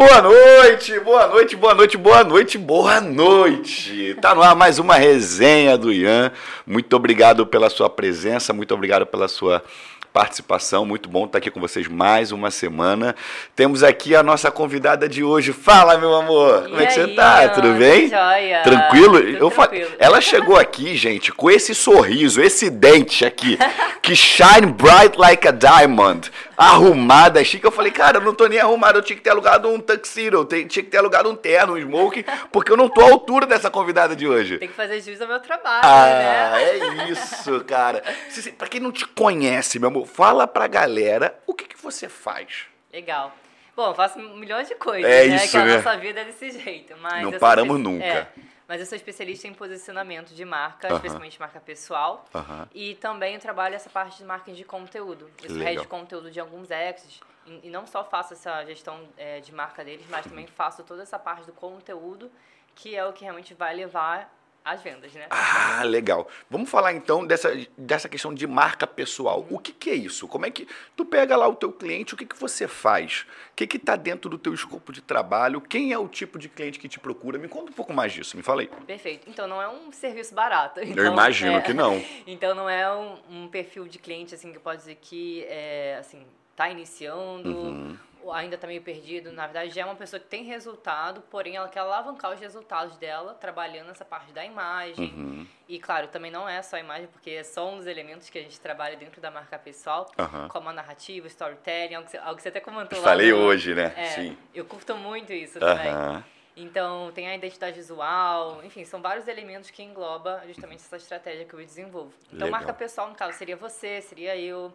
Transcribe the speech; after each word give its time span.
Boa 0.00 0.22
noite, 0.22 0.98
boa 1.00 1.26
noite, 1.26 1.56
boa 1.56 1.74
noite, 1.74 1.98
boa 1.98 2.24
noite, 2.24 2.56
boa 2.56 3.00
noite. 3.02 4.16
Tá 4.18 4.34
no 4.34 4.42
ar 4.42 4.56
mais 4.56 4.78
uma 4.78 4.94
resenha 4.94 5.76
do 5.76 5.92
Ian. 5.92 6.32
Muito 6.66 6.96
obrigado 6.96 7.46
pela 7.46 7.68
sua 7.68 7.90
presença, 7.90 8.54
muito 8.54 8.72
obrigado 8.72 9.04
pela 9.04 9.28
sua 9.28 9.62
participação. 10.10 10.86
Muito 10.86 11.06
bom 11.06 11.26
estar 11.26 11.36
aqui 11.36 11.50
com 11.50 11.60
vocês 11.60 11.86
mais 11.86 12.32
uma 12.32 12.50
semana. 12.50 13.14
Temos 13.54 13.82
aqui 13.82 14.16
a 14.16 14.22
nossa 14.22 14.50
convidada 14.50 15.06
de 15.06 15.22
hoje. 15.22 15.52
Fala, 15.52 15.98
meu 15.98 16.14
amor. 16.14 16.64
E 16.64 16.68
Como 16.70 16.80
é 16.80 16.86
que 16.86 16.98
aí, 16.98 17.06
você 17.06 17.14
tá? 17.14 17.38
Ana? 17.40 17.48
Tudo 17.50 17.72
bem? 17.74 18.08
Joia. 18.08 18.62
Tranquilo? 18.62 19.18
Eu 19.18 19.50
fa- 19.50 19.68
tranquilo. 19.68 19.90
Ela 19.98 20.20
chegou 20.22 20.56
aqui, 20.56 20.96
gente, 20.96 21.30
com 21.30 21.50
esse 21.50 21.74
sorriso, 21.74 22.40
esse 22.40 22.70
dente 22.70 23.24
aqui, 23.24 23.58
que 24.02 24.16
shine 24.16 24.66
bright 24.66 25.16
like 25.18 25.46
a 25.46 25.52
diamond, 25.52 26.32
arrumada, 26.60 27.42
chique. 27.44 27.64
Eu 27.64 27.70
falei, 27.72 27.90
cara, 27.90 28.18
eu 28.18 28.22
não 28.22 28.34
tô 28.34 28.46
nem 28.46 28.58
arrumado, 28.58 28.98
eu 28.98 29.02
tinha 29.02 29.16
que 29.16 29.22
ter 29.22 29.30
alugado 29.30 29.68
um 29.68 29.80
tuxedo, 29.80 30.36
eu 30.38 30.44
tinha 30.46 30.66
que 30.84 30.90
ter 30.90 30.98
alugado 30.98 31.28
um 31.30 31.34
terno, 31.36 31.74
um 31.74 31.80
smoke, 31.80 32.24
porque 32.52 32.70
eu 32.70 32.76
não 32.76 32.88
tô 32.88 33.00
à 33.00 33.10
altura 33.10 33.46
dessa 33.46 33.70
convidada 33.70 34.14
de 34.14 34.26
hoje. 34.28 34.58
Tem 34.58 34.68
que 34.68 34.74
fazer 34.74 35.00
jus 35.00 35.20
ao 35.20 35.28
meu 35.28 35.40
trabalho, 35.40 35.80
Ah, 35.84 36.06
né? 36.52 36.62
é 36.62 37.10
isso, 37.10 37.64
cara. 37.64 38.02
Pra 38.58 38.68
quem 38.68 38.80
não 38.80 38.92
te 38.92 39.06
conhece, 39.06 39.78
meu 39.78 39.88
amor, 39.88 40.06
fala 40.06 40.46
pra 40.46 40.66
galera 40.66 41.38
o 41.46 41.54
que, 41.54 41.64
que 41.64 41.76
você 41.82 42.08
faz. 42.08 42.66
Legal. 42.92 43.34
Bom, 43.76 43.88
eu 43.90 43.94
faço 43.94 44.18
milhões 44.18 44.68
de 44.68 44.74
coisas, 44.74 45.10
É 45.10 45.26
né? 45.26 45.36
isso, 45.36 45.50
que 45.52 45.56
a 45.56 45.64
né? 45.64 45.76
nossa 45.76 45.96
vida 45.96 46.20
é 46.20 46.24
desse 46.24 46.50
jeito. 46.50 46.92
Mas 47.00 47.22
Não 47.22 47.30
sou 47.30 47.38
paramos 47.40 47.76
espe- 47.78 47.88
nunca. 47.90 48.04
é, 48.04 48.26
mas 48.70 48.78
eu 48.78 48.86
sou 48.86 48.94
especialista 48.94 49.48
em 49.48 49.52
posicionamento 49.52 50.32
de 50.32 50.44
marca, 50.44 50.86
Aham. 50.86 50.94
especialmente 50.94 51.40
marca 51.40 51.58
pessoal. 51.58 52.24
Aham. 52.32 52.68
E 52.72 52.94
também 52.94 53.34
eu 53.34 53.40
trabalho 53.40 53.74
essa 53.74 53.90
parte 53.90 54.18
de 54.18 54.24
marketing 54.24 54.56
de 54.56 54.64
conteúdo. 54.64 55.28
Eu 55.42 55.50
sou 55.50 55.58
head 55.58 55.80
de 55.80 55.88
conteúdo 55.88 56.30
de 56.30 56.38
alguns 56.38 56.70
exes. 56.70 57.18
E, 57.44 57.66
e 57.66 57.68
não 57.68 57.84
só 57.84 58.04
faço 58.04 58.34
essa 58.34 58.64
gestão 58.64 59.08
é, 59.16 59.40
de 59.40 59.52
marca 59.52 59.84
deles, 59.84 60.06
mas 60.08 60.24
também 60.24 60.46
faço 60.46 60.84
toda 60.84 61.02
essa 61.02 61.18
parte 61.18 61.44
do 61.46 61.52
conteúdo, 61.52 62.30
que 62.76 62.94
é 62.94 63.04
o 63.04 63.12
que 63.12 63.24
realmente 63.24 63.54
vai 63.54 63.74
levar 63.74 64.32
às 64.64 64.82
vendas, 64.82 65.12
né? 65.12 65.26
Ah, 65.30 65.82
legal. 65.84 66.28
Vamos 66.48 66.68
falar 66.70 66.92
então 66.92 67.26
dessa, 67.26 67.50
dessa 67.76 68.08
questão 68.08 68.32
de 68.34 68.46
marca 68.46 68.86
pessoal. 68.86 69.46
O 69.50 69.58
que, 69.58 69.72
que 69.72 69.90
é 69.90 69.94
isso? 69.94 70.28
Como 70.28 70.46
é 70.46 70.50
que 70.50 70.68
tu 70.96 71.04
pega 71.04 71.36
lá 71.36 71.48
o 71.48 71.54
teu 71.54 71.72
cliente, 71.72 72.14
o 72.14 72.16
que, 72.16 72.26
que 72.26 72.38
você 72.38 72.68
faz? 72.68 73.26
O 73.52 73.54
que 73.54 73.76
está 73.76 73.96
dentro 73.96 74.30
do 74.30 74.38
teu 74.38 74.54
escopo 74.54 74.92
de 74.92 75.00
trabalho? 75.00 75.60
Quem 75.60 75.92
é 75.92 75.98
o 75.98 76.08
tipo 76.08 76.38
de 76.38 76.48
cliente 76.48 76.78
que 76.78 76.88
te 76.88 76.98
procura? 76.98 77.38
Me 77.38 77.48
conta 77.48 77.70
um 77.70 77.74
pouco 77.74 77.92
mais 77.92 78.12
disso, 78.12 78.36
me 78.36 78.42
fala 78.42 78.62
aí. 78.62 78.68
Perfeito. 78.86 79.28
Então 79.28 79.46
não 79.46 79.60
é 79.60 79.68
um 79.68 79.92
serviço 79.92 80.34
barato. 80.34 80.80
Eu 80.80 80.86
Então, 80.86 81.04
imagino 81.06 81.58
é, 81.58 81.60
que 81.60 81.74
não. 81.74 82.02
Então 82.26 82.54
não 82.54 82.68
é 82.68 82.92
um, 82.94 83.18
um 83.30 83.48
perfil 83.48 83.86
de 83.86 83.98
cliente 83.98 84.34
assim 84.34 84.52
que 84.52 84.58
pode 84.58 84.78
dizer 84.78 84.96
que 85.00 85.44
é 85.44 85.96
assim 85.98 86.24
tá 86.60 86.68
iniciando, 86.68 87.48
Uhum. 87.50 87.96
ainda 88.34 88.58
tá 88.58 88.66
meio 88.66 88.82
perdido. 88.82 89.32
Na 89.32 89.44
verdade 89.46 89.70
já 89.74 89.80
é 89.80 89.84
uma 89.86 89.94
pessoa 89.96 90.20
que 90.20 90.26
tem 90.26 90.44
resultado, 90.44 91.22
porém 91.30 91.56
ela 91.56 91.68
quer 91.70 91.80
alavancar 91.80 92.30
os 92.34 92.38
resultados 92.38 92.96
dela 92.98 93.32
trabalhando 93.32 93.86
nessa 93.86 94.04
parte 94.04 94.30
da 94.30 94.44
imagem. 94.44 95.06
Uhum. 95.16 95.46
E 95.66 95.78
claro, 95.78 96.08
também 96.08 96.30
não 96.30 96.46
é 96.46 96.60
só 96.60 96.76
a 96.76 96.80
imagem, 96.80 97.08
porque 97.08 97.30
é 97.30 97.42
só 97.42 97.66
um 97.70 97.78
dos 97.78 97.86
elementos 97.86 98.28
que 98.28 98.38
a 98.38 98.42
gente 98.42 98.60
trabalha 98.60 98.94
dentro 98.94 99.22
da 99.22 99.30
marca 99.30 99.58
pessoal, 99.58 100.10
Aham. 100.18 100.48
como 100.48 100.68
a 100.68 100.72
narrativa, 100.74 101.26
storytelling, 101.28 101.94
algo 101.94 102.04
que 102.04 102.10
você, 102.10 102.18
algo 102.18 102.36
que 102.36 102.42
você 102.42 102.48
até 102.50 102.60
comentou 102.60 102.98
lá. 102.98 103.04
Falei 103.04 103.30
no- 103.32 103.38
hoje, 103.38 103.74
né? 103.74 103.94
É, 103.96 104.04
Sim. 104.04 104.36
Eu 104.54 104.66
curto 104.66 104.94
muito 104.96 105.32
isso 105.32 105.58
também. 105.58 106.22
Então, 106.56 107.10
tem 107.14 107.26
a 107.26 107.34
identidade 107.34 107.76
visual, 107.76 108.60
enfim, 108.64 108.84
são 108.84 109.00
vários 109.00 109.26
elementos 109.28 109.70
que 109.70 109.82
engloba 109.82 110.42
justamente 110.46 110.80
essa 110.80 110.96
estratégia 110.98 111.46
que 111.46 111.54
eu 111.54 111.60
desenvolvo. 111.60 112.12
Então, 112.26 112.44
Legal. 112.46 112.50
marca 112.50 112.74
pessoal, 112.74 113.08
no 113.08 113.14
caso, 113.14 113.38
seria 113.38 113.56
você, 113.56 114.02
seria 114.02 114.36
eu. 114.36 114.70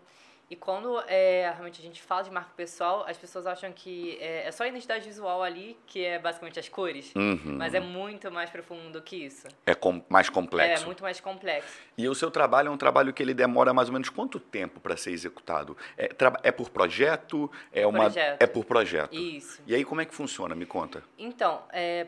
E 0.47 0.55
quando 0.55 0.99
é, 1.07 1.49
realmente 1.53 1.79
a 1.79 1.83
gente 1.83 1.99
fala 2.03 2.21
de 2.21 2.29
marca 2.29 2.51
pessoal, 2.55 3.03
as 3.07 3.17
pessoas 3.17 3.47
acham 3.47 3.71
que 3.71 4.15
é, 4.21 4.45
é 4.47 4.51
só 4.51 4.63
a 4.63 4.67
identidade 4.67 5.03
visual 5.05 5.41
ali, 5.41 5.75
que 5.87 6.05
é 6.05 6.19
basicamente 6.19 6.59
as 6.59 6.69
cores, 6.69 7.11
Uhum. 7.15 7.55
mas 7.57 7.73
é 7.73 7.79
muito 7.79 8.31
mais 8.31 8.49
profundo 8.51 9.01
que 9.01 9.15
isso. 9.25 9.47
É 9.65 9.73
com- 9.73 10.03
mais 10.07 10.29
complexo. 10.29 10.83
É 10.83 10.85
muito 10.85 11.01
mais 11.01 11.19
complexo. 11.19 11.79
E 11.97 12.07
o 12.07 12.13
seu 12.13 12.29
trabalho 12.29 12.67
é 12.67 12.71
um 12.71 12.77
trabalho 12.77 13.11
que 13.11 13.23
ele 13.23 13.33
demora 13.33 13.73
mais 13.73 13.89
ou 13.89 13.93
menos 13.93 14.07
quanto 14.09 14.39
tempo 14.39 14.79
para 14.79 14.95
ser 14.95 15.11
executado? 15.11 15.75
É, 15.97 16.09
é 16.43 16.51
por 16.51 16.69
projeto? 16.69 17.51
É, 17.73 17.87
uma, 17.87 18.01
Projeto. 18.03 18.41
é 18.41 18.45
por 18.45 18.65
projeto. 18.65 19.15
Isso. 19.15 19.63
E 19.65 19.73
aí 19.73 19.83
como 19.83 20.01
é 20.01 20.05
que 20.05 20.13
funciona? 20.13 20.53
Me 20.53 20.67
conta. 20.67 21.03
Então, 21.17 21.63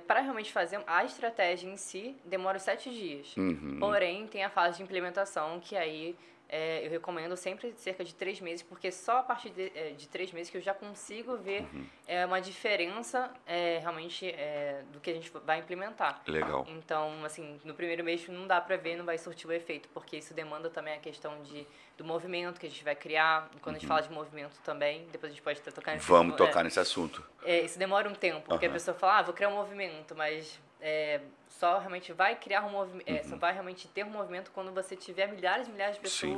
para 0.06 0.20
realmente 0.20 0.52
fazer 0.54 0.80
a 0.86 1.04
estratégia 1.04 1.68
em 1.68 1.76
si, 1.76 2.16
demora 2.24 2.60
sete 2.60 2.92
dias. 2.92 3.36
Uhum. 3.36 3.78
Porém, 3.80 4.28
tem 4.28 4.44
a 4.44 4.50
fase 4.50 4.78
de 4.78 4.84
implementação, 4.84 5.60
que 5.60 5.76
aí 5.76 6.16
é, 6.50 6.86
eu 6.86 6.90
recomendo 6.90 7.36
sempre 7.36 7.74
cerca 7.78 8.04
de 8.04 8.14
três 8.16 8.40
meses, 8.40 8.64
porque 8.64 8.92
só 8.92 9.20
a 9.20 9.24
partir 9.24 9.50
de, 9.50 9.72
é, 9.76 9.90
de 9.92 10.08
três 10.08 10.32
meses 10.32 10.50
que 10.50 10.58
eu 10.58 10.62
já 10.62 10.74
consigo 10.74 11.38
ver 11.38 11.64
Uhum. 11.74 11.86
é, 12.08 12.26
uma 12.26 12.40
diferença 12.40 13.32
é, 13.46 13.80
realmente 13.80 14.28
é, 14.30 14.84
do 14.92 15.00
que 15.00 15.10
a 15.10 15.14
gente 15.14 15.32
vai 15.46 15.60
implementar. 15.60 16.22
Legal. 16.28 16.66
Então, 16.70 17.24
assim, 17.26 17.60
no 17.64 17.74
primeiro 17.74 18.04
mês 18.04 18.28
não 18.30 18.48
dá 18.48 18.62
pra 18.62 18.78
ver, 18.78 18.96
não 18.96 19.06
vai 19.06 19.18
surtir 19.18 19.48
o 19.48 19.52
efeito, 19.52 19.90
porque 19.94 20.18
isso 20.18 20.34
demanda 20.34 20.70
também 20.70 20.94
a 20.94 21.00
questão 21.00 21.42
de, 21.44 21.68
do 21.98 22.04
movimento 22.06 22.60
que 22.60 22.68
a 22.68 22.70
gente 22.70 22.84
vai 22.84 22.96
criar. 22.96 23.50
E 23.56 23.60
quando 23.60 23.76
a 23.76 23.80
gente 23.80 23.88
fala 23.88 24.02
de 24.02 24.12
movimento 24.12 24.56
também, 24.64 25.08
depois 25.12 25.32
a 25.32 25.36
gente 25.36 25.44
pode 25.44 25.60
até 25.60 25.72
tocar 25.72 25.94
nesse 25.94 26.10
Uhum. 26.12 26.18
Vamos 26.18 26.34
é, 26.36 26.38
tocar 26.38 26.64
nesse 26.64 26.80
assunto. 26.80 27.24
é, 27.44 27.62
isso 27.62 27.78
demora 27.78 28.08
um 28.08 28.14
tempo, 28.16 28.42
porque 28.48 28.66
Aham. 28.66 28.72
a 28.72 28.74
pessoa 28.74 28.96
fala, 28.98 29.18
ah, 29.20 29.22
vou 29.24 29.34
criar 29.34 29.50
um 29.50 29.56
movimento, 29.56 30.16
mas 30.16 30.60
é, 30.82 31.22
só 31.48 31.78
realmente 31.80 32.14
vai 32.14 32.36
criar 32.36 32.64
um 32.66 32.70
movimento, 32.70 33.10
Uhum. 33.10 33.24
só 33.30 33.36
vai 33.38 33.54
realmente 33.54 33.88
ter 33.88 34.06
um 34.06 34.10
movimento 34.10 34.52
quando 34.52 34.72
você 34.74 34.96
tiver 34.96 35.28
milhares 35.28 35.68
e 35.68 35.72
milhares 35.72 36.00
de 36.00 36.10
Sim. 36.10 36.36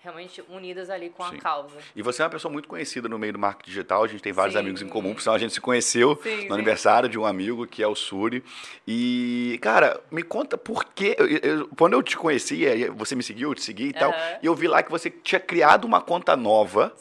Realmente 0.00 0.42
unidas 0.48 0.90
ali 0.90 1.10
com 1.10 1.28
Sim. 1.28 1.36
a 1.36 1.40
causa. 1.40 1.76
E 1.94 2.02
você 2.02 2.22
é 2.22 2.24
uma 2.24 2.30
pessoa 2.30 2.52
muito 2.52 2.68
conhecida 2.68 3.08
no 3.08 3.18
meio 3.18 3.32
do 3.32 3.38
marketing 3.38 3.70
digital, 3.70 4.04
a 4.04 4.06
gente 4.06 4.22
tem 4.22 4.32
vários 4.32 4.54
Sim. 4.54 4.60
amigos 4.60 4.80
em 4.80 4.88
comum, 4.88 5.12
por 5.12 5.20
sinal 5.20 5.34
a 5.34 5.38
gente 5.38 5.52
se 5.52 5.60
conheceu 5.60 6.18
Sim, 6.22 6.48
no 6.48 6.54
aniversário 6.54 7.08
de 7.08 7.18
um 7.18 7.26
amigo 7.26 7.66
que 7.66 7.82
é 7.82 7.86
o 7.86 7.94
Suri. 7.94 8.44
E, 8.86 9.58
cara, 9.60 10.00
me 10.10 10.22
conta 10.22 10.56
por 10.56 10.84
que. 10.84 11.16
quando 11.76 11.94
eu 11.94 12.02
te 12.02 12.16
conheci, 12.16 12.64
você 12.96 13.16
me 13.16 13.22
seguiu, 13.22 13.50
eu 13.50 13.54
te 13.54 13.62
segui 13.62 13.88
e 13.88 13.92
tal, 13.92 14.10
Aham. 14.10 14.38
e 14.42 14.46
eu 14.46 14.54
vi 14.54 14.68
lá 14.68 14.82
que 14.82 14.90
você 14.90 15.10
tinha 15.10 15.40
criado 15.40 15.84
uma 15.84 16.00
conta 16.00 16.36
nova 16.36 16.94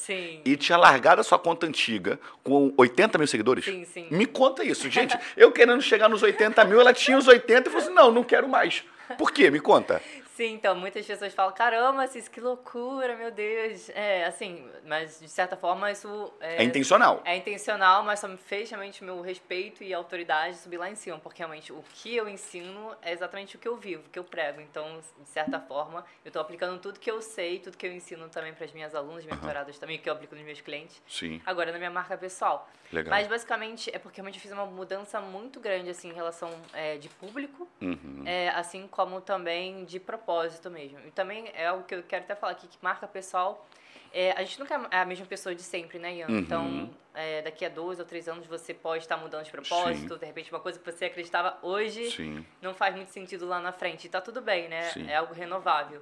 e 0.43 0.55
tinha 0.57 0.77
largado 0.77 1.21
a 1.21 1.23
sua 1.23 1.37
conta 1.37 1.67
antiga 1.67 2.19
com 2.43 2.73
80 2.77 3.17
mil 3.17 3.27
seguidores. 3.27 3.65
Sim, 3.65 3.85
sim. 3.85 4.07
Me 4.09 4.25
conta 4.25 4.63
isso, 4.63 4.89
gente. 4.91 5.17
Eu 5.35 5.51
querendo 5.51 5.81
chegar 5.81 6.09
nos 6.09 6.23
80 6.23 6.65
mil, 6.65 6.79
ela 6.79 6.93
tinha 6.93 7.17
os 7.17 7.27
80 7.27 7.69
e 7.69 7.71
falou 7.71 7.85
assim: 7.85 7.93
não, 7.93 8.11
não 8.11 8.23
quero 8.23 8.47
mais. 8.47 8.83
Por 9.17 9.31
quê? 9.31 9.49
Me 9.49 9.59
conta. 9.59 10.01
Sim, 10.37 10.53
então 10.53 10.75
muitas 10.75 11.03
pessoas 11.03 11.33
falam, 11.33 11.51
caramba, 11.51 12.05
Cis, 12.05 12.27
que 12.27 12.39
loucura, 12.39 13.15
meu 13.15 13.31
Deus. 13.31 13.89
É, 13.89 14.23
assim, 14.25 14.69
mas 14.85 15.19
de 15.19 15.27
certa 15.27 15.57
forma 15.57 15.91
isso 15.91 16.31
É 16.39 16.61
intencional. 16.63 17.23
É 17.25 17.35
intencional, 17.35 18.03
mas 18.03 18.19
só 18.19 18.27
me 18.27 18.37
fez 18.37 18.69
realmente 18.69 19.03
meu 19.03 19.19
respeito 19.19 19.83
e 19.83 19.91
autoridade 19.91 20.57
subir 20.57 20.77
lá 20.77 20.91
em 20.91 20.93
cima, 20.93 21.17
porque 21.17 21.39
realmente 21.39 21.73
o 21.73 21.83
que 21.91 22.15
eu 22.15 22.29
ensino 22.29 22.95
é 23.01 23.11
exatamente 23.13 23.55
o 23.55 23.59
que 23.59 23.67
eu 23.67 23.75
vivo, 23.77 24.03
o 24.05 24.09
que 24.11 24.19
eu 24.19 24.23
prego. 24.23 24.61
Então, 24.61 24.99
de 25.19 25.27
certa 25.27 25.59
forma, 25.59 26.05
eu 26.23 26.29
estou 26.29 26.39
aplicando 26.39 26.79
tudo 26.79 26.99
que 26.99 27.09
eu 27.09 27.19
sei, 27.19 27.57
tudo 27.57 27.75
que 27.75 27.87
eu 27.87 27.91
ensino 27.91 28.29
também 28.29 28.53
para 28.53 28.65
as 28.65 28.71
minhas 28.71 28.93
alunas, 28.93 29.25
mentoradas 29.25 29.79
também, 29.79 29.97
que 29.97 30.07
eu 30.07 30.13
aplico 30.13 30.35
nos 30.35 30.43
meus 30.45 30.61
clientes, 30.61 31.01
Sim, 31.07 31.41
agora 31.47 31.71
na 31.71 31.79
minha 31.79 31.89
marca 31.89 32.15
pessoal. 32.15 32.69
legal. 32.93 33.09
Mas 33.09 33.25
basicamente 33.27 33.89
é 33.91 33.97
porque 33.97 34.17
realmente 34.21 34.35
eu 34.35 34.41
fiz 34.43 34.51
uma 34.51 34.67
mudança 34.67 35.19
muito 35.19 35.59
grande 35.59 35.89
assim 35.89 36.09
em 36.11 36.13
relação 36.13 36.51
é, 36.73 36.95
de 36.97 37.09
público, 37.09 37.67
Uhum. 37.81 38.21
é, 38.23 38.49
assim 38.49 38.87
como 38.87 39.19
também 39.19 39.83
de 39.83 39.99
propósito 39.99 40.26
mesmo. 40.69 40.99
E 41.05 41.11
também 41.11 41.49
é 41.53 41.67
algo 41.67 41.83
que 41.83 41.95
eu 41.95 42.03
quero 42.03 42.23
até 42.23 42.35
falar 42.35 42.53
aqui, 42.53 42.67
que 42.67 42.77
marca 42.81 43.07
pessoal, 43.07 43.67
é, 44.13 44.31
a 44.31 44.43
gente 44.43 44.59
nunca 44.59 44.87
é 44.91 44.99
a 44.99 45.05
mesma 45.05 45.25
pessoa 45.25 45.53
de 45.53 45.61
sempre, 45.61 45.99
né, 45.99 46.15
Ian? 46.15 46.27
Uhum. 46.27 46.37
Então, 46.39 46.89
é, 47.13 47.41
daqui 47.41 47.65
a 47.65 47.69
dois 47.69 47.99
ou 47.99 48.05
três 48.05 48.27
anos 48.27 48.45
você 48.45 48.73
pode 48.73 49.03
estar 49.03 49.17
mudando 49.17 49.43
de 49.43 49.51
propósito, 49.51 50.17
de 50.17 50.25
repente 50.25 50.51
uma 50.51 50.59
coisa 50.59 50.79
que 50.79 50.85
você 50.85 51.05
acreditava 51.05 51.57
hoje 51.61 52.11
Sim. 52.11 52.45
não 52.61 52.73
faz 52.73 52.95
muito 52.95 53.09
sentido 53.09 53.45
lá 53.45 53.59
na 53.59 53.71
frente. 53.71 54.07
E 54.07 54.09
tá 54.09 54.21
tudo 54.21 54.41
bem, 54.41 54.67
né? 54.67 54.89
Sim. 54.91 55.09
É 55.09 55.17
algo 55.17 55.33
renovável. 55.33 56.01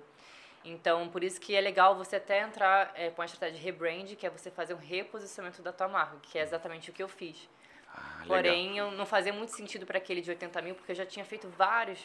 Então, 0.63 1.07
por 1.09 1.23
isso 1.23 1.39
que 1.39 1.55
é 1.55 1.61
legal 1.61 1.95
você 1.95 2.15
até 2.15 2.41
entrar 2.41 2.91
é, 2.95 3.11
com 3.11 3.21
a 3.21 3.25
estratégia 3.25 3.59
de 3.59 3.63
rebrand, 3.63 4.15
que 4.15 4.25
é 4.25 4.29
você 4.29 4.49
fazer 4.49 4.73
um 4.73 4.79
reposicionamento 4.79 5.61
da 5.61 5.71
tua 5.71 5.87
marca, 5.87 6.17
que 6.23 6.39
é 6.39 6.41
exatamente 6.41 6.89
o 6.89 6.93
que 6.93 7.03
eu 7.03 7.07
fiz. 7.07 7.47
Ah. 7.93 8.23
Porém, 8.25 8.77
eu 8.77 8.89
não 8.91 9.05
fazia 9.05 9.31
muito 9.31 9.55
sentido 9.55 9.85
para 9.85 9.99
aquele 9.99 10.21
de 10.21 10.31
80 10.31 10.61
mil, 10.63 10.73
porque 10.73 10.91
eu 10.91 10.95
já 10.95 11.05
tinha 11.05 11.23
feito 11.23 11.47
vários, 11.49 11.99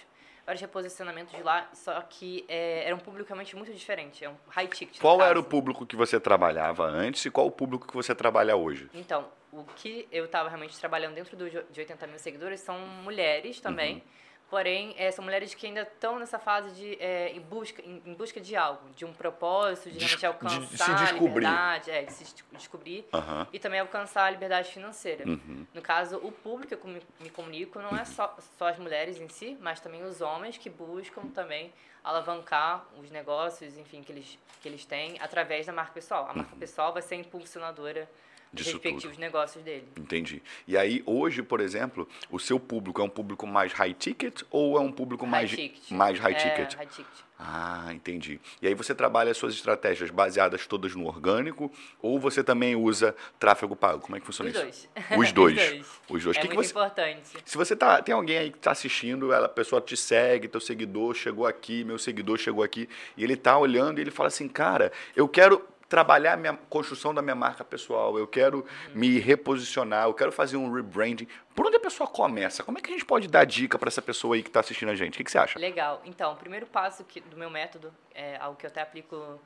vários 0.51 0.61
reposicionamentos 0.63 1.33
de 1.37 1.43
lá, 1.43 1.69
só 1.73 2.01
que 2.03 2.45
é, 2.49 2.85
era 2.85 2.95
um 2.95 2.99
público 2.99 3.29
realmente 3.29 3.55
muito 3.55 3.73
diferente, 3.73 4.25
é 4.25 4.29
um 4.29 4.35
high 4.49 4.67
ticket. 4.67 5.01
Qual 5.01 5.23
era 5.23 5.39
o 5.39 5.45
público 5.45 5.87
que 5.87 5.95
você 5.95 6.19
trabalhava 6.19 6.85
antes 6.85 7.25
e 7.25 7.31
qual 7.31 7.47
o 7.47 7.53
público 7.53 7.87
que 7.87 7.95
você 7.95 8.15
trabalha 8.15 8.57
hoje? 8.57 8.91
Então, 8.93 9.29
o 9.53 9.63
que 9.77 10.09
eu 10.11 10.25
estava 10.25 10.49
realmente 10.49 10.77
trabalhando 10.79 11.15
dentro 11.15 11.37
do, 11.37 11.49
de 11.49 11.81
80 11.81 12.07
mil 12.09 12.19
seguidores 12.19 12.61
são 12.61 12.79
mulheres 12.81 13.61
também. 13.61 13.97
Uhum. 13.97 14.03
Porém, 14.51 14.95
é, 14.99 15.11
são 15.13 15.25
mulheres 15.25 15.55
que 15.55 15.65
ainda 15.67 15.83
estão 15.83 16.19
nessa 16.19 16.39
fase 16.39 16.75
de 16.75 17.01
é, 17.01 17.31
em, 17.31 17.41
busca, 17.41 17.81
em, 17.83 18.03
em 18.05 18.15
busca 18.15 18.41
de 18.41 18.57
algo, 18.57 18.81
de 18.97 19.05
um 19.05 19.13
propósito, 19.13 19.89
de 19.91 19.99
realmente 19.99 20.15
de- 20.15 20.19
de 20.21 20.27
alcançar 20.27 20.99
se 20.99 21.05
a 21.05 21.13
liberdade, 21.47 21.91
é, 21.93 22.03
de 22.03 22.13
se 22.13 22.25
des- 22.25 22.45
descobrir 22.53 23.07
e 23.53 23.59
também 23.61 23.79
alcançar 23.79 24.25
a 24.25 24.31
liberdade 24.31 24.73
financeira. 24.73 25.25
Uhum. 25.27 25.65
No 25.73 25.81
caso, 25.81 26.17
o 26.19 26.33
público 26.33 26.77
que 26.77 26.85
eu 26.87 26.91
me, 26.93 27.01
me 27.21 27.31
comunico 27.31 27.79
não 27.79 27.97
é 27.97 28.05
só, 28.05 28.37
só 28.59 28.67
as 28.69 28.77
mulheres 28.79 29.21
em 29.21 29.29
si, 29.29 29.57
mas 29.61 29.79
também 29.79 30.03
os 30.03 30.21
homens 30.21 30.59
que 30.59 30.69
buscam 30.69 31.23
também 31.29 31.73
alavancar 32.03 32.85
os 32.99 33.11
negócios, 33.11 33.77
enfim, 33.79 34.03
que 34.03 34.11
eles, 34.11 34.39
que 34.61 34.69
eles 34.69 34.85
têm 34.85 35.17
através 35.21 35.67
da 35.67 35.73
marca 35.73 35.93
pessoal. 35.93 36.27
A 36.29 36.35
marca 36.35 36.57
pessoal 36.57 36.93
vai 36.93 37.03
ser 37.03 37.15
impulsionadora 37.15 38.11
Disso 38.53 38.71
respectivos 38.73 39.05
tudo. 39.05 39.21
negócios 39.21 39.63
dele. 39.63 39.87
Entendi. 39.97 40.43
E 40.67 40.77
aí, 40.77 41.03
hoje, 41.07 41.43
por 41.43 41.61
exemplo, 41.61 42.09
o 42.31 42.39
seu 42.39 42.59
público 42.59 43.01
é 43.01 43.05
um 43.05 43.09
público 43.09 43.47
mais 43.47 43.73
high 43.73 43.95
ticket 43.95 44.43
ou 44.51 44.77
é 44.77 44.81
um 44.81 44.91
público 44.91 45.25
mais 45.27 45.51
high 45.51 45.69
ticket. 45.69 45.91
mais 45.93 46.19
high 46.19 46.33
É, 46.33 46.35
ticket? 46.35 46.75
high 46.75 46.87
ticket. 46.87 47.07
Ah, 47.39 47.89
entendi. 47.95 48.39
E 48.61 48.67
aí 48.67 48.75
você 48.75 48.95
trabalha 48.95 49.31
as 49.31 49.37
suas 49.37 49.55
estratégias 49.55 50.11
baseadas 50.11 50.67
todas 50.67 50.95
no 50.95 51.07
orgânico 51.07 51.73
ou 52.03 52.19
você 52.21 52.45
também 52.45 52.77
usa 52.77 53.15
tráfego 53.39 53.75
pago? 53.75 54.01
Como 54.01 54.15
é 54.17 54.21
que 54.21 54.27
funciona 54.27 54.51
Os 54.51 54.57
isso? 54.57 54.89
dois. 55.17 55.19
Os 55.19 55.33
dois. 55.33 55.57
Os 55.57 55.69
dois. 55.69 55.87
Os 56.11 56.25
dois. 56.25 56.37
É 56.37 56.41
Que 56.41 56.49
que 56.49 56.55
muito 56.55 56.67
você- 56.67 56.73
importante. 56.73 57.21
Se 57.47 57.57
você 57.57 57.75
tá, 57.75 58.03
tem 58.03 58.15
alguém 58.15 58.37
aí 58.37 58.51
que 58.51 58.59
está 58.59 58.73
assistindo, 58.73 59.33
ela- 59.33 59.47
a 59.47 59.49
pessoa 59.49 59.81
te 59.81 59.97
segue, 59.97 60.49
teu 60.49 60.61
seguidor 60.61 61.15
chegou 61.15 61.47
aqui, 61.47 61.83
meu 61.85 61.99
seguidor 61.99 62.37
chegou 62.37 62.63
aqui, 62.63 62.87
e 63.17 63.25
ele 63.25 63.37
tá 63.37 63.57
olhando 63.57 63.99
e 63.99 64.03
ele 64.03 64.11
fala 64.11 64.27
assim, 64.27 64.47
cara, 64.49 64.93
eu 65.17 65.27
quero 65.27 65.65
trabalhar 65.91 66.35
a 66.35 66.37
minha 66.37 66.57
construção 66.71 67.13
da 67.13 67.21
minha 67.21 67.35
marca 67.35 67.65
pessoal, 67.65 68.17
eu 68.17 68.27
quero 68.27 68.65
me 68.95 69.19
reposicionar, 69.19 70.05
eu 70.07 70.15
quero 70.15 70.31
fazer 70.31 70.57
um 70.57 70.73
rebranding. 70.73 71.27
Por 71.53 71.67
onde 71.67 71.77
a 71.77 71.81
pessoa 71.81 72.09
começa? 72.09 72.63
Como 72.63 72.79
é 72.79 72.81
que 72.81 72.89
a 72.89 72.93
gente 72.93 73.05
pode 73.05 73.27
dar 73.27 73.45
dica 73.45 73.77
para 73.77 73.89
essa 73.89 74.01
pessoa 74.01 74.37
aí 74.37 74.43
que 74.43 74.49
está 74.49 74.61
assistindo 74.61 74.91
a 74.91 74.95
gente? 74.95 75.15
O 75.15 75.17
que, 75.17 75.25
que 75.25 75.31
você 75.33 75.39
acha? 75.39 75.59
Legal. 75.59 76.01
Então, 76.05 76.33
o 76.33 76.37
primeiro 76.37 76.65
passo 76.65 77.03
que, 77.03 77.21
do 77.21 77.37
meu 77.37 77.51
método, 77.51 77.93
é, 78.15 78.37
algo 78.37 78.57
que 78.57 78.65
eu 78.65 78.71
até 78.71 78.81
aplico 78.81 79.41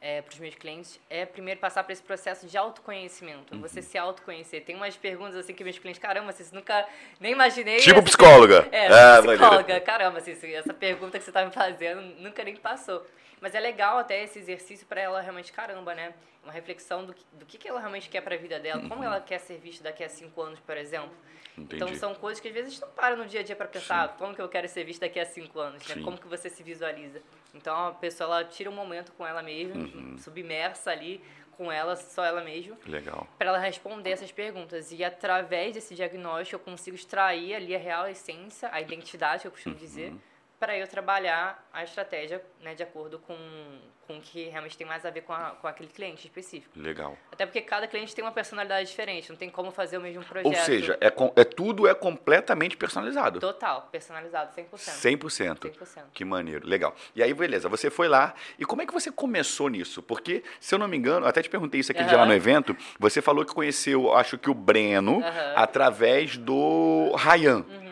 para 0.00 0.32
os 0.32 0.38
meus 0.38 0.54
clientes, 0.54 0.98
é 1.10 1.26
primeiro 1.26 1.60
passar 1.60 1.84
por 1.84 1.92
esse 1.92 2.02
processo 2.02 2.46
de 2.46 2.56
autoconhecimento. 2.56 3.54
Uhum. 3.54 3.60
Você 3.60 3.82
se 3.82 3.98
autoconhecer. 3.98 4.64
Tem 4.64 4.74
umas 4.74 4.96
perguntas 4.96 5.36
assim 5.36 5.52
que 5.52 5.62
meus 5.62 5.78
clientes, 5.78 6.00
caramba, 6.00 6.32
vocês 6.32 6.50
nunca 6.50 6.86
nem 7.20 7.32
imaginei. 7.32 7.76
Tipo 7.76 8.02
psicóloga. 8.02 8.66
É, 8.72 8.86
Ah, 8.86 9.22
psicóloga. 9.22 9.78
Caramba, 9.80 10.18
assim, 10.18 10.32
essa 10.54 10.72
pergunta 10.72 11.18
que 11.18 11.24
você 11.24 11.30
tá 11.30 11.44
me 11.44 11.52
fazendo 11.52 12.00
nunca 12.18 12.42
nem 12.42 12.56
passou. 12.56 13.06
Mas 13.40 13.54
é 13.54 13.60
legal 13.60 13.98
até 13.98 14.22
esse 14.22 14.38
exercício 14.38 14.86
para 14.86 15.00
ela 15.00 15.20
realmente, 15.20 15.52
caramba, 15.52 15.94
né? 15.94 16.12
Uma 16.44 16.52
reflexão 16.52 17.04
do 17.06 17.14
que, 17.14 17.24
do 17.32 17.46
que 17.46 17.56
que 17.58 17.68
ela 17.68 17.80
realmente 17.80 18.08
quer 18.08 18.20
para 18.20 18.34
a 18.34 18.38
vida 18.38 18.58
dela, 18.60 18.86
como 18.88 19.02
ela 19.02 19.20
quer 19.20 19.38
ser 19.38 19.58
vista 19.58 19.84
daqui 19.84 20.04
a 20.04 20.08
cinco 20.08 20.42
anos, 20.42 20.60
por 20.60 20.76
exemplo. 20.76 21.12
Entendi. 21.56 21.76
Então 21.76 21.94
são 21.94 22.14
coisas 22.14 22.40
que 22.40 22.48
às 22.48 22.54
vezes 22.54 22.68
a 22.68 22.72
gente 22.72 22.80
não 22.82 22.90
para 22.90 23.16
no 23.16 23.26
dia 23.26 23.40
a 23.40 23.42
dia 23.42 23.56
para 23.56 23.66
pensar 23.66 24.16
como 24.16 24.34
que 24.34 24.40
eu 24.42 24.48
quero 24.48 24.68
ser 24.68 24.84
vista 24.84 25.06
daqui 25.06 25.18
a 25.20 25.26
cinco 25.26 25.58
anos, 25.58 25.86
né? 25.88 25.94
Sim. 25.96 26.02
Como 26.02 26.18
que 26.18 26.26
você 26.28 26.48
se 26.48 26.62
visualiza. 26.62 27.20
Então 27.54 27.88
a 27.88 27.92
pessoa 27.92 28.26
ela 28.40 28.44
tira 28.44 28.70
um 28.70 28.74
momento 28.74 29.12
com 29.12 29.26
ela 29.26 29.42
mesma, 29.42 29.74
Uhum. 29.76 30.16
submersa 30.18 30.90
ali 30.90 31.22
com 31.56 31.70
ela, 31.70 31.94
só 31.96 32.24
ela 32.24 32.40
mesma, 32.42 32.74
Legal. 32.86 33.26
para 33.38 33.48
ela 33.48 33.58
responder 33.58 34.10
essas 34.12 34.32
perguntas. 34.32 34.92
E 34.92 35.04
através 35.04 35.74
desse 35.74 35.94
diagnóstico 35.94 36.56
eu 36.56 36.60
consigo 36.64 36.94
extrair 36.96 37.54
ali 37.54 37.74
a 37.74 37.78
real 37.78 38.08
essência, 38.08 38.68
a 38.72 38.80
identidade 38.80 39.42
que 39.42 39.46
eu 39.46 39.50
Uhum. 39.50 39.54
costumo 39.54 39.74
dizer, 39.74 40.14
para 40.60 40.76
eu 40.76 40.86
trabalhar 40.86 41.66
a 41.72 41.82
estratégia 41.82 42.42
né, 42.60 42.74
de 42.74 42.82
acordo 42.82 43.18
com, 43.18 43.34
com 44.06 44.18
o 44.18 44.20
que 44.20 44.44
realmente 44.50 44.76
tem 44.76 44.86
mais 44.86 45.06
a 45.06 45.10
ver 45.10 45.22
com, 45.22 45.32
a, 45.32 45.52
com 45.52 45.66
aquele 45.66 45.88
cliente 45.88 46.26
específico. 46.26 46.78
Legal. 46.78 47.16
Até 47.32 47.46
porque 47.46 47.62
cada 47.62 47.86
cliente 47.86 48.14
tem 48.14 48.22
uma 48.22 48.30
personalidade 48.30 48.90
diferente, 48.90 49.30
não 49.30 49.36
tem 49.36 49.48
como 49.48 49.70
fazer 49.70 49.96
o 49.96 50.02
mesmo 50.02 50.22
projeto. 50.22 50.46
Ou 50.46 50.54
seja, 50.54 50.98
é, 51.00 51.06
é 51.06 51.44
tudo 51.44 51.88
é 51.88 51.94
completamente 51.94 52.76
personalizado. 52.76 53.40
Total, 53.40 53.88
personalizado, 53.90 54.54
100%. 54.54 54.66
100%. 54.74 55.58
100%. 55.72 56.02
Que 56.12 56.26
maneiro, 56.26 56.68
legal. 56.68 56.94
E 57.16 57.22
aí, 57.22 57.32
beleza, 57.32 57.66
você 57.66 57.88
foi 57.88 58.06
lá. 58.06 58.34
E 58.58 58.66
como 58.66 58.82
é 58.82 58.86
que 58.86 58.92
você 58.92 59.10
começou 59.10 59.70
nisso? 59.70 60.02
Porque, 60.02 60.44
se 60.60 60.74
eu 60.74 60.78
não 60.78 60.86
me 60.86 60.98
engano, 60.98 61.24
até 61.24 61.40
te 61.40 61.48
perguntei 61.48 61.80
isso 61.80 61.90
aquele 61.90 62.06
dia 62.06 62.18
lá 62.18 62.26
no 62.26 62.34
evento, 62.34 62.76
você 62.98 63.22
falou 63.22 63.46
que 63.46 63.54
conheceu, 63.54 64.12
acho 64.12 64.36
que 64.36 64.50
o 64.50 64.54
Breno, 64.54 65.24
Aham. 65.24 65.54
através 65.56 66.36
do 66.36 67.14
Ryan. 67.16 67.64
Uhum. 67.66 67.89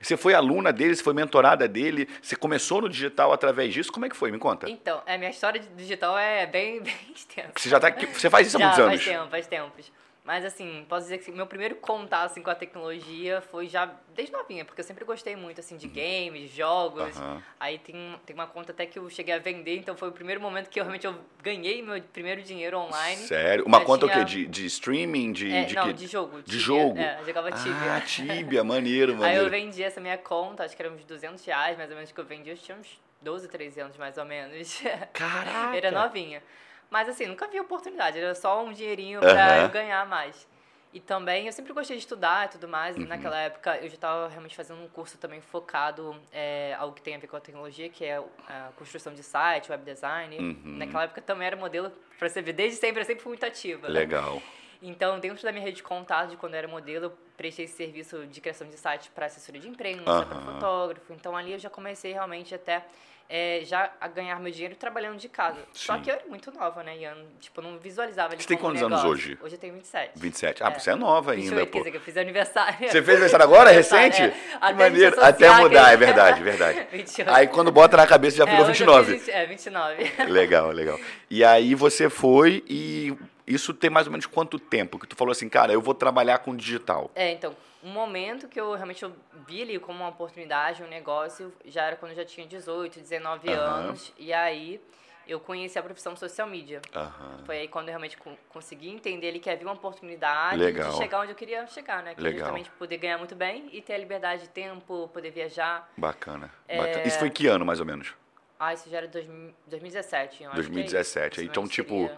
Você 0.00 0.16
foi 0.16 0.34
aluna 0.34 0.72
dele, 0.72 0.94
você 0.94 1.02
foi 1.02 1.12
mentorada 1.14 1.66
dele, 1.66 2.08
você 2.22 2.36
começou 2.36 2.80
no 2.82 2.88
digital 2.88 3.32
através 3.32 3.72
disso? 3.72 3.92
Como 3.92 4.06
é 4.06 4.08
que 4.08 4.16
foi? 4.16 4.30
Me 4.30 4.38
conta. 4.38 4.68
Então, 4.70 5.02
a 5.06 5.18
minha 5.18 5.30
história 5.30 5.60
de 5.60 5.68
digital 5.68 6.16
é 6.16 6.46
bem, 6.46 6.80
bem 6.82 6.94
extensa. 7.14 7.50
Você 7.56 7.68
já 7.68 7.80
tá 7.80 7.88
aqui, 7.88 8.06
você 8.06 8.30
faz 8.30 8.46
isso 8.46 8.56
há 8.56 8.60
Já, 8.60 8.66
muitos 8.66 8.84
faz 8.84 8.92
anos. 9.00 9.04
tempo, 9.04 9.30
faz 9.30 9.46
tempos. 9.46 9.92
Mas 10.28 10.44
assim, 10.44 10.84
posso 10.90 11.04
dizer 11.04 11.16
que 11.16 11.32
meu 11.32 11.46
primeiro 11.46 11.76
contato 11.76 12.26
assim, 12.26 12.42
com 12.42 12.50
a 12.50 12.54
tecnologia 12.54 13.40
foi 13.40 13.66
já 13.66 13.90
desde 14.14 14.30
novinha, 14.30 14.62
porque 14.62 14.78
eu 14.78 14.84
sempre 14.84 15.02
gostei 15.02 15.34
muito 15.34 15.58
assim 15.58 15.78
de 15.78 15.88
games, 15.88 16.50
jogos. 16.50 17.16
Uhum. 17.16 17.40
Aí 17.58 17.78
tem, 17.78 18.14
tem 18.26 18.34
uma 18.34 18.46
conta 18.46 18.72
até 18.72 18.84
que 18.84 18.98
eu 18.98 19.08
cheguei 19.08 19.32
a 19.34 19.38
vender, 19.38 19.78
então 19.78 19.96
foi 19.96 20.10
o 20.10 20.12
primeiro 20.12 20.38
momento 20.38 20.68
que 20.68 20.78
eu 20.78 20.84
realmente 20.84 21.06
eu 21.06 21.14
ganhei 21.42 21.80
meu 21.80 21.98
primeiro 22.02 22.42
dinheiro 22.42 22.76
online. 22.78 23.22
Sério? 23.22 23.64
Uma 23.64 23.80
conta 23.80 24.04
o 24.04 24.08
tinha- 24.10 24.22
quê? 24.22 24.30
De, 24.30 24.46
de 24.46 24.66
streaming? 24.66 25.32
De, 25.32 25.50
É, 25.50 25.64
de 25.64 25.74
não, 25.74 25.84
quê? 25.86 25.92
de 25.94 26.06
jogo. 26.06 26.36
De 26.42 26.44
Tibia. 26.44 26.60
jogo? 26.60 26.98
É, 26.98 27.20
eu 27.20 27.24
jogava 27.24 27.50
Tibia. 27.50 27.94
Ah, 27.96 28.00
Tibia, 28.02 28.62
maneiro, 28.62 29.12
Aí 29.16 29.18
maneiro. 29.20 29.44
eu 29.46 29.50
vendi 29.50 29.82
essa 29.82 29.98
minha 29.98 30.18
conta, 30.18 30.62
acho 30.62 30.76
que 30.76 30.82
era 30.82 30.92
uns 30.92 31.06
200 31.06 31.42
reais 31.46 31.78
mais 31.78 31.88
ou 31.88 31.96
menos 31.96 32.12
que 32.12 32.20
eu 32.20 32.24
vendi. 32.26 32.50
Eu 32.50 32.56
tinha 32.58 32.76
uns 32.76 33.00
12, 33.22 33.48
13 33.48 33.80
anos 33.80 33.96
mais 33.96 34.18
ou 34.18 34.26
menos. 34.26 34.78
Caraca! 35.14 35.74
era 35.74 35.90
novinha. 35.90 36.42
Mas 36.90 37.08
assim, 37.08 37.26
nunca 37.26 37.46
vi 37.48 37.60
oportunidade, 37.60 38.18
era 38.18 38.34
só 38.34 38.64
um 38.64 38.72
dinheirinho 38.72 39.20
pra 39.20 39.30
Aham. 39.30 39.64
eu 39.66 39.68
ganhar 39.70 40.06
mais. 40.06 40.46
E 40.90 41.00
também 41.00 41.46
eu 41.46 41.52
sempre 41.52 41.72
gostei 41.74 41.96
de 41.96 42.02
estudar 42.02 42.46
e 42.46 42.48
tudo 42.48 42.66
mais. 42.66 42.96
Uhum. 42.96 43.02
E 43.02 43.06
naquela 43.06 43.38
época 43.38 43.76
eu 43.76 43.88
já 43.88 43.94
estava 43.94 44.28
realmente 44.28 44.56
fazendo 44.56 44.80
um 44.82 44.88
curso 44.88 45.18
também 45.18 45.40
focado 45.40 46.16
é, 46.32 46.74
algo 46.78 46.94
que 46.94 47.02
tem 47.02 47.14
a 47.14 47.18
ver 47.18 47.26
com 47.26 47.36
a 47.36 47.40
tecnologia, 47.40 47.90
que 47.90 48.06
é 48.06 48.16
a 48.16 48.70
construção 48.74 49.12
de 49.12 49.22
site, 49.22 49.70
web 49.70 49.84
design. 49.84 50.38
Uhum. 50.38 50.78
Naquela 50.78 51.04
época 51.04 51.20
também 51.20 51.46
era 51.46 51.56
modelo, 51.56 51.92
pra 52.18 52.28
você 52.28 52.40
ver, 52.40 52.54
desde 52.54 52.78
sempre 52.78 53.02
eu 53.02 53.04
sempre 53.04 53.22
fui 53.22 53.30
muito 53.30 53.44
ativa. 53.44 53.86
né? 53.86 53.94
Legal. 53.94 54.40
Então, 54.80 55.18
dentro 55.18 55.42
da 55.42 55.50
minha 55.52 55.64
rede 55.64 55.78
de 55.78 55.82
contato, 55.82 56.30
de 56.30 56.36
quando 56.36 56.54
eu 56.54 56.58
era 56.58 56.68
modelo, 56.68 57.06
eu 57.06 57.18
prestei 57.36 57.64
esse 57.64 57.76
serviço 57.76 58.26
de 58.26 58.40
criação 58.40 58.66
de 58.68 58.78
site 58.78 59.10
para 59.10 59.26
assessoria 59.26 59.60
de 59.60 59.68
imprensa, 59.68 60.04
Aham. 60.10 60.24
para 60.24 60.40
fotógrafo. 60.40 61.12
Então, 61.12 61.36
ali 61.36 61.52
eu 61.52 61.58
já 61.58 61.68
comecei 61.68 62.12
realmente 62.12 62.54
até 62.54 62.84
é, 63.30 63.60
já 63.64 63.90
a 64.00 64.08
ganhar 64.08 64.40
meu 64.40 64.50
dinheiro 64.50 64.74
trabalhando 64.74 65.18
de 65.18 65.28
casa. 65.28 65.58
Só 65.72 65.96
Sim. 65.96 66.02
que 66.02 66.10
eu 66.10 66.14
era 66.14 66.24
muito 66.26 66.50
nova, 66.50 66.82
né, 66.82 66.96
Ian? 66.96 67.14
Tipo, 67.40 67.60
eu 67.60 67.64
não 67.64 67.78
visualizava 67.78 68.32
ele 68.34 68.40
Você 68.42 68.48
tem 68.48 68.56
quantos 68.56 68.82
anos 68.82 69.04
hoje? 69.04 69.36
Hoje 69.42 69.54
eu 69.56 69.58
tenho 69.58 69.74
27. 69.74 70.12
27. 70.16 70.62
Ah, 70.64 70.68
É. 70.74 70.78
você 70.78 70.90
é 70.90 70.94
nova 70.94 71.32
28, 71.34 71.52
ainda, 71.54 71.66
quer 71.66 71.70
pô. 71.72 71.78
dizer, 71.78 71.90
que 71.90 71.96
eu 71.98 72.00
fiz 72.00 72.16
aniversário. 72.16 72.78
Você 72.88 73.02
fez 73.02 73.08
aniversário 73.10 73.44
agora, 73.44 73.70
recente? 73.72 74.22
é. 74.22 74.34
Até 74.60 74.72
maneiro. 74.74 75.24
Até 75.24 75.50
mudar, 75.60 75.92
é 75.92 75.96
verdade, 75.96 76.42
verdade. 76.42 76.86
28. 76.92 77.30
Aí 77.30 77.46
quando 77.48 77.70
bota 77.70 77.96
na 77.96 78.06
cabeça 78.06 78.36
já 78.38 78.44
virou 78.46 78.66
é, 78.66 78.70
hoje 78.70 78.82
eu 78.82 78.86
29. 78.86 79.12
fiz 79.12 79.26
20 79.26 79.34
É, 79.34 79.46
29. 79.46 80.12
Legal, 80.32 80.70
legal. 80.70 80.98
E 81.30 81.44
aí 81.44 81.74
você 81.74 82.08
foi 82.08 82.64
e 82.66 83.14
isso 83.46 83.72
tem 83.74 83.90
mais 83.90 84.06
ou 84.06 84.10
menos 84.12 84.26
quanto 84.26 84.58
tempo 84.58 84.98
que 84.98 85.06
tu 85.06 85.16
falou 85.16 85.32
assim, 85.32 85.48
cara, 85.48 85.72
eu 85.72 85.80
vou 85.80 85.94
trabalhar 85.94 86.38
com 86.38 86.54
digital. 86.56 87.10
É, 87.14 87.30
então, 87.32 87.54
um 87.82 87.90
momento 87.90 88.48
que 88.48 88.60
eu 88.60 88.72
realmente 88.74 89.02
eu 89.02 89.14
vi 89.46 89.62
ali 89.62 89.78
como 89.78 90.00
uma 90.00 90.08
oportunidade, 90.08 90.82
um 90.82 90.88
negócio, 90.88 91.52
já 91.64 91.84
era 91.84 91.96
quando 91.96 92.12
eu 92.12 92.16
já 92.16 92.24
tinha 92.24 92.46
18, 92.46 93.00
19 93.00 93.52
Aham. 93.52 93.60
anos. 93.60 94.12
E 94.18 94.32
aí 94.32 94.80
eu 95.26 95.38
conheci 95.38 95.78
a 95.78 95.82
profissão 95.82 96.16
social 96.16 96.48
media. 96.48 96.80
Aham. 96.94 97.42
Foi 97.44 97.58
aí 97.58 97.68
quando 97.68 97.88
eu 97.88 97.90
realmente 97.92 98.16
co- 98.16 98.36
consegui 98.48 98.88
entender 98.88 99.28
ali 99.28 99.38
que 99.38 99.48
havia 99.50 99.66
uma 99.66 99.74
oportunidade 99.74 100.56
Legal. 100.56 100.90
de 100.90 100.96
chegar 100.96 101.20
onde 101.20 101.32
eu 101.32 101.36
queria 101.36 101.66
chegar, 101.66 102.02
né? 102.02 102.14
Que 102.14 102.20
Legal. 102.22 102.38
justamente 102.40 102.70
poder 102.72 102.96
ganhar 102.96 103.18
muito 103.18 103.34
bem 103.36 103.68
e 103.72 103.80
ter 103.82 103.94
a 103.94 103.98
liberdade 103.98 104.42
de 104.42 104.48
tempo, 104.48 105.08
poder 105.12 105.30
viajar. 105.30 105.88
Bacana, 105.96 106.50
É. 106.66 106.78
bacana. 106.78 107.06
Isso 107.06 107.18
foi 107.18 107.30
que 107.30 107.46
ano, 107.46 107.64
mais 107.64 107.78
ou 107.78 107.86
menos? 107.86 108.14
Ah, 108.58 108.72
isso 108.74 108.90
já 108.90 108.96
era 108.98 109.06
2000 109.06 109.54
2017, 109.68 110.42
eu 110.42 110.50
acho 110.50 110.62
que 110.62 110.66
é 110.66 110.82
isso. 110.82 110.92
2017, 110.94 111.44
então, 111.44 111.68
tipo, 111.68 112.10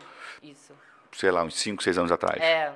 Isso. 0.43 0.73
Sei 1.13 1.31
lá, 1.31 1.43
uns 1.43 1.55
5, 1.59 1.83
6 1.83 1.99
anos 1.99 2.11
atrás. 2.13 2.41
É. 2.41 2.73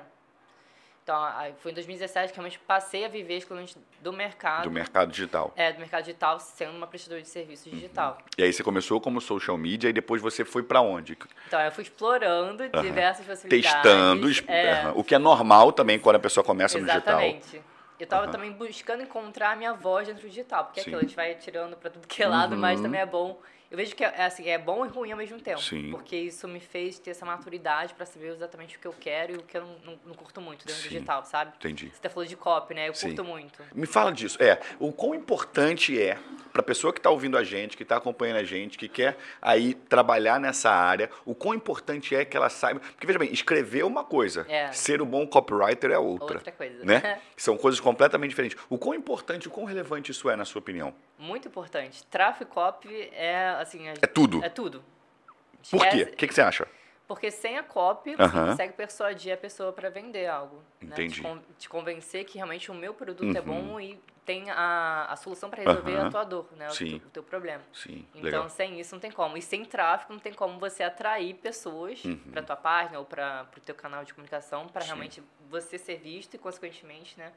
Então, 1.05 1.23
foi 1.59 1.69
em 1.71 1.75
2017 1.75 2.33
que 2.33 2.39
realmente 2.39 2.57
passei 2.65 3.05
a 3.05 3.07
viver 3.07 3.37
exclusivamente 3.37 3.77
do 4.01 4.11
mercado. 4.11 4.63
Do 4.63 4.71
mercado 4.71 5.11
digital. 5.11 5.53
É, 5.55 5.71
do 5.71 5.77
mercado 5.77 6.03
digital, 6.03 6.39
sendo 6.39 6.75
uma 6.75 6.87
prestadora 6.87 7.21
de 7.21 7.27
serviço 7.29 7.69
digital. 7.69 8.17
E 8.35 8.41
aí 8.41 8.51
você 8.51 8.63
começou 8.63 8.99
como 8.99 9.21
social 9.21 9.55
media 9.55 9.87
e 9.91 9.93
depois 9.93 10.19
você 10.19 10.43
foi 10.43 10.63
pra 10.63 10.81
onde? 10.81 11.15
Então, 11.45 11.61
eu 11.61 11.71
fui 11.71 11.83
explorando 11.83 12.63
Aham. 12.63 12.81
diversas 12.81 13.23
possibilidades. 13.23 13.71
Testando, 13.83 14.27
es- 14.27 14.43
É, 14.47 14.71
aham. 14.71 14.93
o 14.95 15.03
que 15.03 15.13
é 15.13 15.19
normal 15.19 15.71
também 15.71 15.99
quando 15.99 16.15
a 16.15 16.19
pessoa 16.19 16.43
começa 16.43 16.79
no 16.79 16.87
digital. 16.87 17.21
exatamente. 17.21 17.61
Eu 17.99 18.07
tava 18.07 18.23
Aham. 18.23 18.31
também 18.31 18.51
buscando 18.53 19.03
encontrar 19.03 19.51
a 19.51 19.55
minha 19.55 19.73
voz 19.73 20.07
dentro 20.07 20.23
do 20.23 20.27
digital, 20.27 20.65
porque 20.65 20.79
é 20.79 20.81
aquilo, 20.81 20.97
a 20.97 21.01
gente 21.03 21.15
vai 21.15 21.35
tirando 21.35 21.77
pra 21.77 21.91
tudo 21.91 22.07
que 22.07 22.23
é 22.23 22.27
lado, 22.27 22.57
mas 22.57 22.79
Uhum. 22.79 22.83
também 22.83 23.01
é 23.01 23.05
bom. 23.05 23.39
Eu 23.75 23.77
vejo 23.77 23.93
que 23.93 24.05
é, 24.05 24.23
assim, 24.23 24.47
é 24.47 24.57
bom 24.57 24.85
e 24.85 24.87
ruim 24.87 25.11
ao 25.11 25.17
mesmo 25.17 25.37
tempo. 25.37 25.61
Sim. 25.61 25.91
Porque 25.91 26.15
isso 26.15 26.47
me 26.47 26.61
fez 26.61 26.97
ter 26.97 27.11
essa 27.11 27.25
maturidade 27.25 27.93
pra 27.93 28.05
saber 28.05 28.27
exatamente 28.27 28.77
o 28.77 28.79
que 28.79 28.87
eu 28.87 28.95
quero 28.97 29.33
e 29.33 29.35
o 29.35 29.43
que 29.43 29.57
eu 29.57 29.63
não, 29.63 29.75
não, 29.83 29.99
não 30.05 30.13
curto 30.13 30.39
muito 30.39 30.65
dentro 30.65 30.81
Sim. 30.81 30.87
do 30.87 30.93
digital, 30.93 31.25
sabe? 31.25 31.51
Entendi. 31.57 31.91
Você 31.93 32.01
tá 32.01 32.09
falando 32.09 32.29
de 32.29 32.37
copy, 32.37 32.73
né? 32.73 32.87
Eu 32.87 32.93
Sim. 32.93 33.07
curto 33.07 33.25
muito. 33.25 33.61
Me 33.73 33.85
fala 33.85 34.13
disso. 34.13 34.41
É, 34.41 34.61
o 34.79 34.93
quão 34.93 35.13
importante 35.13 36.01
é 36.01 36.17
para 36.53 36.61
a 36.61 36.63
pessoa 36.63 36.93
que 36.93 36.99
está 36.99 37.09
ouvindo 37.09 37.37
a 37.37 37.43
gente, 37.43 37.75
que 37.75 37.83
está 37.83 37.97
acompanhando 37.97 38.37
a 38.37 38.43
gente, 38.45 38.77
que 38.77 38.87
quer 38.87 39.17
aí 39.41 39.73
trabalhar 39.73 40.39
nessa 40.39 40.71
área, 40.71 41.09
o 41.25 41.35
quão 41.35 41.53
importante 41.53 42.15
é 42.15 42.23
que 42.23 42.37
ela 42.37 42.49
saiba. 42.49 42.79
Porque, 42.79 43.05
veja 43.05 43.19
bem, 43.19 43.33
escrever 43.33 43.81
é 43.81 43.85
uma 43.85 44.05
coisa, 44.05 44.45
É. 44.47 44.71
ser 44.71 45.01
um 45.01 45.05
bom 45.05 45.27
copywriter 45.27 45.91
é 45.91 45.99
outra. 45.99 46.37
Outra 46.37 46.51
coisa. 46.53 46.85
Né? 46.85 47.19
São 47.35 47.57
coisas 47.57 47.81
completamente 47.81 48.29
diferentes. 48.29 48.57
O 48.69 48.77
quão 48.77 48.95
importante, 48.95 49.49
o 49.49 49.51
quão 49.51 49.65
relevante 49.65 50.11
isso 50.11 50.29
é, 50.29 50.37
na 50.37 50.45
sua 50.45 50.59
opinião? 50.59 50.93
Muito 51.19 51.49
importante. 51.49 52.05
Tráfego 52.05 52.49
copy 52.51 53.09
é, 53.13 53.57
assim... 53.65 53.87
É 53.87 54.07
tudo. 54.07 54.43
É 54.43 54.49
tudo. 54.49 54.83
Por 55.69 55.87
quê? 55.89 56.03
O 56.03 56.15
que, 56.15 56.27
que 56.27 56.33
você 56.33 56.41
acha? 56.41 56.67
Porque 57.07 57.29
sem 57.29 57.57
a 57.57 57.63
copy, 57.63 58.15
você 58.15 58.23
Aham. 58.23 58.47
consegue 58.51 58.73
persuadir 58.73 59.31
a 59.33 59.37
pessoa 59.37 59.71
para 59.71 59.89
vender 59.89 60.25
algo. 60.27 60.57
né? 60.81 60.87
Entendi. 60.95 61.15
Te, 61.15 61.21
con- 61.21 61.41
te 61.57 61.69
convencer 61.69 62.25
que 62.25 62.37
realmente 62.37 62.71
o 62.71 62.73
meu 62.73 62.93
produto 62.95 63.35
é 63.35 63.39
Uhum. 63.41 63.45
bom 63.45 63.79
e 63.79 64.01
tem 64.25 64.49
a, 64.49 65.05
a 65.07 65.15
solução 65.15 65.51
para 65.51 65.61
resolver 65.61 65.97
a 65.99 66.09
tua 66.09 66.23
dor, 66.23 66.47
né? 66.53 66.67
O, 66.67 66.71
Sim. 66.71 66.97
teu, 66.97 67.07
o 67.07 67.11
teu 67.11 67.23
problema. 67.23 67.63
Sim, 67.73 68.07
Então, 68.15 68.23
legal. 68.23 68.49
sem 68.49 68.79
isso 68.79 68.95
não 68.95 68.99
tem 68.99 69.11
como. 69.11 69.37
E 69.37 69.41
sem 69.41 69.63
tráfego 69.63 70.13
não 70.13 70.19
tem 70.19 70.33
como 70.33 70.57
você 70.59 70.81
atrair 70.81 71.35
pessoas 71.35 72.03
Uhum. 72.05 72.17
para 72.31 72.41
tua 72.41 72.55
página 72.55 72.97
ou 72.97 73.05
para 73.05 73.47
o 73.55 73.59
teu 73.59 73.75
canal 73.75 74.03
de 74.03 74.11
comunicação 74.13 74.67
para 74.67 74.83
realmente 74.83 75.21
você 75.47 75.77
ser 75.77 75.97
visto 75.97 76.33
e, 76.33 76.37
consequentemente, 76.39 77.19
né, 77.19 77.31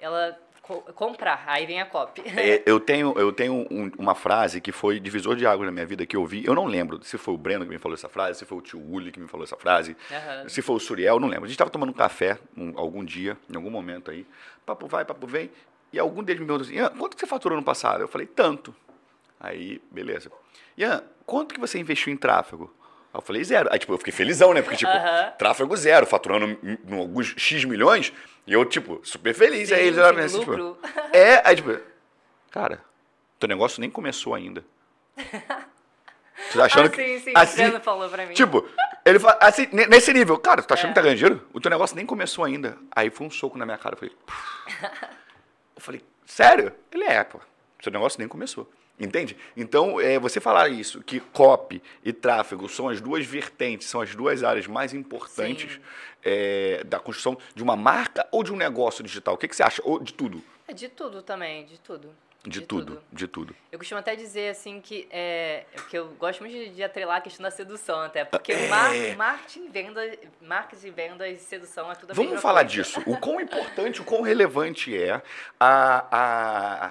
ela 0.00 0.38
co- 0.62 0.82
comprar. 0.94 1.44
Aí 1.46 1.66
vem 1.66 1.80
a 1.80 1.86
copy. 1.86 2.22
É, 2.26 2.62
eu 2.66 2.80
tenho, 2.80 3.12
eu 3.18 3.32
tenho 3.32 3.66
um- 3.70 3.90
uma 3.98 4.14
frase 4.14 4.60
que 4.60 4.72
foi 4.72 4.98
divisor 4.98 5.36
de 5.36 5.46
águas 5.46 5.66
na 5.66 5.72
minha 5.72 5.86
vida 5.86 6.04
que 6.06 6.16
eu 6.16 6.24
vi. 6.26 6.44
Eu 6.44 6.54
não 6.54 6.66
lembro 6.66 7.02
se 7.04 7.18
foi 7.18 7.34
o 7.34 7.38
Breno 7.38 7.64
que 7.64 7.70
me 7.70 7.78
falou 7.78 7.94
essa 7.94 8.08
frase, 8.08 8.38
se 8.38 8.44
foi 8.44 8.58
o 8.58 8.60
tio 8.60 8.80
Uli 8.80 9.12
que 9.12 9.20
me 9.20 9.28
falou 9.28 9.44
essa 9.44 9.56
frase, 9.56 9.96
Aham. 10.10 10.48
se 10.48 10.62
foi 10.62 10.76
o 10.76 10.80
Suriel, 10.80 11.20
não 11.20 11.28
lembro. 11.28 11.44
A 11.44 11.48
gente 11.48 11.54
estava 11.56 11.70
tomando 11.70 11.90
um 11.90 11.94
café 11.94 12.38
um- 12.56 12.72
algum 12.78 13.04
dia, 13.04 13.36
em 13.52 13.56
algum 13.56 13.70
momento 13.70 14.10
aí. 14.10 14.26
Papo 14.66 14.86
vai, 14.86 15.04
papo 15.04 15.26
vem. 15.26 15.50
E 15.92 15.98
algum 15.98 16.22
deles 16.22 16.40
me 16.40 16.46
perguntou 16.46 16.66
assim: 16.66 16.76
Ian, 16.76 16.90
quanto 16.90 17.14
que 17.16 17.20
você 17.20 17.26
faturou 17.26 17.58
no 17.58 17.64
passado? 17.64 18.00
Eu 18.02 18.08
falei: 18.08 18.26
tanto. 18.26 18.74
Aí, 19.40 19.80
beleza. 19.90 20.30
Ian, 20.76 21.02
quanto 21.26 21.52
que 21.54 21.60
você 21.60 21.78
investiu 21.78 22.12
em 22.12 22.16
tráfego? 22.16 22.72
Aí 23.12 23.18
eu 23.18 23.22
falei: 23.22 23.42
zero. 23.44 23.68
Aí, 23.72 23.78
tipo, 23.78 23.92
eu 23.92 23.98
fiquei 23.98 24.12
felizão, 24.12 24.54
né? 24.54 24.62
Porque, 24.62 24.76
tipo, 24.76 24.92
tráfego 25.38 25.76
zero, 25.76 26.06
faturando 26.06 26.58
alguns 26.92 27.34
X 27.36 27.64
milhões. 27.64 28.12
E 28.46 28.52
eu, 28.52 28.64
tipo, 28.64 29.00
super 29.02 29.34
feliz. 29.34 29.68
Sim, 29.68 29.74
aí 29.74 29.86
eles 29.86 29.98
olharam 29.98 30.18
assim, 30.18 30.40
tipo, 30.40 30.78
é, 31.12 31.42
aí 31.44 31.56
tipo, 31.56 31.78
cara, 32.50 32.80
teu 33.38 33.48
negócio 33.48 33.80
nem 33.80 33.90
começou 33.90 34.34
ainda. 34.34 34.64
Tu 36.50 36.56
tá 36.56 36.64
achando 36.64 36.86
ah, 36.86 36.88
que. 36.90 36.96
sim, 36.96 37.18
sim. 37.20 37.32
assim, 37.34 37.64
o 37.66 37.80
falou 37.80 38.08
pra 38.08 38.24
mim. 38.24 38.32
tipo, 38.32 38.66
ele 39.04 39.18
fala, 39.18 39.38
assim, 39.40 39.68
ne- 39.72 39.86
nesse 39.86 40.12
nível, 40.12 40.38
cara, 40.38 40.62
tu 40.62 40.68
tá 40.68 40.74
achando 40.74 40.86
É. 40.86 40.92
que 40.92 40.94
tá 40.94 41.02
ganhando 41.02 41.18
dinheiro? 41.18 41.46
O 41.52 41.60
teu 41.60 41.70
negócio 41.70 41.94
nem 41.94 42.06
começou 42.06 42.44
ainda. 42.44 42.78
Aí 42.90 43.10
foi 43.10 43.26
um 43.26 43.30
soco 43.30 43.58
na 43.58 43.66
minha 43.66 43.76
cara, 43.76 43.94
eu 43.94 43.98
falei, 43.98 44.16
eu 45.76 45.82
falei, 45.82 46.04
sério? 46.24 46.72
Ele 46.90 47.04
é, 47.04 47.22
pô, 47.22 47.40
seu 47.82 47.92
negócio 47.92 48.18
nem 48.18 48.26
começou. 48.26 48.70
Entende? 49.00 49.34
Então, 49.56 49.98
é, 49.98 50.18
você 50.18 50.38
falar 50.40 50.68
isso, 50.68 51.00
que 51.02 51.18
copy 51.20 51.82
e 52.04 52.12
tráfego 52.12 52.68
são 52.68 52.88
as 52.90 53.00
duas 53.00 53.24
vertentes, 53.24 53.88
são 53.88 54.00
as 54.02 54.14
duas 54.14 54.44
áreas 54.44 54.66
mais 54.66 54.92
importantes 54.92 55.80
é, 56.22 56.84
da 56.84 56.98
construção 56.98 57.38
de 57.54 57.62
uma 57.62 57.74
marca 57.76 58.28
ou 58.30 58.44
de 58.44 58.52
um 58.52 58.56
negócio 58.56 59.02
digital. 59.02 59.34
O 59.34 59.38
que, 59.38 59.48
que 59.48 59.56
você 59.56 59.62
acha? 59.62 59.80
Ou 59.84 59.98
de 59.98 60.12
tudo? 60.12 60.42
É 60.68 60.74
de 60.74 60.88
tudo 60.88 61.22
também, 61.22 61.64
de 61.64 61.78
tudo. 61.78 62.10
De, 62.42 62.62
tudo, 62.62 63.02
de 63.12 63.26
tudo. 63.28 63.54
Eu 63.70 63.78
costumo 63.78 64.00
até 64.00 64.16
dizer 64.16 64.48
assim 64.48 64.80
que 64.80 65.06
é 65.10 65.66
que 65.90 65.98
eu 65.98 66.08
gosto 66.18 66.40
muito 66.40 66.54
de, 66.54 66.70
de 66.70 66.82
atrelar 66.82 67.18
a 67.18 67.20
questão 67.20 67.42
da 67.44 67.50
sedução 67.50 68.00
até, 68.00 68.24
porque 68.24 68.52
É. 68.52 68.66
mar, 68.68 68.90
marketing, 69.14 69.68
venda, 69.68 70.18
marketing, 70.40 70.90
vendas 70.90 71.28
e 71.28 71.36
sedução 71.36 71.92
é 71.92 71.94
tudo 71.94 72.12
a 72.12 72.14
Vamos 72.14 72.40
falar 72.40 72.60
coisa. 72.64 72.76
disso. 72.82 73.02
O 73.04 73.18
quão 73.18 73.42
importante, 73.42 74.00
o 74.00 74.04
quão 74.04 74.22
relevante 74.22 74.96
é 74.96 75.20
a, 75.58 76.06
a, 76.10 76.90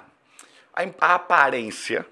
a, 0.79 1.07
a 1.11 1.15
aparência 1.15 2.05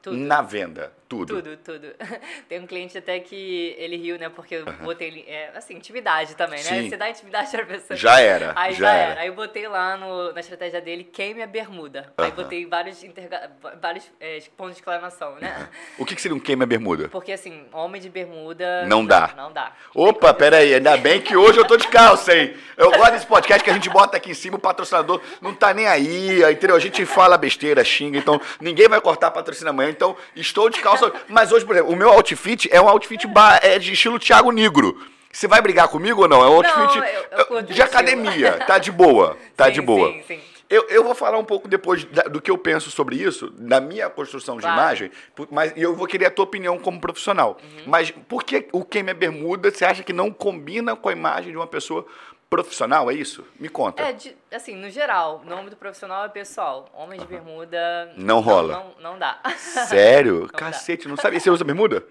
Tudo. 0.00 0.16
na 0.16 0.40
venda. 0.42 0.92
Tudo. 1.08 1.40
Tudo, 1.40 1.56
tudo. 1.58 1.88
Tem 2.48 2.60
um 2.60 2.66
cliente 2.66 2.98
até 2.98 3.20
que 3.20 3.74
ele 3.78 3.96
riu, 3.96 4.18
né? 4.18 4.28
Porque 4.28 4.56
eu 4.56 4.64
botei 4.82 5.06
ele. 5.08 5.24
É, 5.28 5.52
assim, 5.54 5.74
intimidade 5.74 6.34
também, 6.34 6.58
né? 6.58 6.64
Sim. 6.64 6.88
Você 6.90 6.96
dá 6.96 7.08
intimidade 7.08 7.50
pra 7.50 7.64
pessoa. 7.64 7.96
Já 7.96 8.20
era. 8.20 8.52
Aí 8.56 8.74
já 8.74 8.92
era. 8.92 9.20
Aí 9.20 9.28
eu 9.28 9.34
botei 9.34 9.68
lá 9.68 9.96
no, 9.96 10.32
na 10.32 10.40
estratégia 10.40 10.80
dele, 10.80 11.04
queime 11.04 11.42
a 11.42 11.46
bermuda. 11.46 12.12
Aí 12.18 12.32
botei 12.32 12.66
vários, 12.66 13.04
interga- 13.04 13.50
vários 13.80 14.04
é, 14.20 14.40
pontos 14.56 14.74
de 14.74 14.80
exclamação, 14.80 15.36
né? 15.36 15.68
O 15.98 16.04
que, 16.04 16.14
que 16.14 16.20
seria 16.20 16.36
um 16.36 16.40
queima-bermuda? 16.40 17.08
Porque 17.08 17.32
assim, 17.32 17.66
homem 17.72 18.00
de 18.00 18.08
bermuda. 18.08 18.84
Não 18.86 19.04
dá. 19.04 19.32
Não 19.36 19.52
dá. 19.52 19.72
Opa, 19.94 20.34
peraí, 20.34 20.74
ainda 20.74 20.96
bem 20.96 21.20
que 21.20 21.36
hoje 21.36 21.58
eu 21.58 21.64
tô 21.64 21.76
de 21.76 21.88
calça, 21.88 22.36
hein? 22.36 22.54
Eu 22.76 22.90
gosto 22.90 23.12
desse 23.12 23.26
podcast 23.26 23.62
que 23.62 23.70
a 23.70 23.72
gente 23.72 23.88
bota 23.88 24.16
aqui 24.16 24.30
em 24.30 24.34
cima, 24.34 24.56
o 24.56 24.60
patrocinador 24.60 25.20
não 25.40 25.54
tá 25.54 25.72
nem 25.72 25.86
aí, 25.86 26.42
entendeu? 26.50 26.76
A 26.76 26.80
gente 26.80 27.06
fala 27.06 27.38
besteira, 27.38 27.82
xinga, 27.84 28.18
então 28.18 28.40
ninguém 28.60 28.88
vai 28.88 29.00
cortar 29.00 29.30
patrocínio 29.30 29.70
amanhã, 29.70 29.90
então 29.90 30.16
estou 30.34 30.68
de 30.68 30.80
calça. 30.80 30.95
Mas 31.28 31.52
hoje, 31.52 31.64
por 31.64 31.74
exemplo, 31.74 31.92
o 31.92 31.96
meu 31.96 32.10
outfit 32.10 32.68
é 32.72 32.80
um 32.80 32.88
outfit 32.88 33.26
ba- 33.26 33.58
é 33.62 33.78
de 33.78 33.92
estilo 33.92 34.18
Thiago 34.18 34.50
Negro. 34.50 34.96
Você 35.32 35.46
vai 35.46 35.60
brigar 35.60 35.88
comigo 35.88 36.22
ou 36.22 36.28
não? 36.28 36.42
É 36.42 36.48
um 36.48 36.62
Não, 36.62 36.80
outfit 36.82 36.96
eu- 37.30 37.38
eu 37.38 37.46
curto 37.46 37.72
de 37.72 37.82
academia, 37.82 38.52
tá 38.66 38.78
de 38.78 38.90
boa, 38.90 39.36
tá 39.56 39.66
Sim, 39.66 39.72
de 39.72 39.80
boa. 39.82 40.08
Sim, 40.12 40.22
sim. 40.26 40.40
Eu, 40.68 40.84
eu 40.88 41.04
vou 41.04 41.14
falar 41.14 41.38
um 41.38 41.44
pouco 41.44 41.68
depois 41.68 42.04
da- 42.06 42.24
do 42.24 42.40
que 42.40 42.50
eu 42.50 42.58
penso 42.58 42.90
sobre 42.90 43.14
isso, 43.16 43.50
da 43.56 43.80
minha 43.80 44.10
construção 44.10 44.56
de 44.56 44.62
Claro. 44.62 44.76
imagem, 44.80 45.10
mas 45.50 45.72
e 45.76 45.82
eu 45.82 45.94
vou 45.94 46.06
querer 46.08 46.26
a 46.26 46.30
tua 46.30 46.44
opinião 46.44 46.76
como 46.78 47.00
profissional. 47.00 47.56
Uhum. 47.62 47.82
Mas 47.86 48.10
por 48.10 48.42
que 48.42 48.66
o 48.72 48.84
queima 48.84 49.14
bermuda 49.14 49.70
você 49.70 49.84
acha 49.84 50.02
que 50.02 50.12
não 50.12 50.32
combina 50.32 50.96
com 50.96 51.08
a 51.08 51.12
imagem 51.12 51.52
de 51.52 51.56
uma 51.56 51.68
pessoa 51.68 52.04
profissional? 52.64 53.10
É 53.10 53.14
isso? 53.14 53.44
Me 53.58 53.68
conta. 53.68 54.02
É, 54.02 54.12
de- 54.12 54.36
assim, 54.52 54.74
no 54.76 54.88
geral, 54.90 55.42
o 55.44 55.48
nome 55.48 55.70
do 55.70 55.76
profissional 55.76 56.24
é 56.24 56.28
pessoal. 56.28 56.88
Homem 56.94 57.18
de 57.18 57.26
bermuda. 57.26 58.12
Não 58.16 58.40
rola. 58.40 58.72
Não, 58.98 59.12
não 59.12 59.18
dá. 59.18 59.38
Sério? 59.56 60.48
dá. 60.52 60.58
Cacete, 60.58 61.08
não 61.08 61.16
sabia. 61.16 61.38
Você 61.40 61.50
usa 61.50 61.64
bermuda? 61.64 62.02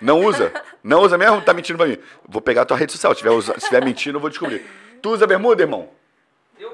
Não 0.00 0.24
usa? 0.24 0.52
Não 0.84 1.00
usa 1.00 1.16
mesmo? 1.16 1.40
Tá 1.40 1.54
mentindo 1.54 1.78
pra 1.78 1.86
mim. 1.86 1.98
Vou 2.28 2.42
pegar 2.42 2.62
a 2.62 2.64
tua 2.66 2.76
rede 2.76 2.92
social. 2.92 3.12
Se 3.14 3.18
tiver, 3.18 3.30
usa- 3.30 3.54
se 3.58 3.66
tiver 3.66 3.84
mentindo, 3.84 4.16
eu 4.16 4.20
vou 4.20 4.28
descobrir. 4.30 4.64
Tu 5.00 5.10
usa 5.10 5.26
bermuda, 5.26 5.62
irmão? 5.62 5.88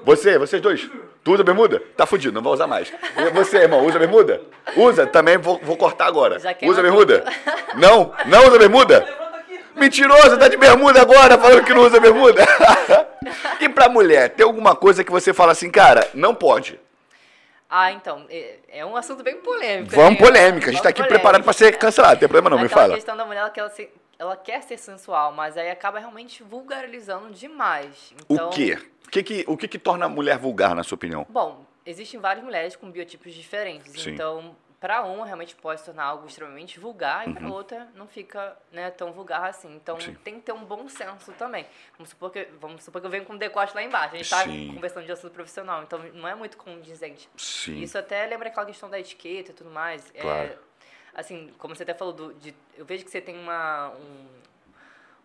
Você, 0.05 0.39
vocês 0.39 0.63
dois? 0.63 0.89
Tu 1.25 1.33
usa 1.33 1.43
bermuda? 1.43 1.81
Tá 1.97 2.07
fudido, 2.07 2.33
não 2.35 2.43
vou 2.43 2.53
usar 2.53 2.67
mais. 2.69 2.93
Você, 3.35 3.59
irmão, 3.59 3.85
usa 3.85 3.99
bermuda? 3.99 4.41
Usa? 4.77 5.07
Também 5.07 5.37
vou, 5.39 5.59
vou 5.63 5.77
cortar 5.77 6.07
agora. 6.07 6.37
Usa 6.63 6.83
bermuda? 6.83 7.21
tudo. 7.21 7.81
Não? 7.81 8.13
Não 8.27 8.47
usa 8.49 8.59
bermuda? 8.59 9.07
Mentiroso, 9.75 10.37
tá 10.39 10.49
de 10.49 10.57
bermuda 10.57 11.01
agora, 11.01 11.39
falando 11.39 11.65
que 11.65 11.73
não 11.75 11.83
usa 11.83 11.99
bermuda. 11.99 12.45
e 13.61 13.69
pra 13.69 13.89
mulher, 13.89 14.31
tem 14.31 14.45
alguma 14.45 14.75
coisa 14.77 15.03
que 15.05 15.11
você 15.11 15.33
fala 15.33 15.53
assim, 15.53 15.71
cara, 15.71 16.09
não 16.15 16.35
pode? 16.35 16.79
Ah, 17.69 17.91
então, 17.93 18.27
é, 18.29 18.59
é 18.69 18.85
um 18.87 18.97
assunto 18.97 19.23
bem 19.23 19.37
polêmico. 19.39 19.95
Vamos 19.95 20.21
né? 20.21 20.27
polêmica, 20.27 20.69
a 20.69 20.73
gente 20.73 20.83
tá 20.83 20.91
aqui 20.91 21.01
Vamos 21.01 21.13
preparado 21.15 21.43
pra 21.43 21.53
ser 21.55 21.65
polêmica. 21.65 21.87
cancelado, 21.87 22.13
não 22.15 22.21
tem 22.21 22.29
problema 22.29 22.51
não, 22.51 22.59
me 22.59 22.67
Aquela 22.67 22.83
fala. 22.83 22.95
questão 22.95 23.17
da 23.17 23.25
mulher, 23.25 23.41
ela 23.41 23.51
quer, 23.51 23.71
ser- 23.71 23.95
ela 24.19 24.37
quer 24.37 24.63
ser 24.63 24.77
sensual, 24.77 25.33
mas 25.33 25.57
aí 25.57 25.71
acaba 25.71 25.99
realmente 25.99 26.43
vulgarizando 26.43 27.31
demais. 27.31 28.13
Então, 28.29 28.49
O 28.49 28.51
quê? 28.51 28.79
O 29.07 29.11
que 29.13 29.23
que, 29.23 29.45
o 29.47 29.57
que 29.57 29.69
que 29.69 29.79
torna 29.79 30.07
a 30.07 30.09
mulher 30.09 30.39
vulgar, 30.39 30.75
na 30.75 30.83
sua 30.83 30.97
opinião? 30.97 31.27
Bom, 31.29 31.65
existem 31.85 32.19
várias 32.21 32.45
mulheres 32.45 32.77
com 32.77 32.91
biotipos 32.91 33.33
diferentes. 33.35 34.03
Sim. 34.03 34.11
Então, 34.13 34.55
para 34.83 35.01
uma 35.05 35.25
realmente 35.25 35.55
pode 35.55 35.79
se 35.79 35.87
tornar 35.87 36.03
algo 36.03 36.27
extremamente 36.27 36.81
vulgar 36.81 37.29
e 37.29 37.33
para 37.33 37.47
Uhum. 37.47 37.53
outra 37.53 37.89
não 37.95 38.09
fica 38.09 38.59
né, 38.73 38.91
tão 38.91 39.13
vulgar 39.13 39.45
assim. 39.45 39.73
Então, 39.77 39.99
Sim. 40.01 40.13
tem 40.25 40.35
que 40.35 40.41
ter 40.41 40.51
um 40.51 40.65
bom 40.65 40.89
senso 40.89 41.31
também. 41.35 41.65
Vamos 41.97 42.11
supor 42.11 42.33
que, 42.33 42.49
vamos 42.61 42.83
supor 42.83 43.01
que 43.01 43.07
eu 43.07 43.11
venho 43.13 43.25
com 43.25 43.35
um 43.35 43.37
decote 43.39 43.73
lá 43.77 43.83
embaixo. 43.85 44.17
A 44.17 44.19
gente 44.19 44.25
está 44.25 44.45
conversando 44.75 45.07
de 45.07 45.13
assunto 45.13 45.33
profissional, 45.35 45.85
então 45.85 46.01
não 46.01 46.27
é 46.27 46.35
muito 46.35 46.57
condizente. 46.57 47.31
Sim. 47.37 47.81
Isso 47.81 47.97
até 47.97 48.27
lembra 48.27 48.49
aquela 48.49 48.67
questão 48.67 48.91
da 48.91 48.99
etiqueta 48.99 49.53
e 49.53 49.55
tudo 49.55 49.71
mais. 49.71 50.11
Claro. 50.11 50.49
É, 50.49 50.59
assim, 51.15 51.55
como 51.59 51.77
você 51.77 51.85
até 51.85 51.95
falou, 51.95 52.13
do, 52.13 52.35
de, 52.35 52.53
eu 52.77 52.85
vejo 52.85 53.05
que 53.05 53.11
você 53.13 53.21
tem 53.21 53.39
uma, 53.39 53.91
um, 53.91 54.27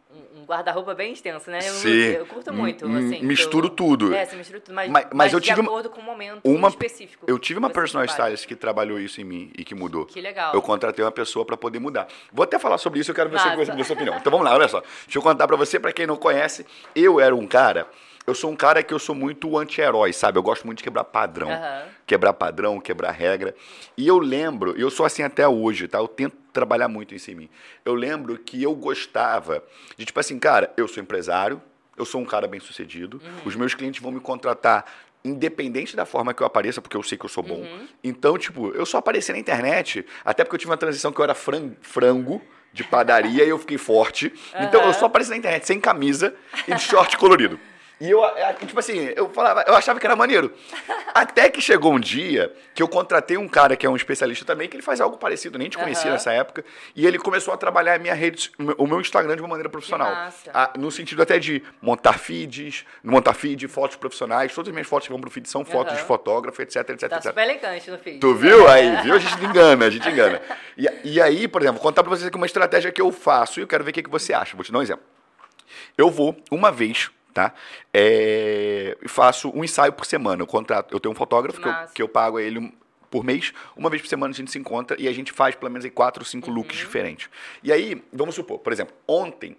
um- 0.10 0.42
um 0.42 0.46
guarda-roupa 0.46 0.94
bem 0.96 1.12
extenso, 1.14 1.50
né? 1.52 1.60
Eu, 1.60 1.74
Sim. 1.74 1.90
eu 1.90 2.26
curto 2.26 2.54
muito, 2.54 2.86
assim. 2.86 3.22
misturo 3.24 3.68
eu- 3.68 3.72
tudo. 3.72 4.14
É, 4.14 4.26
você 4.26 4.36
mistura 4.36 4.60
tudo, 4.62 4.74
mas, 4.74 4.90
Mas- 4.90 5.04
mas 5.06 5.14
mas 5.14 5.34
eu 5.34 5.40
de 5.40 5.48
tive 5.48 5.62
acordo 5.62 5.90
com 5.90 6.00
o 6.00 6.04
momento 6.04 6.42
uma- 6.46 6.70
específico. 6.70 7.26
Eu 7.28 7.38
tive 7.38 7.60
uma 7.60 7.70
personal 7.70 8.06
trabalha. 8.08 8.34
stylist 8.34 8.48
que 8.48 8.56
trabalhou 8.56 9.00
isso 9.00 9.20
em 9.20 9.24
mim 9.24 9.52
e 9.58 9.64
que 9.64 9.76
mudou. 9.76 10.06
Que 10.06 10.22
legal. 10.22 10.54
Eu 10.54 10.62
contratei 10.62 11.04
uma 11.04 11.12
pessoa 11.12 11.46
para 11.46 11.58
poder 11.58 11.80
mudar. 11.80 12.08
Vou 12.32 12.44
até 12.44 12.58
falar 12.58 12.78
sobre 12.78 13.00
isso, 13.00 13.12
eu 13.12 13.16
quero 13.16 13.30
ver 13.30 13.40
se 13.40 13.46
Massa. 13.46 13.58
você 13.66 13.72
a 13.82 13.84
sua 13.84 13.94
opinião. 13.96 14.16
Então 14.18 14.32
vamos 14.32 14.46
lá, 14.46 14.54
olha 14.54 14.68
só. 14.68 14.80
Deixa 15.06 15.18
eu 15.18 15.22
contar 15.22 15.48
para 15.48 15.58
você, 15.58 15.80
para 15.80 15.92
quem 15.92 16.08
não 16.08 16.16
conhece, 16.16 16.66
eu 16.96 17.20
era 17.20 17.36
um 17.36 17.46
cara, 17.46 17.88
eu 18.26 18.34
sou 18.34 18.50
um 18.52 18.56
cara 18.56 18.82
que 18.84 18.94
eu 18.94 19.00
sou 19.00 19.14
muito 19.16 19.58
anti-herói, 19.58 20.14
sabe? 20.14 20.38
Eu 20.38 20.44
gosto 20.44 20.66
muito 20.66 20.78
de 20.80 20.84
quebrar 20.84 21.04
padrão. 21.04 21.50
Aham. 21.52 21.84
Quebrar 22.06 22.32
padrão, 22.34 22.80
quebrar 22.80 23.12
regra. 23.12 23.54
E 23.98 24.08
eu 24.08 24.18
lembro, 24.20 24.78
e 24.78 24.82
eu 24.82 24.90
sou 24.90 25.06
assim 25.06 25.24
até 25.24 25.46
hoje, 25.48 25.88
tá? 25.90 25.98
Eu 25.98 26.08
tento 26.08 26.36
trabalhar 26.58 26.88
muito 26.88 27.14
isso 27.14 27.30
em 27.30 27.36
mim. 27.36 27.50
Eu 27.86 27.94
lembro 27.94 28.36
que 28.40 28.62
eu 28.64 28.74
gostava 28.74 29.64
de, 29.96 30.06
tipo 30.06 30.20
assim, 30.20 30.40
cara, 30.40 30.74
eu 30.76 30.88
sou 30.88 31.02
empresário, 31.04 31.62
eu 31.96 32.04
sou 32.04 32.20
um 32.20 32.26
cara 32.26 32.48
bem 32.48 32.60
sucedido, 32.60 33.22
os 33.46 33.56
meus 33.56 33.76
clientes 33.76 34.02
vão 34.02 34.12
me 34.12 34.20
contratar 34.20 34.86
independente 35.24 35.96
da 35.96 36.06
forma 36.06 36.34
que 36.34 36.42
eu 36.42 36.48
apareça, 36.48 36.82
porque 36.82 36.98
eu 36.98 37.04
sei 37.04 37.16
que 37.18 37.26
eu 37.26 37.30
sou 37.30 37.44
bom. 37.44 37.62
Então, 38.04 38.38
tipo, 38.38 38.70
eu 38.72 38.86
só 38.86 38.98
apareci 38.98 39.32
na 39.32 39.38
internet, 39.38 40.04
até 40.26 40.44
porque 40.44 40.56
eu 40.56 40.60
tive 40.60 40.72
uma 40.72 40.78
transição 40.78 41.12
que 41.12 41.20
eu 41.20 41.24
era 41.24 41.36
fran- 41.36 41.74
frango 41.82 42.42
de 42.74 42.84
padaria 42.84 43.44
e 43.44 43.50
eu 43.50 43.58
fiquei 43.60 43.78
forte. 43.78 44.34
Então, 44.60 44.82
eu 44.84 44.94
só 44.94 45.06
apareci 45.06 45.30
na 45.30 45.38
internet 45.38 45.66
sem 45.68 45.80
camisa 45.80 46.34
e 46.68 46.74
de 46.74 46.82
short 46.82 47.18
colorido. 47.18 47.60
E 48.00 48.12
eu, 48.12 48.24
a- 48.24 48.54
tipo 48.54 48.80
assim, 48.80 49.12
eu 49.16 49.28
falava, 49.30 49.64
eu 49.68 49.76
achava 49.76 50.00
que 50.00 50.06
era 50.06 50.16
maneiro. 50.16 50.54
Até 51.16 51.50
que 51.50 51.60
chegou 51.60 51.94
um 51.94 52.00
dia 52.00 52.54
que 52.76 52.84
eu 52.84 52.88
contratei 52.88 53.38
um 53.38 53.48
cara 53.48 53.76
que 53.76 53.86
é 53.88 53.90
um 53.90 53.96
especialista 53.96 54.46
também, 54.46 54.70
que 54.70 54.76
ele 54.76 54.84
faz 54.84 55.02
algo 55.02 55.18
parecido, 55.18 55.58
nem 55.58 55.68
te 55.68 55.78
conhecia 55.80 56.06
Aham. 56.06 56.14
nessa 56.14 56.32
época, 56.32 56.64
e 56.96 57.08
ele 57.08 57.18
começou 57.18 57.52
a 57.54 57.58
trabalhar 57.58 57.96
a 57.96 58.00
minha 58.00 58.14
rede, 58.14 58.52
o 58.78 58.86
meu 58.86 59.02
Instagram 59.02 59.36
de 59.36 59.42
uma 59.42 59.48
maneira 59.48 59.68
profissional. 59.68 60.12
massa. 60.14 60.52
Ah, 60.54 60.72
no 60.78 60.92
sentido 60.92 61.24
até 61.24 61.40
de 61.40 61.64
montar 61.82 62.20
feeds, 62.20 62.86
montar 63.04 63.34
feed, 63.34 63.68
fotos 63.68 63.98
profissionais, 63.98 64.54
todas 64.54 64.70
as 64.70 64.74
minhas 64.74 64.88
fotos 64.88 65.08
que 65.08 65.12
vão 65.12 65.20
pro 65.20 65.32
feed 65.32 65.50
são 65.50 65.66
fotos 65.66 65.94
Aham. 65.94 66.02
de 66.02 66.08
fotógrafo, 66.08 66.62
etc, 66.62 66.76
etc, 66.90 67.10
Tá 67.10 67.16
etc. 67.18 67.24
super 67.32 67.44
elegante 67.44 67.90
no 67.90 67.98
feed. 67.98 68.20
Tu 68.20 68.36
viu? 68.36 68.68
Aí, 68.68 68.96
viu? 69.02 69.16
A 69.16 69.20
gente 69.20 69.44
engana, 69.44 69.86
a 69.86 69.90
gente 69.90 70.08
engana. 70.08 70.40
E, 70.78 70.88
e 71.04 71.22
aí, 71.22 71.48
por 71.48 71.62
exemplo, 71.64 71.82
vou 71.82 71.84
contar 71.90 72.04
pra 72.04 72.12
vocês 72.12 72.28
aqui 72.28 72.38
uma 72.38 72.46
estratégia 72.46 72.92
que 72.92 73.02
eu 73.02 73.12
faço 73.12 73.60
e 73.60 73.64
eu 73.64 73.68
quero 73.68 73.84
ver 73.84 73.90
o 73.90 73.94
que, 73.94 74.04
que 74.04 74.10
você 74.10 74.34
acha. 74.34 74.56
Vou 74.56 74.64
te 74.64 74.72
dar 74.72 74.78
um 74.78 74.82
exemplo. 74.84 75.04
Eu 75.98 76.10
vou 76.12 76.36
uma 76.52 76.72
vez, 76.72 77.10
tá? 77.38 77.54
É, 77.94 78.98
e 79.00 79.08
faço 79.08 79.52
um 79.54 79.64
ensaio 79.64 79.94
por 79.94 80.08
semana. 80.08 80.42
Eu 80.42 80.48
contrato, 80.48 80.92
eu 80.92 81.00
tenho 81.00 81.12
um 81.12 81.16
fotógrafo 81.16 81.62
que 81.62 81.68
eu, 81.68 81.74
que 81.94 82.02
eu 82.02 82.10
pago 82.10 82.38
a 82.38 82.42
ele 82.42 82.74
por 83.12 83.24
mês, 83.24 83.54
uma 83.76 83.92
vez 83.92 84.02
por 84.02 84.08
semana 84.08 84.34
a 84.34 84.36
gente 84.36 84.50
se 84.50 84.58
encontra 84.58 85.00
e 85.00 85.08
a 85.08 85.14
gente 85.14 85.32
faz 85.32 85.54
pelo 85.54 85.72
menos 85.72 85.86
aí 85.86 85.92
quatro 85.92 86.24
ou 86.24 86.26
cinco 86.26 86.50
looks 86.50 86.76
diferentes. 86.76 87.30
E 87.62 87.72
aí, 87.72 88.04
vamos 88.12 88.34
supor, 88.34 88.58
por 88.58 88.74
exemplo, 88.74 88.96
ontem 89.08 89.56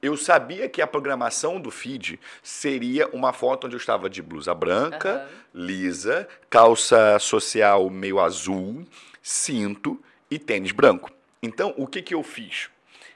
eu 0.00 0.16
sabia 0.16 0.70
que 0.70 0.80
a 0.80 0.86
programação 0.86 1.60
do 1.60 1.70
feed 1.70 2.18
seria 2.42 3.06
uma 3.08 3.32
foto 3.34 3.66
onde 3.66 3.76
eu 3.76 3.78
estava 3.78 4.08
de 4.08 4.22
blusa 4.22 4.54
branca, 4.54 5.16
Aham. 5.16 5.28
lisa, 5.52 6.26
calça 6.48 7.18
social 7.18 7.90
meio 7.90 8.20
azul, 8.20 8.86
cinto 9.20 10.02
e 10.30 10.38
tênis 10.38 10.72
branco. 10.72 11.12
Então, 11.42 11.74
o 11.76 11.86
que, 11.86 12.00
que 12.00 12.14
eu 12.14 12.22
fiz? 12.22 12.70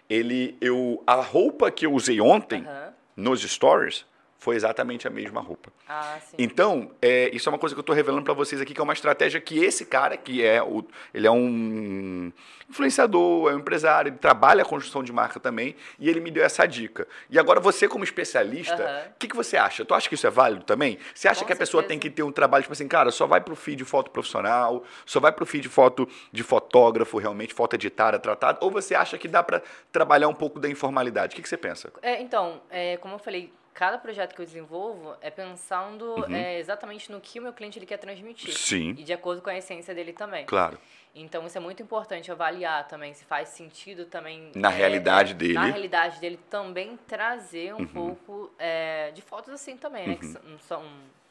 Ele, 0.08 0.54
eu, 0.60 1.02
a 1.06 1.14
roupa 1.14 1.70
que 1.70 1.86
eu 1.86 1.94
usei 1.94 2.20
ontem 2.20 2.62
Aham. 2.62 2.92
Nos 3.16 3.42
stories 3.50 4.04
foi 4.42 4.56
exatamente 4.56 5.06
a 5.06 5.10
mesma 5.10 5.40
roupa. 5.40 5.70
Ah, 5.88 6.18
sim. 6.20 6.34
Então, 6.36 6.90
é, 7.00 7.30
isso 7.32 7.48
é 7.48 7.52
uma 7.52 7.60
coisa 7.60 7.76
que 7.76 7.78
eu 7.78 7.82
estou 7.82 7.94
revelando 7.94 8.24
para 8.24 8.34
vocês 8.34 8.60
aqui, 8.60 8.74
que 8.74 8.80
é 8.80 8.82
uma 8.82 8.92
estratégia 8.92 9.40
que 9.40 9.56
esse 9.64 9.86
cara, 9.86 10.16
que 10.16 10.44
é 10.44 10.60
o, 10.60 10.84
ele 11.14 11.28
é 11.28 11.30
um 11.30 12.32
influenciador, 12.68 13.52
é 13.52 13.54
um 13.54 13.60
empresário, 13.60 14.08
ele 14.08 14.16
trabalha 14.16 14.62
a 14.62 14.64
construção 14.64 15.04
de 15.04 15.12
marca 15.12 15.38
também, 15.38 15.76
e 15.96 16.08
ele 16.10 16.18
me 16.18 16.28
deu 16.28 16.44
essa 16.44 16.66
dica. 16.66 17.06
E 17.30 17.38
agora 17.38 17.60
você, 17.60 17.86
como 17.86 18.02
especialista, 18.02 18.82
o 18.82 18.84
Aham. 18.84 19.12
que, 19.16 19.28
que 19.28 19.36
você 19.36 19.56
acha? 19.56 19.84
Tu 19.84 19.94
acha 19.94 20.08
que 20.08 20.16
isso 20.16 20.26
é 20.26 20.30
válido 20.30 20.64
também? 20.64 20.98
Você 21.14 21.28
acha 21.28 21.42
Com 21.42 21.46
que 21.46 21.52
a 21.52 21.56
pessoa 21.56 21.80
tem 21.84 21.96
que 21.96 22.10
ter 22.10 22.24
um 22.24 22.32
trabalho, 22.32 22.62
tipo 22.62 22.72
assim, 22.72 22.88
cara, 22.88 23.12
só 23.12 23.28
vai 23.28 23.40
pro 23.40 23.54
feed 23.54 23.84
foto 23.84 24.10
profissional, 24.10 24.82
só 25.06 25.20
vai 25.20 25.30
pro 25.30 25.46
feed 25.46 25.68
foto 25.68 26.08
de 26.32 26.42
fotógrafo, 26.42 27.16
realmente, 27.16 27.54
foto 27.54 27.74
editada, 27.74 28.18
tratada, 28.18 28.58
ou 28.60 28.72
você 28.72 28.96
acha 28.96 29.16
que 29.16 29.28
dá 29.28 29.40
para 29.40 29.62
trabalhar 29.92 30.26
um 30.26 30.34
pouco 30.34 30.58
da 30.58 30.68
informalidade? 30.68 31.34
O 31.34 31.36
que, 31.36 31.42
que 31.42 31.48
você 31.48 31.56
pensa? 31.56 31.92
É, 32.02 32.20
então, 32.20 32.60
é, 32.68 32.96
como 32.96 33.14
eu 33.14 33.20
falei, 33.20 33.52
cada 33.74 33.98
projeto 33.98 34.34
que 34.34 34.40
eu 34.40 34.46
desenvolvo 34.46 35.16
é 35.20 35.30
pensando 35.30 36.04
Uhum. 36.04 36.34
é, 36.34 36.58
exatamente 36.58 37.10
no 37.10 37.20
que 37.20 37.38
o 37.38 37.42
meu 37.42 37.52
cliente 37.52 37.78
ele 37.78 37.86
quer 37.86 37.96
transmitir. 37.98 38.52
Sim. 38.56 38.90
E 38.98 39.02
de 39.02 39.12
acordo 39.12 39.40
com 39.42 39.50
a 39.50 39.56
essência 39.56 39.94
dele 39.94 40.12
também. 40.12 40.44
Claro. 40.46 40.78
Então, 41.14 41.46
isso 41.46 41.58
é 41.58 41.60
muito 41.60 41.82
importante 41.82 42.32
avaliar 42.32 42.88
também 42.88 43.12
se 43.12 43.24
faz 43.24 43.50
sentido 43.50 44.06
também. 44.06 44.50
Na 44.54 44.72
é, 44.72 44.76
realidade 44.76 45.34
dele. 45.34 45.54
Na 45.54 45.64
realidade 45.66 46.18
dele 46.20 46.38
também 46.48 46.96
trazer 47.06 47.74
um 47.74 47.78
Uhum. 47.80 47.86
pouco 47.86 48.52
é, 48.58 49.10
de 49.10 49.20
fotos 49.20 49.52
assim 49.52 49.76
também, 49.76 50.06
né? 50.08 50.16
Que 50.16 50.26
são, 50.26 50.40
são 50.60 50.84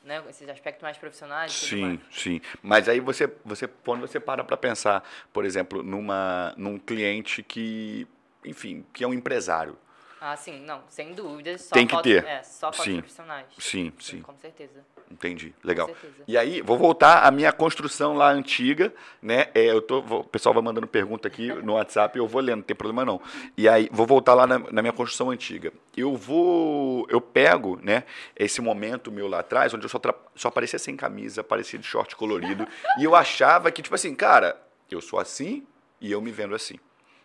né, 0.04 0.24
esses 0.30 0.48
aspectos 0.50 0.84
mais 0.84 0.98
profissionais. 0.98 1.52
Sim, 1.52 2.00
sim. 2.12 2.42
Mas 2.62 2.88
aí 2.90 3.00
você, 3.00 3.32
você 3.44 3.68
quando 3.68 4.02
você 4.02 4.20
para 4.20 4.44
para 4.44 4.56
pensar, 4.58 5.04
por 5.34 5.46
exemplo, 5.46 5.82
numa, 5.82 6.54
num 6.58 6.78
cliente 6.78 7.42
que, 7.42 8.08
enfim, 8.46 8.86
que 8.94 9.04
é 9.04 9.08
um 9.08 9.14
empresário. 9.14 9.78
Ah, 10.24 10.38
sim, 10.38 10.60
não, 10.62 10.84
sem 10.88 11.16
dúvidas. 11.16 11.62
Só 11.62 11.74
Tem 11.74 11.88
que 11.88 11.96
fotos, 11.96 12.12
ter. 12.12 12.24
É, 12.24 12.44
só 12.44 12.72
fotos 12.72 12.86
Sim. 12.86 13.00
profissionais. 13.00 13.48
Sim, 13.58 13.92
sim, 14.00 14.22
Com 14.22 14.36
certeza. 14.38 14.86
entendi. 15.10 15.52
Legal. 15.64 15.88
Com 15.88 15.96
certeza. 15.96 16.24
E 16.28 16.38
aí, 16.38 16.62
vou 16.62 16.78
voltar 16.78 17.24
à 17.26 17.32
minha 17.32 17.52
construção 17.52 18.14
lá 18.14 18.30
antiga, 18.32 18.94
né? 19.20 19.48
É, 19.56 19.66
eu 19.66 19.82
tô, 19.82 20.00
vou- 20.00 20.20
o 20.20 20.24
pessoal 20.24 20.54
vai 20.54 20.62
mandando 20.62 20.86
pergunta 20.86 21.28
aqui 21.28 21.48
no 21.66 21.74
WhatsApp, 21.74 22.16
eu 22.20 22.28
vou 22.28 22.40
lendo, 22.40 22.58
não 22.58 22.64
tem 22.64 22.76
problema 22.76 23.04
não. 23.04 23.20
E 23.58 23.68
aí, 23.68 23.90
vou 23.92 24.06
voltar 24.06 24.36
lá 24.36 24.46
na, 24.46 24.60
na 24.60 24.82
minha 24.84 24.94
construção 24.94 25.32
antiga. 25.32 25.74
Eu 25.98 26.16
vou, 26.16 27.08
eu 27.10 27.20
pego, 27.20 27.80
né, 27.82 28.04
esse 28.36 28.62
momento 28.62 29.12
meu 29.12 29.28
lá 29.28 29.40
atrás, 29.40 29.74
onde 29.74 29.86
eu 29.86 29.90
só, 29.90 30.00
só 30.36 30.50
aparecia 30.50 30.78
sem 30.78 30.96
camisa, 30.96 31.42
aparecia 31.42 31.80
de 31.80 31.86
short 31.88 32.16
colorido, 32.16 32.68
e 33.00 33.04
eu 33.04 33.16
achava 33.16 33.72
que, 33.72 33.82
tipo 33.82 33.96
assim, 33.96 34.14
cara, 34.14 34.56
eu 34.92 35.02
sou 35.02 35.18
assim 35.20 35.66
e 36.00 36.12
eu 36.12 36.22
me 36.22 36.32
vendo 36.32 36.54
assim. 36.54 36.76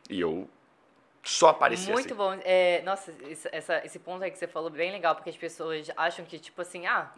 E 0.09 0.19
eu 0.19 0.49
só 1.27 1.49
aparecia 1.49 1.93
Muito 1.93 2.07
assim. 2.07 2.15
bom. 2.15 2.39
É, 2.45 2.83
nossa, 2.85 3.13
esse, 3.29 3.49
essa- 3.53 3.83
esse 3.85 3.99
ponto 3.99 4.23
aí 4.23 4.31
que 4.31 4.39
você 4.39 4.47
falou 4.47 4.71
bem 4.71 4.93
legal, 4.93 5.15
porque 5.15 5.31
as 5.31 5.37
pessoas 5.37 5.91
acham 5.97 6.25
que, 6.25 6.39
tipo 6.39 6.63
assim, 6.63 6.87
ah, 6.87 7.11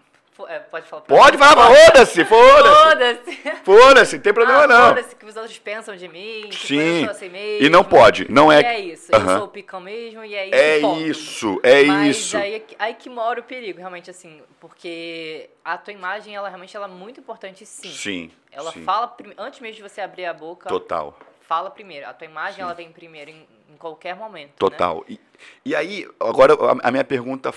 é, 0.48 0.60
pode 0.60 0.86
falar 0.88 1.02
pra 1.02 1.16
Pode 1.16 1.36
mim? 1.36 1.42
falar, 1.42 1.74
foda-se, 1.74 2.24
foda-se, 2.26 2.82
Foda-se! 2.82 3.36
foda-se, 3.64 4.16
não 4.16 4.22
tem 4.22 4.32
problema 4.32 4.62
ah, 4.62 4.66
não. 4.68 4.88
Foda-se 4.90 5.16
que 5.16 5.26
os 5.26 5.36
outros 5.36 5.58
pensam 5.58 5.96
de 5.96 6.06
mim, 6.08 6.44
eu 6.46 6.52
Sim. 6.52 7.00
sou 7.02 7.10
assim 7.10 7.28
mesmo. 7.28 7.66
E 7.66 7.68
não 7.68 7.82
pode, 7.84 8.30
não 8.30 8.52
E 8.52 8.56
é. 8.56 8.74
é 8.76 8.80
isso, 8.80 9.14
Aham. 9.14 9.32
eu 9.32 9.36
sou 9.38 9.46
o 9.46 9.50
picão 9.50 9.80
mesmo 9.80 10.24
e 10.24 10.34
é 10.36 10.46
isso. 10.46 10.54
É 10.54 10.80
ponto. 10.80 11.00
isso, 11.02 11.60
é 11.64 11.82
Mas 11.84 12.16
isso. 12.16 12.36
Aí, 12.38 12.54
é 12.54 12.62
aí 12.78 12.94
que 12.94 13.10
mora 13.10 13.40
o 13.40 13.42
perigo, 13.42 13.78
realmente, 13.80 14.08
assim, 14.10 14.40
porque 14.60 15.50
a 15.64 15.76
tua 15.76 15.92
imagem, 15.92 16.34
ela 16.36 16.48
realmente 16.48 16.76
ela 16.76 16.86
é 16.86 16.90
muito 16.90 17.18
importante, 17.20 17.66
sim. 17.66 17.90
Sim. 17.90 18.30
Ela 18.52 18.70
sim. 18.72 18.84
fala, 18.84 19.14
antes 19.36 19.58
mesmo 19.60 19.76
de 19.76 19.82
você 19.82 20.00
abrir 20.00 20.24
a 20.26 20.32
boca, 20.32 20.68
Total, 20.68 21.18
fala 21.48 21.70
primeiro. 21.70 22.06
A 22.06 22.12
tua 22.12 22.26
imagem, 22.26 22.62
ela 22.62 22.74
vem 22.74 22.92
primeiro 22.92 23.30
em, 23.30 23.48
em 23.70 23.76
qualquer 23.76 24.14
momento, 24.14 24.50
né? 24.50 24.56
total. 24.58 25.04
E, 25.08 25.18
e 25.64 25.74
aí, 25.74 26.06
agora 26.20 26.52
a, 26.54 26.88
a 26.88 26.90
minha 26.92 27.04
pergunta 27.04 27.52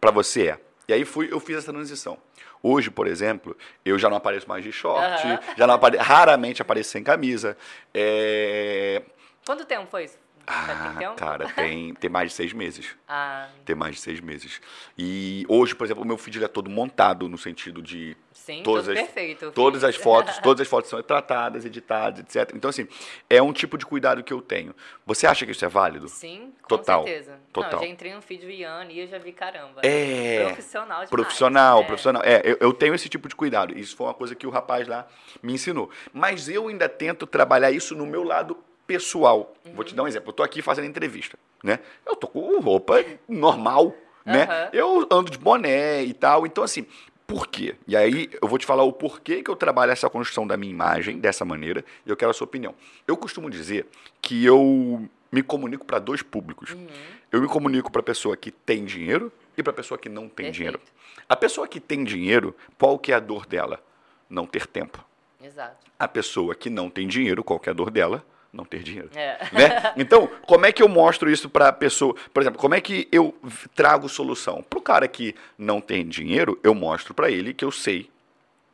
para 0.00 0.10
você 0.10 0.48
é: 0.50 0.60
e 0.88 0.94
aí 0.94 1.04
fui, 1.04 1.28
eu 1.30 1.40
fiz 1.40 1.58
essa 1.58 1.72
transição. 1.72 2.16
Hoje, 2.62 2.90
por 2.90 3.08
exemplo, 3.08 3.56
eu 3.84 3.98
já 3.98 4.08
não 4.08 4.16
apareço 4.16 4.48
mais 4.48 4.62
de 4.62 4.70
short, 4.70 5.26
Aham. 5.26 5.40
já 5.58 5.66
não 5.66 5.74
apare, 5.74 5.96
raramente 5.96 6.62
apareço 6.62 6.90
sem 6.90 7.02
camisa. 7.02 7.58
É, 7.92 9.02
Quanto 9.44 9.64
tempo 9.64 9.88
foi 9.90 10.04
isso? 10.04 10.22
Tem 10.46 10.54
ah, 10.54 11.14
cara, 11.16 11.48
tem, 11.48 11.94
tem 11.98 12.10
mais 12.10 12.30
de 12.30 12.36
seis 12.36 12.52
meses. 12.52 12.96
Ah, 13.08 13.48
Tem 13.64 13.74
mais 13.76 13.96
de 13.96 14.00
seis 14.00 14.20
meses. 14.20 14.60
E 14.98 15.44
hoje, 15.48 15.74
por 15.74 15.84
exemplo, 15.84 16.02
o 16.02 16.06
meu 16.06 16.18
feed 16.18 16.42
é 16.42 16.48
todo 16.48 16.68
montado 16.70 17.28
no 17.28 17.38
sentido 17.38 17.80
de 17.80 18.16
sim, 18.42 18.62
todas 18.62 18.88
as, 18.88 18.94
perfeito. 18.94 19.50
Todas 19.52 19.84
as 19.84 19.94
fotos, 19.96 20.38
todas 20.38 20.60
as 20.62 20.68
fotos 20.68 20.90
são 20.90 21.02
tratadas, 21.02 21.64
editadas, 21.64 22.20
etc. 22.20 22.54
Então, 22.56 22.68
assim, 22.68 22.86
é 23.30 23.40
um 23.42 23.52
tipo 23.52 23.78
de 23.78 23.86
cuidado 23.86 24.22
que 24.22 24.32
eu 24.32 24.42
tenho. 24.42 24.74
Você 25.06 25.26
acha 25.26 25.44
que 25.46 25.52
isso 25.52 25.64
é 25.64 25.68
válido? 25.68 26.08
Sim, 26.08 26.52
com 26.62 26.68
Total, 26.68 27.04
certeza. 27.04 27.32
Não, 27.32 27.38
total. 27.52 27.72
eu 27.80 27.86
já 27.86 27.86
entrei 27.86 28.14
no 28.14 28.22
feed 28.22 28.44
do 28.44 28.50
Ian 28.50 28.86
e 28.90 29.00
eu 29.00 29.06
já 29.06 29.18
vi, 29.18 29.32
caramba. 29.32 29.80
É. 29.84 30.44
Profissional 30.46 30.88
demais. 30.88 31.10
Profissional, 31.10 31.80
É. 31.80 31.84
profissional. 31.84 32.22
É, 32.24 32.40
eu, 32.44 32.56
eu 32.60 32.72
tenho 32.72 32.94
esse 32.94 33.08
tipo 33.08 33.28
de 33.28 33.34
cuidado. 33.36 33.78
Isso 33.78 33.96
foi 33.96 34.06
uma 34.06 34.14
coisa 34.14 34.34
que 34.34 34.46
o 34.46 34.50
rapaz 34.50 34.86
lá 34.88 35.06
me 35.42 35.52
ensinou. 35.52 35.90
Mas 36.12 36.48
eu 36.48 36.68
ainda 36.68 36.88
tento 36.88 37.26
trabalhar 37.26 37.70
isso 37.70 37.94
no 37.94 38.04
meu 38.06 38.22
lado 38.24 38.56
pessoal. 38.86 39.54
Vou 39.64 39.76
Uhum. 39.78 39.84
te 39.84 39.94
dar 39.94 40.02
um 40.02 40.08
exemplo. 40.08 40.30
Eu 40.30 40.32
tô 40.32 40.42
aqui 40.42 40.60
fazendo 40.60 40.86
entrevista, 40.86 41.38
né? 41.62 41.78
Eu 42.04 42.16
tô 42.16 42.26
com 42.26 42.60
roupa 42.60 43.04
normal, 43.28 43.94
né? 44.24 44.42
Aham. 44.44 44.68
Eu 44.72 45.08
ando 45.10 45.30
de 45.30 45.38
boné 45.38 46.02
e 46.02 46.12
tal. 46.12 46.46
Então, 46.46 46.62
assim, 46.64 46.86
por 47.26 47.46
quê? 47.46 47.76
E 47.86 47.96
aí 47.96 48.30
eu 48.40 48.48
vou 48.48 48.58
te 48.58 48.66
falar 48.66 48.82
o 48.82 48.92
porquê 48.92 49.42
que 49.42 49.50
eu 49.50 49.56
trabalho 49.56 49.92
essa 49.92 50.08
construção 50.10 50.46
da 50.46 50.56
minha 50.56 50.70
imagem 50.70 51.18
dessa 51.18 51.44
maneira 51.44 51.84
e 52.04 52.10
eu 52.10 52.16
quero 52.16 52.30
a 52.30 52.34
sua 52.34 52.44
opinião. 52.44 52.74
Eu 53.06 53.16
costumo 53.16 53.48
dizer 53.50 53.86
que 54.20 54.44
eu 54.44 55.08
me 55.30 55.42
comunico 55.42 55.86
para 55.86 55.98
dois 55.98 56.22
públicos. 56.22 56.70
Uhum. 56.70 56.86
Eu 57.30 57.40
me 57.40 57.48
comunico 57.48 57.90
para 57.90 58.02
pessoa 58.02 58.36
que 58.36 58.50
tem 58.50 58.84
dinheiro 58.84 59.32
e 59.56 59.62
para 59.62 59.72
pessoa 59.72 59.96
que 59.96 60.08
não 60.08 60.22
tem 60.22 60.46
Perfeito. 60.46 60.54
dinheiro. 60.54 60.80
A 61.28 61.34
pessoa 61.34 61.66
que 61.66 61.80
tem 61.80 62.04
dinheiro, 62.04 62.54
qual 62.78 62.98
que 62.98 63.12
é 63.12 63.14
a 63.14 63.20
dor 63.20 63.46
dela? 63.46 63.82
Não 64.28 64.46
ter 64.46 64.66
tempo. 64.66 65.02
Exato. 65.42 65.86
A 65.98 66.06
pessoa 66.06 66.54
que 66.54 66.68
não 66.68 66.90
tem 66.90 67.08
dinheiro, 67.08 67.42
qual 67.42 67.58
que 67.58 67.68
é 67.68 67.72
a 67.72 67.74
dor 67.74 67.90
dela? 67.90 68.24
Não 68.52 68.64
ter 68.64 68.82
dinheiro. 68.82 69.08
É. 69.14 69.38
Né? 69.52 69.92
Então, 69.96 70.28
como 70.46 70.66
é 70.66 70.72
que 70.72 70.82
eu 70.82 70.88
mostro 70.88 71.30
isso 71.30 71.48
para 71.48 71.68
a 71.68 71.72
pessoa? 71.72 72.14
Por 72.32 72.42
exemplo, 72.42 72.60
como 72.60 72.74
é 72.74 72.80
que 72.80 73.08
eu 73.10 73.34
trago 73.74 74.08
solução? 74.08 74.62
Para 74.62 74.78
o 74.78 74.82
cara 74.82 75.08
que 75.08 75.34
não 75.56 75.80
tem 75.80 76.06
dinheiro, 76.06 76.58
eu 76.62 76.74
mostro 76.74 77.14
para 77.14 77.30
ele 77.30 77.54
que 77.54 77.64
eu 77.64 77.70
sei 77.70 78.10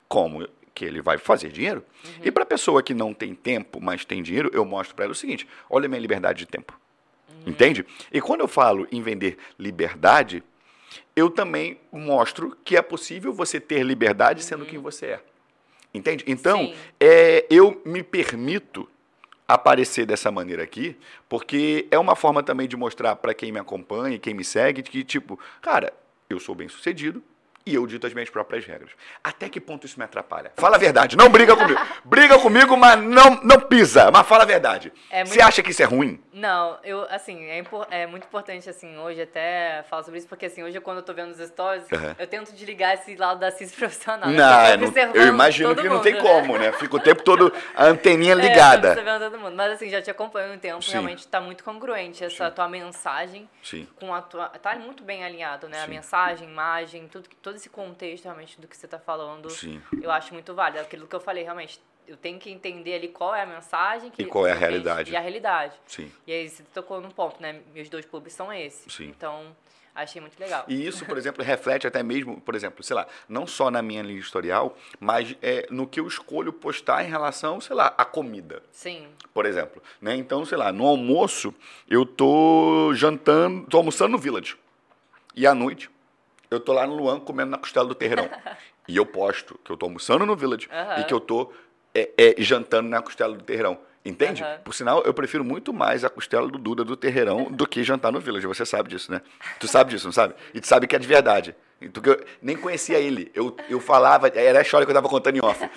como 0.09 0.49
que 0.75 0.85
ele 0.85 1.01
vai 1.03 1.19
fazer 1.19 1.51
dinheiro. 1.51 1.85
E 2.23 2.31
para 2.31 2.45
a 2.45 2.47
pessoa 2.47 2.83
que 2.83 2.95
não 2.95 3.13
tem 3.13 3.35
tempo, 3.35 3.81
mas 3.81 4.05
tem 4.05 4.23
dinheiro, 4.23 4.51
eu 4.53 4.65
mostro 4.65 4.95
para 4.95 5.05
ela 5.05 5.13
o 5.13 5.17
seguinte: 5.17 5.47
olha 5.69 5.87
a 5.87 5.89
minha 5.89 6.01
liberdade 6.01 6.41
de 6.41 6.47
tempo. 6.47 6.79
Entende? 7.47 7.85
E 8.13 8.21
quando 8.21 8.41
eu 8.41 8.49
falo 8.49 8.87
em 8.91 9.01
vender 9.01 9.39
liberdade, 9.59 10.43
eu 11.15 11.31
também 11.31 11.79
mostro 11.91 12.57
que 12.65 12.77
é 12.77 12.83
possível 12.83 13.33
você 13.33 13.61
ter 13.61 13.83
liberdade 13.83 14.43
sendo 14.43 14.67
quem 14.67 14.79
você 14.79 15.07
é. 15.07 15.21
Entende? 15.93 16.25
Então, 16.27 16.67
Sim. 16.67 16.75
é, 17.01 17.47
eu 17.49 17.81
me 17.85 18.03
permito 18.03 18.89
aparecer 19.49 20.05
dessa 20.05 20.31
maneira 20.31 20.63
aqui, 20.63 20.95
porque 21.27 21.89
é 21.91 21.99
uma 21.99 22.15
forma 22.15 22.43
também 22.43 22.69
de 22.69 22.77
mostrar 22.77 23.17
para 23.17 23.33
quem 23.33 23.51
me 23.51 23.59
acompanha 23.59 24.19
quem 24.19 24.35
me 24.35 24.45
segue 24.45 24.83
que, 24.83 25.03
tipo, 25.03 25.41
cara, 25.63 25.91
eu 26.29 26.39
sou 26.39 26.55
bem 26.55 26.69
sucedido 26.69 27.23
e 27.69 27.75
eu 27.75 27.87
dito 27.87 28.07
as 28.07 28.15
minhas 28.15 28.31
próprias 28.31 28.65
regras. 28.65 28.91
Até 29.23 29.49
que 29.49 29.61
ponto 29.61 29.85
isso 29.87 29.99
me 29.99 30.05
atrapalha? 30.05 30.53
Fala 30.57 30.77
a 30.77 30.79
verdade, 30.79 31.17
não 31.17 31.29
briga 31.29 31.55
comigo. 31.57 31.79
briga 32.05 32.39
comigo, 32.39 32.77
mas 32.77 32.99
não, 33.03 33.41
não 33.43 33.61
pisa, 33.61 34.11
mas 34.11 34.27
fala 34.27 34.45
a 34.45 34.47
verdade. 34.47 34.93
É 35.11 35.25
Você 35.25 35.35
muito- 35.35 35.47
acha 35.49 35.63
que 35.63 35.71
isso 35.71 35.83
é 35.83 35.85
ruim? 35.87 36.23
Não, 36.33 36.79
eu, 36.85 37.07
assim, 37.11 37.45
é, 37.45 37.59
impor- 37.59 37.87
é 37.91 38.07
muito 38.07 38.25
importante, 38.27 38.71
assim, 38.71 38.97
hoje 38.99 39.21
até 39.23 39.83
falar 39.91 40.03
sobre 40.05 40.19
isso, 40.19 40.29
porque, 40.29 40.47
assim, 40.47 40.63
hoje 40.63 40.81
quando 40.81 40.99
eu 40.99 41.03
tô 41.03 41.13
vendo 41.13 41.31
os 41.33 41.39
stories, 41.49 41.85
Aham. 41.93 42.17
eu 42.19 42.27
tento 42.27 42.53
desligar 42.53 42.95
esse 42.95 43.15
lado 43.17 43.41
da 43.41 43.51
CIS 43.51 43.75
profissional. 43.75 44.31
Não, 44.31 44.67
eu 44.67 44.71
eu 44.71 44.79
não- 44.79 45.15
eu 45.15 45.27
imagino 45.29 45.75
que 45.77 45.83
não 45.89 45.97
mundo, 45.97 46.03
tem 46.05 46.15
né? 46.15 46.21
como, 46.21 46.57
né? 46.57 46.73
Fica 46.73 46.97
o 46.97 47.01
tempo 47.01 47.23
todo 47.23 47.53
a 47.75 47.85
anteninha 47.87 48.33
É, 48.33 48.37
ligada. 48.37 48.89
observando 48.91 49.21
todo 49.31 49.39
mundo. 49.39 49.55
Mas, 49.57 49.73
assim, 49.73 49.91
já 49.91 50.01
te 50.01 50.11
acompanho 50.11 50.55
um 50.55 50.59
tempo, 50.59 50.81
Sim. 50.83 50.93
realmente 50.93 51.27
tá 51.27 51.41
muito 51.41 51.65
congruente 51.65 52.25
essa 52.25 52.51
tua 52.51 52.69
mensagem 52.69 53.49
Sim. 53.63 53.87
com 53.97 54.15
a 54.15 54.23
tua... 54.23 54.49
Tá 54.49 54.75
muito 54.77 55.03
bem 55.03 55.25
alinhado, 55.25 55.69
né? 55.69 55.81
A 55.83 55.85
Sim. 55.85 55.91
mensagem, 55.91 56.49
imagem, 56.49 57.09
tudo, 57.09 57.29
todo 57.43 57.58
esse 57.59 57.69
contexto, 57.69 58.25
realmente, 58.25 58.61
do 58.61 58.67
que 58.67 58.77
você 58.77 58.89
tá 58.89 58.99
falando, 58.99 59.51
Sim. 59.51 59.83
eu 60.01 60.11
acho 60.11 60.33
muito 60.33 60.55
válido. 60.55 60.81
Aquilo 60.81 61.07
que 61.07 61.15
eu 61.15 61.21
falei, 61.21 61.45
realmente, 61.45 61.81
eu 62.07 62.17
tenho 62.17 62.39
que 62.39 62.51
entender 62.51 62.95
ali 62.95 63.09
qual 63.09 63.35
é 63.35 63.43
a 63.43 63.47
mensagem... 63.47 64.11
Que, 64.11 64.23
E 64.23 64.27
qual 64.27 64.47
é 64.47 64.53
a 64.53 64.55
realidade. 64.55 65.13
E 65.13 65.17
a 65.17 65.21
realidade. 65.21 65.75
Sim. 65.87 66.11
E 66.27 66.33
aí 66.33 66.49
você 66.49 66.63
tocou 66.73 67.01
num 67.01 67.11
ponto, 67.11 67.41
né? 67.43 67.61
Meus 67.75 67.89
dois 67.89 68.07
pubs 68.07 68.33
são 68.33 68.51
esses. 68.53 68.93
Sim. 68.93 69.09
Então, 69.09 69.55
achei 69.95 70.21
muito 70.21 70.39
legal. 70.39 70.65
E 70.69 70.87
isso, 70.87 71.05
por 71.05 71.19
exemplo, 71.19 71.45
reflete 71.45 71.87
até 71.87 72.03
mesmo, 72.03 72.41
por 72.41 72.55
exemplo, 72.55 72.83
sei 72.83 72.97
lá, 72.97 73.07
não 73.29 73.47
só 73.47 73.71
na 73.71 73.83
minha 73.83 74.03
linha 74.03 74.21
editorial, 74.21 74.77
mas 74.99 75.37
é, 75.43 75.67
no 75.71 75.87
que 75.87 76.01
eu 76.01 76.07
escolho 76.07 76.53
postar 76.53 77.05
em 77.05 77.11
relação, 77.11 77.61
sei 77.61 77.77
lá, 77.77 77.95
à 77.99 78.05
comida. 78.05 78.63
Sim. 78.73 79.09
por 79.35 79.45
exemplo. 79.45 79.83
Né? 80.01 80.17
Então, 80.17 80.45
sei 80.45 80.57
lá, 80.57 80.73
no 80.73 80.87
almoço 80.87 81.55
eu 81.89 82.07
tô 82.07 82.93
jantando, 82.95 83.67
tô 83.67 83.77
almoçando 83.77 84.13
no 84.13 84.19
Village. 84.19 84.57
E 85.37 85.47
à 85.47 85.55
noite 85.55 85.91
eu 86.51 86.61
tô 86.61 86.73
lá 86.73 86.87
no 86.87 86.95
Luan 86.95 87.21
comendo 87.21 87.51
na 87.51 87.59
costela 87.59 87.87
do 87.87 87.95
terreirão. 87.95 88.29
e 88.89 88.97
eu 88.97 89.05
posto 89.07 89.59
que 89.65 89.71
eu 89.71 89.77
tô 89.77 89.87
almoçando 89.87 90.25
no 90.25 90.35
Village 90.37 90.69
Aham. 90.73 91.01
e 91.01 91.05
que 91.05 91.13
eu 91.15 91.21
tô 91.21 91.53
é, 91.95 92.11
é, 92.17 92.35
jantando 92.39 92.89
na 92.89 93.01
costela 93.03 93.35
do 93.37 93.43
terreirão. 93.45 93.79
Entende? 94.05 94.43
Aham. 94.43 94.59
Por 94.65 94.75
sinal, 94.75 95.03
eu 95.05 95.13
prefiro 95.13 95.45
muito 95.45 95.73
mais 95.73 96.05
a 96.05 96.09
costela 96.09 96.49
do 96.49 96.57
Duda 96.59 96.83
do 96.85 96.97
Terreirão 96.97 97.45
do 97.51 97.67
que 97.67 97.83
jantar 97.83 98.11
no 98.11 98.21
Village. 98.21 98.47
Você 98.47 98.65
sabe 98.65 98.89
disso, 98.89 99.11
né? 99.13 99.21
Tu 99.61 99.69
sabe 99.69 99.91
disso, 99.91 100.07
não 100.07 100.13
sabe? 100.13 100.35
E 100.55 100.61
tu 100.61 100.67
sabe 100.67 100.87
que 100.87 100.97
é 100.97 100.99
de 100.99 101.07
verdade. 101.07 101.55
Porque 101.93 102.11
eu 102.11 102.25
nem 102.41 102.57
conhecia 102.57 102.99
ele. 102.99 103.31
Eu, 103.35 103.55
eu 103.69 103.81
falava, 103.81 104.29
era 104.29 104.61
a 104.61 104.63
história 104.63 104.87
que 104.87 104.91
eu 104.91 104.95
tava 104.95 105.09
contando 105.09 105.37
em 105.37 105.45
off. 105.45 105.69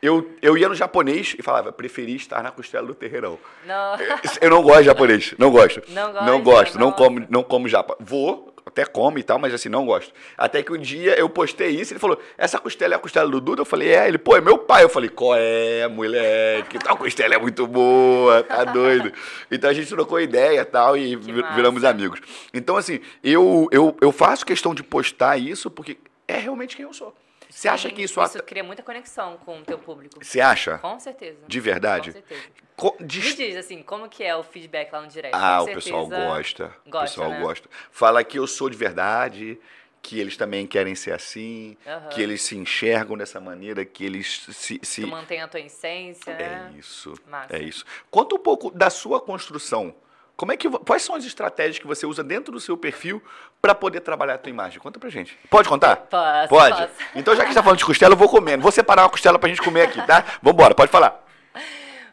Eu, 0.00 0.34
eu 0.40 0.56
ia 0.56 0.68
no 0.68 0.74
japonês 0.74 1.34
e 1.38 1.42
falava, 1.42 1.72
preferi 1.72 2.14
estar 2.16 2.42
na 2.42 2.50
costela 2.50 2.86
do 2.86 2.94
Terreirão. 2.94 3.38
Não. 3.66 3.96
Eu 4.40 4.48
não 4.50 4.62
gosto 4.62 4.78
de 4.80 4.84
japonês, 4.86 5.34
não 5.36 5.50
gosto. 5.50 5.82
Não 5.88 6.12
Não 6.12 6.40
gosta, 6.42 6.42
gosto, 6.42 6.78
não 6.78 6.86
não. 6.86 6.92
como, 6.92 7.26
não 7.28 7.42
como 7.42 7.68
japa. 7.68 7.96
Vou, 8.00 8.49
até 8.70 8.84
como 8.84 9.18
e 9.18 9.22
tal, 9.22 9.38
mas 9.38 9.52
assim, 9.52 9.68
não 9.68 9.84
gosto. 9.84 10.12
Até 10.38 10.62
que 10.62 10.72
um 10.72 10.78
dia 10.78 11.18
eu 11.18 11.28
postei 11.28 11.70
isso, 11.70 11.92
ele 11.92 12.00
falou, 12.00 12.18
essa 12.38 12.58
costela 12.58 12.94
é 12.94 12.96
a 12.96 13.00
costela 13.00 13.28
do 13.28 13.40
Duda? 13.40 13.62
Eu 13.62 13.66
falei, 13.66 13.92
é. 13.92 14.08
Ele, 14.08 14.18
pô, 14.18 14.36
é 14.36 14.40
meu 14.40 14.56
pai. 14.58 14.84
Eu 14.84 14.88
falei, 14.88 15.10
qual 15.10 15.34
é, 15.36 15.86
moleque? 15.88 16.78
Tal 16.78 16.96
costela 16.96 17.34
é 17.34 17.38
muito 17.38 17.66
boa, 17.66 18.42
tá 18.42 18.64
doido. 18.64 19.12
Então 19.50 19.68
a 19.68 19.72
gente 19.72 19.88
trocou 19.88 20.20
ideia 20.20 20.60
e 20.60 20.64
tal 20.64 20.96
e 20.96 21.16
massa. 21.16 21.54
viramos 21.54 21.84
amigos. 21.84 22.20
Então, 22.54 22.76
assim, 22.76 23.00
eu, 23.22 23.68
eu, 23.70 23.96
eu 24.00 24.12
faço 24.12 24.46
questão 24.46 24.74
de 24.74 24.82
postar 24.82 25.36
isso 25.36 25.70
porque 25.70 25.98
é 26.26 26.36
realmente 26.36 26.76
quem 26.76 26.84
eu 26.84 26.94
sou. 26.94 27.14
Você 27.50 27.68
acha 27.68 27.90
que 27.90 28.02
isso... 28.02 28.12
Isso 28.12 28.20
atra- 28.20 28.42
cria 28.42 28.62
muita 28.64 28.82
conexão 28.82 29.36
com 29.38 29.58
o 29.60 29.62
teu 29.64 29.78
público. 29.78 30.24
Você 30.24 30.40
acha? 30.40 30.78
Com 30.78 30.98
certeza. 30.98 31.38
De 31.46 31.60
verdade? 31.60 32.12
Com 32.12 32.18
certeza. 32.20 32.42
Co- 32.76 32.96
Me 33.00 33.06
de- 33.06 33.34
diz, 33.34 33.56
assim, 33.56 33.82
como 33.82 34.08
que 34.08 34.22
é 34.24 34.34
o 34.34 34.42
feedback 34.42 34.90
lá 34.92 35.00
no 35.02 35.08
direct? 35.08 35.36
Ah, 35.36 35.58
Com 35.58 35.70
o 35.70 35.74
pessoal 35.74 36.06
certeza 36.06 36.26
gosta. 36.28 36.74
O 36.86 36.90
gosta, 36.90 37.06
pessoal 37.06 37.30
né? 37.30 37.40
gosta. 37.40 37.68
Fala 37.90 38.24
que 38.24 38.38
eu 38.38 38.46
sou 38.46 38.70
de 38.70 38.76
verdade, 38.76 39.58
que 40.02 40.18
eles 40.18 40.34
também 40.36 40.66
querem 40.66 40.94
ser 40.94 41.12
assim, 41.12 41.76
Aham. 41.86 42.08
que 42.08 42.22
eles 42.22 42.40
se 42.40 42.56
enxergam 42.56 43.18
dessa 43.18 43.38
maneira, 43.38 43.84
que 43.84 44.02
eles 44.04 44.46
se. 44.50 44.80
se... 44.82 45.02
Tu 45.02 45.06
mantém 45.08 45.42
a 45.42 45.46
tua 45.48 45.60
essência, 45.60 46.34
né? 46.34 46.70
É 46.74 46.78
isso. 46.78 47.12
Massa. 47.28 47.54
É 47.56 47.62
isso. 47.62 47.84
Conta 48.10 48.34
um 48.34 48.38
pouco 48.38 48.70
da 48.70 48.88
sua 48.88 49.20
construção. 49.20 49.94
Como 50.40 50.52
é 50.52 50.56
que, 50.56 50.70
quais 50.70 51.02
são 51.02 51.14
as 51.14 51.26
estratégias 51.26 51.78
que 51.78 51.86
você 51.86 52.06
usa 52.06 52.24
dentro 52.24 52.50
do 52.50 52.58
seu 52.58 52.74
perfil 52.74 53.22
para 53.60 53.74
poder 53.74 54.00
trabalhar 54.00 54.36
a 54.36 54.38
tua 54.38 54.48
imagem? 54.48 54.80
Conta 54.80 54.98
pra 54.98 55.10
gente. 55.10 55.38
Pode 55.50 55.68
contar? 55.68 55.96
Posso, 55.96 56.48
Pode? 56.48 56.78
posso. 56.78 56.94
Então, 57.14 57.34
já 57.34 57.40
que 57.40 57.42
a 57.42 57.46
gente 57.48 57.56
tá 57.56 57.62
falando 57.62 57.78
de 57.78 57.84
costela, 57.84 58.14
eu 58.14 58.16
vou 58.16 58.26
comendo. 58.26 58.62
Vou 58.62 58.72
separar 58.72 59.02
uma 59.02 59.10
costela 59.10 59.38
pra 59.38 59.50
gente 59.50 59.60
comer 59.60 59.82
aqui, 59.82 60.00
tá? 60.06 60.24
Vambora, 60.42 60.74
pode 60.74 60.90
falar. 60.90 61.22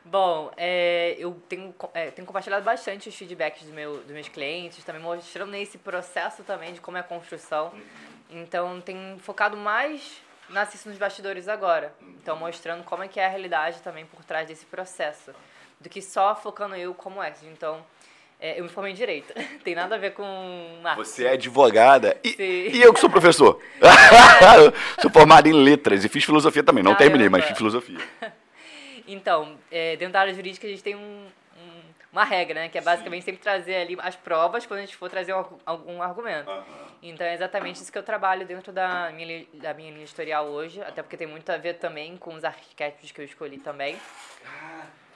Bom, 0.03 0.51
é, 0.57 1.15
eu 1.17 1.41
tenho, 1.47 1.73
é, 1.93 2.11
tenho 2.11 2.25
compartilhado 2.25 2.65
bastante 2.65 3.07
os 3.07 3.15
feedbacks 3.15 3.63
do 3.65 3.71
meu, 3.71 3.99
dos 3.99 4.11
meus 4.11 4.27
clientes, 4.27 4.83
também 4.83 5.01
mostrando 5.01 5.55
esse 5.55 5.77
processo 5.77 6.43
também 6.43 6.73
de 6.73 6.81
como 6.81 6.97
é 6.97 6.99
a 6.99 7.03
construção. 7.03 7.71
Então, 8.29 8.81
tenho 8.81 9.17
focado 9.19 9.55
mais 9.55 10.21
na 10.49 10.63
assistência 10.63 10.89
nos 10.89 10.99
bastidores 10.99 11.47
agora. 11.47 11.93
Então, 12.21 12.35
mostrando 12.35 12.83
como 12.83 13.03
é 13.03 13.07
que 13.07 13.21
é 13.21 13.25
a 13.25 13.29
realidade 13.29 13.79
também 13.79 14.05
por 14.05 14.25
trás 14.25 14.45
desse 14.49 14.65
processo. 14.65 15.31
Do 15.79 15.87
que 15.87 16.01
só 16.01 16.35
focando 16.35 16.75
eu 16.75 16.93
como 16.93 17.23
expert. 17.23 17.53
Então, 17.53 17.85
é, 18.39 18.59
eu 18.59 18.63
me 18.63 18.69
formei 18.69 18.91
em 18.91 18.95
Direito. 18.95 19.33
Tem 19.63 19.73
nada 19.75 19.95
a 19.95 19.97
ver 19.97 20.11
com. 20.13 20.79
Você 20.95 21.25
é 21.25 21.31
advogada 21.33 22.17
e, 22.23 22.29
Sim. 22.29 22.77
e 22.77 22.81
eu 22.81 22.93
que 22.93 22.99
sou 22.99 23.09
professor. 23.09 23.61
sou 25.01 25.09
formado 25.11 25.47
em 25.47 25.53
letras 25.53 26.03
e 26.05 26.09
fiz 26.09 26.23
filosofia 26.23 26.63
também. 26.63 26.83
Não 26.83 26.95
terminei, 26.95 27.29
mas 27.29 27.45
fiz 27.45 27.57
filosofia. 27.57 27.99
Então, 29.09 29.57
é, 29.71 29.95
dentro 29.95 30.11
da 30.11 30.19
área 30.19 30.33
jurídica 30.33 30.67
a 30.67 30.69
gente 30.69 30.83
tem 30.83 30.93
um, 30.93 30.99
um- 30.99 31.81
uma 32.11 32.25
regra, 32.25 32.55
né? 32.59 32.67
Que 32.67 32.77
é 32.77 32.81
basicamente 32.81 33.23
sempre 33.23 33.39
trazer 33.41 33.75
ali 33.75 33.97
as 34.01 34.17
provas 34.17 34.65
quando 34.65 34.79
a 34.79 34.85
gente 34.85 34.97
for 34.97 35.09
trazer 35.09 35.33
um 35.33 35.37
argu- 35.37 35.59
algum 35.65 36.01
argumento. 36.01 36.51
Então 37.01 37.25
é 37.25 37.33
exatamente 37.33 37.77
isso 37.81 37.89
que 37.89 37.97
eu 37.97 38.03
trabalho 38.03 38.45
dentro 38.45 38.73
da 38.73 39.09
minha, 39.11 39.45
da 39.53 39.73
minha 39.73 39.91
linha 39.91 40.03
editorial 40.03 40.47
hoje, 40.47 40.81
até 40.81 41.01
porque 41.01 41.15
tem 41.15 41.25
muito 41.25 41.49
a 41.49 41.55
ver 41.55 41.75
também 41.75 42.17
com 42.17 42.33
os 42.33 42.43
arquétipos 42.43 43.11
que 43.13 43.21
eu 43.21 43.25
escolhi 43.25 43.59
também. 43.59 43.95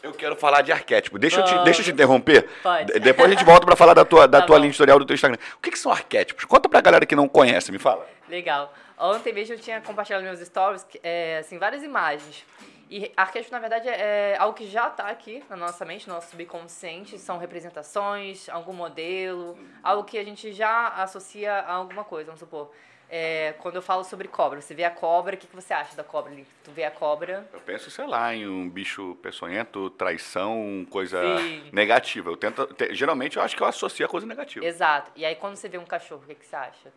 Eu 0.03 0.11
quero 0.13 0.35
falar 0.35 0.61
de 0.61 0.71
arquétipo. 0.71 1.19
Deixa, 1.19 1.39
eu 1.39 1.43
te, 1.45 1.49
Vamos. 1.51 1.65
deixa 1.65 1.81
eu 1.81 1.85
te 1.85 1.91
interromper. 1.91 2.49
Pode. 2.63 2.91
De- 2.93 2.99
Depois 2.99 3.27
a 3.27 3.33
gente 3.33 3.43
volta 3.45 3.65
pra 3.65 3.75
falar 3.75 3.93
da 3.93 4.03
tua, 4.03 4.27
da 4.27 4.41
Tá 4.41 4.47
tua 4.47 4.55
bom. 4.55 4.61
linha 4.61 4.69
editorial 4.69 4.97
do 4.97 5.05
teu 5.05 5.13
Instagram. 5.13 5.37
O 5.57 5.59
que, 5.61 5.69
que 5.71 5.77
são 5.79 5.91
arquétipos? 5.91 6.43
Conta 6.45 6.67
pra 6.67 6.81
galera 6.81 7.05
que 7.05 7.15
não 7.15 7.27
conhece, 7.27 7.71
me 7.71 7.77
fala. 7.79 8.07
Legal. 8.27 8.73
Ontem 8.97 9.31
mesmo 9.33 9.55
eu 9.55 9.59
tinha 9.59 9.79
compartilhado 9.81 10.23
meus 10.23 10.39
stories, 10.39 10.85
é, 11.03 11.37
assim, 11.39 11.57
várias 11.57 11.83
imagens. 11.83 12.45
E 12.89 13.11
arquétipo, 13.15 13.53
na 13.53 13.59
verdade, 13.59 13.87
é 13.87 14.35
algo 14.37 14.53
que 14.53 14.67
já 14.67 14.87
está 14.87 15.05
aqui 15.07 15.43
na 15.49 15.55
nossa 15.55 15.85
mente, 15.85 16.07
no 16.07 16.15
nosso 16.15 16.29
subconsciente. 16.31 17.17
São 17.17 17.37
representações, 17.37 18.49
algum 18.49 18.73
modelo, 18.73 19.57
algo 19.81 20.03
que 20.03 20.17
a 20.17 20.23
gente 20.23 20.51
já 20.51 20.89
associa 20.89 21.53
a 21.53 21.73
alguma 21.73 22.03
coisa, 22.03 22.25
vamos 22.25 22.39
supor. 22.39 22.69
É, 23.13 23.53
quando 23.59 23.75
eu 23.75 23.81
falo 23.81 24.05
sobre 24.05 24.29
cobra, 24.29 24.61
você 24.61 24.73
vê 24.73 24.85
a 24.85 24.89
cobra, 24.89 25.35
o 25.35 25.37
que, 25.37 25.45
que 25.45 25.53
você 25.53 25.73
acha 25.73 25.93
da 25.97 26.03
cobra 26.03 26.31
ali? 26.31 26.47
Tu 26.63 26.71
vê 26.71 26.85
a 26.85 26.91
cobra, 26.91 27.45
Eu 27.51 27.59
penso, 27.59 27.91
sei 27.91 28.07
lá, 28.07 28.33
em 28.33 28.47
um 28.47 28.69
bicho 28.69 29.17
peçonhento, 29.21 29.89
traição, 29.89 30.87
coisa 30.89 31.19
Sim. 31.39 31.69
negativa. 31.73 32.29
Eu 32.29 32.37
tento, 32.37 32.65
te- 32.73 32.95
geralmente 32.95 33.35
eu 33.35 33.43
acho 33.43 33.53
que 33.53 33.61
eu 33.61 33.67
associo 33.67 34.05
a 34.05 34.09
coisa 34.09 34.25
negativa. 34.25 34.65
exato. 34.65 35.11
E 35.13 35.25
aí 35.25 35.35
quando 35.35 35.57
você 35.57 35.67
vê 35.67 35.77
um 35.77 35.83
cachorro, 35.85 36.21
o 36.23 36.27
que, 36.27 36.35
que 36.35 36.45
você 36.45 36.55
acha? 36.55 36.93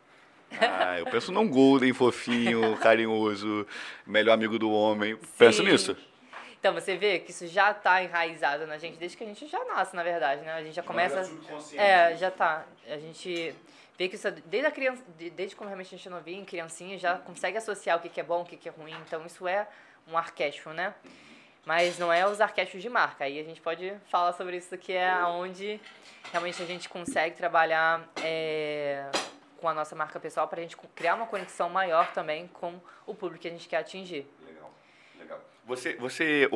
Ah, 0.60 1.00
eu 1.00 1.06
penso 1.06 1.32
num 1.32 1.48
golden 1.48 1.92
fofinho, 1.92 2.76
carinhoso, 2.78 3.66
melhor 4.06 4.34
amigo 4.34 4.56
do 4.56 4.70
homem. 4.70 5.16
Penso 5.36 5.64
Sim. 5.64 5.70
nisso. 5.70 5.96
Então, 6.60 6.72
você 6.72 6.96
vê 6.96 7.18
que 7.18 7.32
isso 7.32 7.46
já 7.48 7.72
está 7.72 8.02
enraizado 8.02 8.66
na 8.68 8.78
gente 8.78 8.96
desde 8.96 9.16
que 9.18 9.24
a 9.24 9.26
gente 9.26 9.46
já 9.48 9.62
nasce, 9.64 9.94
na 9.96 10.02
verdade, 10.04 10.42
né? 10.42 10.52
A 10.52 10.62
gente 10.62 10.74
já 10.74 10.82
começa... 10.82 11.28
É, 11.76 12.16
já 12.16 12.30
tá. 12.30 12.64
A 12.88 12.96
gente 12.98 13.54
vê 13.98 14.08
que 14.08 14.16
isso, 14.16 14.26
é 14.28 14.30
desde 14.30 14.66
a 14.66 14.70
criança, 14.70 15.02
de- 15.18 15.30
desde 15.30 15.54
quando 15.56 15.68
realmente 15.68 15.94
a 15.94 15.96
gente 15.96 16.08
é 16.08 16.10
novinho, 16.10 16.44
criancinha, 16.44 16.98
já 16.98 17.16
consegue 17.18 17.56
associar 17.58 17.98
o 17.98 18.00
que 18.00 18.08
que 18.08 18.20
é 18.20 18.24
bom, 18.24 18.42
o 18.42 18.44
que 18.44 18.56
que 18.56 18.68
é 18.68 18.72
ruim. 18.72 18.94
Então, 19.06 19.24
isso 19.26 19.46
é 19.48 19.66
um 20.08 20.16
arquétipo, 20.18 20.70
né? 20.70 20.94
Mas 21.64 21.98
não 21.98 22.12
é 22.12 22.26
os 22.26 22.40
arquétipos 22.42 22.82
de 22.82 22.90
marca. 22.90 23.24
Aí 23.24 23.40
a 23.40 23.42
gente 23.42 23.60
pode 23.60 23.94
falar 24.10 24.32
sobre 24.34 24.56
isso, 24.58 24.76
que 24.76 24.92
é 24.92 25.24
onde 25.24 25.80
realmente 26.30 26.62
a 26.62 26.66
gente 26.66 26.88
consegue 26.90 27.34
trabalhar 27.36 28.06
é, 28.22 29.06
com 29.58 29.66
a 29.68 29.72
nossa 29.72 29.96
marca 29.96 30.20
pessoal 30.20 30.46
para 30.46 30.60
a 30.60 30.62
gente 30.62 30.76
criar 30.94 31.14
uma 31.14 31.26
conexão 31.26 31.70
maior 31.70 32.12
também 32.12 32.48
com 32.48 32.78
o 33.06 33.14
público 33.14 33.40
que 33.42 33.48
a 33.48 33.50
gente 33.50 33.66
quer 33.66 33.78
atingir. 33.78 34.26
Você, 35.66 35.94
você, 35.94 36.48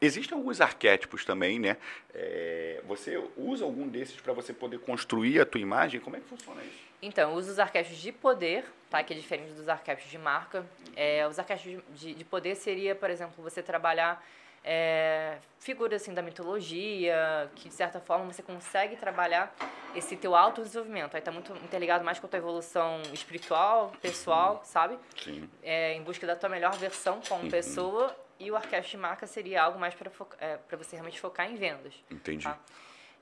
existem 0.00 0.36
alguns 0.36 0.60
arquétipos 0.60 1.24
também, 1.24 1.58
né? 1.58 1.76
É, 2.12 2.82
você 2.86 3.16
usa 3.36 3.64
algum 3.64 3.88
desses 3.88 4.20
para 4.20 4.32
você 4.32 4.52
poder 4.52 4.78
construir 4.78 5.40
a 5.40 5.46
tua 5.46 5.60
imagem? 5.60 6.00
Como 6.00 6.16
é 6.16 6.20
que 6.20 6.26
funciona 6.26 6.62
isso? 6.62 6.92
Então, 7.00 7.30
eu 7.30 7.36
uso 7.36 7.50
os 7.50 7.58
arquétipos 7.58 7.98
de 7.98 8.12
poder, 8.12 8.64
tá? 8.90 9.02
Que 9.02 9.14
é 9.14 9.16
diferente 9.16 9.52
dos 9.52 9.68
arquétipos 9.68 10.10
de 10.10 10.18
marca. 10.18 10.66
É, 10.94 11.26
os 11.26 11.38
arquétipos 11.38 11.82
de, 11.98 12.14
de 12.14 12.24
poder 12.24 12.54
seria, 12.54 12.94
por 12.94 13.08
exemplo, 13.08 13.42
você 13.42 13.62
trabalhar 13.62 14.22
é, 14.64 15.38
figuras 15.58 16.02
assim 16.02 16.14
da 16.14 16.22
mitologia, 16.22 17.50
que 17.56 17.68
de 17.68 17.74
certa 17.74 18.00
forma 18.00 18.32
você 18.32 18.42
consegue 18.42 18.96
trabalhar 18.96 19.54
esse 19.94 20.16
teu 20.16 20.34
autodesenvolvimento. 20.34 21.14
Aí 21.14 21.20
tá 21.20 21.32
muito 21.32 21.52
interligado 21.64 22.04
mais 22.04 22.18
com 22.18 22.26
a 22.26 22.28
tua 22.28 22.38
evolução 22.38 23.02
espiritual, 23.12 23.92
pessoal, 24.00 24.62
sabe? 24.64 24.98
Sim. 25.22 25.48
É, 25.62 25.94
em 25.94 26.02
busca 26.02 26.26
da 26.26 26.36
tua 26.36 26.48
melhor 26.48 26.74
versão 26.76 27.20
como 27.28 27.50
pessoa. 27.50 28.14
E 28.42 28.50
o 28.50 28.56
arquétipo 28.56 28.90
de 28.90 28.96
marca 28.96 29.24
seria 29.24 29.62
algo 29.62 29.78
mais 29.78 29.94
para 29.94 30.10
é, 30.40 30.56
pra 30.56 30.76
você 30.76 30.96
realmente 30.96 31.20
focar 31.20 31.48
em 31.48 31.54
vendas. 31.54 31.94
Entendi. 32.10 32.42
Tá. 32.42 32.58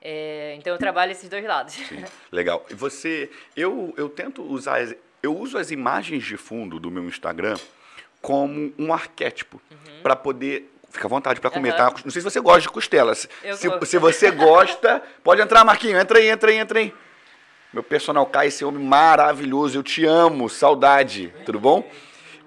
É, 0.01 0.55
então 0.57 0.73
eu 0.73 0.79
trabalho 0.79 1.11
esses 1.11 1.29
dois 1.29 1.45
lados. 1.45 1.73
Sim. 1.75 2.03
Legal. 2.31 2.65
E 2.71 2.73
você, 2.73 3.29
eu, 3.55 3.93
eu 3.95 4.09
tento 4.09 4.41
usar 4.41 4.79
Eu 5.21 5.37
uso 5.37 5.59
as 5.59 5.69
imagens 5.69 6.23
de 6.23 6.37
fundo 6.37 6.79
do 6.79 6.89
meu 6.89 7.03
Instagram 7.03 7.55
como 8.19 8.73
um 8.79 8.91
arquétipo 8.91 9.61
uhum. 9.69 10.01
para 10.01 10.15
poder 10.15 10.69
Fica 10.89 11.07
à 11.07 11.09
vontade 11.09 11.39
para 11.39 11.49
comer, 11.49 11.71
uhum. 11.71 11.77
tá? 11.77 11.93
Não 12.03 12.11
sei 12.11 12.21
se 12.21 12.29
você 12.29 12.41
gosta 12.41 12.61
de 12.61 12.69
costelas. 12.69 13.29
Se, 13.55 13.85
se, 13.85 13.97
você 13.97 14.29
gosta, 14.29 15.01
pode 15.23 15.41
entrar, 15.41 15.63
Marquinho. 15.63 15.97
Entra 15.97 16.19
aí, 16.19 16.27
entra 16.27 16.51
aí, 16.51 16.57
entra 16.57 16.79
aí. 16.79 16.93
Meu 17.71 17.81
personal 17.81 18.25
Kai, 18.25 18.47
esse 18.47 18.65
homem 18.65 18.83
maravilhoso. 18.83 19.77
Eu 19.77 19.83
te 19.83 20.03
amo. 20.03 20.49
Saudade. 20.49 21.33
Tudo 21.45 21.61
bom? 21.61 21.89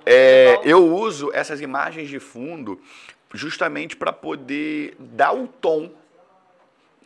É, 0.06 0.60
eu 0.64 0.94
uso 0.94 1.30
essas 1.32 1.60
imagens 1.60 2.08
de 2.08 2.18
fundo 2.18 2.80
justamente 3.32 3.96
para 3.96 4.12
poder 4.12 4.96
dar 4.98 5.32
o 5.32 5.46
tom 5.46 5.90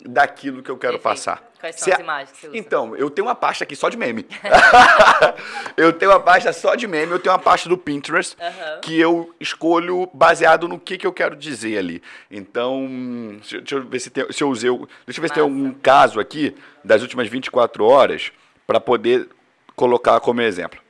daquilo 0.00 0.62
que 0.62 0.70
eu 0.70 0.76
quero 0.76 0.98
Perfeito. 0.98 1.02
passar. 1.02 1.48
Quais 1.58 1.74
são 1.76 1.92
as 1.92 1.98
imagens 1.98 2.30
que 2.30 2.36
você 2.38 2.48
usa? 2.48 2.56
Então, 2.56 2.96
eu 2.96 3.10
tenho 3.10 3.26
uma 3.26 3.34
pasta 3.34 3.64
aqui 3.64 3.74
só 3.74 3.88
de 3.88 3.96
meme. 3.96 4.26
eu 5.76 5.92
tenho 5.92 6.12
uma 6.12 6.20
pasta 6.20 6.52
só 6.52 6.76
de 6.76 6.86
meme, 6.86 7.12
eu 7.12 7.18
tenho 7.18 7.32
uma 7.32 7.38
pasta 7.38 7.68
do 7.68 7.76
Pinterest 7.76 8.36
uhum. 8.40 8.80
que 8.80 8.98
eu 8.98 9.34
escolho 9.40 10.08
baseado 10.12 10.68
no 10.68 10.78
que, 10.78 10.96
que 10.96 11.06
eu 11.06 11.12
quero 11.12 11.34
dizer 11.34 11.78
ali. 11.78 12.02
Então, 12.30 13.40
deixa 13.40 13.74
eu 13.74 13.84
ver 13.84 13.98
se, 13.98 14.10
tem, 14.10 14.30
se 14.30 14.42
eu 14.42 14.48
usei. 14.48 14.70
Deixa 14.70 14.84
eu 14.84 14.88
ver 15.06 15.22
Massa. 15.22 15.28
se 15.28 15.34
tem 15.34 15.42
algum 15.42 15.72
caso 15.72 16.20
aqui 16.20 16.56
das 16.84 17.02
últimas 17.02 17.26
24 17.28 17.84
horas 17.84 18.30
para 18.66 18.78
poder 18.78 19.28
colocar 19.74 20.20
como 20.20 20.40
exemplo. 20.40 20.80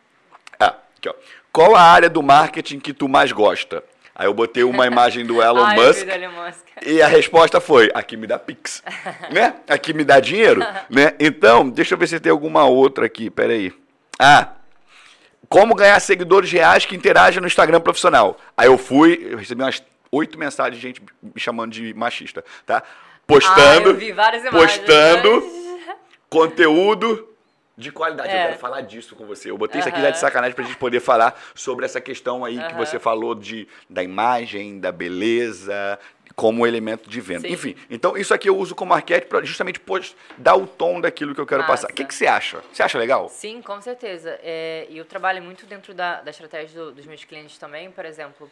Ah, 0.60 0.74
aqui, 0.96 1.08
ó. 1.08 1.14
Qual 1.52 1.74
a 1.74 1.82
área 1.82 2.08
do 2.08 2.22
marketing 2.22 2.78
que 2.78 2.92
tu 2.92 3.08
mais 3.08 3.32
gosta? 3.32 3.82
Aí 4.14 4.26
eu 4.26 4.34
botei 4.34 4.64
uma 4.64 4.87
imagem 4.88 5.24
do 5.24 5.42
Elon 5.42 5.64
Ai, 5.64 5.76
Musk. 5.76 6.06
E 6.84 7.00
a 7.00 7.06
resposta 7.06 7.61
foi: 7.61 7.90
aqui 7.94 8.16
me 8.16 8.26
dá 8.26 8.38
Pix. 8.38 8.82
né? 9.30 9.54
Aqui 9.68 9.92
me 9.92 10.04
dá 10.04 10.20
dinheiro. 10.20 10.61
né? 10.90 11.14
Então, 11.20 11.68
deixa 11.68 11.94
eu 11.94 11.98
ver 11.98 12.08
se 12.08 12.20
tem 12.20 12.32
alguma 12.32 12.64
outra 12.64 13.06
aqui. 13.06 13.30
Peraí. 13.30 13.72
Ah, 14.18 14.52
como 15.48 15.74
ganhar 15.74 15.98
seguidores 16.00 16.50
reais 16.50 16.84
que 16.84 16.94
interagem 16.94 17.40
no 17.40 17.46
Instagram 17.46 17.80
profissional. 17.80 18.37
Aí 18.56 18.66
eu 18.66 18.76
fui, 18.76 19.28
eu 19.30 19.38
recebi 19.38 19.62
umas 19.62 19.82
oito 20.12 20.38
mensagens 20.38 20.80
de 20.80 20.87
gente 20.87 21.02
me 21.22 21.40
chamando 21.40 21.72
de 21.72 21.94
machista, 21.94 22.44
tá? 22.66 22.82
Postando, 23.26 23.90
ah, 23.90 24.50
postando 24.50 25.44
conteúdo 26.28 27.28
de 27.78 27.92
qualidade. 27.92 28.28
É. 28.28 28.42
Eu 28.42 28.46
quero 28.48 28.58
falar 28.58 28.80
disso 28.80 29.14
com 29.14 29.24
você. 29.24 29.50
Eu 29.50 29.56
botei 29.56 29.78
isso 29.78 29.88
aqui 29.88 30.00
já 30.02 30.10
de 30.10 30.18
sacanagem 30.18 30.54
pra 30.54 30.64
gente 30.64 30.76
poder 30.76 30.98
falar 30.98 31.40
sobre 31.54 31.84
essa 31.84 32.00
questão 32.00 32.44
aí 32.44 32.58
que 32.66 32.74
você 32.74 32.98
falou 32.98 33.36
de, 33.36 33.68
da 33.88 34.02
imagem, 34.02 34.80
da 34.80 34.90
beleza, 34.90 35.98
como 36.34 36.66
elemento 36.66 37.08
de 37.08 37.20
venda. 37.20 37.46
Sim. 37.46 37.54
Enfim, 37.54 37.76
então 37.88 38.16
isso 38.16 38.34
aqui 38.34 38.48
eu 38.48 38.58
uso 38.58 38.74
como 38.74 38.92
arquétipo 38.92 39.30
para 39.30 39.44
justamente 39.44 39.80
dar 40.36 40.56
o 40.56 40.66
tom 40.66 41.00
daquilo 41.00 41.34
que 41.34 41.40
eu 41.40 41.46
quero 41.46 41.62
Massa. 41.62 41.72
passar. 41.72 41.90
O 41.92 41.94
que, 41.94 42.04
que 42.04 42.14
você 42.14 42.26
acha? 42.26 42.60
Você 42.72 42.82
acha 42.82 42.98
legal? 42.98 43.28
Sim, 43.28 43.62
com 43.62 43.80
certeza. 43.80 44.38
É, 44.42 44.88
e 44.90 44.98
eu 44.98 45.04
trabalho 45.04 45.40
muito 45.40 45.64
dentro 45.64 45.94
da, 45.94 46.20
da 46.20 46.32
estratégia 46.32 46.80
do, 46.80 46.92
dos 46.92 47.06
meus 47.06 47.24
clientes 47.24 47.58
também, 47.58 47.92
por 47.92 48.04
exemplo. 48.04 48.50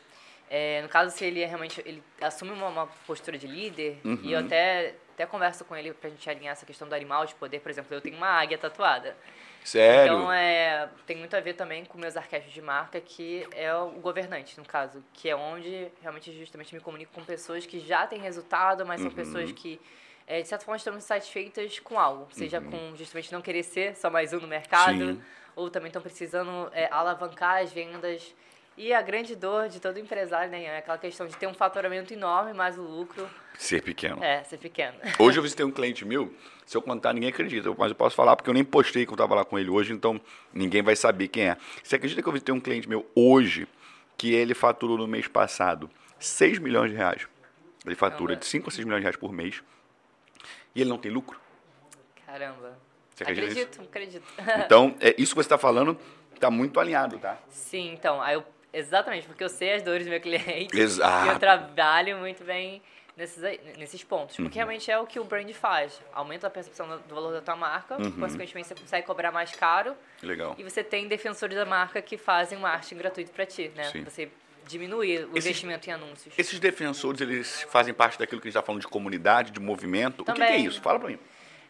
É, 0.49 0.81
no 0.83 0.89
caso, 0.89 1.17
se 1.17 1.25
ele 1.25 1.43
é 1.43 1.47
realmente 1.47 1.83
ele 1.85 2.01
assume 2.21 2.53
uma, 2.53 2.69
uma 2.69 2.87
postura 3.09 3.37
de 3.37 3.49
líder, 3.49 3.99
uhum. 4.05 4.21
e 4.23 4.33
eu 4.33 4.39
até 4.39 4.95
até 5.17 5.25
converso 5.25 5.65
com 5.65 5.75
ele 5.75 5.95
pra 5.95 6.11
gente 6.11 6.29
alinhar 6.29 6.53
essa 6.53 6.67
questão 6.67 6.87
do 6.87 6.95
animal 6.95 7.25
de 7.25 7.35
poder. 7.35 7.61
Por 7.61 7.71
exemplo, 7.71 7.95
eu 7.97 8.03
tenho 8.03 8.17
uma 8.19 8.29
águia 8.29 8.59
tatuada. 8.59 9.17
Sério? 9.65 10.13
Então, 10.13 10.31
é, 10.33 10.89
tem 11.07 11.17
muito 11.17 11.35
a 11.35 11.41
ver 11.41 11.55
também 11.55 11.85
com 11.87 11.99
meus 11.99 12.17
arquétipos 12.17 12.53
de 12.53 12.61
marca, 12.61 13.01
que 13.01 13.49
é 13.53 13.75
o 13.75 13.93
governante, 13.93 14.59
no 14.59 14.65
caso. 14.65 15.03
Que 15.15 15.31
é 15.31 15.35
onde 15.35 15.89
realmente 16.03 16.31
justamente 16.39 16.75
me 16.75 16.81
comunico 16.81 17.13
com 17.15 17.25
pessoas 17.25 17.65
que 17.65 17.81
já 17.81 18.07
têm 18.07 18.21
resultado, 18.21 18.85
mas 18.85 19.01
são 19.01 19.09
uhum. 19.09 19.17
pessoas 19.17 19.51
que, 19.51 19.81
é, 20.27 20.43
de 20.43 20.47
certa 20.47 20.65
forma, 20.65 20.77
estão 20.77 21.01
satisfeitas 21.01 21.79
com 21.79 21.99
algo. 21.99 22.29
Seja 22.31 22.61
uhum. 22.61 22.71
com 22.71 22.97
justamente 22.97 23.33
não 23.33 23.41
querer 23.41 23.63
ser 23.63 23.97
só 23.97 24.11
mais 24.11 24.35
um 24.35 24.39
no 24.39 24.47
mercado, 24.47 25.15
Sim. 25.15 25.23
ou 25.57 25.71
também 25.71 25.89
estão 25.89 26.03
precisando 26.03 26.71
é, 26.73 26.89
alavancar 26.93 27.63
as 27.63 27.73
vendas 27.73 28.35
e 28.77 28.93
a 28.93 29.01
grande 29.01 29.35
dor 29.35 29.69
de 29.69 29.81
todo 29.81 29.99
empresário, 29.99 30.51
né, 30.51 30.65
é 30.65 30.79
aquela 30.79 30.99
questão 30.99 31.27
de 31.27 31.37
ter 31.37 31.47
um 31.47 31.55
faturamento 31.55 32.13
enorme, 32.13 32.53
mas 32.53 32.77
o 32.77 32.83
lucro... 32.83 33.29
Ser 33.57 33.83
pequeno. 33.83 34.23
É, 34.23 34.43
ser 34.45 34.59
pequeno. 34.59 34.97
Hoje 35.19 35.39
eu 35.39 35.43
visitei 35.43 35.65
um 35.65 35.71
cliente 35.71 36.05
meu, 36.05 36.35
se 36.67 36.77
eu 36.77 36.83
contar, 36.83 37.15
ninguém 37.15 37.31
acredita, 37.31 37.75
mas 37.79 37.91
eu 37.91 37.95
posso 37.95 38.15
falar 38.15 38.37
porque 38.37 38.51
eu 38.51 38.55
nem 38.55 38.65
postei 38.65 39.07
que 39.07 39.11
eu 39.11 39.15
estava 39.15 39.35
lá 39.35 39.45
com 39.45 39.59
ele 39.59 39.71
hoje, 39.71 39.93
então 39.93 40.21
ninguém 40.53 40.83
vai 40.83 40.95
saber 40.95 41.29
quem 41.29 41.49
é. 41.49 41.57
Você 41.83 41.97
acredita 41.97 42.21
que 42.21 42.29
eu 42.29 42.33
visitei 42.33 42.55
um 42.55 42.61
cliente 42.61 42.89
meu 42.89 43.09
hoje, 43.15 43.67
que 44.19 44.35
ele 44.35 44.55
faturou 44.55 44.99
no 44.99 45.07
mês 45.07 45.27
passado 45.27 45.89
6 46.19 46.59
milhões 46.59 46.91
de 46.91 46.97
reais? 46.97 47.27
Ele 47.85 47.95
fatura 47.95 48.35
Caramba. 48.35 48.41
de 48.41 48.47
5 48.47 48.69
a 48.69 48.73
6 48.73 48.85
milhões 48.85 49.01
de 49.01 49.05
reais 49.05 49.17
por 49.17 49.33
mês, 49.33 49.63
e 50.75 50.81
ele 50.83 50.91
não 50.91 50.99
tem 50.99 51.11
lucro? 51.11 51.41
Caramba. 52.27 52.77
Você 53.15 53.23
acredita 53.23 53.47
acredito, 53.53 53.79
nisso? 53.79 53.89
acredito. 53.89 54.27
Então, 54.67 54.95
é, 55.01 55.15
isso 55.17 55.33
que 55.33 55.37
você 55.37 55.47
está 55.47 55.57
falando 55.57 55.99
está 56.35 56.51
muito 56.51 56.79
alinhado, 56.79 57.19
tá? 57.19 57.39
Sim, 57.49 57.93
então, 57.93 58.21
aí 58.21 58.35
eu 58.35 58.45
Exatamente, 58.79 59.27
porque 59.27 59.43
eu 59.43 59.49
sei 59.49 59.75
as 59.75 59.83
dores 59.83 60.07
do 60.07 60.11
meu 60.11 60.21
cliente. 60.21 60.79
Exato. 60.79 61.27
E 61.27 61.29
eu 61.29 61.39
trabalho 61.39 62.19
muito 62.19 62.45
bem 62.45 62.83
nesses, 63.17 63.43
nesses 63.79 64.05
pontos. 64.05 64.37
Porque 64.37 64.59
uhum. 64.59 64.67
realmente 64.67 64.91
é 64.91 64.99
o 64.99 65.07
que 65.07 65.19
o 65.19 65.25
brand 65.25 65.51
faz. 65.53 66.01
Aumenta 66.13 66.47
a 66.47 66.51
percepção 66.51 66.87
do 67.09 67.15
valor 67.15 67.33
da 67.33 67.41
tua 67.41 67.57
marca, 67.57 67.97
uhum. 68.01 68.13
consequentemente 68.13 68.69
você 68.69 68.75
consegue 68.75 69.07
cobrar 69.07 69.33
mais 69.33 69.53
caro. 69.53 69.97
Legal. 70.23 70.55
E 70.59 70.63
você 70.63 70.85
tem 70.85 71.09
defensores 71.09 71.57
da 71.57 71.65
marca 71.65 72.03
que 72.03 72.19
fazem 72.19 72.59
marketing 72.59 72.97
gratuito 72.97 73.31
para 73.33 73.47
ti, 73.47 73.73
né? 73.75 73.85
Sim. 73.85 74.05
Você 74.05 74.29
diminuir 74.67 75.25
o 75.27 75.39
esses, 75.39 75.47
investimento 75.47 75.89
em 75.89 75.93
anúncios. 75.93 76.35
Esses 76.37 76.59
defensores, 76.59 77.21
eles 77.21 77.63
fazem 77.71 77.95
parte 77.95 78.19
daquilo 78.19 78.41
que 78.41 78.49
a 78.49 78.51
gente 78.51 78.59
está 78.59 78.67
falando 78.67 78.83
de 78.83 78.89
comunidade, 78.89 79.53
de 79.53 79.61
movimento. 79.61 80.25
Também. 80.25 80.43
O 80.43 80.47
que, 80.47 80.53
que, 80.53 80.61
é 80.61 80.67
isso? 80.67 80.81
Fala 80.83 80.99
para 80.99 81.09
mim. 81.09 81.19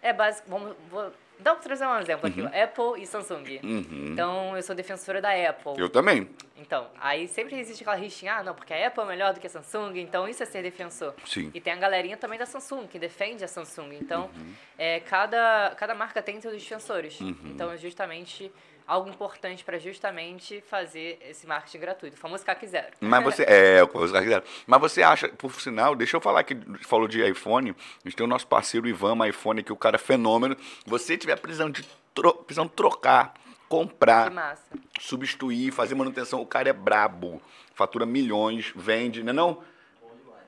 É 0.03 0.12
básico. 0.12 0.49
Vamos, 0.49 0.75
vou, 0.90 1.12
Dá 1.38 1.55
pra 1.55 1.62
trazer 1.62 1.87
um 1.87 1.99
exemplo 1.99 2.27
aqui, 2.27 2.40
uhum. 2.40 2.46
Apple 2.49 3.03
e 3.03 3.07
Samsung. 3.07 3.61
Uhum. 3.62 4.09
Então, 4.12 4.57
eu 4.57 4.62
sou 4.62 4.75
defensora 4.75 5.20
da 5.20 5.31
Apple. 5.31 5.75
Eu 5.77 5.88
também. 5.88 6.29
Então, 6.57 6.88
aí 6.99 7.29
sempre 7.29 7.59
existe 7.59 7.83
aquela 7.83 7.96
rixinha, 7.96 8.37
ah, 8.37 8.42
não, 8.42 8.55
porque 8.55 8.72
a 8.72 8.87
Apple 8.87 9.03
é 9.03 9.07
melhor 9.07 9.35
do 9.35 9.40
que 9.40 9.46
a 9.46 9.51
Samsung, 9.51 9.99
então 9.99 10.27
isso 10.27 10.42
é 10.42 10.46
ser 10.46 10.62
defensor. 10.62 11.14
Sim. 11.27 11.51
E 11.53 11.61
tem 11.61 11.72
a 11.72 11.77
galerinha 11.77 12.16
também 12.16 12.38
da 12.38 12.46
Samsung, 12.46 12.87
que 12.87 12.99
defende 12.99 13.44
a 13.44 13.49
Samsung. 13.49 13.94
Então, 13.94 14.31
uhum. 14.35 14.55
é, 14.79 15.01
cada, 15.01 15.75
cada 15.77 15.94
marca 15.94 16.22
tem 16.22 16.40
seus 16.40 16.55
defensores. 16.55 17.20
Uhum. 17.20 17.37
Então, 17.44 17.77
justamente 17.77 18.51
algo 18.87 19.09
importante 19.11 19.64
para 19.64 19.79
justamente 19.79 20.62
fazer 20.62 21.18
esse 21.29 21.46
marketing 21.46 21.79
gratuito, 21.79 22.16
o 22.16 22.20
famoso 22.20 22.44
CAC 22.44 22.66
zero. 22.66 22.87
Mas 23.01 23.25
você, 23.25 23.42
é, 23.49 23.83
o 23.83 23.88
famoso 23.88 24.12
CAC 24.12 24.29
zero. 24.29 24.44
Mas 24.66 24.81
você 24.81 25.03
acha, 25.03 25.29
por 25.29 25.53
sinal, 25.61 25.94
deixa 25.94 26.16
eu 26.16 26.20
falar 26.20 26.44
que 26.44 26.57
falou 26.83 27.09
de 27.09 27.27
iPhone, 27.29 27.70
a 27.70 28.09
gente 28.09 28.16
tem 28.16 28.25
o 28.25 28.29
nosso 28.29 28.46
parceiro 28.46 28.87
Ivan 28.87 29.27
iPhone, 29.27 29.62
que 29.62 29.72
o 29.72 29.77
cara 29.77 29.96
é 29.96 29.99
fenômeno. 29.99 30.57
Você 30.87 31.16
tiver 31.16 31.37
precisando 31.37 31.72
de 31.75 31.85
tro, 32.14 32.33
precisando 32.35 32.70
trocar, 32.70 33.35
comprar, 33.68 34.57
substituir, 35.01 35.72
fazer 35.72 35.94
manutenção, 35.94 36.40
o 36.40 36.46
cara 36.46 36.68
é 36.68 36.72
brabo. 36.72 37.42
Fatura 37.75 38.07
milhões, 38.07 38.72
vende, 38.75 39.22
não 39.22 39.31
é 39.31 39.33
não? 39.33 39.62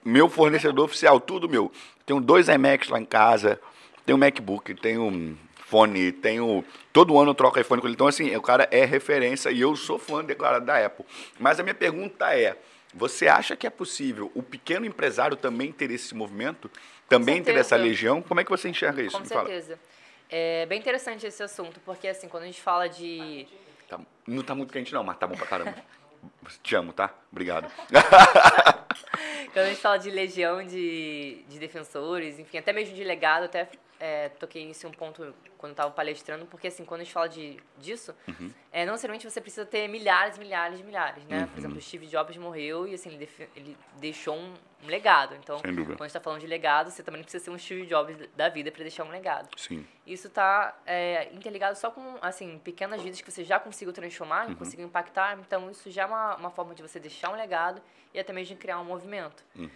Meu 0.05 0.29
fornecedor 0.29 0.85
oficial, 0.85 1.20
tudo 1.20 1.48
meu. 1.48 1.70
Tenho 2.07 2.20
dois 2.20 2.48
iMacs 2.48 2.88
lá 2.88 2.98
em 2.98 3.05
casa, 3.05 3.61
tenho 4.07 4.16
um 4.16 4.20
MacBook, 4.20 4.74
tenho 4.77 5.37
fone, 5.69 6.13
tenho. 6.13 6.65
Todo 6.93 7.19
ano 7.19 7.31
eu 7.31 7.35
troco 7.35 7.61
iPhone 7.61 7.81
com 7.81 7.87
ele. 7.87 7.95
Então, 7.95 8.07
assim, 8.07 8.35
o 8.35 8.43
cara 8.43 8.69
é 8.71 8.85
referência 8.85 9.51
e 9.51 9.61
eu 9.61 9.77
sou 9.77 9.99
fã 9.99 10.25
declarado 10.25 10.65
da 10.65 10.85
Apple. 10.85 11.05
Mas 11.39 11.61
a 11.61 11.63
minha 11.63 11.75
pergunta 11.75 12.35
é: 12.35 12.57
você 12.93 13.29
acha 13.29 13.57
que 13.57 13.67
é 13.67 13.71
possível 13.71 14.31
o 14.35 14.43
pequeno 14.43 14.87
empresário 14.87 15.37
também 15.37 15.71
ter 15.71 15.91
esse 15.91 16.15
movimento? 16.15 16.71
Também 17.09 17.43
ter 17.43 17.57
essa 17.57 17.77
legião? 17.77 18.21
Como 18.21 18.41
é 18.41 18.45
que 18.45 18.51
você 18.51 18.69
enxerga 18.69 19.03
isso? 19.03 19.17
Com 19.17 19.23
Me 19.23 19.29
certeza. 19.29 19.77
Fala. 19.77 19.89
É 20.31 20.67
bem 20.67 20.79
interessante 20.79 21.27
esse 21.27 21.43
assunto, 21.43 21.81
porque 21.81 22.07
assim, 22.07 22.29
quando 22.29 22.43
a 22.43 22.47
gente 22.47 22.61
fala 22.61 22.87
de. 22.87 23.47
Tá, 23.89 23.99
não 24.27 24.43
tá 24.43 24.55
muito 24.55 24.73
quente, 24.73 24.93
não, 24.93 25.03
mas 25.03 25.17
tá 25.17 25.27
bom 25.27 25.37
pra 25.37 25.47
caramba. 25.47 25.75
Te 26.63 26.75
amo, 26.75 26.93
tá? 26.93 27.15
Obrigado. 27.31 27.71
quando 29.53 29.67
a 29.67 29.69
gente 29.69 29.81
fala 29.81 29.99
de 29.99 30.11
legião 30.11 30.65
de, 30.65 31.45
de 31.49 31.59
defensores, 31.59 32.39
enfim, 32.39 32.59
até 32.59 32.73
mesmo 32.73 32.95
de 32.95 33.05
legado, 33.05 33.45
até 33.45 33.69
é, 34.01 34.29
toquei 34.29 34.71
isso 34.71 34.87
em 34.87 34.91
um 34.91 34.93
ponto 34.93 35.35
quando 35.57 35.73
estava 35.73 35.91
palestrando, 35.91 36.47
porque 36.47 36.69
assim, 36.69 36.85
quando 36.85 37.01
a 37.01 37.05
gente 37.05 37.13
fala 37.13 37.29
de, 37.29 37.57
disso, 37.79 38.15
uhum. 38.29 38.51
é, 38.71 38.87
não 38.87 38.93
necessariamente 38.93 39.29
você 39.29 39.41
precisa 39.41 39.67
ter 39.67 39.89
milhares, 39.89 40.39
milhares, 40.39 40.81
milhares, 40.81 41.25
né? 41.25 41.41
Uhum. 41.41 41.47
Por 41.49 41.59
exemplo, 41.59 41.79
o 41.79 41.81
Steve 41.81 42.07
Jobs 42.07 42.37
morreu 42.37 42.87
e 42.87 42.95
assim, 42.95 43.13
ele, 43.15 43.29
ele 43.57 43.77
deixou 43.97 44.37
um, 44.37 44.55
um, 44.85 44.87
legado. 44.87 45.35
Então, 45.35 45.59
quando 45.59 45.81
a 45.81 45.83
gente 45.83 46.05
está 46.07 46.21
falando 46.21 46.41
de 46.41 46.47
legado, 46.47 46.93
você 46.93 47.03
também 47.03 47.19
não 47.19 47.25
precisa 47.25 47.43
ser 47.43 47.51
um 47.51 47.59
Steve 47.59 47.87
Jobs 47.87 48.17
da 48.37 48.49
vida 48.49 48.71
para 48.71 48.83
deixar 48.83 49.03
um 49.03 49.11
legado. 49.11 49.49
Sim. 49.57 49.85
Isso 50.07 50.29
está 50.29 50.79
é, 50.87 51.29
interligado 51.33 51.77
só 51.77 51.91
com, 51.91 52.19
assim, 52.23 52.59
pequenas 52.61 53.03
vidas 53.03 53.21
que 53.21 53.31
você 53.31 53.43
já 53.43 53.59
conseguiu 53.59 53.93
transformar, 53.93 54.49
uhum. 54.49 54.55
conseguiu 54.55 54.87
impactar. 54.87 55.37
Então, 55.41 55.69
isso 55.73 55.91
já 55.91 56.03
é 56.05 56.07
uma, 56.07 56.37
uma 56.37 56.51
forma 56.51 56.73
de 56.73 56.83
você 56.83 57.01
deixar 57.01 57.31
um 57.31 57.37
legado 57.37 57.83
e 58.12 58.18
até 58.18 58.33
mesmo 58.33 58.55
de 58.55 58.61
criar 58.61 58.81
um 58.81 58.85
movimento. 58.85 59.44
Uhum 59.57 59.68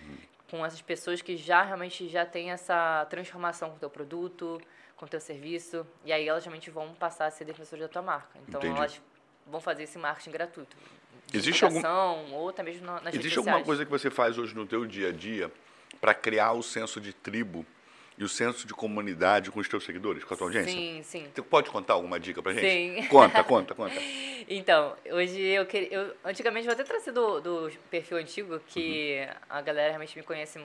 com 0.52 0.66
essas 0.66 0.82
pessoas 0.82 1.22
que 1.22 1.34
já 1.34 1.62
realmente 1.62 2.06
já 2.10 2.26
têm 2.26 2.50
essa 2.50 3.06
transformação 3.08 3.70
com 3.70 3.76
o 3.76 3.78
teu 3.78 3.88
produto, 3.88 4.60
com 4.94 5.06
o 5.06 5.08
teu 5.08 5.18
serviço, 5.18 5.86
e 6.04 6.12
aí 6.12 6.28
elas 6.28 6.44
realmente 6.44 6.70
vão 6.70 6.92
passar 6.92 7.24
a 7.24 7.30
ser 7.30 7.46
defensoras 7.46 7.86
da 7.86 7.88
tua 7.88 8.02
marca. 8.02 8.38
Então 8.46 8.60
Entendi. 8.60 8.76
elas 8.76 9.00
vão 9.46 9.62
fazer 9.62 9.84
esse 9.84 9.96
marketing 9.96 10.30
gratuito. 10.30 10.76
Existe 11.32 11.64
algum 11.64 11.80
ou 12.34 12.50
até 12.50 12.62
mesmo 12.62 12.84
nas 12.84 13.14
Existe 13.14 13.38
alguma 13.38 13.62
coisa 13.62 13.82
que 13.82 13.90
você 13.90 14.10
faz 14.10 14.36
hoje 14.36 14.54
no 14.54 14.66
teu 14.66 14.84
dia 14.84 15.08
a 15.08 15.12
dia 15.12 15.50
para 15.98 16.12
criar 16.12 16.52
o 16.52 16.62
senso 16.62 17.00
de 17.00 17.14
tribo 17.14 17.64
e 18.18 18.24
o 18.24 18.28
senso 18.28 18.66
de 18.66 18.74
comunidade 18.74 19.50
com 19.50 19.60
os 19.60 19.68
teus 19.68 19.84
seguidores, 19.84 20.22
com 20.24 20.34
a 20.34 20.36
tua 20.36 20.46
audiência? 20.46 20.72
Sim, 20.72 21.00
sim. 21.02 21.26
Você 21.34 21.42
pode 21.42 21.70
contar 21.70 21.94
alguma 21.94 22.18
dica 22.20 22.42
pra 22.42 22.52
gente? 22.52 22.68
Sim. 23.02 23.08
Conta, 23.08 23.42
conta, 23.44 23.74
conta. 23.74 23.94
Então, 24.48 24.96
hoje 25.08 25.40
eu 25.40 25.64
queria. 25.64 25.88
Eu, 25.92 26.16
antigamente, 26.24 26.66
vou 26.66 26.74
até 26.74 26.82
trazer 26.82 27.12
do, 27.12 27.40
do 27.40 27.70
perfil 27.88 28.16
antigo, 28.18 28.58
que 28.66 29.20
Uhum. 29.24 29.34
a 29.48 29.60
galera 29.62 29.88
realmente 29.90 30.18
me 30.18 30.24
conhece 30.24 30.60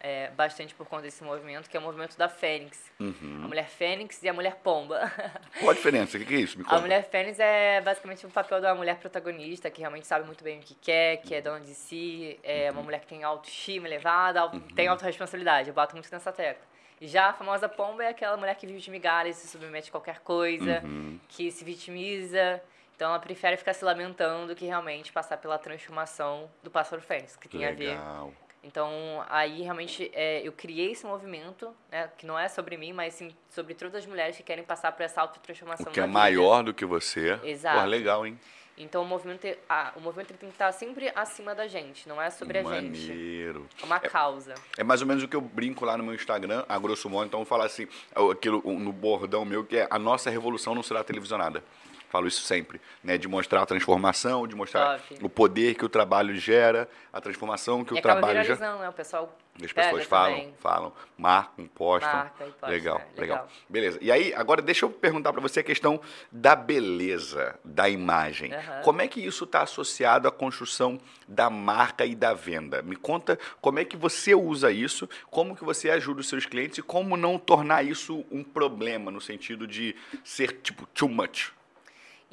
é, 0.00 0.28
bastante 0.32 0.74
por 0.74 0.86
conta 0.86 1.04
desse 1.04 1.24
movimento, 1.24 1.68
que 1.68 1.74
é 1.76 1.80
o 1.80 1.82
movimento 1.82 2.16
da 2.18 2.28
Fênix. 2.28 2.92
Uhum. 3.00 3.40
A 3.42 3.48
mulher 3.48 3.68
Fênix 3.70 4.22
e 4.22 4.28
a 4.28 4.34
mulher 4.34 4.56
Pomba. 4.56 5.10
Qual 5.58 5.70
a 5.70 5.74
diferença? 5.74 6.18
O 6.18 6.20
que 6.24 6.34
é 6.34 6.38
isso? 6.40 6.58
Me 6.58 6.64
A 6.64 6.68
conta. 6.68 6.82
mulher 6.82 7.08
Fênix 7.08 7.38
é 7.40 7.80
basicamente 7.80 8.26
o 8.26 8.28
papel 8.28 8.60
da 8.60 8.74
mulher 8.74 8.98
protagonista, 8.98 9.70
que 9.70 9.80
realmente 9.80 10.06
sabe 10.06 10.26
muito 10.26 10.44
bem 10.44 10.58
o 10.58 10.62
que 10.62 10.74
quer, 10.74 11.16
que 11.22 11.34
é 11.34 11.40
dona 11.40 11.60
de 11.60 11.74
si, 11.74 12.38
é 12.44 12.66
Uhum. 12.70 12.76
uma 12.76 12.82
mulher 12.82 13.00
que 13.00 13.06
tem 13.06 13.24
autoestima 13.24 13.88
elevada, 13.88 14.40
auto- 14.42 14.60
tem 14.74 14.88
autorresponsabilidade. 14.88 15.68
Eu 15.68 15.74
bato 15.74 15.94
muito 15.96 16.08
nessa 16.12 16.30
tecla. 16.30 16.70
Já 17.06 17.30
a 17.30 17.32
famosa 17.32 17.68
pomba 17.68 18.04
é 18.04 18.08
aquela 18.08 18.36
mulher 18.36 18.54
que 18.54 18.66
vive 18.66 18.80
de 18.80 18.90
migalhas, 18.90 19.36
se 19.36 19.48
submete 19.48 19.88
a 19.88 19.90
qualquer 19.92 20.20
coisa, 20.20 20.80
Uhum. 20.84 21.18
que 21.28 21.50
se 21.50 21.64
vitimiza. 21.64 22.62
Então 22.94 23.08
ela 23.10 23.18
prefere 23.18 23.56
ficar 23.56 23.72
se 23.74 23.84
lamentando 23.84 24.54
que 24.54 24.64
realmente 24.64 25.12
passar 25.12 25.36
pela 25.38 25.58
transformação 25.58 26.48
do 26.62 26.70
pássaro 26.70 27.02
fênix, 27.02 27.34
que 27.36 27.48
tem 27.48 27.64
a 27.64 27.72
ver 27.72 27.88
Legal. 27.90 28.32
então, 28.62 29.24
aí 29.28 29.62
realmente 29.62 30.08
é, 30.14 30.40
eu 30.46 30.52
criei 30.52 30.92
esse 30.92 31.04
movimento, 31.04 31.74
né, 31.90 32.08
que 32.16 32.24
não 32.24 32.38
é 32.38 32.48
sobre 32.48 32.76
mim, 32.76 32.92
mas 32.92 33.14
sim 33.14 33.34
sobre 33.48 33.74
todas 33.74 33.96
as 33.96 34.06
mulheres 34.06 34.36
que 34.36 34.42
querem 34.44 34.62
passar 34.62 34.92
por 34.92 35.02
essa 35.02 35.20
autotransformação 35.22 35.86
que 35.92 35.98
é 35.98 36.02
vida. 36.04 36.12
maior 36.12 36.62
do 36.62 36.72
que 36.72 36.84
você. 36.84 37.40
Exato. 37.42 37.80
Pô, 37.80 37.86
legal, 37.86 38.24
hein? 38.24 38.38
Então, 38.82 39.02
o 39.02 39.06
movimento, 39.06 39.44
é- 39.44 39.56
ah, 39.68 39.92
o 39.96 40.00
movimento 40.00 40.34
tem 40.34 40.48
que 40.48 40.54
estar 40.54 40.72
sempre 40.72 41.10
acima 41.14 41.54
da 41.54 41.66
gente, 41.68 42.08
não 42.08 42.20
é 42.20 42.30
sobre 42.30 42.58
a 42.58 42.62
gente. 42.62 43.08
Maneiro. 43.08 43.66
É 43.80 43.84
uma 43.86 44.00
causa. 44.00 44.54
É 44.76 44.82
mais 44.82 45.00
ou 45.00 45.06
menos 45.06 45.22
o 45.22 45.28
que 45.28 45.36
eu 45.36 45.40
brinco 45.40 45.84
lá 45.84 45.96
no 45.96 46.04
meu 46.04 46.14
Instagram, 46.14 46.64
a 46.68 46.78
grosso 46.78 47.08
modo. 47.08 47.26
Então, 47.26 47.40
eu 47.40 47.46
falo 47.46 47.62
assim, 47.62 47.86
aquilo 48.30 48.60
no 48.78 48.92
bordão 48.92 49.44
meu, 49.44 49.64
que 49.64 49.76
é 49.78 49.86
a 49.90 49.98
nossa 49.98 50.30
revolução 50.30 50.74
não 50.74 50.82
será 50.82 51.04
televisionada. 51.04 51.62
Falo 52.12 52.28
isso 52.28 52.42
sempre, 52.42 52.78
né? 53.02 53.16
De 53.16 53.26
mostrar 53.26 53.62
a 53.62 53.64
transformação, 53.64 54.46
de 54.46 54.54
mostrar 54.54 54.98
Top. 54.98 55.24
o 55.24 55.30
poder 55.30 55.74
que 55.74 55.82
o 55.82 55.88
trabalho 55.88 56.36
gera, 56.36 56.86
a 57.10 57.22
transformação 57.22 57.82
que 57.82 57.94
e 57.94 57.98
o 57.98 58.02
trabalho 58.02 58.44
gera. 58.44 58.78
né? 58.78 58.86
O 58.86 58.92
pessoal 58.92 59.34
As 59.64 59.72
pessoas 59.72 60.04
falam, 60.04 60.36
também. 60.36 60.54
falam, 60.60 60.92
marcam, 61.16 61.66
postam. 61.68 62.12
Marca 62.12 62.44
posta, 62.44 62.66
legal, 62.66 62.98
é, 62.98 63.18
legal, 63.18 63.38
legal. 63.38 63.48
Beleza. 63.66 63.98
E 64.02 64.12
aí, 64.12 64.34
agora 64.34 64.60
deixa 64.60 64.84
eu 64.84 64.90
perguntar 64.90 65.32
para 65.32 65.40
você 65.40 65.60
a 65.60 65.62
questão 65.62 65.98
da 66.30 66.54
beleza 66.54 67.58
da 67.64 67.88
imagem. 67.88 68.52
Aham. 68.52 68.82
Como 68.82 69.00
é 69.00 69.08
que 69.08 69.24
isso 69.24 69.44
está 69.44 69.62
associado 69.62 70.28
à 70.28 70.30
construção 70.30 71.00
da 71.26 71.48
marca 71.48 72.04
e 72.04 72.14
da 72.14 72.34
venda? 72.34 72.82
Me 72.82 72.94
conta 72.94 73.38
como 73.58 73.78
é 73.78 73.86
que 73.86 73.96
você 73.96 74.34
usa 74.34 74.70
isso, 74.70 75.08
como 75.30 75.56
que 75.56 75.64
você 75.64 75.88
ajuda 75.88 76.20
os 76.20 76.28
seus 76.28 76.44
clientes 76.44 76.76
e 76.76 76.82
como 76.82 77.16
não 77.16 77.38
tornar 77.38 77.82
isso 77.82 78.22
um 78.30 78.44
problema 78.44 79.10
no 79.10 79.18
sentido 79.18 79.66
de 79.66 79.96
ser 80.22 80.60
tipo 80.60 80.84
too 80.88 81.08
much. 81.08 81.52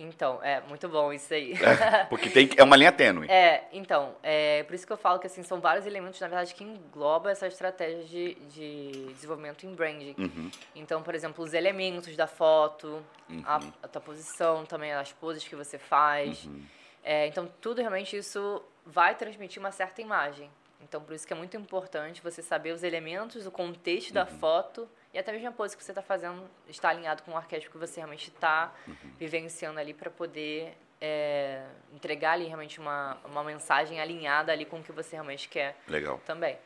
Então, 0.02 0.40
é 0.42 0.62
muito 0.62 0.88
bom 0.88 1.12
isso 1.12 1.34
aí. 1.34 1.54
É, 1.54 2.06
porque 2.06 2.30
tem, 2.30 2.50
é 2.56 2.64
uma 2.64 2.76
linha 2.78 2.92
tênue. 2.92 3.28
É, 3.30 3.66
então, 3.74 4.16
é 4.24 4.64
por 4.64 4.74
isso 4.74 4.88
que 4.88 4.94
eu 4.94 4.98
falo 4.98 5.20
que 5.20 5.28
assim, 5.28 5.44
são 5.44 5.60
vários 5.60 5.86
elementos, 5.86 6.20
na 6.22 6.28
verdade, 6.28 6.56
que 6.56 6.64
englobam 6.64 7.30
essa 7.32 7.46
estratégia 7.48 8.04
de, 8.06 8.36
de 8.36 9.14
desenvolvimento 9.14 9.66
em 9.66 9.76
branding. 9.76 10.16
Uhum. 10.18 10.50
Então, 10.74 11.04
por 11.04 11.14
exemplo, 11.14 11.44
os 11.44 11.54
elementos 11.54 12.16
da 12.16 12.28
foto, 12.28 13.04
a, 13.46 13.58
Uhum. 13.60 13.74
a 13.84 13.88
tua 13.90 14.02
posição, 14.02 14.66
também 14.66 14.94
as 14.94 15.12
poses 15.12 15.46
que 15.46 15.56
você 15.56 15.78
faz. 15.78 16.46
Uhum. 16.46 16.64
É, 17.04 17.28
então, 17.28 17.50
tudo 17.60 17.82
realmente 17.82 18.16
isso 18.16 18.62
vai 18.86 19.16
transmitir 19.16 19.60
uma 19.60 19.72
certa 19.72 20.02
imagem. 20.02 20.50
Então, 20.82 21.02
por 21.02 21.14
isso 21.14 21.28
que 21.28 21.34
é 21.34 21.36
muito 21.36 21.58
importante 21.58 22.22
você 22.22 22.42
saber 22.42 22.72
os 22.72 22.84
elementos, 22.84 23.46
o 23.46 23.52
contexto 23.52 24.14
da 24.14 24.24
Uhum. 24.24 24.40
foto 24.40 24.90
e 25.14 25.18
até 25.20 25.32
mesmo 25.32 25.48
a 25.50 25.52
pose 25.52 25.76
que 25.76 25.84
você 25.84 25.92
está 25.92 26.02
fazendo 26.02 26.44
está 26.68 26.90
alinhado 26.90 27.24
com 27.24 27.32
o 27.32 27.38
arquétipo 27.38 27.72
que 27.72 27.78
você 27.78 28.00
realmente 28.00 28.30
está 28.30 28.72
Uhum. 28.88 28.96
vivenciando 29.18 29.80
ali 29.80 29.94
para 29.94 30.10
poder 30.10 30.78
é, 31.02 31.64
entregar 31.94 32.34
ali 32.34 32.46
realmente 32.46 32.80
uma, 32.80 33.18
uma 33.26 33.44
mensagem 33.44 34.00
alinhada 34.02 34.52
ali 34.52 34.66
com 34.66 34.80
o 34.80 34.84
que 34.84 34.92
você 34.92 35.16
realmente 35.16 35.48
quer 35.48 35.76
Legal. 35.88 36.20
também. 36.26 36.58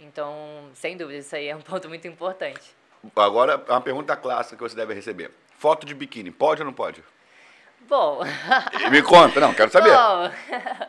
Então, 0.00 0.70
sem 0.74 0.96
dúvida, 0.96 1.18
isso 1.20 1.36
aí 1.36 1.48
é 1.48 1.54
um 1.54 1.60
ponto 1.60 1.88
muito 1.88 2.08
importante. 2.08 2.74
Agora, 3.14 3.62
uma 3.68 3.80
pergunta 3.80 4.16
clássica 4.16 4.56
que 4.56 4.62
você 4.62 4.74
deve 4.74 4.94
receber. 4.94 5.30
Foto 5.58 5.86
de 5.86 5.94
biquíni, 5.94 6.30
pode 6.30 6.62
ou 6.62 6.66
não 6.66 6.72
pode? 6.72 7.04
Bom, 7.82 8.20
Me 8.90 9.02
conta, 9.02 9.38
não, 9.40 9.52
quero 9.54 9.70
saber. 9.70 9.90
Bom, 9.90 10.30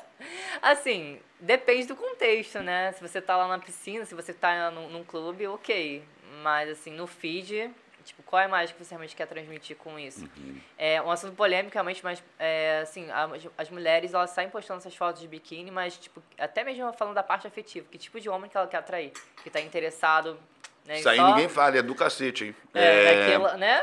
assim, 0.61 1.19
depende 1.39 1.87
do 1.87 1.95
contexto, 1.95 2.59
né? 2.61 2.93
Se 2.93 3.01
você 3.01 3.21
tá 3.21 3.35
lá 3.35 3.47
na 3.47 3.59
piscina, 3.59 4.05
se 4.05 4.15
você 4.15 4.33
tá 4.33 4.71
num, 4.71 4.89
num 4.89 5.03
clube, 5.03 5.45
ok. 5.47 6.01
Mas, 6.45 6.69
assim, 6.69 6.91
no 6.91 7.07
feed, 7.07 7.71
tipo, 8.03 8.21
qual 8.21 8.39
é 8.39 8.45
a 8.45 8.47
imagem 8.47 8.75
que 8.75 8.85
você 8.85 8.91
realmente 8.91 9.15
quer 9.15 9.25
transmitir 9.25 9.75
com 9.75 9.97
isso? 9.97 10.29
É 10.77 11.01
um 11.01 11.09
assunto 11.09 11.35
polêmico, 11.35 11.73
realmente, 11.73 12.03
mas, 12.03 12.21
é, 12.37 12.81
assim, 12.83 13.09
as, 13.09 13.47
as 13.57 13.69
mulheres, 13.71 14.13
elas 14.13 14.29
saem 14.29 14.47
postando 14.47 14.77
essas 14.77 14.95
fotos 14.95 15.21
de 15.23 15.27
biquíni, 15.27 15.71
mas, 15.71 15.97
tipo, 15.97 16.21
até 16.37 16.63
mesmo 16.63 16.93
falando 16.93 17.15
da 17.15 17.23
parte 17.23 17.47
afetiva, 17.47 17.87
que 17.89 17.97
tipo 17.97 18.19
de 18.21 18.29
homem 18.29 18.47
que 18.47 18.55
ela 18.55 18.67
quer 18.67 18.77
atrair? 18.77 19.11
Que 19.41 19.49
tá 19.49 19.59
interessado, 19.59 20.37
né? 20.85 20.99
Isso 20.99 21.09
aí 21.09 21.17
só- 21.17 21.25
ninguém 21.29 21.49
fala, 21.49 21.77
é 21.79 21.81
do 21.81 21.95
cacete, 21.95 22.45
hein? 22.45 22.55
É, 22.75 23.15
daquilo, 23.25 23.57
né? 23.57 23.81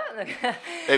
é, 0.87 0.94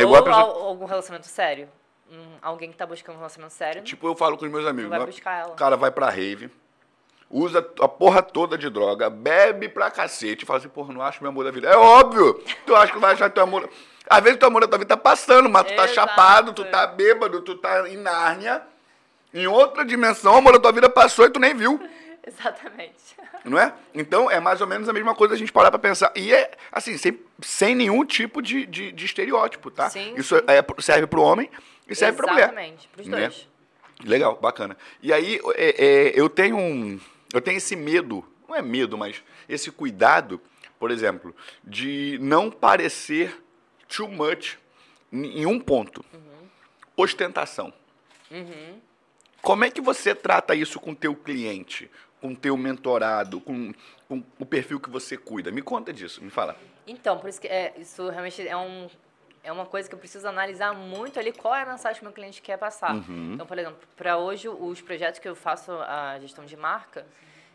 é 0.00 0.02
igual 0.02 0.14
a 0.14 0.18
Ou 0.20 0.24
pessoa. 0.24 0.42
al- 0.42 0.62
algum 0.68 0.86
relacionamento 0.86 1.28
sério. 1.28 1.68
Hum, 2.10 2.38
alguém 2.40 2.70
que 2.70 2.78
tá 2.78 2.86
buscando 2.86 3.16
um 3.16 3.18
relacionamento 3.18 3.54
sério, 3.54 3.82
Tipo, 3.82 4.06
eu 4.06 4.16
falo 4.16 4.38
com 4.38 4.46
os 4.46 4.50
meus 4.50 4.66
amigos. 4.66 4.88
vai 4.88 5.04
buscar 5.04 5.40
ela. 5.40 5.52
O 5.52 5.56
cara 5.56 5.76
vai 5.76 5.90
pra 5.90 6.08
rave, 6.08 6.50
usa 7.30 7.58
a 7.80 7.88
porra 7.88 8.22
toda 8.22 8.56
de 8.56 8.68
droga, 8.70 9.10
bebe 9.10 9.68
pra 9.68 9.90
cacete 9.90 10.44
e 10.44 10.46
fala 10.46 10.58
assim, 10.58 10.68
porra, 10.68 10.92
não 10.92 11.02
acho 11.02 11.22
meu 11.22 11.30
amor 11.30 11.44
da 11.44 11.50
vida. 11.50 11.68
É 11.68 11.76
óbvio! 11.76 12.34
Tu 12.66 12.74
acha 12.74 12.92
que 12.92 12.98
vai 12.98 13.12
achar 13.12 13.30
teu 13.30 13.42
amor. 13.42 13.68
Às 14.08 14.22
vezes 14.22 14.38
teu 14.38 14.48
amor 14.48 14.60
da 14.60 14.68
tua 14.68 14.78
vida 14.78 14.88
tá 14.88 14.96
passando, 14.96 15.48
mas 15.48 15.62
tu 15.64 15.68
tá 15.74 15.84
Exato. 15.84 15.94
chapado, 15.94 16.52
tu 16.52 16.64
tá 16.66 16.86
bêbado, 16.86 17.40
tu 17.40 17.54
tá 17.56 17.88
em 17.88 17.96
Nárnia. 17.96 18.62
Em 19.32 19.46
outra 19.46 19.84
dimensão, 19.84 20.34
o 20.34 20.36
amor 20.36 20.52
da 20.52 20.60
tua 20.60 20.72
vida 20.72 20.88
passou 20.88 21.24
e 21.26 21.30
tu 21.30 21.40
nem 21.40 21.54
viu. 21.54 21.80
Exatamente. 22.26 22.94
Não 23.44 23.58
é? 23.58 23.74
Então 23.92 24.30
é 24.30 24.40
mais 24.40 24.60
ou 24.60 24.66
menos 24.66 24.88
a 24.88 24.92
mesma 24.92 25.14
coisa 25.14 25.34
a 25.34 25.36
gente 25.36 25.52
parar 25.52 25.70
pra 25.70 25.78
pensar. 25.78 26.10
E 26.16 26.32
é 26.32 26.50
assim, 26.72 26.96
sem, 26.96 27.18
sem 27.42 27.74
nenhum 27.74 28.04
tipo 28.04 28.40
de, 28.40 28.64
de, 28.64 28.92
de 28.92 29.04
estereótipo, 29.04 29.70
tá? 29.70 29.90
Sim, 29.90 30.14
Isso 30.16 30.34
é, 30.46 30.62
pro- 30.62 30.80
serve 30.80 31.06
pro 31.06 31.20
homem 31.20 31.50
e 31.86 31.94
serve 31.94 32.16
pra 32.16 32.32
mulher. 32.32 32.44
Exatamente, 32.44 32.88
pros 32.88 33.06
né? 33.06 33.20
dois. 33.20 33.48
Legal, 34.04 34.36
bacana. 34.40 34.76
E 35.02 35.12
aí 35.12 35.38
é, 35.54 35.84
é, 35.84 36.12
eu 36.18 36.28
tenho 36.30 36.56
um. 36.56 36.98
Eu 37.34 37.40
tenho 37.40 37.56
esse 37.56 37.74
medo, 37.74 38.24
não 38.48 38.54
é 38.54 38.62
medo, 38.62 38.96
mas 38.96 39.20
esse 39.48 39.72
cuidado, 39.72 40.40
por 40.78 40.92
exemplo, 40.92 41.34
de 41.64 42.16
não 42.22 42.48
parecer 42.48 43.42
too 43.88 44.08
much 44.08 44.56
em 45.12 45.44
um 45.44 45.58
ponto. 45.58 46.04
Ostentação. 46.96 47.72
Uhum. 48.30 48.80
Como 49.42 49.64
é 49.64 49.70
que 49.70 49.80
você 49.80 50.14
trata 50.14 50.54
isso 50.54 50.78
com 50.78 50.92
o 50.92 50.96
teu 50.96 51.12
cliente, 51.16 51.90
com 52.20 52.28
o 52.28 52.36
teu 52.36 52.56
mentorado, 52.56 53.40
com, 53.40 53.74
com 54.08 54.22
o 54.38 54.46
perfil 54.46 54.78
que 54.78 54.88
você 54.88 55.16
cuida? 55.16 55.50
Me 55.50 55.60
conta 55.60 55.92
disso, 55.92 56.22
me 56.22 56.30
fala. 56.30 56.56
Então, 56.86 57.18
por 57.18 57.28
isso 57.28 57.40
que 57.40 57.48
é, 57.48 57.74
isso 57.76 58.08
realmente 58.10 58.46
é 58.46 58.56
um 58.56 58.88
é 59.44 59.52
uma 59.52 59.66
coisa 59.66 59.88
que 59.88 59.94
eu 59.94 59.98
preciso 59.98 60.26
analisar 60.26 60.74
muito 60.74 61.18
ali 61.20 61.30
qual 61.30 61.54
é 61.54 61.62
a 61.62 61.66
mensagem 61.66 61.98
que 61.98 62.04
o 62.04 62.06
meu 62.06 62.14
cliente 62.14 62.40
quer 62.40 62.56
passar. 62.56 62.94
Uhum. 62.94 63.34
Então, 63.34 63.46
por 63.46 63.58
exemplo, 63.58 63.78
para 63.94 64.16
hoje 64.16 64.48
os 64.48 64.80
projetos 64.80 65.20
que 65.20 65.28
eu 65.28 65.36
faço 65.36 65.70
a 65.72 66.18
gestão 66.18 66.44
de 66.46 66.56
marca, 66.56 67.06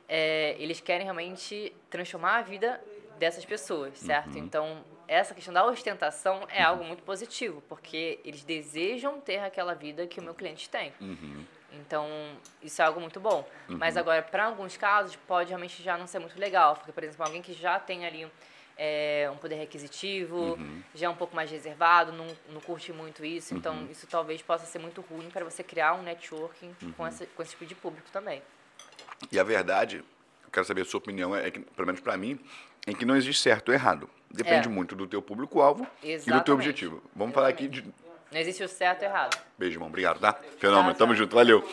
é, 0.08 0.56
eles 0.60 0.80
querem 0.80 1.04
realmente 1.04 1.74
transformar 1.90 2.38
a 2.38 2.42
vida 2.44 2.80
dessas 3.18 3.44
pessoas, 3.44 3.98
certo? 3.98 4.38
Então, 4.38 4.84
essa 5.08 5.34
questão 5.34 5.54
da 5.54 5.66
ostentação 5.66 6.48
é 6.50 6.62
algo 6.62 6.84
muito 6.84 7.04
positivo, 7.04 7.62
porque 7.68 8.20
eles 8.24 8.44
desejam 8.44 9.20
ter 9.20 9.40
aquela 9.40 9.74
vida 9.74 10.06
que 10.06 10.20
o 10.20 10.24
meu 10.24 10.36
cliente 10.36 10.70
tem. 10.70 10.94
Uhum. 11.02 11.44
Então, 11.74 12.08
isso 12.62 12.82
é 12.82 12.86
algo 12.86 13.00
muito 13.00 13.20
bom. 13.20 13.48
Mas 13.68 13.98
agora, 13.98 14.22
para 14.22 14.46
alguns 14.46 14.78
casos, 14.78 15.16
pode 15.16 15.50
realmente 15.50 15.82
já 15.84 15.98
não 15.98 16.08
ser 16.08 16.20
muito 16.20 16.40
legal. 16.40 16.76
Porque, 16.76 16.92
por 16.92 17.04
exemplo, 17.04 17.26
alguém 17.26 17.42
que 17.42 17.54
já 17.54 17.80
tem 17.80 18.06
ali 18.06 18.28
é, 18.82 19.30
um 19.32 19.36
poder 19.36 19.56
requisitivo, 19.56 20.58
já 20.96 21.08
é 21.08 21.10
um 21.10 21.16
pouco 21.16 21.36
mais 21.36 21.52
reservado, 21.52 22.14
não, 22.14 22.26
não 22.54 22.62
curte 22.62 22.94
muito 22.94 23.26
isso. 23.26 23.54
Então, 23.54 23.86
isso 23.92 24.08
talvez 24.08 24.42
possa 24.42 24.66
ser 24.66 24.80
muito 24.80 25.02
ruim 25.02 25.30
para 25.30 25.44
você 25.44 25.62
criar 25.62 25.94
um 25.96 26.02
networking 26.02 26.74
com, 26.96 27.06
essa, 27.06 27.26
com 27.26 27.42
esse 27.44 27.52
tipo 27.52 27.66
de 27.66 27.76
público 27.76 28.08
também. 28.10 28.42
E 29.30 29.38
a 29.38 29.44
verdade, 29.44 29.98
eu 29.98 30.50
quero 30.50 30.66
saber 30.66 30.84
a 30.84 30.86
sua 30.86 30.98
opinião, 31.00 31.36
é 31.36 31.52
que, 31.52 31.60
pelo 31.60 31.86
menos 31.86 32.00
para 32.00 32.16
mim, 32.16 32.40
é 32.88 32.94
que 32.94 33.04
não 33.04 33.18
existe 33.18 33.42
certo 33.44 33.68
ou 33.68 33.74
errado. 33.76 34.10
Depende 34.32 34.68
É. 34.70 34.72
muito 34.72 34.96
do 34.96 35.06
teu 35.06 35.22
público-alvo 35.22 35.84
e 35.84 35.86
do 35.86 36.00
teu 36.02 36.14
Exatamente. 36.14 36.52
objetivo. 36.52 37.04
Vamos 37.14 37.36
falar 37.36 37.50
aqui 37.50 37.68
de 37.68 37.84
Não 38.32 38.40
existe 38.40 38.64
o 38.64 38.70
certo 38.70 39.02
e 39.02 39.06
errado. 39.06 39.38
Beijo, 39.58 39.76
irmão. 39.76 39.90
Obrigado, 39.90 40.20
tá? 40.20 40.40
Fenômeno. 40.60 40.94
Tamo 40.96 41.14
junto. 41.16 41.36
Valeu. 41.36 41.68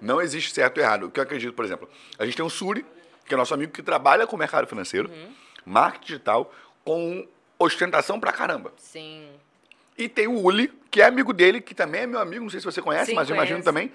Não 0.00 0.20
existe 0.20 0.52
certo 0.52 0.76
ou 0.78 0.84
errado. 0.84 1.04
O 1.06 1.10
que 1.10 1.18
eu 1.18 1.24
acredito, 1.24 1.54
por 1.54 1.64
exemplo, 1.64 1.88
a 2.18 2.24
gente 2.24 2.36
tem 2.36 2.44
um 2.44 2.50
Suri, 2.50 2.84
que 3.24 3.32
é 3.32 3.36
nosso 3.36 3.54
amigo 3.54 3.72
que 3.72 3.82
trabalha 3.82 4.26
com 4.26 4.36
o 4.36 4.38
mercado 4.38 4.66
financeiro, 4.66 5.08
Uhum. 5.10 5.34
Marketing 5.64 6.06
digital, 6.06 6.52
com 6.84 7.26
ostentação 7.58 8.18
pra 8.18 8.32
caramba. 8.32 8.72
Sim. 8.76 9.28
E 9.96 10.08
tem 10.08 10.26
o 10.26 10.42
Uli, 10.42 10.68
que 10.90 11.00
é 11.02 11.04
amigo 11.04 11.32
dele, 11.32 11.60
que 11.60 11.74
também 11.74 12.02
é 12.02 12.06
meu 12.06 12.18
amigo, 12.20 12.42
não 12.42 12.50
sei 12.50 12.60
se 12.60 12.66
você 12.66 12.80
conhece, 12.82 13.06
Sim, 13.10 13.14
mas 13.14 13.28
eu 13.28 13.34
imagino 13.36 13.62
conheço. 13.62 13.64
também, 13.68 13.92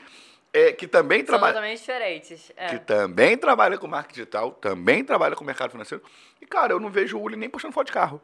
é, 0.53 0.71
que 0.71 0.87
também 0.87 1.19
São 1.19 1.27
trabalha. 1.27 1.53
totalmente 1.53 1.79
diferentes. 1.79 2.51
É. 2.55 2.67
Que 2.67 2.79
também 2.79 3.37
trabalha 3.37 3.77
com 3.77 3.87
marketing 3.87 4.13
digital, 4.13 4.51
também 4.51 5.03
trabalha 5.03 5.35
com 5.35 5.43
mercado 5.43 5.71
financeiro. 5.71 6.03
E, 6.41 6.45
cara, 6.45 6.71
eu 6.73 6.79
não 6.79 6.89
vejo 6.89 7.17
o 7.17 7.21
Uli 7.23 7.35
nem 7.35 7.49
postando 7.49 7.73
foto 7.73 7.87
de 7.87 7.93
carro. 7.93 8.21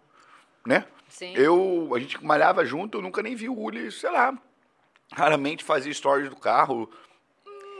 Né? 0.65 0.85
Sim. 1.09 1.33
Eu, 1.35 1.91
a 1.93 1.99
gente 1.99 2.23
malhava 2.23 2.63
junto, 2.63 2.97
eu 2.97 3.01
nunca 3.01 3.21
nem 3.21 3.35
vi 3.35 3.49
o 3.49 3.59
Uli, 3.59 3.91
sei 3.91 4.09
lá, 4.11 4.33
raramente 5.11 5.63
fazia 5.63 5.93
stories 5.93 6.29
do 6.29 6.37
carro. 6.37 6.89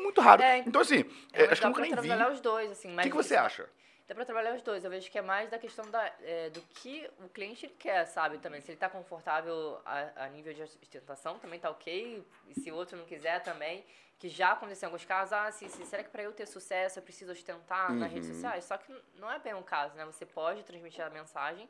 Muito 0.01 0.19
raro. 0.19 0.41
É, 0.41 0.57
então, 0.59 0.81
assim, 0.81 1.05
É, 1.31 1.45
é, 1.45 1.51
acho 1.51 1.61
que 1.61 1.65
eu 1.65 1.69
nunca 1.69 1.81
nem 1.81 1.91
vi. 1.91 1.97
trabalhar 1.97 2.29
os 2.31 2.41
dois, 2.41 2.71
assim. 2.71 2.93
O 2.93 3.01
que, 3.01 3.09
que 3.09 3.15
você 3.15 3.35
acha? 3.35 3.65
Dá 4.07 4.13
pra 4.13 4.25
trabalhar 4.25 4.53
os 4.53 4.61
dois. 4.61 4.83
Eu 4.83 4.89
vejo 4.89 5.09
que 5.09 5.17
é 5.17 5.21
mais 5.21 5.49
da 5.49 5.57
questão 5.57 5.89
da, 5.89 6.05
é, 6.21 6.49
do 6.49 6.61
que 6.61 7.09
o 7.23 7.29
cliente 7.29 7.65
ele 7.65 7.75
quer, 7.79 8.05
sabe? 8.05 8.37
Também. 8.37 8.59
Se 8.61 8.71
ele 8.71 8.77
tá 8.77 8.89
confortável 8.89 9.79
a, 9.85 10.25
a 10.25 10.29
nível 10.29 10.53
de 10.53 10.61
ostentação, 10.61 11.39
também 11.39 11.59
tá 11.59 11.69
ok. 11.69 12.21
E 12.49 12.59
se 12.59 12.69
o 12.71 12.75
outro 12.75 12.97
não 12.97 13.05
quiser 13.05 13.41
também. 13.41 13.83
Que 14.19 14.29
já 14.29 14.51
aconteceu 14.53 14.87
em 14.87 14.91
alguns 14.91 15.03
casos, 15.05 15.33
ah, 15.33 15.51
se, 15.51 15.67
se- 15.67 15.85
será 15.85 16.01
que 16.03 16.09
para 16.09 16.23
eu 16.23 16.31
ter 16.31 16.45
sucesso 16.45 16.97
eu 16.99 17.03
preciso 17.03 17.31
ostentar 17.31 17.91
nas 17.93 18.09
redes 18.11 18.29
Uhum. 18.29 18.35
sociais? 18.35 18.63
Só 18.63 18.77
que 18.77 18.93
não 19.15 19.29
é 19.29 19.37
bem 19.39 19.53
o 19.53 19.63
caso, 19.63 19.95
né? 19.95 20.05
Você 20.05 20.25
pode 20.25 20.63
transmitir 20.63 21.03
a 21.03 21.09
mensagem, 21.09 21.67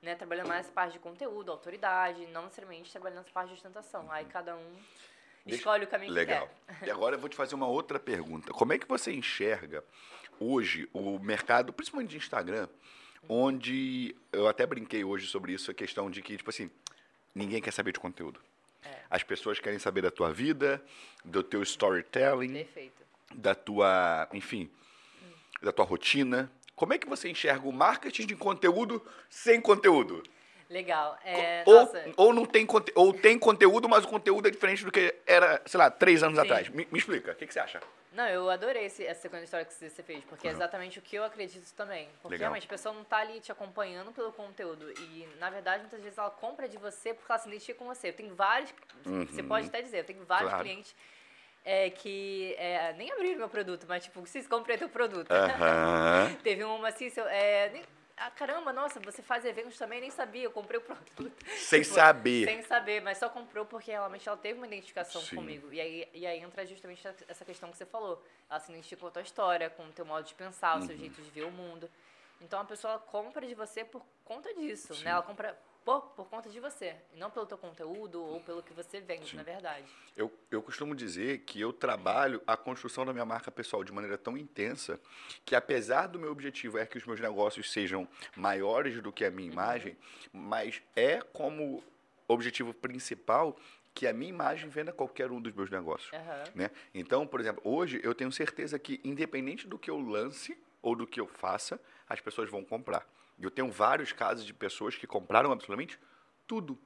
né? 0.00 0.14
Trabalhando 0.14 0.48
mais 0.48 0.60
essa 0.66 0.72
parte 0.72 0.92
de 0.94 0.98
conteúdo, 0.98 1.50
autoridade, 1.52 2.26
não 2.28 2.44
necessariamente 2.44 2.90
trabalhando 2.90 3.20
essa 3.20 3.30
parte 3.30 3.48
de 3.48 3.54
ostentação. 3.54 4.10
Aí 4.10 4.24
cada 4.24 4.56
um 4.56 4.76
Deixa- 5.44 5.58
escolhe 5.58 5.84
o 5.84 5.88
caminho 5.88 6.12
Legal. 6.12 6.48
que 6.68 6.74
quer. 6.78 6.88
E 6.88 6.90
agora 6.90 7.16
eu 7.16 7.20
vou 7.20 7.28
te 7.28 7.36
fazer 7.36 7.54
uma 7.54 7.66
outra 7.68 7.98
pergunta. 7.98 8.50
Como 8.52 8.72
é 8.72 8.78
que 8.78 8.86
você 8.86 9.12
enxerga 9.12 9.84
hoje 10.40 10.88
o 10.92 11.18
mercado, 11.18 11.72
principalmente 11.72 12.10
de 12.10 12.16
Instagram, 12.16 12.66
onde 13.28 14.16
eu 14.32 14.48
até 14.48 14.66
brinquei 14.66 15.04
hoje 15.04 15.26
sobre 15.26 15.52
isso, 15.52 15.70
a 15.70 15.74
questão 15.74 16.10
de 16.10 16.22
que, 16.22 16.36
tipo 16.36 16.50
assim, 16.50 16.70
ninguém 17.34 17.60
quer 17.60 17.72
saber 17.72 17.92
de 17.92 18.00
conteúdo. 18.00 18.40
É. 18.82 19.02
As 19.10 19.22
pessoas 19.22 19.60
querem 19.60 19.78
saber 19.78 20.00
da 20.00 20.10
tua 20.10 20.32
vida, 20.32 20.82
do 21.24 21.42
teu 21.42 21.62
storytelling, 21.62 22.54
Perfeito. 22.54 23.02
da 23.34 23.54
tua, 23.54 24.26
enfim, 24.32 24.70
da 25.62 25.70
tua 25.70 25.84
rotina. 25.84 26.50
Como 26.74 26.94
é 26.94 26.98
que 26.98 27.06
você 27.06 27.28
enxerga 27.28 27.68
o 27.68 27.72
marketing 27.72 28.26
de 28.26 28.34
conteúdo 28.34 29.06
sem 29.28 29.60
conteúdo? 29.60 30.22
Legal. 30.70 31.18
É, 31.24 31.64
ou, 31.66 31.74
nossa, 31.74 32.04
ou 32.16 32.32
não 32.32 32.46
tem 32.46 32.64
ou 32.94 33.12
tem 33.12 33.36
conteúdo, 33.36 33.88
mas 33.88 34.04
o 34.04 34.08
conteúdo 34.08 34.46
é 34.46 34.50
diferente 34.52 34.84
do 34.84 34.92
que 34.92 35.12
era, 35.26 35.60
sei 35.66 35.76
lá, 35.76 35.90
três 35.90 36.22
anos 36.22 36.36
Sim. 36.38 36.44
atrás. 36.44 36.68
Me, 36.68 36.86
me 36.90 36.98
explica, 36.98 37.32
o 37.32 37.34
que, 37.34 37.44
que 37.44 37.52
você 37.52 37.58
acha? 37.58 37.80
Não, 38.12 38.26
eu 38.28 38.48
adorei 38.48 38.86
esse, 38.86 39.04
essa 39.04 39.22
sequência 39.22 39.40
de 39.40 39.44
história 39.46 39.66
que 39.66 39.72
você 39.74 40.02
fez, 40.02 40.24
porque 40.24 40.46
é 40.46 40.50
exatamente 40.50 40.98
o 40.98 41.02
que 41.02 41.16
eu 41.16 41.24
acredito 41.24 41.72
também. 41.74 42.08
Porque 42.22 42.34
Legal. 42.34 42.46
realmente 42.50 42.66
a 42.66 42.68
pessoa 42.68 42.94
não 42.94 43.04
tá 43.04 43.18
ali 43.18 43.40
te 43.40 43.50
acompanhando 43.50 44.12
pelo 44.12 44.32
conteúdo. 44.32 44.90
E, 44.92 45.28
na 45.38 45.50
verdade, 45.50 45.80
muitas 45.80 46.00
vezes 46.00 46.18
ela 46.18 46.30
compra 46.30 46.68
de 46.68 46.76
você 46.78 47.14
porque 47.14 47.30
ela 47.30 47.38
se 47.40 47.48
identifica 47.48 47.78
com 47.78 47.86
você. 47.86 48.08
Eu 48.08 48.12
tenho 48.12 48.34
vários. 48.34 48.72
Você 49.28 49.42
pode 49.42 49.66
até 49.66 49.82
dizer, 49.82 49.98
eu 49.98 50.04
tenho 50.04 50.24
vários 50.24 50.52
Uhum. 50.52 50.58
Claro. 50.58 50.64
clientes 50.64 50.94
é, 51.64 51.90
que 51.90 52.54
é, 52.58 52.92
nem 52.94 53.10
abriram 53.12 53.38
meu 53.38 53.48
produto, 53.48 53.86
mas 53.88 54.04
tipo, 54.04 54.24
se 54.26 54.42
comprei 54.48 54.78
teu 54.78 54.88
produto. 54.88 55.30
Aham. 55.30 56.36
Teve 56.42 56.64
uma 56.64 56.88
assim, 56.88 57.10
seu, 57.10 57.26
é, 57.26 57.70
nem- 57.70 57.84
ah, 58.20 58.30
caramba, 58.30 58.72
nossa, 58.72 59.00
você 59.00 59.22
faz 59.22 59.44
eventos 59.44 59.76
também, 59.78 60.00
nem 60.00 60.10
sabia, 60.10 60.44
eu 60.44 60.50
comprei 60.50 60.78
o 60.78 60.82
produto. 60.82 61.32
Sem 61.56 61.82
Tipo, 61.82 61.94
saber. 61.94 62.44
Sem 62.44 62.62
saber, 62.62 63.00
mas 63.00 63.18
só 63.18 63.28
comprou 63.28 63.64
porque 63.64 63.90
realmente 63.90 64.28
ela 64.28 64.36
teve 64.36 64.58
uma 64.58 64.66
identificação 64.66 65.20
Sim. 65.22 65.36
comigo. 65.36 65.72
E 65.72 65.80
aí, 65.80 66.08
e 66.12 66.26
aí 66.26 66.38
entra 66.40 66.66
justamente 66.66 67.02
essa 67.26 67.44
questão 67.44 67.70
que 67.70 67.76
você 67.78 67.86
falou. 67.86 68.22
Ela 68.48 68.60
se 68.60 68.70
identifica 68.70 69.00
com 69.00 69.06
a 69.08 69.10
tua 69.10 69.22
história, 69.22 69.70
com 69.70 69.84
o 69.84 69.92
teu 69.92 70.04
modo 70.04 70.24
de 70.26 70.34
pensar, 70.34 70.78
o 70.78 70.82
seu 70.82 70.90
Uhum. 70.94 71.00
jeito 71.00 71.22
de 71.22 71.30
ver 71.30 71.44
o 71.44 71.50
mundo. 71.50 71.90
Então 72.40 72.60
a 72.60 72.64
pessoa 72.64 72.98
compra 72.98 73.46
de 73.46 73.54
você 73.54 73.84
por 73.84 74.02
conta 74.24 74.52
disso, 74.54 74.94
Sim. 74.94 75.04
né? 75.04 75.10
Ela 75.10 75.22
compra 75.22 75.58
por, 75.84 76.02
por 76.10 76.28
conta 76.28 76.48
de 76.48 76.60
você, 76.60 76.94
não 77.14 77.30
pelo 77.30 77.46
teu 77.46 77.58
conteúdo 77.58 78.22
ou 78.22 78.40
pelo 78.40 78.62
que 78.62 78.72
você 78.72 79.00
vende, 79.00 79.34
na 79.34 79.42
verdade. 79.42 79.86
Eu, 80.16 80.32
eu 80.50 80.62
costumo 80.62 80.94
dizer 80.94 81.38
que 81.38 81.60
eu 81.60 81.72
trabalho 81.72 82.42
a 82.46 82.56
construção 82.56 83.04
da 83.06 83.12
minha 83.12 83.24
marca 83.24 83.50
pessoal 83.50 83.82
de 83.82 83.92
maneira 83.92 84.18
tão 84.18 84.36
intensa 84.36 85.00
que, 85.44 85.54
apesar 85.54 86.06
do 86.06 86.18
meu 86.18 86.30
objetivo 86.30 86.78
é 86.78 86.86
que 86.86 86.98
os 86.98 87.06
meus 87.06 87.20
negócios 87.20 87.72
sejam 87.72 88.06
maiores 88.36 89.00
do 89.00 89.12
que 89.12 89.24
a 89.24 89.30
minha 89.30 89.50
imagem, 89.50 89.96
mas 90.32 90.82
é 90.94 91.20
como 91.20 91.82
objetivo 92.28 92.72
principal 92.72 93.56
que 93.94 94.06
a 94.06 94.12
minha 94.12 94.30
imagem 94.30 94.68
venda 94.68 94.92
qualquer 94.92 95.30
um 95.30 95.40
dos 95.40 95.52
meus 95.52 95.70
negócios. 95.70 96.12
Aham. 96.12 96.44
né? 96.54 96.70
Então, 96.94 97.26
por 97.26 97.40
exemplo, 97.40 97.62
hoje 97.64 98.00
eu 98.02 98.14
tenho 98.14 98.30
certeza 98.30 98.78
que, 98.78 99.00
independente 99.02 99.66
do 99.66 99.78
que 99.78 99.90
eu 99.90 99.98
lance 99.98 100.56
ou 100.80 100.94
do 100.94 101.06
que 101.06 101.20
eu 101.20 101.26
faça, 101.26 101.80
as 102.08 102.20
pessoas 102.20 102.48
vão 102.50 102.64
comprar. 102.64 103.06
Eu 103.40 103.50
tenho 103.50 103.70
vários 103.70 104.12
casos 104.12 104.44
de 104.44 104.52
pessoas 104.52 104.96
que 104.96 105.06
compraram 105.06 105.50
absolutamente 105.52 105.98
tudo. 106.46 106.78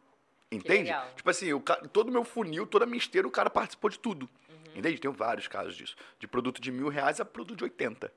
Entende? 0.50 0.90
Tipo 1.16 1.30
assim, 1.30 1.52
o 1.52 1.60
todo 1.60 2.08
o 2.08 2.12
meu 2.12 2.22
funil, 2.24 2.66
toda 2.66 2.84
a 2.84 2.86
minha 2.86 2.98
esteira, 2.98 3.26
o 3.26 3.30
cara 3.30 3.50
participou 3.50 3.90
de 3.90 3.98
tudo. 3.98 4.28
Uhum. 4.48 4.76
Entende? 4.76 5.00
Tenho 5.00 5.12
vários 5.12 5.48
casos 5.48 5.74
disso. 5.74 5.96
De 6.18 6.26
produto 6.28 6.60
de 6.60 6.70
mil 6.70 6.88
reais 6.88 7.20
a 7.20 7.24
produto 7.24 7.58
de 7.58 7.64
80. 7.64 8.12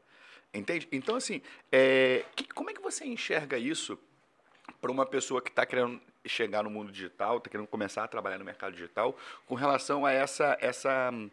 Entende? 0.53 0.87
Então, 0.91 1.15
assim, 1.15 1.41
é, 1.71 2.23
que- 2.35 2.47
como 2.47 2.69
é 2.69 2.73
que 2.73 2.81
você 2.81 3.05
enxerga 3.05 3.57
isso 3.57 3.97
para 4.79 4.91
uma 4.91 5.05
pessoa 5.05 5.41
que 5.41 5.49
está 5.49 5.65
querendo 5.65 5.99
chegar 6.25 6.63
no 6.63 6.69
mundo 6.69 6.91
digital, 6.91 7.37
está 7.37 7.49
querendo 7.49 7.67
começar 7.67 8.03
a 8.03 8.07
trabalhar 8.07 8.37
no 8.37 8.45
mercado 8.45 8.73
digital, 8.73 9.17
com 9.45 9.55
relação 9.55 10.05
a 10.05 10.11
essa, 10.11 10.57
essa 10.61 11.09
hum, 11.11 11.29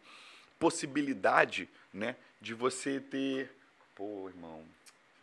possibilidade, 0.58 1.68
né, 1.92 2.16
de 2.40 2.54
você 2.54 3.00
ter... 3.00 3.50
Pô, 3.94 4.28
irmão, 4.28 4.64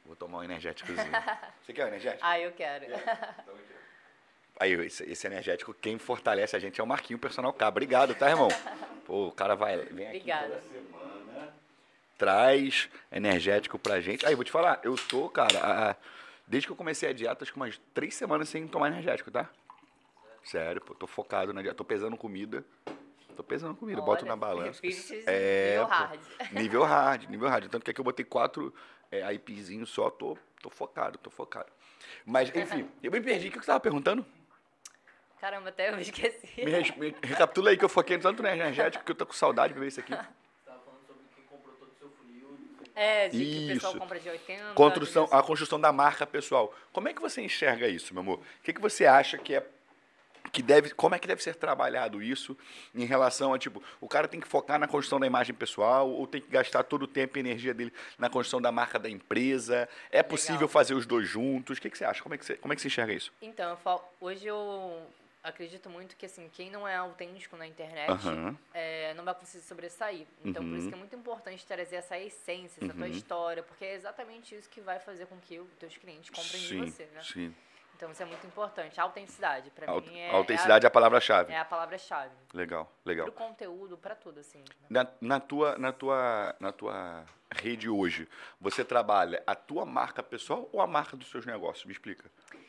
vou 0.06 0.16
tomar 0.16 0.40
um 0.40 0.44
energéticozinho. 0.44 1.12
Você 1.64 1.74
quer 1.74 1.86
um 1.86 1.88
energético? 1.90 2.24
Ah, 2.26 2.40
eu 2.40 2.52
quero. 2.52 2.86
Aí, 4.60 4.74
esse, 4.86 5.04
esse 5.10 5.26
energético, 5.28 5.74
quem 5.74 5.98
fortalece 5.98 6.56
a 6.56 6.60
gente 6.60 6.80
é 6.80 6.84
o 6.84 6.88
Marquinho 6.88 7.18
Personal 7.18 7.52
K. 7.54 7.68
Obrigado, 7.68 8.14
tá, 8.14 8.30
irmão? 8.30 8.50
Pô, 9.06 9.28
o 9.28 9.32
cara 9.32 9.56
vai, 9.56 9.78
vem 9.78 10.08
aqui 10.08 10.18
Obrigada. 10.18 10.48
toda 10.50 10.62
semana, 10.62 11.54
traz 12.18 12.90
energético 13.12 13.80
pra 13.80 14.00
gente. 14.00 14.26
Aí, 14.26 14.36
vou 14.36 14.44
te 14.44 14.52
falar, 14.52 14.80
eu 14.84 14.96
tô, 14.96 15.28
cara, 15.30 15.90
a- 15.92 15.96
desde 16.46 16.68
que 16.68 16.72
eu 16.72 16.76
comecei 16.76 17.10
a 17.10 17.14
dieta, 17.14 17.44
acho 17.44 17.52
que 17.52 17.58
umas 17.58 17.80
três 17.94 18.14
semanas 18.14 18.50
sem 18.50 18.68
tomar 18.68 18.88
energético, 18.88 19.32
tá? 19.32 19.50
Sério, 20.44 20.82
pô, 20.82 20.94
tô 20.94 21.08
focado 21.08 21.54
na 21.54 21.62
dieta, 21.62 21.76
tô 21.76 21.84
pesando 21.86 22.16
comida. 22.18 22.64
Tô 23.36 23.44
pesando 23.44 23.74
comida, 23.76 24.02
boto 24.02 24.26
Olha, 24.26 24.30
na 24.30 24.36
balança. 24.36 24.82
É, 25.26 25.78
nível 25.78 25.88
pô, 25.88 25.94
hard. 25.94 26.22
Nível 26.52 26.84
hard, 26.84 27.30
nível 27.30 27.50
hard. 27.50 27.70
Tanto 27.70 27.84
que 27.86 27.92
aqui 27.92 28.00
eu 28.00 28.06
botei 28.06 28.26
quatro 28.26 28.74
é, 29.12 29.34
IPzinhos 29.34 29.90
só, 29.90 30.10
tô, 30.10 30.38
tô 30.62 30.70
focado, 30.70 31.18
tô 31.18 31.30
focado. 31.30 31.72
Mas, 32.26 32.50
enfim, 32.56 32.88
eu 33.04 33.12
me 33.12 33.20
perdi. 33.22 33.50
O 33.50 33.52
que 33.52 33.60
você 33.60 33.66
tava 33.68 33.80
perguntando? 33.80 34.26
Caramba, 35.40 35.70
até 35.70 35.90
eu 35.90 35.96
me 35.96 36.02
esqueci. 36.04 36.64
Me, 36.64 36.72
res- 36.72 36.96
me 36.96 37.16
recapitula 37.24 37.72
aí 37.72 37.78
que 37.78 37.84
eu 37.84 37.90
foquei 37.90 38.18
tanto 38.18 38.42
no 38.44 38.48
energético 38.50 39.04
que 39.04 39.12
eu 39.12 39.16
tô 39.16 39.26
com 39.26 39.34
saudade 39.34 39.74
de 39.74 39.80
ver 39.80 39.88
isso 39.88 40.00
aqui. 40.00 40.14
Você 40.14 40.20
estava 40.20 40.80
falando 40.84 41.02
sobre 41.08 41.24
quem 41.36 41.44
comprou 41.46 41.76
todo 41.76 41.90
o 41.90 41.96
seu 41.98 42.10
funil. 42.12 42.60
É, 42.96 43.28
de 43.28 43.44
que 43.46 43.64
o 43.66 43.68
pessoal 43.74 43.94
Isso. 43.94 44.02
compra 44.02 44.20
de 44.20 44.30
80. 44.30 44.74
Construção, 44.76 45.28
a 45.32 45.42
construção 45.42 45.80
da 45.82 45.92
marca 45.92 46.28
pessoal. 46.28 46.72
Como 46.94 47.08
é 47.10 47.14
que 47.14 47.22
você 47.22 47.42
enxerga 47.42 47.88
isso, 47.88 48.14
meu 48.14 48.22
amor? 48.22 48.38
O 48.40 48.64
que, 48.64 48.72
que 48.72 48.80
você 48.82 49.08
acha 49.08 49.36
que 49.38 49.56
é 49.56 49.68
que 50.52 50.62
deve, 50.62 50.92
como 50.92 51.16
é 51.16 51.20
que 51.20 51.28
deve 51.28 51.42
ser 51.42 51.56
trabalhado 51.56 52.22
isso 52.22 52.58
em 52.94 53.06
relação 53.06 53.54
a 53.54 53.60
tipo, 53.60 53.82
o 54.00 54.08
cara 54.08 54.28
tem 54.28 54.40
que 54.40 54.48
focar 54.48 54.78
na 54.80 54.88
construção 54.88 55.20
da 55.20 55.26
imagem 55.28 55.56
pessoal 55.56 56.10
ou 56.10 56.28
tem 56.28 56.42
que 56.42 56.50
gastar 56.50 56.84
todo 56.84 57.04
o 57.04 57.08
tempo 57.08 57.38
e 57.38 57.40
energia 57.40 57.74
dele 57.74 57.94
na 58.18 58.30
construção 58.30 58.62
da 58.62 58.72
marca 58.72 59.00
da 59.00 59.10
empresa? 59.10 59.88
É 60.12 60.22
possível 60.22 60.68
fazer 60.68 60.94
os 60.94 61.06
dois 61.06 61.28
juntos? 61.28 61.78
O 61.78 61.82
que, 61.82 61.90
que 61.90 61.98
você 61.98 62.06
acha? 62.06 62.22
Como 62.22 62.36
é 62.36 62.38
que 62.38 62.46
você, 62.46 62.56
como 62.58 62.74
é 62.74 62.76
que 62.76 62.82
você 62.82 62.88
enxerga 62.88 63.14
isso? 63.14 63.32
Então, 63.42 63.70
eu 63.72 63.78
falo- 63.78 64.04
hoje 64.20 64.46
eu 64.48 65.08
acredito 65.44 65.90
muito 65.90 66.16
que 66.16 66.26
assim, 66.26 66.50
quem 66.54 66.70
não 66.70 66.88
é 66.88 66.96
autêntico 66.96 67.56
na 67.58 67.66
internet 67.66 68.12
Aham. 68.12 68.56
é, 68.74 69.14
não 69.16 69.24
vai 69.24 69.34
conseguir 69.34 69.64
sobressair. 69.64 70.28
Então, 70.44 70.64
por 70.68 70.76
isso 70.76 70.84
Uhum. 70.86 70.90
que 70.90 70.96
é 70.96 70.98
muito 70.98 71.16
importante 71.16 71.66
trazer 71.66 71.96
essa 71.96 72.18
essência, 72.20 72.84
essa 72.84 72.94
tua 72.94 73.08
Uhum. 73.08 73.12
história, 73.12 73.64
porque 73.64 73.86
é 73.86 73.96
exatamente 73.96 74.54
isso 74.54 74.70
que 74.70 74.82
vai 74.82 75.00
fazer 75.00 75.26
com 75.28 75.38
que 75.40 75.60
os 75.60 75.68
teus 75.80 75.98
clientes 75.98 76.30
comprem 76.30 76.62
Sim, 76.62 76.68
de 76.68 76.92
você, 76.92 77.06
né? 77.06 77.22
sim. 77.22 77.56
Então, 78.02 78.12
isso 78.12 78.24
é 78.24 78.26
muito 78.26 78.48
importante. 78.48 79.00
A 79.00 79.04
autenticidade, 79.04 79.70
pra 79.70 79.88
Aut- 79.92 80.10
mim, 80.10 80.18
é, 80.18 80.32
autenticidade 80.32 80.84
é 80.84 80.88
a 80.88 80.90
palavra-chave. 80.90 81.54
é 81.54 81.56
a, 81.56 81.60
é 81.60 81.62
a 81.62 81.66
palavra-chave. 81.66 82.32
Legal, 82.52 82.92
legal. 83.06 83.28
Pro 83.28 83.36
conteúdo, 83.36 83.96
pra 83.96 84.16
tudo, 84.16 84.40
assim. 84.40 84.64
Na, 84.90 85.06
na 85.22 85.40
tua, 85.40 85.78
na, 85.78 85.92
tua, 85.92 86.56
na 86.60 86.72
tua 86.72 87.24
rede 87.54 87.88
hoje, 87.88 88.28
você 88.60 88.84
trabalha 88.84 89.44
a 89.46 89.54
tua 89.54 89.86
marca 89.86 90.24
pessoal 90.24 90.68
ou 90.74 90.82
a 90.82 90.88
marca 90.88 91.16
dos 91.16 91.30
seus 91.30 91.46
negócios? 91.46 91.86
Me 91.86 91.92
explica. 91.92 92.24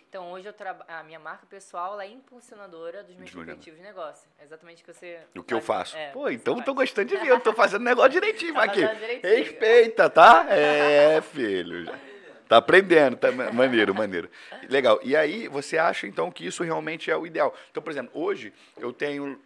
Então, 0.06 0.30
hoje 0.32 0.46
eu 0.46 0.54
a 0.86 1.02
minha 1.02 1.18
marca 1.18 1.46
pessoal 1.46 1.98
é 1.98 2.06
impulsionadora 2.06 3.02
dos 3.02 3.16
meus 3.16 3.34
objetivos 3.34 3.78
de 3.80 3.86
negócio. 3.86 4.28
É 4.38 4.44
exatamente 4.44 4.82
o 4.82 4.84
que 4.84 4.92
você 4.92 5.18
O 5.34 5.42
que 5.42 5.54
eu 5.54 5.62
faz- 5.62 5.92
faço? 5.92 5.96
é, 5.96 6.10
Pô, 6.10 6.24
o 6.24 6.30
então 6.30 6.58
eu 6.58 6.62
faz. 6.62 6.76
gostando 6.76 7.08
de 7.08 7.16
ver. 7.16 7.28
Eu 7.28 7.40
tô 7.40 7.54
fazendo 7.54 7.82
negócio 7.82 8.10
direitinho 8.20 8.52
Tá 8.52 8.64
aqui. 8.64 8.86
direitinho. 8.86 9.34
Respeita, 9.34 10.10
tá? 10.10 10.44
É, 10.50 11.22
filho. 11.22 11.90
Tá 12.52 12.58
aprendendo, 12.58 13.16
tá 13.16 13.32
ma- 13.32 13.50
maneiro, 13.50 13.94
maneiro. 13.94 14.28
Legal. 14.68 15.00
E 15.02 15.16
aí, 15.16 15.48
você 15.48 15.78
acha 15.78 16.06
então 16.06 16.30
que 16.30 16.44
isso 16.46 16.62
realmente 16.62 17.10
é 17.10 17.16
o 17.16 17.26
ideal? 17.26 17.54
Então, 17.70 17.82
por 17.82 17.88
exemplo, 17.90 18.10
hoje 18.12 18.52
eu 18.76 18.92
tenho 18.92 19.40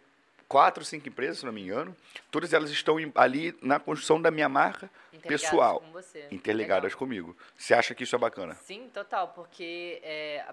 quatro, 0.45 0.83
cinco 0.83 1.07
empresas, 1.07 1.37
se 1.37 1.45
não 1.45 1.53
me 1.53 1.61
engano. 1.61 1.95
Todas 2.29 2.51
elas 2.51 2.69
estão 2.69 2.97
ali 3.15 3.57
na 3.61 3.79
construção 3.79 4.21
da 4.21 4.29
minha 4.29 4.49
marca 4.49 4.89
Interligadas 5.13 5.41
pessoal, 5.49 5.79
com 5.79 5.89
você. 5.93 6.27
interligadas 6.31 6.83
Legal. 6.91 6.99
comigo. 6.99 7.37
Você 7.57 7.73
acha 7.73 7.95
que 7.95 8.03
isso 8.03 8.13
é 8.13 8.19
bacana? 8.19 8.55
Sim, 8.55 8.89
total, 8.93 9.29
porque 9.29 10.01
é, 10.03 10.43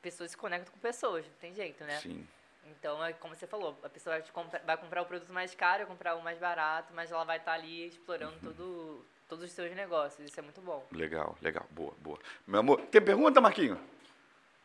pessoas 0.00 0.30
se 0.30 0.36
conectam 0.36 0.72
com 0.72 0.78
pessoas, 0.78 1.24
não 1.26 1.34
tem 1.40 1.52
jeito, 1.52 1.82
né? 1.82 1.96
Sim. 1.98 2.24
Então, 2.70 3.04
é 3.04 3.12
como 3.12 3.34
você 3.34 3.48
falou, 3.48 3.76
a 3.82 3.88
pessoa 3.88 4.14
vai, 4.14 4.22
te 4.22 4.30
compra- 4.30 4.62
vai 4.64 4.76
comprar 4.76 5.02
o 5.02 5.04
produto 5.04 5.32
mais 5.32 5.52
caro, 5.52 5.78
vai 5.78 5.86
comprar 5.86 6.14
o 6.14 6.22
mais 6.22 6.38
barato, 6.38 6.92
mas 6.94 7.10
ela 7.10 7.24
vai 7.24 7.38
estar 7.38 7.54
ali 7.54 7.88
explorando 7.88 8.34
Uhum. 8.34 8.52
todo, 8.52 9.06
todos 9.28 9.44
os 9.44 9.52
seus 9.52 9.74
negócios. 9.74 10.28
Isso 10.28 10.38
é 10.38 10.42
muito 10.42 10.60
bom. 10.60 10.86
Legal, 10.92 11.36
legal. 11.40 11.66
Boa, 11.70 11.94
boa. 11.98 12.18
Meu 12.46 12.60
amor, 12.60 12.80
tem 12.82 13.00
pergunta, 13.00 13.40
Marquinho? 13.40 13.78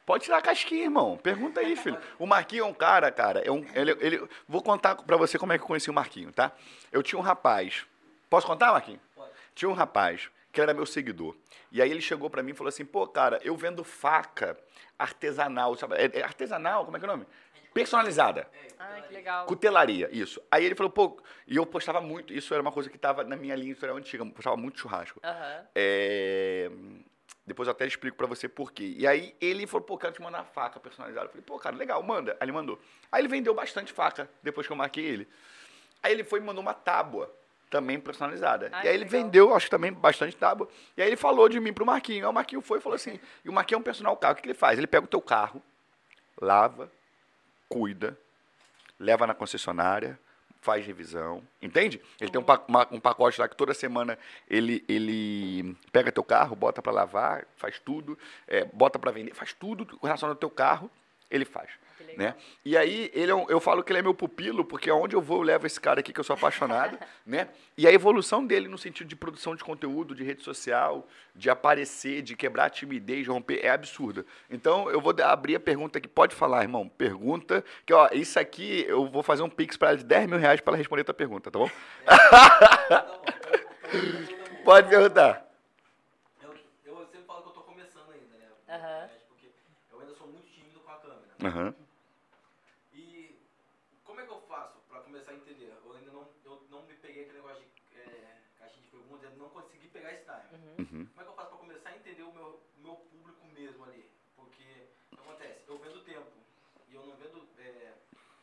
Pode 0.06 0.24
tirar 0.24 0.40
a 0.40 0.42
casquinha, 0.42 0.86
irmão. 0.86 1.18
Pergunta 1.18 1.60
aí, 1.60 1.76
filho. 1.76 2.00
O 2.18 2.26
Marquinho 2.26 2.64
é 2.64 2.66
um 2.66 2.74
cara, 2.74 3.12
cara. 3.12 3.42
É 3.42 3.52
um, 3.52 3.64
ele, 3.76 3.92
ele, 4.00 4.30
vou 4.48 4.64
contar 4.64 4.96
pra 4.96 5.16
você 5.18 5.38
como 5.38 5.54
é 5.54 5.58
que 5.58 5.64
eu 5.64 5.68
conheci 5.68 5.90
o 5.90 5.94
Marquinho, 5.94 6.32
tá? 6.32 6.52
Eu 6.92 7.04
tinha 7.04 7.20
um 7.20 7.22
rapaz. 7.22 7.86
Posso 8.28 8.48
contar, 8.48 8.72
Marquinho? 8.72 9.00
Pode. 9.16 9.32
Tinha 9.54 9.70
um 9.70 9.74
rapaz 9.74 10.32
que 10.52 10.60
era 10.60 10.74
meu 10.74 10.86
seguidor. 10.86 11.36
E 11.72 11.82
aí 11.82 11.92
ele 11.92 12.02
chegou 12.02 12.30
pra 12.30 12.42
mim 12.42 12.52
e 12.52 12.56
falou 12.56 12.70
assim: 12.70 12.84
pô, 12.84 13.08
cara, 13.08 13.40
eu 13.44 13.56
vendo 13.56 13.84
faca 13.84 14.58
artesanal. 14.98 15.76
Sabe? 15.76 15.96
É, 15.96 16.20
é 16.20 16.24
artesanal? 16.24 16.86
Como 16.86 16.98
é 16.98 17.00
que 17.00 17.06
é 17.06 17.10
o 17.10 17.12
nome? 17.12 17.28
Personalizada. 17.74 18.48
Ah, 18.80 19.02
que 19.02 19.14
legal. 19.14 19.46
Cutelaria, 19.46 20.10
isso. 20.12 20.42
Aí 20.50 20.66
ele 20.66 20.76
falou, 20.76 20.90
pô, 20.92 21.22
e 21.46 21.56
eu 21.58 21.66
postava 21.66 22.00
muito, 22.00 22.34
isso 22.34 22.54
era 22.54 22.62
uma 22.62 22.72
coisa 22.72 22.90
que 22.90 22.96
estava 22.96 23.24
na 23.24 23.36
minha 23.36 23.56
linha 23.56 23.72
editorial 23.72 23.98
antiga, 23.98 24.24
eu 24.24 24.32
postava 24.32 24.56
muito 24.56 24.80
churrasco. 24.80 25.20
Aham. 25.24 25.66
É, 25.76 26.72
Depois 27.46 27.68
eu 27.68 27.72
até 27.72 27.86
explico 27.86 28.16
pra 28.16 28.28
você 28.28 28.48
por 28.48 28.72
quê. 28.72 28.96
E 28.98 29.06
aí 29.06 29.36
ele 29.42 29.68
falou, 29.68 29.86
pô, 29.86 29.98
quero 29.98 30.14
te 30.14 30.22
mandar 30.22 30.40
uma 30.40 30.46
faca 30.46 30.80
personalizada. 30.80 31.26
Eu 31.26 31.30
falei, 31.30 31.44
pô, 31.46 31.58
cara, 31.60 31.76
legal, 31.76 32.02
manda. 32.02 32.34
Aí 32.40 32.46
ele 32.46 32.52
mandou. 32.52 32.80
Aí 33.12 33.22
ele 33.22 33.28
vendeu 33.28 33.54
bastante 33.54 33.92
faca 33.92 34.30
depois 34.42 34.66
que 34.66 34.72
eu 34.72 34.78
marquei 34.78 35.04
ele. 35.06 35.28
Aí 36.02 36.14
ele 36.14 36.24
foi 36.24 36.40
e 36.40 36.44
mandou 36.44 36.62
uma 36.62 36.74
tábua 36.74 37.30
também 37.70 38.00
personalizada. 38.00 38.70
Ai, 38.72 38.86
e 38.86 38.88
aí 38.88 38.94
ele 38.96 39.04
legal. 39.04 39.22
vendeu, 39.22 39.56
acho 39.56 39.66
que 39.66 39.72
também 39.72 39.92
bastante 39.92 40.36
tábua. 40.36 40.68
E 40.96 41.02
aí 41.02 41.10
ele 41.10 41.18
falou 41.18 41.50
de 41.50 41.60
mim 41.60 41.74
pro 41.74 41.86
Marquinho. 41.86 42.26
Aí 42.26 42.30
o 42.30 42.34
Marquinho 42.34 42.62
foi 42.62 42.80
e 42.80 42.82
falou 42.82 42.96
assim, 42.96 43.20
e 43.44 43.50
o 43.50 43.54
Marquinho 43.54 43.78
é 43.78 43.80
um 43.80 43.84
personal 43.84 44.16
carro. 44.16 44.34
O 44.34 44.38
que 44.38 44.48
ele 44.48 44.54
faz? 44.54 44.78
Ele 44.78 44.88
pega 44.88 45.06
o 45.06 45.10
teu 45.10 45.22
carro, 45.22 45.62
lava, 46.42 46.90
cuida, 47.70 48.18
leva 49.00 49.26
na 49.26 49.34
concessionária, 49.34 50.20
faz 50.62 50.86
revisão, 50.86 51.42
entende? 51.62 52.02
Ele 52.20 52.30
tem 52.30 52.42
um, 52.42 52.44
pa- 52.44 52.62
uma- 52.68 52.88
um 52.92 53.00
pacote 53.00 53.40
lá 53.40 53.48
que 53.48 53.56
toda 53.56 53.74
semana 53.74 54.20
ele, 54.50 54.84
ele 54.90 55.78
pega 55.92 56.12
teu 56.12 56.24
carro, 56.24 56.54
bota 56.56 56.82
para 56.82 56.92
lavar, 56.92 57.46
faz 57.56 57.80
tudo, 57.80 58.18
é, 58.46 58.66
bota 58.66 59.00
para 59.00 59.12
vender, 59.12 59.34
faz 59.34 59.54
tudo 59.54 59.88
relacionado 60.04 60.34
ao 60.36 60.40
teu 60.40 60.50
carro, 60.50 60.92
ele 61.32 61.46
faz. 61.46 61.70
Né? 62.18 62.36
E 62.66 62.76
aí, 62.78 63.12
ele 63.14 63.32
é 63.32 63.36
um- 63.36 63.50
eu 63.50 63.60
falo 63.60 63.84
que 63.84 63.92
ele 63.92 64.00
é 64.00 64.02
meu 64.02 64.14
pupilo, 64.14 64.64
porque 64.66 64.90
aonde 64.90 65.16
eu 65.16 65.22
vou, 65.22 65.38
eu 65.38 65.44
levo 65.44 65.66
esse 65.68 65.80
cara 65.80 66.00
aqui 66.00 66.12
que 66.14 66.20
eu 66.20 66.24
sou 66.24 66.34
apaixonado, 66.36 66.98
né? 67.26 67.50
E 67.78 67.88
a 67.88 67.92
evolução 67.92 68.46
dele 68.46 68.68
no 68.68 68.78
sentido 68.78 69.08
de 69.08 69.16
produção 69.16 69.56
de 69.56 69.64
conteúdo, 69.64 70.14
de 70.16 70.24
rede 70.24 70.42
social, 70.44 71.08
de 71.36 71.50
aparecer, 71.50 72.22
de 72.22 72.36
quebrar 72.36 72.66
a 72.66 72.70
timidez, 72.70 73.24
de 73.26 73.30
romper, 73.30 73.60
é 73.64 73.70
absurda. 73.70 74.26
Então, 74.50 74.90
eu 74.90 75.00
vou 75.02 75.14
abrir 75.24 75.56
a 75.56 75.60
pergunta 75.60 75.98
aqui. 76.00 76.08
Pode 76.08 76.36
falar, 76.36 76.64
irmão. 76.64 76.88
Pergunta. 76.90 77.64
Que, 77.86 77.94
ó, 77.94 78.10
isso 78.12 78.40
aqui, 78.40 78.86
eu 78.88 79.08
vou 79.08 79.24
fazer 79.24 79.44
um 79.44 79.50
pix 79.50 79.78
para 79.78 79.90
ela 79.90 79.98
de 79.98 80.04
10 80.04 80.28
mil 80.28 80.38
reais 80.40 80.60
para 80.62 80.72
ela 80.72 80.78
responder 80.78 81.02
a 81.02 81.06
tua 81.06 81.14
pergunta, 81.14 81.50
tá 81.52 81.60
bom? 81.60 81.70
Eu- 82.06 82.98
eu- 82.98 84.00
eu- 84.58 84.64
Pode 84.64 84.90
perguntar. 84.90 85.46
Eu, 86.42 86.54
eu 86.86 87.06
sempre 87.08 87.24
falo 87.26 87.42
que 87.44 87.50
eu 87.50 87.54
tô 87.54 87.62
começando 87.62 88.12
ainda, 88.12 88.38
né? 88.38 88.50
internet, 88.64 89.12
Porque 89.30 89.48
eu 89.92 90.00
ainda 90.00 90.14
sou 90.14 90.28
muito 90.28 90.48
tímido 90.52 90.80
com 90.82 90.92
a 90.92 90.96
câmera. 90.98 91.22
Aham. 91.44 91.74
E 92.94 93.36
como 94.04 94.20
é 94.20 94.26
que 94.26 94.32
eu 94.32 94.42
faço 94.48 94.78
pra 94.90 95.00
começar 95.02 95.32
a 95.32 95.36
entender? 95.36 95.74
Eu 95.86 95.94
ainda 95.96 96.12
não, 96.12 96.28
eu 96.46 96.62
não 96.70 96.84
me 96.84 96.94
peguei 96.96 97.24
aquele 97.24 97.38
negócio 97.38 97.64
de 97.64 98.00
é, 98.00 98.36
caixinha 98.60 98.84
de 98.84 98.90
perguntas, 98.92 99.32
eu 99.32 99.38
não 99.40 99.50
consegui 99.50 99.88
pegar 99.88 100.12
esse 100.14 100.24
time. 100.26 100.70
Uhum. 100.80 101.08
Como 101.08 101.22
é 101.22 101.24
que 101.24 101.30
eu 101.30 101.34
faço 101.36 101.50
pra 101.50 101.58
começar 101.58 101.90
a 101.90 101.96
entender 101.96 102.24
o 102.24 102.34
meu, 102.34 102.60
o 102.78 102.82
meu 102.84 102.96
público 102.96 103.48
mesmo 103.56 103.84
ali? 103.86 104.06
Porque 104.36 104.64
o 105.12 105.16
que 105.16 105.22
acontece? 105.24 105.59
Eu 105.70 105.78
vendo 105.78 106.04
tempo 106.04 106.32
e 106.90 106.96
eu 106.96 107.06
não 107.06 107.16
vendo, 107.18 107.48
é, 107.60 107.94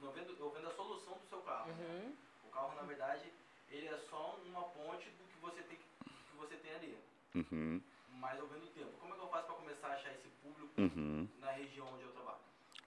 não 0.01 0.13
vendo, 0.13 0.37
eu 0.39 0.51
vendo 0.51 0.69
a 0.69 0.75
solução 0.75 1.15
do 1.19 1.27
seu 1.29 1.41
carro. 1.41 1.71
Uhum. 1.71 2.15
O 2.47 2.51
carro, 2.51 2.75
na 2.77 2.83
verdade, 2.83 3.33
ele 3.69 3.89
é 3.89 3.99
só 4.09 4.39
uma 4.47 4.63
ponte 4.69 5.11
do 5.11 5.25
que 5.25 5.37
você 5.41 5.61
tem, 5.63 5.77
que 5.77 6.37
você 6.37 6.55
tem 6.57 6.73
ali. 6.75 6.99
Uhum. 7.35 7.83
Mas 8.11 8.39
eu 8.39 8.47
vendo 8.47 8.73
tempo. 8.73 8.93
Como 9.01 9.13
é 9.13 9.17
que 9.17 9.23
eu 9.25 9.29
faço 9.29 9.47
pra 9.47 9.55
começar 9.57 9.89
a 9.89 9.95
achar 9.95 10.13
esse 10.13 10.29
público 10.43 10.81
Uhum. 10.81 11.29
na 11.41 11.51
região 11.51 11.87
onde 11.93 12.05
eu 12.05 12.13
trabalho? 12.13 12.39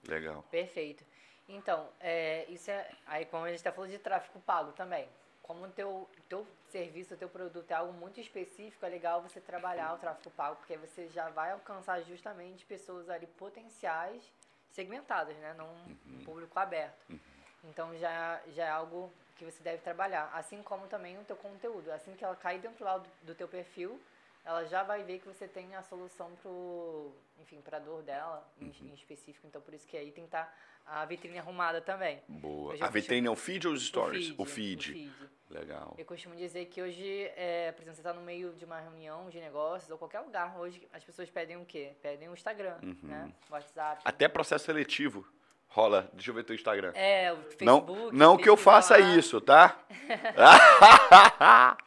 Legal. 0.07 0.43
Perfeito. 0.49 1.03
Então, 1.47 1.89
é, 1.99 2.45
isso 2.49 2.71
é. 2.71 2.89
Aí, 3.07 3.25
como 3.25 3.43
a 3.43 3.49
gente 3.49 3.57
está 3.57 3.71
falando 3.73 3.91
de 3.91 3.99
tráfego 3.99 4.39
pago 4.39 4.71
também. 4.71 5.09
Como 5.49 5.65
o 5.65 5.69
teu, 5.71 6.07
teu 6.29 6.45
serviço, 6.69 7.15
o 7.15 7.17
teu 7.17 7.27
produto 7.27 7.71
é 7.71 7.73
algo 7.73 7.91
muito 7.91 8.21
específico, 8.21 8.85
é 8.85 8.89
legal 8.89 9.19
você 9.19 9.41
trabalhar 9.41 9.95
o 9.95 9.97
tráfego 9.97 10.29
pago, 10.29 10.57
porque 10.57 10.73
aí 10.73 10.79
você 10.79 11.07
já 11.07 11.27
vai 11.31 11.49
alcançar 11.49 12.03
justamente 12.03 12.63
pessoas 12.67 13.09
ali 13.09 13.25
potenciais 13.25 14.21
segmentadas, 14.69 15.35
né? 15.37 15.55
Não 15.57 15.67
um 16.05 16.23
público 16.23 16.59
aberto. 16.59 17.19
Então 17.63 17.97
já, 17.97 18.39
já 18.53 18.65
é 18.65 18.69
algo 18.69 19.11
que 19.37 19.43
você 19.43 19.63
deve 19.63 19.79
trabalhar. 19.79 20.29
Assim 20.35 20.61
como 20.61 20.85
também 20.85 21.17
o 21.17 21.23
teu 21.23 21.35
conteúdo. 21.35 21.91
Assim 21.93 22.13
que 22.13 22.23
ela 22.23 22.35
cair 22.35 22.61
dentro 22.61 22.85
lá 22.85 22.99
do, 22.99 23.09
do 23.23 23.33
teu 23.33 23.47
perfil, 23.47 23.99
ela 24.45 24.65
já 24.65 24.83
vai 24.83 25.01
ver 25.01 25.17
que 25.17 25.27
você 25.27 25.47
tem 25.47 25.75
a 25.75 25.81
solução 25.81 26.29
pro, 26.43 27.11
enfim, 27.39 27.59
pra 27.61 27.79
dor 27.79 28.03
dela 28.03 28.47
em, 28.61 28.67
em 28.67 28.93
específico. 28.93 29.47
Então 29.47 29.63
por 29.63 29.73
isso 29.73 29.87
que 29.87 29.97
aí 29.97 30.11
tem 30.11 30.25
que 30.25 30.27
estar 30.27 30.55
a 30.85 31.05
vitrine 31.05 31.37
arrumada 31.37 31.81
também. 31.81 32.19
Boa. 32.27 32.75
A 32.81 32.89
vitrine 32.89 33.27
é 33.27 33.31
o 33.31 33.35
feed 33.35 33.67
ou 33.67 33.73
os 33.73 33.85
stories? 33.85 34.31
O 34.31 34.41
O 34.41 34.45
feed. 34.45 34.91
o 34.91 34.93
feed. 34.93 35.18
Legal. 35.49 35.95
Eu 35.97 36.05
costumo 36.05 36.35
dizer 36.35 36.65
que 36.65 36.81
hoje, 36.81 37.23
é, 37.35 37.71
por 37.71 37.81
exemplo, 37.81 37.95
você 37.95 38.01
está 38.01 38.13
no 38.13 38.21
meio 38.21 38.53
de 38.53 38.65
uma 38.65 38.79
reunião 38.79 39.29
de 39.29 39.39
negócios 39.39 39.89
ou 39.89 39.97
qualquer 39.97 40.19
lugar, 40.19 40.59
hoje 40.59 40.87
as 40.93 41.03
pessoas 41.03 41.29
pedem 41.29 41.57
o 41.57 41.65
quê? 41.65 41.95
Pedem 42.01 42.29
o 42.29 42.33
Instagram, 42.33 42.77
né? 43.01 43.33
WhatsApp. 43.49 44.01
Até 44.05 44.27
processo 44.27 44.65
seletivo 44.65 45.25
rola. 45.69 46.09
Deixa 46.13 46.29
eu 46.31 46.35
ver 46.35 46.43
teu 46.43 46.55
Instagram. 46.55 46.91
É, 46.95 47.31
o 47.31 47.37
Não, 47.61 47.81
Facebook. 47.85 48.15
não 48.15 48.37
que 48.37 48.49
eu 48.49 48.57
faça 48.57 48.97
lá. 48.97 48.99
isso, 49.15 49.39
tá? 49.39 49.79
a 51.39 51.77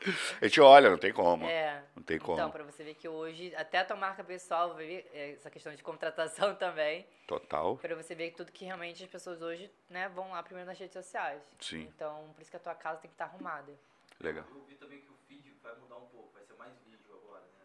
gente 0.43 0.61
olha, 0.61 0.91
não 0.91 0.99
tem 0.99 1.13
como. 1.13 1.47
É. 1.47 1.83
Não 1.97 2.03
tem 2.03 2.19
como. 2.19 2.39
Então, 2.39 2.51
para 2.51 2.65
você 2.65 2.83
ver 2.85 2.95
que 2.95 3.09
hoje, 3.09 3.55
até 3.57 3.79
a 3.79 3.85
tua 3.85 3.97
marca 3.97 4.23
pessoal, 4.25 4.77
essa 5.13 5.51
questão 5.51 5.75
de 5.75 5.83
contratação 5.83 6.55
também, 6.57 7.07
Total. 7.27 7.77
para 7.77 7.95
você 7.95 8.15
ver 8.15 8.33
tudo 8.33 8.51
que 8.53 8.65
realmente 8.65 9.03
as 9.03 9.11
pessoas 9.11 9.43
hoje 9.43 9.71
né, 9.91 10.09
vão 10.09 10.31
lá 10.31 10.43
primeiro 10.43 10.69
nas 10.69 10.79
redes 10.79 10.95
sociais. 10.95 11.43
Sim. 11.61 11.83
Então, 11.95 12.31
por 12.35 12.41
isso 12.43 12.51
que 12.51 12.57
a 12.57 12.61
tua 12.61 12.75
casa 12.75 12.99
tem 13.01 13.09
que 13.09 13.15
estar 13.15 13.25
arrumada. 13.27 13.73
Legal. 14.21 14.45
Eu 14.55 14.63
vi 14.65 14.75
também 14.77 15.01
que 15.01 15.09
o 15.09 15.15
feed 15.29 15.55
vai 15.63 15.75
mudar 15.77 15.97
um 15.97 16.07
pouco, 16.07 16.31
vai 16.35 16.43
ser 16.45 16.55
mais 16.55 16.73
vídeo 16.85 16.99
agora, 17.25 17.41
né? 17.43 17.65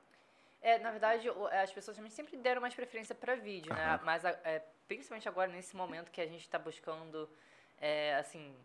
É, 0.62 0.80
na 0.80 0.92
verdade, 0.92 1.30
as 1.62 1.72
pessoas 1.72 1.96
também 1.96 2.10
sempre 2.12 2.36
deram 2.38 2.62
mais 2.62 2.74
preferência 2.74 3.14
para 3.14 3.36
vídeo, 3.36 3.74
né? 3.74 3.86
Aham. 3.86 4.00
Mas, 4.04 4.26
a- 4.26 4.38
é, 4.44 4.62
principalmente 4.88 5.28
agora, 5.28 5.52
nesse 5.52 5.76
momento 5.76 6.12
que 6.12 6.22
a 6.22 6.26
gente 6.28 6.42
está 6.42 6.58
buscando, 6.60 7.30
é, 7.80 8.16
assim, 8.16 8.56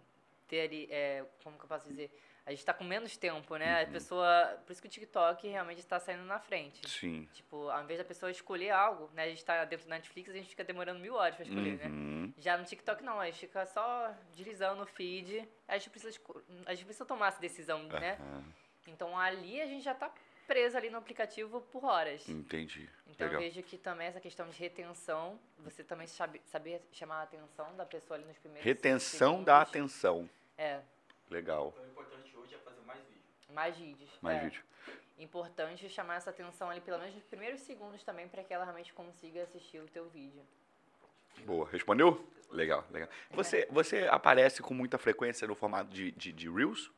ter 0.49 0.62
ali, 0.62 0.89
é, 0.91 1.25
como 1.43 1.57
que 1.59 1.64
eu 1.64 1.68
posso 1.68 1.89
dizer? 1.89 2.11
A 2.45 2.51
gente 2.51 2.59
está 2.59 2.75
com 2.75 2.83
menos 2.83 3.16
tempo, 3.16 3.55
né? 3.57 3.83
A 3.83 3.87
Uhum. 3.87 3.93
pessoa... 3.93 4.61
Por 4.66 4.73
isso 4.73 4.83
que 4.83 4.89
o 4.89 4.91
TikTok 4.91 5.47
realmente 5.47 5.79
está 5.79 6.01
saindo 6.01 6.25
na 6.25 6.41
frente. 6.41 6.89
Sim. 6.91 7.29
Tipo, 7.33 7.68
ao 7.70 7.85
invés 7.85 7.99
da 8.01 8.05
pessoa 8.05 8.33
escolher 8.33 8.70
algo, 8.70 9.09
né? 9.14 9.25
A 9.25 9.29
gente 9.29 9.45
tá 9.45 9.64
dentro 9.64 9.89
da 9.89 9.95
Netflix, 9.95 10.29
a 10.29 10.35
gente 10.35 10.49
fica 10.49 10.64
demorando 10.64 10.99
mil 10.99 11.14
horas 11.14 11.37
pra 11.37 11.45
escolher, 11.45 11.79
né? 11.79 11.87
Uhum. 11.87 12.35
Já 12.39 12.59
no 12.59 12.64
TikTok 12.64 13.03
não, 13.05 13.20
a 13.20 13.27
gente 13.27 13.39
fica 13.39 13.64
só 13.66 14.12
deslizando 14.35 14.83
o 14.83 14.87
feed, 14.87 15.49
a 15.68 15.79
gente 15.79 15.91
precisa, 15.91 16.18
a 16.66 16.75
gente 16.75 16.85
precisa 16.85 17.05
tomar 17.07 17.29
essa 17.29 17.41
decisão, 17.41 17.81
né? 17.85 18.18
Aham. 18.20 18.45
Então 18.89 19.16
ali 19.16 19.61
a 19.62 19.66
gente 19.66 19.85
já 19.85 19.95
tá 19.95 20.12
preso 20.53 20.76
ali 20.76 20.90
no 20.90 20.98
aplicativo 20.98 21.62
por 21.72 21.82
horas. 21.84 22.28
Entendi. 22.28 22.86
Então 23.07 23.26
eu 23.26 23.32
Legal. 23.32 23.40
vejo 23.40 23.62
que 23.62 23.78
também 23.78 24.07
essa 24.07 24.20
questão 24.20 24.46
de 24.50 24.59
retenção, 24.59 25.40
você 25.59 25.82
também 25.82 26.07
sabe, 26.07 26.42
saber 26.44 26.82
chamar 26.92 27.20
a 27.20 27.22
atenção 27.22 27.74
da 27.74 27.86
pessoa 27.86 28.18
ali 28.18 28.26
nos 28.26 28.36
primeiros 28.36 28.62
Retenção 28.62 29.42
da 29.42 29.62
atenção. 29.62 30.28
É, 30.59 30.80
Legal. 31.30 31.72
Então 31.74 31.84
o 31.84 31.88
importante 31.88 32.36
hoje 32.36 32.55
é 32.55 32.59
fazer 32.59 32.82
mais 32.82 33.00
vídeo. 33.00 33.22
mais 33.48 33.76
vídeos. 33.78 34.11
Mais 34.20 34.36
é. 34.36 34.44
vídeo. 34.44 34.62
Importante 35.18 35.88
chamar 35.88 36.16
essa 36.16 36.28
atenção 36.28 36.68
ali 36.68 36.82
pelo 36.82 36.98
menos 36.98 37.14
nos 37.14 37.24
primeiros 37.24 37.61
segundos 37.62 38.05
também 38.05 38.28
para 38.28 38.44
que 38.44 38.53
ela 38.53 38.64
realmente 38.64 38.92
consiga 38.92 39.42
assistir 39.44 39.78
o 39.78 39.86
teu 39.88 40.07
vídeo. 40.11 40.42
Boa. 41.46 41.66
Respondeu? 41.70 42.28
Legal, 42.50 42.84
legal. 42.90 43.09
Você, 43.30 43.66
você 43.70 44.07
aparece 44.09 44.61
com 44.61 44.74
muita 44.74 44.98
frequência 44.98 45.48
no 45.48 45.55
formato 45.55 45.90
de, 45.90 46.12
de, 46.12 46.30
de 46.30 46.50
Reels? 46.50 46.92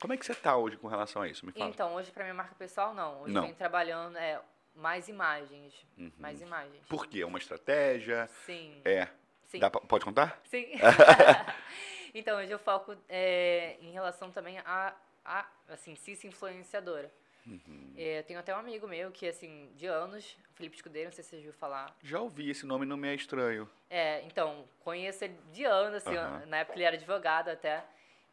Como 0.00 0.12
é 0.12 0.16
que 0.16 0.26
você 0.26 0.34
tá 0.34 0.56
hoje 0.56 0.76
com 0.76 0.88
relação 0.88 1.22
a 1.22 1.28
isso? 1.28 1.44
Me 1.46 1.52
fala. 1.52 1.70
Então, 1.70 1.94
hoje 1.94 2.10
para 2.10 2.24
minha 2.24 2.34
marca 2.34 2.54
pessoal 2.54 2.94
não. 2.94 3.22
Hoje 3.22 3.32
Não. 3.32 3.42
eu 3.42 3.46
venho 3.46 3.56
trabalhando 3.56 4.16
é, 4.18 4.40
mais 4.74 5.08
imagens. 5.08 5.74
Uhum. 5.96 6.12
Mais 6.18 6.40
imagens. 6.40 6.84
Por 6.88 7.06
quê? 7.06 7.20
É 7.20 7.26
uma 7.26 7.38
estratégia? 7.38 8.28
Sim. 8.44 8.80
É. 8.84 9.08
Sim. 9.46 9.58
Pra- 9.60 9.70
pode 9.70 10.04
contar? 10.04 10.40
Sim. 10.44 10.66
então, 12.14 12.38
hoje 12.38 12.50
eu 12.50 12.58
foco 12.58 12.94
é, 13.08 13.76
em 13.80 13.92
relação 13.92 14.30
também 14.30 14.58
a, 14.58 14.94
a 15.24 15.46
assim, 15.68 15.96
Cici 15.96 16.26
influenciadora. 16.26 17.10
Uhum. 17.46 17.92
É, 17.96 18.18
eu 18.18 18.24
tenho 18.24 18.40
até 18.40 18.54
um 18.54 18.58
amigo 18.58 18.88
meu 18.88 19.10
que, 19.12 19.26
assim, 19.28 19.70
de 19.76 19.86
anos, 19.86 20.36
Felipe 20.54 20.76
Escudeiro, 20.76 21.08
não 21.08 21.14
sei 21.14 21.22
se 21.22 21.30
você 21.30 21.36
já 21.36 21.40
ouviu 21.42 21.52
falar. 21.52 21.96
Já 22.02 22.18
ouvi, 22.20 22.50
esse 22.50 22.66
nome 22.66 22.84
não 22.84 22.96
me 22.96 23.08
é 23.08 23.14
estranho. 23.14 23.70
É, 23.88 24.20
então, 24.22 24.68
conheço 24.80 25.24
ele 25.24 25.38
de 25.52 25.64
anos, 25.64 25.94
assim, 25.94 26.16
Aham. 26.16 26.44
na 26.46 26.58
época 26.58 26.76
ele 26.76 26.84
era 26.84 26.96
advogado 26.96 27.48
até. 27.48 27.84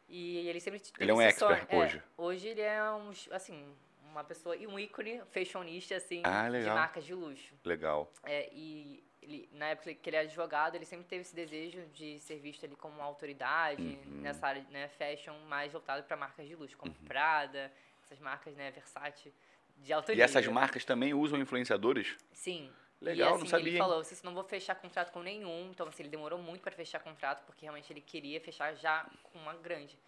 E 0.08 0.46
ele 0.48 0.60
sempre 0.60 0.80
teve 0.80 0.92
Ele 1.02 1.10
é 1.10 1.14
um 1.14 1.22
esse 1.22 1.38
sonho- 1.38 1.52
expert 1.52 1.72
é, 1.74 1.76
hoje. 1.84 2.02
Hoje 2.16 2.48
ele 2.48 2.60
é 2.60 2.82
um, 2.92 3.10
assim, 3.30 3.74
uma 4.10 4.22
pessoa 4.22 4.54
e 4.56 4.66
um 4.66 4.78
ícone 4.78 5.20
fashionista, 5.30 5.96
assim, 5.96 6.22
Ah, 6.24 6.48
de 6.50 6.66
marcas 6.66 7.04
de 7.04 7.14
luxo. 7.14 7.54
Legal. 7.64 8.12
É, 8.24 8.48
e 8.52 9.02
ele, 9.22 9.48
na 9.52 9.68
época 9.68 9.92
que 9.94 10.08
ele 10.10 10.16
era 10.16 10.26
advogado, 10.26 10.74
ele 10.74 10.84
sempre 10.84 11.06
teve 11.06 11.22
esse 11.22 11.34
desejo 11.34 11.86
de 11.94 12.18
ser 12.20 12.38
visto 12.38 12.64
ali 12.66 12.76
como 12.76 12.94
uma 12.96 13.04
autoridade 13.04 13.82
Uhum. 13.82 14.20
nessa 14.20 14.46
área, 14.46 14.62
né, 14.70 14.88
fashion 14.88 15.36
mais 15.48 15.72
voltado 15.72 16.04
para 16.04 16.16
marcas 16.16 16.46
de 16.46 16.54
luxo, 16.54 16.76
como 16.76 16.94
Prada, 17.06 17.72
essas 18.02 18.18
marcas, 18.20 18.54
né, 18.54 18.70
Versace 18.70 19.32
de 19.78 19.92
alta 19.92 20.12
E 20.12 20.20
essas 20.20 20.46
marcas 20.46 20.84
também 20.84 21.14
usam 21.14 21.40
influenciadores? 21.40 22.16
Sim. 22.32 22.70
Legal, 23.04 23.28
e, 23.28 23.30
não 23.32 23.36
assim, 23.38 23.46
sabia, 23.48 23.68
Ele 23.68 23.78
falou, 23.78 24.00
assim, 24.00 24.16
não 24.24 24.34
vou 24.34 24.44
fechar 24.44 24.74
contrato 24.74 25.12
com 25.12 25.22
nenhum. 25.22 25.70
Então, 25.70 25.86
assim, 25.86 26.02
ele 26.02 26.10
demorou 26.10 26.38
muito 26.38 26.62
para 26.62 26.72
fechar 26.72 27.00
contrato, 27.00 27.44
porque 27.44 27.64
realmente 27.64 27.92
ele 27.92 28.00
queria 28.00 28.40
fechar 28.40 28.74
já 28.74 29.06
com 29.22 29.38
uma 29.38 29.54
grande. 29.54 29.98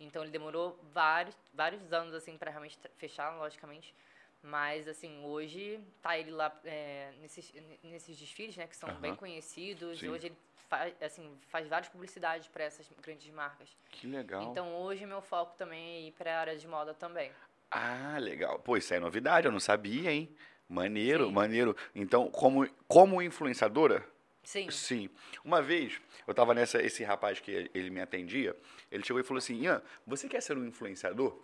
Então, 0.00 0.22
ele 0.22 0.32
demorou 0.32 0.78
vários, 0.92 1.36
vários 1.54 1.92
anos, 1.92 2.12
assim, 2.14 2.36
para 2.36 2.50
realmente 2.50 2.78
fechar, 2.96 3.30
logicamente. 3.36 3.94
Mas, 4.42 4.88
assim, 4.88 5.24
hoje 5.24 5.80
tá 6.02 6.18
ele 6.18 6.32
lá 6.32 6.52
é, 6.64 7.12
nesses, 7.20 7.52
nesses 7.84 8.18
desfiles, 8.18 8.56
né, 8.56 8.66
que 8.66 8.76
são 8.76 8.92
bem 8.96 9.14
conhecidos. 9.14 10.00
Sim. 10.00 10.08
Hoje 10.08 10.26
ele 10.26 10.36
faz, 10.68 10.94
assim, 11.00 11.38
faz 11.48 11.68
várias 11.68 11.88
publicidades 11.88 12.48
para 12.48 12.64
essas 12.64 12.90
grandes 13.00 13.32
marcas. 13.32 13.68
Que 13.88 14.08
legal. 14.08 14.50
Então, 14.50 14.74
hoje 14.74 15.06
meu 15.06 15.22
foco 15.22 15.54
também 15.56 15.96
é 15.96 16.00
ir 16.08 16.12
para 16.12 16.34
a 16.34 16.40
área 16.40 16.56
de 16.56 16.66
moda 16.66 16.92
também. 16.92 17.30
Ah, 17.70 18.18
legal. 18.18 18.58
Pô, 18.58 18.76
isso 18.76 18.92
é 18.92 18.98
novidade, 18.98 19.46
eu 19.46 19.52
não 19.52 19.60
sabia, 19.60 20.10
hein? 20.10 20.34
Maneiro, 20.72 21.26
Sim. 21.26 21.32
maneiro. 21.32 21.76
Então, 21.94 22.30
como, 22.30 22.66
como 22.88 23.20
influenciadora, 23.20 24.02
Sim. 24.42 24.70
sim. 24.70 25.10
Uma 25.44 25.60
vez, 25.60 26.00
eu 26.26 26.32
tava 26.32 26.54
nessa, 26.54 26.80
esse 26.82 27.04
rapaz 27.04 27.38
que 27.40 27.70
ele 27.74 27.90
me 27.90 28.00
atendia, 28.00 28.56
ele 28.90 29.04
chegou 29.04 29.20
e 29.20 29.22
falou 29.22 29.36
assim, 29.36 29.60
Ian, 29.60 29.82
você 30.06 30.26
quer 30.26 30.40
ser 30.40 30.56
um 30.56 30.64
influenciador? 30.64 31.38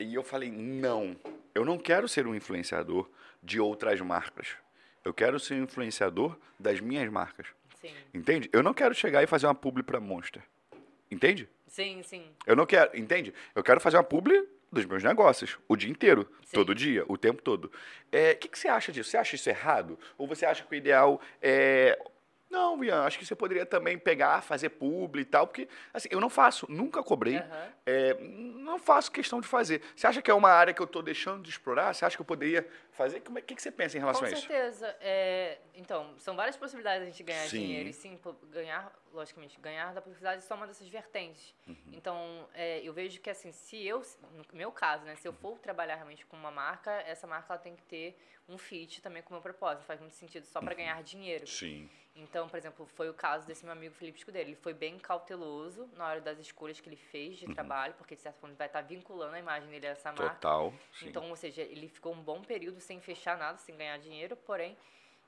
E 0.00 0.12
eu 0.12 0.24
falei, 0.24 0.50
não, 0.50 1.16
eu 1.54 1.64
não 1.64 1.78
quero 1.78 2.08
ser 2.08 2.26
um 2.26 2.34
influenciador 2.34 3.08
de 3.40 3.60
outras 3.60 4.00
marcas. 4.00 4.48
Eu 5.04 5.14
quero 5.14 5.38
ser 5.38 5.54
um 5.54 5.62
influenciador 5.62 6.36
das 6.58 6.80
minhas 6.80 7.08
marcas. 7.08 7.46
Sim. 7.80 7.94
Entende? 8.12 8.50
Eu 8.52 8.64
não 8.64 8.74
quero 8.74 8.94
chegar 8.96 9.22
e 9.22 9.28
fazer 9.28 9.46
uma 9.46 9.54
publi 9.54 9.84
pra 9.84 10.00
Monster. 10.00 10.42
Entende? 11.08 11.48
Sim, 11.68 12.02
sim. 12.02 12.24
Eu 12.44 12.56
não 12.56 12.66
quero, 12.66 12.98
entende? 12.98 13.32
Eu 13.54 13.62
quero 13.62 13.80
fazer 13.80 13.96
uma 13.96 14.02
publi 14.02 14.44
dos 14.72 14.84
meus 14.84 15.02
negócios, 15.02 15.58
o 15.68 15.76
dia 15.76 15.90
inteiro, 15.90 16.28
Sim. 16.44 16.52
todo 16.54 16.74
dia, 16.74 17.04
o 17.08 17.16
tempo 17.16 17.42
todo. 17.42 17.70
É, 18.12 18.32
O 18.32 18.36
que, 18.36 18.48
que 18.48 18.58
você 18.58 18.68
acha 18.68 18.92
disso? 18.92 19.10
Você 19.10 19.16
acha 19.16 19.34
isso 19.34 19.48
errado? 19.48 19.98
Ou 20.16 20.26
você 20.26 20.46
acha 20.46 20.64
que 20.64 20.72
o 20.72 20.74
ideal 20.76 21.20
é. 21.42 21.98
Não, 22.50 22.82
Ian, 22.82 23.04
acho 23.04 23.16
que 23.16 23.24
você 23.24 23.36
poderia 23.36 23.64
também 23.64 23.96
pegar, 23.96 24.42
fazer 24.42 24.70
publi 24.70 25.22
e 25.22 25.24
tal, 25.24 25.46
porque 25.46 25.68
assim, 25.94 26.08
eu 26.10 26.20
não 26.20 26.28
faço, 26.28 26.66
nunca 26.68 27.00
cobrei, 27.00 27.36
Aham. 27.36 27.72
é, 27.86 28.14
não 28.14 28.76
faço 28.76 29.12
questão 29.12 29.40
de 29.40 29.46
fazer. 29.46 29.80
Você 29.94 30.04
acha 30.04 30.20
que 30.20 30.28
é 30.28 30.34
uma 30.34 30.50
área 30.50 30.74
que 30.74 30.82
eu 30.82 30.86
estou 30.86 31.00
deixando 31.00 31.44
de 31.44 31.48
explorar? 31.50 31.94
Você 31.94 32.04
acha 32.04 32.16
que 32.16 32.20
eu 32.20 32.26
poderia 32.26 32.68
fazer? 32.90 33.18
O 33.28 33.42
que, 33.42 33.54
que 33.54 33.62
você 33.62 33.70
pensa 33.70 33.96
em 33.96 34.00
relação 34.00 34.22
Com 34.22 34.26
a 34.26 34.30
isso? 34.32 34.48
certeza. 34.48 34.96
É, 35.00 35.58
então, 35.76 36.12
são 36.18 36.34
várias 36.34 36.56
possibilidades 36.56 37.02
de 37.02 37.08
a 37.08 37.10
gente 37.12 37.22
ganhar 37.22 37.48
Sim. 37.48 37.60
dinheiro. 37.60 37.88
E 37.88 37.92
sim, 37.92 38.18
ganhar, 38.50 38.92
logicamente, 39.12 39.58
ganhar 39.60 39.94
da 39.94 40.02
publicidade 40.02 40.38
é 40.38 40.44
só 40.44 40.56
uma 40.56 40.66
dessas 40.66 40.88
vertentes. 40.88 41.54
Uhum. 41.68 41.76
Então, 41.92 42.48
é, 42.52 42.80
eu 42.80 42.92
vejo 42.92 43.20
que, 43.20 43.30
assim, 43.30 43.52
se 43.52 43.86
eu, 43.86 44.02
no 44.32 44.44
meu 44.52 44.72
caso, 44.72 45.04
né, 45.04 45.14
se 45.14 45.26
eu 45.28 45.32
for 45.32 45.56
trabalhar 45.60 45.94
realmente 45.94 46.26
com 46.26 46.36
uma 46.36 46.50
marca, 46.50 46.90
essa 47.06 47.28
marca 47.28 47.52
ela 47.52 47.62
tem 47.62 47.76
que 47.76 47.84
ter 47.84 48.18
um 48.48 48.58
fit 48.58 49.00
também 49.00 49.22
com 49.22 49.30
o 49.30 49.34
meu 49.34 49.42
propósito. 49.42 49.84
Faz 49.84 50.00
muito 50.00 50.16
sentido 50.16 50.44
só 50.46 50.58
Uhum. 50.58 50.64
para 50.64 50.74
ganhar 50.74 51.00
dinheiro. 51.04 51.46
Sim. 51.46 51.88
Então, 52.22 52.48
por 52.48 52.58
exemplo, 52.58 52.86
foi 52.86 53.08
o 53.08 53.14
caso 53.14 53.46
desse 53.46 53.64
meu 53.64 53.72
amigo 53.72 53.94
Felipe 53.94 54.18
Escudeiro. 54.18 54.48
Ele 54.50 54.56
foi 54.56 54.74
bem 54.74 54.98
cauteloso 54.98 55.88
na 55.96 56.06
hora 56.06 56.20
das 56.20 56.38
escolhas 56.38 56.78
que 56.80 56.88
ele 56.88 56.96
fez 56.96 57.40
Uhum. 57.40 57.48
de 57.48 57.54
trabalho, 57.54 57.94
porque, 57.94 58.14
de 58.14 58.20
certa 58.22 58.38
forma, 58.38 58.52
ele 58.52 58.58
vai 58.58 58.66
estar 58.66 58.82
vinculando 58.82 59.34
a 59.34 59.38
imagem 59.38 59.70
dele 59.70 59.86
a 59.86 59.90
essa 59.90 60.12
marca. 60.12 60.34
Total. 60.34 60.72
Então, 61.02 61.28
ou 61.30 61.36
seja, 61.36 61.62
ele 61.62 61.88
ficou 61.88 62.12
um 62.12 62.22
bom 62.22 62.42
período 62.42 62.78
sem 62.80 63.00
fechar 63.00 63.38
nada, 63.38 63.56
sem 63.58 63.74
ganhar 63.76 63.98
dinheiro, 63.98 64.36
porém, 64.36 64.76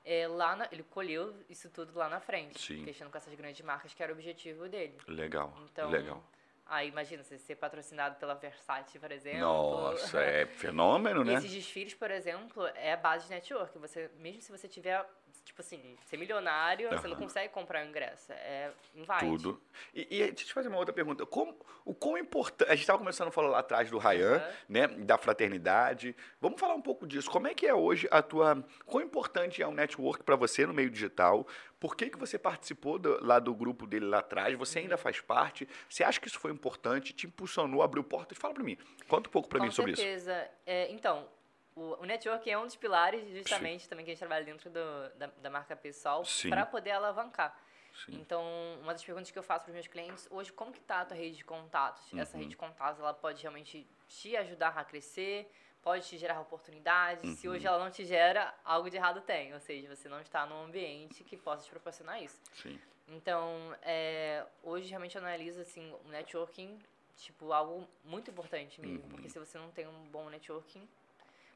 é, 0.05 0.27
lá 0.27 0.55
na- 0.55 0.67
ele 0.71 0.83
colheu 0.83 1.33
isso 1.49 1.69
tudo 1.69 1.97
lá 1.97 2.07
na 2.09 2.19
frente, 2.19 2.59
Sim. 2.59 2.83
fechando 2.83 3.09
com 3.09 3.17
essas 3.17 3.33
grandes 3.33 3.61
marcas, 3.65 3.93
que 3.93 4.03
era 4.03 4.11
o 4.11 4.15
objetivo 4.15 4.67
dele. 4.69 4.97
legal. 5.07 5.57
Então, 5.63 5.89
legal. 5.89 6.23
aí 6.65 6.87
imagina 6.89 7.23
você 7.23 7.37
ser 7.39 7.55
patrocinado 7.55 8.15
pela 8.17 8.35
Versace, 8.35 8.99
por 8.99 9.11
exemplo. 9.11 9.39
Nossa, 9.39 10.19
é 10.21 10.45
fenômeno, 10.45 11.23
né? 11.23 11.33
Esses 11.35 11.51
desfiles, 11.51 11.93
por 11.93 12.11
exemplo, 12.11 12.65
é 12.75 12.93
a 12.93 12.97
base 12.97 13.25
de 13.25 13.31
network. 13.31 13.77
Você, 13.79 14.11
mesmo 14.17 14.41
se 14.41 14.51
você 14.51 14.67
tiver, 14.67 15.05
tipo 15.43 15.61
assim, 15.61 15.97
ser 16.05 16.17
milionário, 16.17 16.89
você 16.89 17.07
não 17.07 17.15
consegue 17.15 17.53
comprar 17.53 17.85
o 17.85 17.89
ingresso. 17.89 18.31
É 18.33 18.71
invite. 18.95 19.19
Tudo. 19.19 19.61
E, 19.93 20.01
e 20.01 20.07
deixa 20.07 20.31
eu 20.31 20.33
te 20.47 20.53
fazer 20.53 20.67
uma 20.69 20.77
outra 20.77 20.93
pergunta. 20.93 21.25
Como, 21.25 21.55
o 21.85 21.93
quão 21.93 22.17
importante. 22.17 22.67
A 22.69 22.75
gente 22.75 22.81
estava 22.81 22.99
começando 22.99 23.27
a 23.27 23.31
falar 23.31 23.49
lá 23.49 23.59
atrás 23.59 23.89
do 23.89 23.97
Ryan, 23.97 24.35
Aham. 24.37 24.51
né? 24.69 24.87
Da 24.87 25.17
fraternidade. 25.17 26.15
Vamos 26.41 26.59
falar 26.59 26.73
um 26.75 26.81
pouco 26.81 27.07
disso. 27.07 27.29
Como 27.29 27.47
é 27.47 27.53
que 27.53 27.65
é 27.65 27.73
hoje 27.73 28.07
a 28.11 28.21
tua. 28.21 28.63
Quão 28.85 29.03
importante 29.03 29.61
é 29.61 29.67
o 29.67 29.71
network 29.71 30.23
para 30.23 30.35
você 30.35 30.65
no 30.65 30.73
meio 30.73 30.89
digital? 30.89 31.47
Por 31.79 31.95
que, 31.97 32.09
que 32.09 32.17
você 32.17 32.39
participou 32.39 32.97
do- 32.97 33.23
lá 33.25 33.39
do 33.39 33.53
grupo 33.53 33.85
dele 33.85 34.05
lá 34.05 34.19
atrás? 34.19 34.57
Você 34.57 34.79
ainda 34.79 34.97
faz 34.97 35.19
parte? 35.19 35.67
Você 35.89 36.03
acha 36.03 36.19
que 36.19 36.27
isso 36.27 36.39
foi 36.39 36.51
importante? 36.51 37.11
Te 37.13 37.27
impulsionou, 37.27 37.81
abriu 37.81 38.03
portas? 38.03 38.37
Fala 38.37 38.53
para 38.53 38.63
mim. 38.63 38.77
Conta 39.07 39.27
um 39.27 39.31
pouco 39.31 39.49
para 39.49 39.59
Com 39.59 39.65
mim 39.65 39.71
sobre 39.71 39.91
isso. 39.91 40.01
certeza. 40.01 40.49
É, 40.65 40.89
então, 40.91 41.27
o, 41.75 42.01
o 42.01 42.05
network 42.05 42.49
é 42.49 42.57
um 42.57 42.63
dos 42.65 42.75
pilares, 42.75 43.27
justamente, 43.35 43.87
também 43.89 44.05
que 44.05 44.11
a 44.11 44.13
gente 44.13 44.19
trabalha 44.19 44.45
dentro 44.45 44.69
do- 44.69 45.09
da, 45.15 45.27
da 45.27 45.49
marca 45.49 45.75
pessoal, 45.75 46.23
Sim. 46.25 46.49
para 46.49 46.65
poder 46.65 46.91
alavancar. 46.91 47.57
Sim. 48.05 48.13
Então, 48.19 48.43
uma 48.81 48.91
das 48.93 49.03
perguntas 49.03 49.29
que 49.29 49.37
eu 49.37 49.43
faço 49.43 49.65
para 49.65 49.69
os 49.71 49.75
meus 49.75 49.87
clientes, 49.87 50.27
hoje, 50.31 50.51
como 50.51 50.71
que 50.71 50.79
tá 50.81 51.01
a 51.01 51.05
tua 51.05 51.15
rede 51.15 51.37
de 51.37 51.45
contatos? 51.45 52.11
Essa 52.15 52.33
Uhum. 52.33 52.39
rede 52.39 52.49
de 52.51 52.57
contatos, 52.57 52.99
ela 52.99 53.13
pode 53.13 53.41
realmente 53.41 53.87
te 54.07 54.35
ajudar 54.35 54.77
a 54.77 54.83
crescer, 54.83 55.49
pode 55.81 56.07
te 56.07 56.17
gerar 56.17 56.39
oportunidades. 56.39 57.37
Se 57.37 57.47
Uhum. 57.47 57.53
hoje 57.55 57.67
ela 57.67 57.77
não 57.77 57.91
te 57.91 58.03
gera, 58.05 58.53
algo 58.65 58.89
de 58.89 58.97
errado 58.97 59.21
tem. 59.21 59.53
Ou 59.53 59.59
seja, 59.59 59.93
você 59.95 60.09
não 60.09 60.19
está 60.21 60.45
num 60.45 60.63
ambiente 60.63 61.23
que 61.23 61.37
possa 61.37 61.63
te 61.65 61.69
proporcionar 61.69 62.21
isso. 62.21 62.41
Sim. 62.53 62.79
Então, 63.07 63.75
é, 63.81 64.45
hoje 64.63 64.89
realmente 64.89 65.15
eu 65.15 65.21
analiso 65.21 65.61
assim, 65.61 65.93
o 66.05 66.07
networking, 66.07 66.79
tipo, 67.17 67.51
algo 67.53 67.87
muito 68.03 68.31
importante 68.31 68.79
mesmo. 68.81 69.03
Uhum. 69.03 69.09
Porque 69.09 69.29
se 69.29 69.37
você 69.37 69.57
não 69.57 69.69
tem 69.71 69.85
um 69.87 70.03
bom 70.09 70.29
networking, 70.29 70.87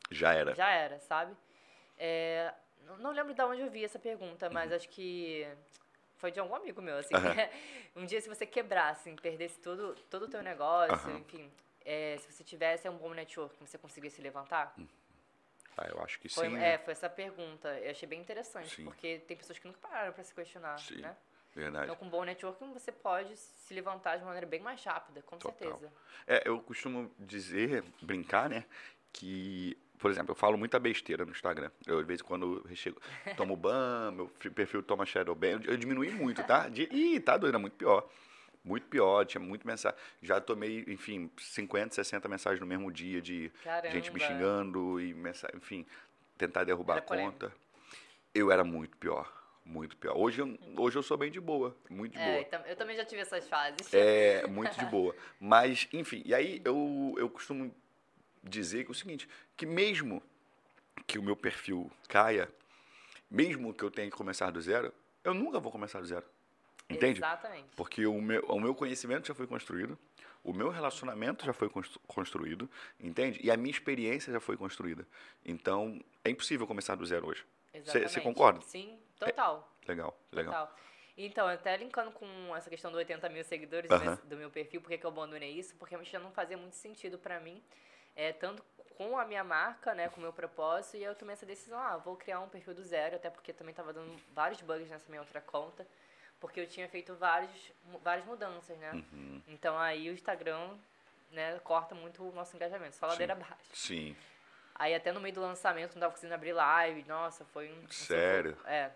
Já 0.10 0.34
era. 0.34 0.54
já 0.56 0.70
era, 0.70 1.00
sabe? 1.00 1.36
É, 1.98 2.54
não, 3.00 3.12
lembro 3.12 3.34
de 3.34 3.42
onde 3.42 3.62
eu 3.62 3.70
vi 3.70 3.84
essa 3.84 4.00
pergunta, 4.00 4.48
Uhum. 4.48 4.54
mas 4.54 4.72
acho 4.72 4.88
que 4.90 5.48
foi 6.18 6.32
de 6.32 6.40
algum 6.40 6.56
amigo 6.56 6.82
meu, 6.82 6.98
assim. 6.98 7.16
Aham. 7.16 7.34
um 7.96 8.06
dia 8.06 8.22
se 8.22 8.30
você 8.30 8.46
quebrasse, 8.46 9.12
perdesse 9.22 9.60
todo, 9.60 9.96
todo 10.10 10.24
o 10.24 10.28
teu 10.28 10.42
negócio, 10.42 10.94
Aham. 10.94 11.18
enfim, 11.18 11.52
é, 11.86 12.18
se 12.20 12.32
você 12.32 12.44
tivesse 12.44 12.88
um 12.90 12.98
bom 12.98 13.14
networking, 13.14 13.66
você 13.66 13.78
conseguisse 13.78 14.18
se 14.18 14.22
levantar? 14.22 14.76
Ah, 15.78 15.88
eu 15.90 16.02
acho 16.02 16.20
que 16.20 16.28
Foi, 16.28 16.48
sim. 16.48 16.56
é, 16.56 16.60
né? 16.60 16.78
foi 16.80 16.92
essa 16.94 17.10
pergunta. 17.10 17.70
Eu 17.80 17.92
achei 17.92 18.08
bem 18.10 18.20
interessante, 18.20 18.76
Sim. 18.76 18.84
porque 18.84 19.20
tem 19.28 19.38
pessoas 19.38 19.60
que 19.60 19.68
nunca 19.68 19.80
pararam 19.80 20.12
para 20.12 20.24
se 20.24 20.34
questionar, 20.34 20.80
Sim. 20.80 21.02
né? 21.02 21.16
Verdade. 21.54 21.86
Então, 21.86 21.96
com 21.96 22.06
um 22.06 22.10
bom 22.10 22.24
networking, 22.24 22.72
você 22.74 22.92
pode 22.92 23.36
se 23.38 23.74
levantar 23.74 24.18
de 24.18 24.24
maneira 24.24 24.46
bem 24.46 24.60
mais 24.60 24.84
rápida, 24.84 25.22
com 25.22 25.38
Total. 25.38 25.56
certeza. 25.56 25.94
É, 26.26 26.48
eu 26.48 26.60
costumo 26.62 27.12
dizer, 27.18 27.84
brincar, 28.02 28.50
né? 28.50 28.66
Que, 29.14 29.78
por 30.00 30.12
exemplo, 30.12 30.32
eu 30.32 30.36
falo 30.36 30.58
muita 30.58 30.78
besteira 30.80 31.26
no 31.26 31.32
Instagram. 31.32 31.72
Eu, 31.86 32.02
de 32.02 32.08
vez 32.08 32.20
em 32.20 32.24
quando, 32.24 32.64
eu 32.70 32.76
chego, 32.76 33.00
tomo 33.38 33.56
ban, 33.56 34.12
meu 34.12 34.32
fi- 34.40 34.50
perfil 34.50 34.82
toma 34.84 35.06
shadow 35.06 35.34
ban. 35.36 35.60
Eu, 35.64 35.72
eu 35.72 35.78
diminui 35.78 36.10
muito, 36.12 36.44
tá? 36.44 36.68
De, 36.70 36.84
ih, 36.92 37.20
tá 37.20 37.38
doido, 37.38 37.56
é 37.56 37.60
muito 37.60 37.76
pior. 37.76 38.08
Muito 38.64 38.86
pior, 38.88 39.26
tinha 39.26 39.40
muito 39.42 39.66
mensagem. 39.66 39.98
Já 40.22 40.42
tomei, 40.42 40.84
enfim, 40.88 41.32
50, 41.38 41.96
60 41.96 42.28
mensagens 42.28 42.60
no 42.60 42.66
mesmo 42.68 42.92
dia 42.92 43.22
de 43.22 43.50
Caramba. 43.64 43.94
gente 43.96 44.14
me 44.14 44.20
xingando 44.20 45.00
e, 45.00 45.14
mensa- 45.14 45.50
enfim, 45.56 45.86
tentar 46.38 46.64
derrubar 46.66 46.96
Era 46.96 47.02
a 47.02 47.08
polêmico. 47.08 47.32
conta. 47.34 47.54
Eu 48.36 48.52
era 48.52 48.64
muito 48.66 48.98
pior. 48.98 49.32
Muito 49.64 49.96
pior. 49.98 50.18
Hoje, 50.18 50.42
eu- 50.42 50.58
hoje 50.78 50.98
eu 50.98 51.04
sou 51.04 51.18
bem 51.18 51.32
de 51.32 51.40
boa. 51.42 51.76
Muito 51.90 52.14
de 52.14 52.20
É, 52.20 52.44
boa. 52.44 52.64
eu 52.68 52.76
também 52.76 52.96
já 52.96 53.04
tive 53.06 53.22
essas 53.22 53.48
fases. 53.48 53.94
É, 53.94 54.46
muito 54.48 54.78
de 54.78 54.86
boa. 54.86 55.16
Mas, 55.40 55.88
enfim, 55.94 56.22
e 56.26 56.34
aí 56.34 56.62
eu, 56.66 57.16
eu 57.18 57.30
costumo 57.30 57.74
dizer 58.48 58.84
que 58.84 58.90
é 58.90 58.92
o 58.92 58.96
seguinte, 58.96 59.28
que 59.56 59.66
mesmo 59.66 60.22
que 61.06 61.18
o 61.20 61.24
meu 61.24 61.36
perfil 61.36 61.92
caia, 62.08 62.50
mesmo 63.30 63.74
que 63.74 63.84
eu 63.84 63.92
tenha 63.92 64.10
que 64.10 64.16
começar 64.16 64.50
do 64.52 64.62
zero, 64.62 64.94
eu 65.24 65.34
nunca 65.34 65.60
vou 65.60 65.72
começar 65.72 66.00
do 66.00 66.06
zero. 66.06 66.26
Entende? 66.90 67.20
Exatamente. 67.20 67.68
Porque 67.76 68.06
o 68.06 68.22
meu, 68.22 68.42
o 68.46 68.60
meu 68.60 68.74
conhecimento 68.74 69.28
já 69.28 69.36
foi 69.36 69.46
construído, 69.46 70.00
o 70.44 70.54
meu 70.54 70.70
relacionamento 70.70 71.46
já 71.46 71.52
foi 71.52 71.70
constru- 71.70 72.00
construído, 72.08 72.70
entende? 73.00 73.40
E 73.44 73.52
a 73.52 73.58
minha 73.58 73.72
experiência 73.72 74.32
já 74.32 74.40
foi 74.40 74.56
construída. 74.56 75.06
Então, 75.44 76.02
é 76.24 76.30
impossível 76.30 76.66
começar 76.66 76.96
do 76.96 77.06
zero 77.06 77.28
hoje. 77.28 77.46
Exatamente. 77.74 78.22
concorda? 78.22 78.62
Sim, 78.62 78.98
total. 79.20 79.70
Legal, 79.86 80.18
legal. 80.32 80.54
Total. 80.54 80.78
Então, 81.18 81.48
até 81.48 81.76
linkando 81.76 82.12
com 82.12 82.56
essa 82.56 82.70
questão 82.70 82.92
do 82.92 82.98
80 82.98 83.28
mil 83.28 83.44
seguidores 83.44 83.92
Aham. 83.92 84.12
né, 84.12 84.20
do 84.24 84.38
meu 84.38 84.50
perfil, 84.50 84.80
por 84.82 84.90
que 84.90 85.04
eu 85.04 85.10
abandonei 85.10 85.52
isso? 85.52 85.76
Porque 85.76 85.94
realmente 85.94 86.12
já 86.12 86.20
não 86.20 86.32
fazia 86.32 86.58
muito 86.58 86.76
sentido 86.76 87.18
pra 87.18 87.40
mim, 87.40 87.62
é, 88.18 88.34
tanto 88.34 88.64
com 88.98 89.18
a 89.18 89.24
minha 89.24 89.44
marca, 89.44 89.94
né, 89.94 90.10
com 90.10 90.18
o 90.18 90.22
meu 90.24 90.34
propósito, 90.34 90.98
e 90.98 91.04
eu 91.04 91.14
tomei 91.14 91.34
essa 91.34 91.46
decisão, 91.46 91.80
ah, 91.80 91.98
vou 91.98 92.16
criar 92.16 92.40
um 92.40 92.50
perfil 92.50 92.74
do 92.74 92.84
zero, 92.84 93.16
até 93.16 93.30
porque 93.30 93.54
também 93.54 93.74
tava 93.74 93.94
dando 93.94 94.20
vários 94.34 94.60
bugs 94.60 94.90
nessa 94.90 95.08
minha 95.08 95.22
outra 95.22 95.40
conta, 95.40 95.88
porque 96.40 96.60
eu 96.60 96.68
tinha 96.68 96.90
feito 96.90 97.14
vários, 97.16 97.72
várias 98.04 98.26
mudanças, 98.26 98.76
né? 98.80 98.92
Uhum. 98.94 99.42
Então 99.48 99.78
aí 99.78 100.10
o 100.10 100.14
Instagram, 100.14 100.76
né, 101.32 101.60
corta 101.60 101.94
muito 101.94 102.28
o 102.28 102.32
nosso 102.32 102.56
engajamento, 102.56 102.96
só 102.96 103.06
ladeira 103.06 103.34
abaixo. 103.34 103.70
Sim. 103.72 104.16
Aí 104.74 104.96
até 104.96 105.12
no 105.12 105.20
meio 105.20 105.36
do 105.36 105.42
lançamento 105.42 105.94
não 105.94 106.02
tava 106.02 106.14
conseguindo 106.14 106.34
abrir 106.34 106.54
live, 106.54 107.04
nossa, 107.08 107.46
foi 107.46 107.72
um... 107.72 107.88
Sério? 107.90 108.52
sufoco. 108.52 108.70
É. 108.70 108.92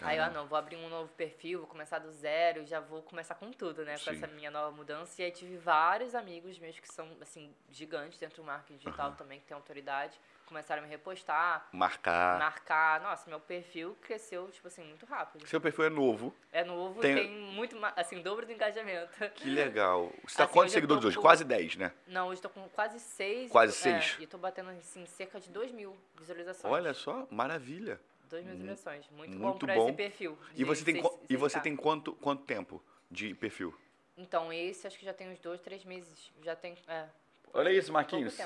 Aí 0.00 0.16
eu, 0.16 0.24
ah, 0.24 0.30
não, 0.30 0.46
vou 0.46 0.56
abrir 0.58 0.76
um 0.76 0.88
novo 0.88 1.12
perfil, 1.12 1.60
vou 1.60 1.68
começar 1.68 1.98
do 1.98 2.10
zero, 2.10 2.64
já 2.66 2.80
vou 2.80 3.02
começar 3.02 3.34
com 3.34 3.50
tudo, 3.52 3.84
né? 3.84 3.96
Com 3.98 4.10
essa 4.10 4.26
minha 4.26 4.50
nova 4.50 4.74
mudança. 4.74 5.20
E 5.20 5.24
aí 5.26 5.30
tive 5.30 5.56
vários 5.58 6.14
amigos 6.14 6.58
meus 6.58 6.78
que 6.78 6.88
são, 6.92 7.08
assim, 7.20 7.54
gigantes 7.70 8.18
dentro 8.18 8.42
do 8.42 8.46
marketing 8.46 8.78
digital 8.78 9.12
também, 9.12 9.38
que 9.40 9.46
tem 9.46 9.54
autoridade. 9.54 10.18
Começaram 10.46 10.82
a 10.82 10.84
me 10.84 10.90
repostar, 10.90 11.66
Marcar. 11.72 12.38
marcar. 12.38 13.00
Nossa, 13.00 13.28
meu 13.30 13.40
perfil 13.40 13.96
cresceu, 14.02 14.50
tipo 14.50 14.66
assim, 14.66 14.84
muito 14.84 15.06
rápido. 15.06 15.46
Seu 15.46 15.60
perfil 15.60 15.84
é 15.84 15.88
novo. 15.88 16.34
É 16.50 16.62
novo, 16.64 17.00
Tem- 17.00 17.14
tem, 17.14 17.30
muito, 17.30 17.76
assim, 17.96 18.20
dobro 18.20 18.44
do 18.44 18.52
engajamento. 18.52 19.30
Que 19.36 19.48
legal. 19.48 20.12
Você 20.26 20.36
tá 20.36 20.44
Assim, 20.44 20.52
quantos 20.52 20.72
seguidores 20.74 21.04
hoje? 21.04 21.16
com- 21.16 21.22
Quase 21.22 21.44
10, 21.44 21.76
né? 21.76 21.92
Não, 22.06 22.28
hoje 22.28 22.42
tô 22.42 22.50
com 22.50 22.68
quase 22.70 22.98
seis. 23.00 23.50
Quase 23.50 23.72
é, 23.88 24.00
seis? 24.00 24.16
e 24.20 24.26
tô 24.26 24.36
batendo, 24.36 24.70
assim, 24.70 25.06
cerca 25.06 25.40
de 25.40 25.48
2 25.48 25.70
mil 25.72 25.96
visualizações. 26.18 26.72
Olha 26.72 26.92
só, 26.92 27.26
maravilha. 27.30 27.98
2 28.32 28.44
mil 28.46 28.54
visualizações. 28.54 29.04
Muito, 29.10 29.38
muito 29.38 29.66
bom 29.66 29.88
esse 29.88 29.92
perfil. 29.96 30.38
E 30.56 30.64
você 30.64 30.82
tem, 30.84 31.00
seis- 31.00 31.18
e 31.28 31.36
você 31.36 31.58
6K. 31.58 31.62
tem 31.62 31.76
quanto, 31.76 32.14
quanto 32.14 32.44
tempo 32.44 32.82
de 33.10 33.34
perfil? 33.34 33.74
Então, 34.16 34.50
esse 34.52 34.86
acho 34.86 34.98
que 34.98 35.04
já 35.04 35.12
tem 35.12 35.30
uns 35.30 35.38
dois, 35.38 35.60
três 35.60 35.84
meses. 35.84 36.32
Já 36.42 36.56
tem. 36.56 36.74
É, 36.88 37.04
Olha 37.52 37.70
isso, 37.70 37.92
Marquinhos. 37.92 38.36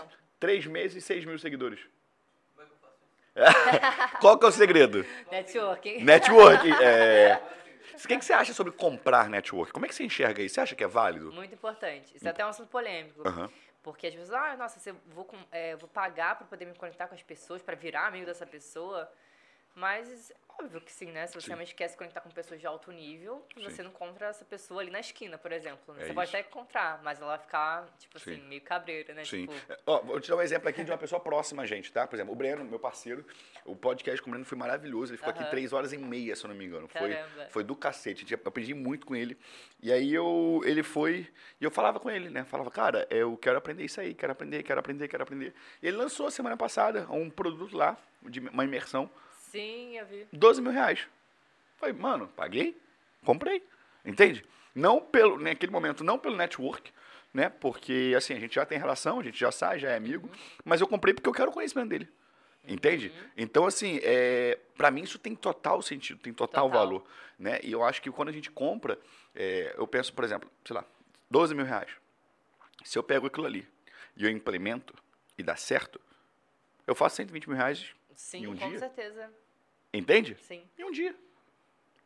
Três 0.40 0.66
meses 0.66 1.02
e 1.02 1.06
seis 1.06 1.24
mil 1.24 1.38
seguidores. 1.38 1.80
Como 2.54 2.62
é 2.62 2.66
que 2.66 2.72
eu 2.72 2.76
faço 2.78 2.98
isso? 3.04 4.18
Qual 4.20 4.38
que 4.38 4.44
é 4.44 4.48
o 4.48 4.52
segredo? 4.52 5.06
Networking. 5.30 6.02
Network. 6.04 6.68
É... 6.82 7.40
O 8.04 8.08
que, 8.08 8.18
que 8.18 8.24
você 8.26 8.34
acha 8.34 8.52
sobre 8.52 8.72
comprar 8.74 9.30
network? 9.30 9.72
Como 9.72 9.86
é 9.86 9.88
que 9.88 9.94
você 9.94 10.04
enxerga 10.04 10.42
isso? 10.42 10.56
Você 10.56 10.60
acha 10.60 10.74
que 10.76 10.84
é 10.84 10.86
válido? 10.86 11.32
Muito 11.32 11.54
importante. 11.54 12.14
Isso 12.14 12.26
é 12.26 12.30
até 12.30 12.44
um 12.44 12.48
assunto 12.50 12.68
polêmico. 12.68 13.26
Aham. 13.26 13.48
Porque 13.82 14.06
as 14.08 14.14
pessoas, 14.14 14.34
ah, 14.38 14.54
nossa, 14.56 14.78
você 14.78 14.92
vou, 15.06 15.26
é, 15.50 15.74
vou 15.76 15.88
pagar 15.88 16.36
pra 16.36 16.46
poder 16.46 16.66
me 16.66 16.74
conectar 16.74 17.06
com 17.06 17.14
as 17.14 17.22
pessoas, 17.22 17.62
pra 17.62 17.74
virar 17.74 18.08
amigo 18.08 18.26
dessa 18.26 18.44
pessoa. 18.44 19.10
Mas 19.76 20.32
óbvio 20.58 20.80
que 20.80 20.90
sim, 20.90 21.12
né? 21.12 21.26
Se 21.26 21.34
você 21.34 21.42
Sim. 21.42 21.46
realmente 21.48 21.74
quer 21.74 21.86
se 21.88 21.98
conectar 21.98 22.22
com 22.22 22.30
pessoas 22.30 22.58
de 22.58 22.66
alto 22.66 22.90
nível, 22.90 23.46
você 23.62 23.82
não 23.82 23.90
encontra 23.90 24.28
essa 24.28 24.42
pessoa 24.42 24.80
ali 24.80 24.90
na 24.90 25.00
esquina, 25.00 25.36
por 25.36 25.52
exemplo. 25.52 25.92
né? 25.92 26.02
É 26.02 26.06
você 26.06 26.14
pode 26.14 26.28
isso. 26.28 26.36
até 26.38 26.48
encontrar, 26.48 27.02
mas 27.02 27.20
ela 27.20 27.36
vai 27.36 27.38
ficar, 27.38 27.86
tipo 27.98 28.16
assim, 28.16 28.36
Sim. 28.36 28.48
meio 28.48 28.62
cabreira, 28.62 29.12
né? 29.12 29.22
Sim. 29.22 29.46
Tipo, 29.46 29.72
É, 29.72 29.78
Ó, 29.86 30.00
vou 30.00 30.18
te 30.18 30.30
dar 30.30 30.36
um 30.36 30.40
exemplo 30.40 30.66
aqui 30.66 30.82
de 30.82 30.90
uma 30.90 30.96
pessoa 30.96 31.20
próxima 31.20 31.62
a 31.62 31.66
gente, 31.66 31.92
tá? 31.92 32.06
Por 32.06 32.16
exemplo, 32.16 32.32
o 32.32 32.36
Breno, 32.36 32.64
meu 32.64 32.78
parceiro, 32.78 33.22
o 33.66 33.76
podcast 33.76 34.22
com 34.22 34.30
o 34.30 34.32
Breno 34.32 34.46
foi 34.46 34.56
maravilhoso. 34.56 35.12
Ele 35.12 35.18
ficou 35.18 35.30
aqui 35.30 35.42
Aham. 35.42 35.50
três 35.50 35.74
horas 35.74 35.92
e 35.92 35.98
meia, 35.98 36.34
se 36.34 36.44
eu 36.44 36.48
não 36.48 36.56
me 36.56 36.64
engano. 36.64 36.88
Foi, 36.88 37.14
foi 37.50 37.62
do 37.62 37.76
cacete. 37.76 38.24
Eu 38.32 38.40
aprendi 38.46 38.72
muito 38.72 39.04
com 39.06 39.14
ele. 39.14 39.36
E 39.82 39.92
aí 39.92 40.14
eu, 40.14 40.62
ele 40.64 40.82
foi. 40.82 41.28
E 41.60 41.64
eu 41.64 41.70
falava 41.70 42.00
com 42.00 42.08
ele, 42.08 42.30
né? 42.30 42.44
Falava, 42.44 42.70
cara, 42.70 43.06
eu 43.10 43.36
quero 43.36 43.58
aprender 43.58 43.84
isso 43.84 44.00
aí, 44.00 44.14
quero 44.14 44.32
aprender, 44.32 44.62
quero 44.62 44.80
aprender, 44.80 45.06
quero 45.06 45.22
aprender. 45.22 45.54
E 45.82 45.88
ele 45.88 45.98
lançou 45.98 46.30
semana 46.30 46.56
passada 46.56 47.06
um 47.10 47.28
produto 47.28 47.76
lá, 47.76 47.94
de 48.22 48.40
uma 48.40 48.64
imersão, 48.64 49.10
sim, 49.56 49.96
eu 49.98 50.06
vi. 50.06 50.26
12 50.32 50.60
mil 50.62 50.72
reais. 50.72 51.06
Falei, 51.76 51.94
mano, 51.94 52.28
paguei, 52.28 52.76
comprei. 53.24 53.62
Entende? 54.04 54.44
Não 54.74 55.00
pelo, 55.00 55.38
naquele 55.38 55.72
momento, 55.72 56.04
não 56.04 56.18
pelo 56.18 56.36
network, 56.36 56.92
né? 57.32 57.48
Porque, 57.48 58.14
assim, 58.16 58.34
a 58.34 58.40
gente 58.40 58.54
já 58.54 58.64
tem 58.64 58.78
relação, 58.78 59.20
a 59.20 59.22
gente 59.22 59.38
já 59.38 59.50
sai, 59.50 59.78
já 59.78 59.90
é 59.90 59.96
amigo. 59.96 60.30
Mas 60.64 60.80
eu 60.80 60.86
comprei 60.86 61.12
porque 61.14 61.28
eu 61.28 61.32
quero 61.32 61.50
o 61.50 61.52
conhecimento 61.54 61.88
dele. 61.88 62.08
Entende? 62.68 63.12
Então, 63.36 63.64
assim, 63.64 64.00
é, 64.02 64.58
para 64.76 64.90
mim 64.90 65.02
isso 65.02 65.18
tem 65.18 65.34
total 65.36 65.80
sentido, 65.82 66.18
tem 66.20 66.32
total, 66.32 66.66
Total. 66.68 66.80
valor. 66.86 67.06
Né? 67.38 67.60
E 67.62 67.70
eu 67.70 67.84
acho 67.84 68.02
que 68.02 68.10
quando 68.10 68.28
a 68.28 68.32
gente 68.32 68.50
compra, 68.50 68.98
é, 69.34 69.74
eu 69.76 69.86
penso, 69.86 70.12
por 70.12 70.24
exemplo, 70.24 70.50
sei 70.64 70.74
lá, 70.74 70.84
12 71.30 71.54
mil 71.54 71.64
reais. 71.64 71.90
Se 72.84 72.98
eu 72.98 73.02
pego 73.04 73.26
aquilo 73.28 73.46
ali 73.46 73.66
e 74.16 74.24
eu 74.24 74.30
implemento 74.30 74.94
e 75.38 75.42
dá 75.42 75.54
certo, 75.54 76.00
eu 76.86 76.94
faço 76.94 77.16
120 77.16 77.48
mil 77.48 77.56
reais, 77.56 77.94
Sim, 78.16 78.44
Em 78.44 78.46
um 78.46 78.56
com 78.56 78.68
dia? 78.68 78.78
certeza. 78.78 79.30
Entende? 79.98 80.36
Sim. 80.42 80.62
Em 80.78 80.84
um 80.84 80.90
dia. 80.90 81.14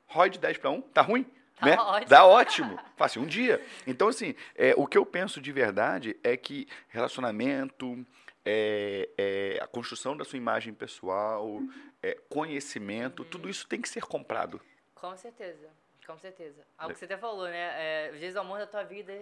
ROI 0.06 0.30
de 0.30 0.38
10 0.38 0.58
para 0.58 0.70
1, 0.70 0.80
tá 0.82 1.02
ruim? 1.02 1.24
Tá 1.60 1.66
né? 1.66 1.76
ótimo. 1.76 2.08
Dá 2.08 2.24
ótimo. 2.24 2.78
Fácil, 2.96 3.22
um 3.22 3.26
dia. 3.26 3.64
Então, 3.86 4.08
assim, 4.08 4.34
é, 4.56 4.74
o 4.76 4.86
que 4.86 4.98
eu 4.98 5.04
penso 5.04 5.40
de 5.40 5.52
verdade 5.52 6.16
é 6.24 6.36
que 6.36 6.66
relacionamento, 6.88 8.04
é, 8.44 9.08
é, 9.16 9.58
a 9.62 9.66
construção 9.66 10.16
da 10.16 10.24
sua 10.24 10.38
imagem 10.38 10.72
pessoal, 10.72 11.60
é, 12.02 12.18
conhecimento, 12.28 13.24
tudo 13.24 13.48
isso 13.48 13.66
tem 13.68 13.80
que 13.80 13.88
ser 13.88 14.02
comprado. 14.02 14.60
Com 14.94 15.16
certeza, 15.16 15.68
com 16.06 16.18
certeza. 16.18 16.62
Algo 16.78 16.94
que 16.94 16.98
você 16.98 17.04
até 17.04 17.16
falou, 17.16 17.46
né? 17.46 17.58
É, 17.58 18.10
às 18.12 18.18
vezes 18.18 18.36
o 18.36 18.40
amor 18.40 18.58
da 18.58 18.66
tua 18.66 18.82
vida 18.82 19.12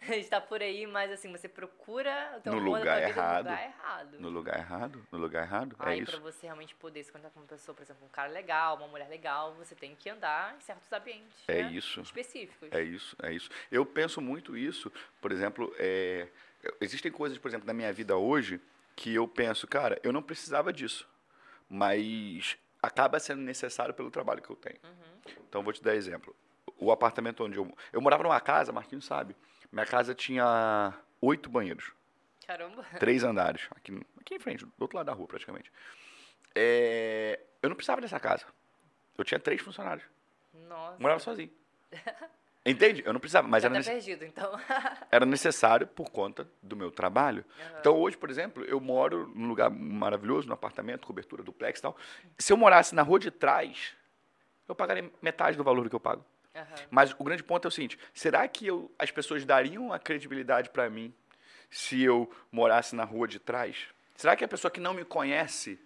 está 0.10 0.40
por 0.40 0.62
aí, 0.62 0.86
mas 0.86 1.10
assim, 1.10 1.30
você 1.32 1.48
procura 1.48 2.34
o 2.36 2.40
teu 2.40 2.52
No 2.52 2.58
lugar 2.60 3.02
errado. 3.02 3.44
no 3.44 3.50
lugar 3.50 3.64
errado. 3.64 4.20
No 4.20 4.28
lugar 4.28 4.58
errado, 4.58 5.06
no 5.10 5.18
lugar 5.18 5.42
errado, 5.44 5.76
é 5.80 5.88
Aí, 5.88 6.04
pra 6.04 6.12
isso. 6.14 6.20
você 6.22 6.46
realmente 6.46 6.74
poder 6.74 7.02
se 7.02 7.10
conectar 7.10 7.30
com 7.30 7.40
uma 7.40 7.46
pessoa, 7.46 7.74
por 7.74 7.82
exemplo, 7.82 8.04
um 8.04 8.10
cara 8.10 8.30
legal, 8.30 8.76
uma 8.76 8.88
mulher 8.88 9.08
legal, 9.08 9.54
você 9.54 9.74
tem 9.74 9.94
que 9.94 10.08
andar 10.08 10.54
em 10.56 10.60
certos 10.60 10.90
ambientes. 10.92 11.42
É 11.48 11.62
né? 11.62 11.72
isso. 11.72 12.00
Específicos. 12.00 12.68
É 12.70 12.82
isso, 12.82 13.16
é 13.22 13.32
isso. 13.32 13.50
Eu 13.70 13.84
penso 13.84 14.20
muito 14.20 14.56
isso, 14.56 14.92
por 15.20 15.32
exemplo, 15.32 15.74
é, 15.78 16.28
existem 16.80 17.10
coisas, 17.10 17.38
por 17.38 17.48
exemplo, 17.48 17.66
na 17.66 17.72
minha 17.72 17.92
vida 17.92 18.16
hoje 18.16 18.60
que 18.94 19.14
eu 19.14 19.26
penso, 19.28 19.66
cara, 19.66 20.00
eu 20.02 20.12
não 20.12 20.22
precisava 20.22 20.72
disso, 20.72 21.08
mas 21.68 22.56
acaba 22.82 23.18
sendo 23.18 23.42
necessário 23.42 23.92
pelo 23.94 24.10
trabalho 24.10 24.40
que 24.40 24.50
eu 24.50 24.56
tenho. 24.56 24.78
Uhum. 24.84 25.34
Então, 25.48 25.62
vou 25.62 25.72
te 25.72 25.82
dar 25.82 25.94
exemplo. 25.94 26.34
O 26.78 26.90
apartamento 26.92 27.44
onde 27.44 27.58
eu... 27.58 27.76
Eu 27.92 28.00
morava 28.00 28.22
numa 28.22 28.40
casa, 28.40 28.72
Marquinhos 28.72 29.04
sabe, 29.04 29.34
minha 29.72 29.86
casa 29.86 30.14
tinha 30.14 30.94
oito 31.20 31.48
banheiros, 31.48 31.92
Caramba. 32.46 32.84
três 32.98 33.24
andares, 33.24 33.68
aqui, 33.70 34.00
aqui 34.20 34.34
em 34.34 34.38
frente, 34.38 34.64
do 34.64 34.72
outro 34.78 34.96
lado 34.96 35.06
da 35.06 35.12
rua, 35.12 35.26
praticamente. 35.26 35.72
É, 36.54 37.40
eu 37.62 37.68
não 37.68 37.76
precisava 37.76 38.00
dessa 38.00 38.18
casa. 38.18 38.44
Eu 39.16 39.24
tinha 39.24 39.38
três 39.40 39.60
funcionários. 39.60 40.06
Nossa. 40.68 40.98
Morava 40.98 41.20
sozinho. 41.20 41.50
Entende? 42.64 43.00
Eu 43.06 43.12
não 43.12 43.20
precisava, 43.20 43.46
mas 43.46 43.62
Já 43.62 43.68
era 43.68 43.74
tá 43.74 43.78
necessário 43.78 44.02
perdido, 44.02 44.24
então. 44.24 44.60
era 45.12 45.24
necessário 45.24 45.86
por 45.86 46.10
conta 46.10 46.48
do 46.60 46.74
meu 46.74 46.90
trabalho. 46.90 47.44
Aham. 47.60 47.76
Então, 47.78 47.96
hoje, 47.96 48.16
por 48.16 48.28
exemplo, 48.28 48.64
eu 48.64 48.80
moro 48.80 49.30
num 49.36 49.46
lugar 49.46 49.70
maravilhoso, 49.70 50.48
num 50.48 50.54
apartamento, 50.54 51.06
cobertura 51.06 51.44
duplex 51.44 51.78
e 51.78 51.82
tal. 51.82 51.96
Se 52.36 52.52
eu 52.52 52.56
morasse 52.56 52.92
na 52.92 53.02
rua 53.02 53.20
de 53.20 53.30
trás, 53.30 53.94
eu 54.66 54.74
pagaria 54.74 55.08
metade 55.22 55.56
do 55.56 55.62
valor 55.62 55.88
que 55.88 55.94
eu 55.94 56.00
pago. 56.00 56.24
Mas 56.90 57.14
o 57.18 57.24
grande 57.24 57.42
ponto 57.42 57.66
é 57.66 57.68
o 57.68 57.70
seguinte: 57.70 57.98
será 58.14 58.46
que 58.48 58.66
eu, 58.66 58.90
as 58.98 59.10
pessoas 59.10 59.44
dariam 59.44 59.92
a 59.92 59.98
credibilidade 59.98 60.70
para 60.70 60.88
mim 60.88 61.12
se 61.70 62.02
eu 62.02 62.30
morasse 62.50 62.94
na 62.94 63.04
rua 63.04 63.26
de 63.28 63.38
trás? 63.38 63.88
Será 64.14 64.34
que 64.36 64.44
a 64.44 64.48
pessoa 64.48 64.70
que 64.70 64.80
não 64.80 64.94
me 64.94 65.04
conhece 65.04 65.78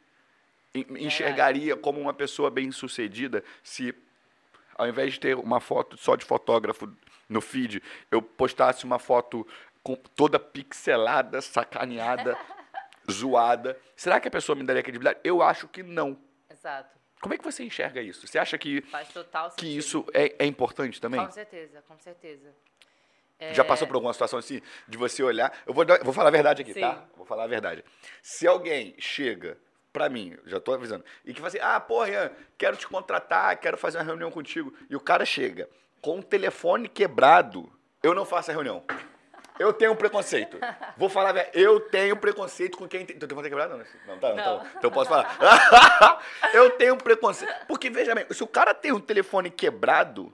en- 0.74 0.86
enxergaria 0.98 1.76
como 1.76 2.00
uma 2.00 2.14
pessoa 2.14 2.50
bem-sucedida 2.50 3.42
se, 3.62 3.94
ao 4.76 4.86
invés 4.88 5.14
de 5.14 5.20
ter 5.20 5.36
uma 5.36 5.58
foto 5.60 5.96
só 5.96 6.14
de 6.14 6.24
fotógrafo 6.24 6.92
no 7.28 7.40
feed, 7.40 7.82
eu 8.10 8.20
postasse 8.22 8.84
uma 8.84 8.98
foto 8.98 9.46
com, 9.82 9.96
toda 9.96 10.38
pixelada, 10.38 11.40
sacaneada, 11.40 12.36
zoada? 13.10 13.76
Será 13.96 14.20
que 14.20 14.28
a 14.28 14.30
pessoa 14.30 14.54
me 14.54 14.62
daria 14.64 14.82
credibilidade? 14.82 15.20
Eu 15.24 15.42
acho 15.42 15.66
que 15.66 15.82
não. 15.82 16.16
Exato. 16.48 16.99
Como 17.20 17.34
é 17.34 17.38
que 17.38 17.44
você 17.44 17.62
enxerga 17.62 18.00
isso? 18.00 18.26
Você 18.26 18.38
acha 18.38 18.56
que, 18.56 18.82
que 19.56 19.66
isso 19.76 20.06
é, 20.14 20.34
é 20.38 20.46
importante 20.46 21.00
também? 21.00 21.24
Com 21.24 21.30
certeza, 21.30 21.82
com 21.86 21.98
certeza. 21.98 22.54
Já 23.52 23.62
É, 23.62 23.66
passou 23.66 23.86
por 23.86 23.94
alguma 23.94 24.12
situação 24.12 24.38
assim, 24.38 24.60
de 24.86 24.98
você 24.98 25.22
olhar. 25.22 25.52
Eu 25.66 25.72
vou, 25.72 25.84
vou 26.02 26.12
falar 26.12 26.28
a 26.28 26.32
verdade 26.32 26.62
aqui, 26.62 26.74
Sim. 26.74 26.80
tá? 26.80 27.06
Vou 27.16 27.24
falar 27.24 27.44
a 27.44 27.46
verdade. 27.46 27.84
Se 28.22 28.46
alguém 28.46 28.94
chega 28.98 29.58
pra 29.92 30.08
mim, 30.08 30.36
já 30.46 30.60
tô 30.60 30.72
avisando, 30.72 31.04
e 31.24 31.32
que 31.32 31.40
fala 31.40 31.48
assim: 31.48 31.58
ah, 31.60 31.80
porra, 31.80 32.08
Ian, 32.10 32.32
quero 32.58 32.76
te 32.76 32.86
contratar, 32.86 33.58
quero 33.58 33.76
fazer 33.78 33.98
uma 33.98 34.04
reunião 34.04 34.30
contigo. 34.30 34.72
E 34.88 34.96
o 34.96 35.00
cara 35.00 35.24
chega 35.24 35.68
com 36.02 36.18
o 36.18 36.22
telefone 36.22 36.88
quebrado, 36.88 37.70
eu 38.02 38.14
não 38.14 38.24
faço 38.26 38.50
a 38.50 38.54
reunião. 38.54 38.84
Eu 39.60 39.74
tenho 39.74 39.92
um 39.92 39.94
preconceito. 39.94 40.58
Vou 40.96 41.10
falar, 41.10 41.34
eu 41.52 41.78
tenho 41.80 42.16
preconceito 42.16 42.78
com 42.78 42.88
quem 42.88 43.04
tem. 43.04 43.18
Teu 43.18 43.28
telefone 43.28 43.46
tá 43.46 43.50
quebrado? 43.50 43.76
Não, 43.76 44.14
não 44.14 44.18
tá, 44.18 44.28
não. 44.30 44.36
tá 44.36 44.42
Não. 44.42 44.58
bom. 44.58 44.66
Então 44.70 44.80
eu 44.84 44.90
posso 44.90 45.10
falar. 45.10 45.36
eu 46.54 46.70
tenho 46.78 46.94
um 46.94 46.96
preconceito. 46.96 47.66
Porque, 47.66 47.90
veja 47.90 48.14
bem, 48.14 48.24
se 48.30 48.42
o 48.42 48.46
cara 48.46 48.72
tem 48.72 48.90
um 48.90 48.98
telefone 48.98 49.50
quebrado, 49.50 50.32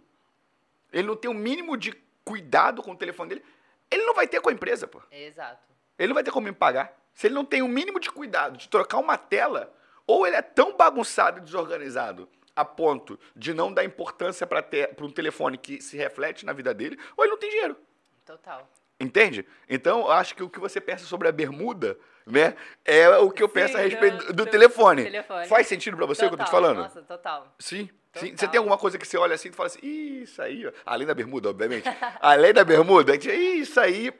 ele 0.92 1.08
não 1.08 1.16
tem 1.16 1.28
o 1.28 1.34
mínimo 1.34 1.76
de 1.76 1.92
cuidado 2.24 2.84
com 2.84 2.92
o 2.92 2.96
telefone 2.96 3.30
dele, 3.30 3.44
ele 3.90 4.04
não 4.04 4.14
vai 4.14 4.28
ter 4.28 4.40
com 4.40 4.48
a 4.48 4.52
empresa, 4.52 4.86
pô. 4.86 5.02
Exato. 5.10 5.58
Ele 5.98 6.06
não 6.06 6.14
vai 6.14 6.22
ter 6.22 6.30
como 6.30 6.46
me 6.46 6.52
pagar. 6.52 6.96
Se 7.12 7.26
ele 7.26 7.34
não 7.34 7.44
tem 7.44 7.62
o 7.62 7.68
mínimo 7.68 7.98
de 7.98 8.08
cuidado 8.12 8.56
de 8.56 8.68
trocar 8.68 8.98
uma 8.98 9.18
tela, 9.18 9.74
ou 10.06 10.24
ele 10.24 10.36
é 10.36 10.42
tão 10.42 10.76
bagunçado 10.76 11.38
e 11.38 11.42
desorganizado 11.42 12.28
a 12.54 12.64
ponto 12.64 13.18
de 13.34 13.52
não 13.52 13.72
dar 13.72 13.82
importância 13.82 14.46
para 14.46 14.64
um 15.00 15.10
telefone 15.10 15.58
que 15.58 15.82
se 15.82 15.96
reflete 15.96 16.46
na 16.46 16.52
vida 16.52 16.72
dele, 16.72 16.96
ou 17.16 17.24
ele 17.24 17.32
não 17.32 17.38
tem 17.40 17.50
dinheiro. 17.50 17.76
Total. 18.24 18.68
Entende? 18.98 19.46
Então, 19.68 20.00
eu 20.00 20.10
acho 20.12 20.34
que 20.34 20.42
o 20.42 20.48
que 20.48 20.58
você 20.58 20.80
pensa 20.80 21.04
sobre 21.04 21.28
a 21.28 21.32
bermuda, 21.32 21.98
né, 22.26 22.54
é 22.84 23.08
o 23.18 23.30
que 23.30 23.42
eu 23.42 23.48
Sim, 23.48 23.54
penso 23.54 23.76
a 23.76 23.80
respeito 23.80 24.16
do, 24.18 24.26
do- 24.28 24.32
do 24.44 24.46
telefone. 24.46 25.04
telefone. 25.04 25.46
Faz 25.48 25.66
sentido 25.66 25.96
para 25.96 26.06
você 26.06 26.24
o 26.24 26.28
que 26.28 26.34
eu 26.34 26.38
tô 26.38 26.44
te 26.44 26.50
Total, 26.50 26.62
falando? 26.62 26.78
Nossa, 26.82 27.02
total. 27.02 27.54
Sim. 27.58 27.88
Sim. 28.14 28.28
Total. 28.30 28.38
Você 28.38 28.48
tem 28.48 28.56
alguma 28.58 28.78
coisa 28.78 28.96
que 28.96 29.06
você 29.06 29.18
olha 29.18 29.34
assim 29.34 29.50
e 29.50 29.52
fala 29.52 29.66
assim, 29.66 29.80
"Ih, 29.82 30.22
isso 30.22 30.40
aí, 30.40 30.66
ó. 30.66 30.72
além 30.86 31.06
da 31.06 31.14
bermuda, 31.14 31.50
obviamente. 31.50 31.84
além 32.22 32.54
da 32.54 32.64
bermuda, 32.64 33.12
a 33.12 33.14
gente, 33.14 33.28
"Ih, 33.28 33.60
isso 33.60 33.78
aí, 33.78 34.10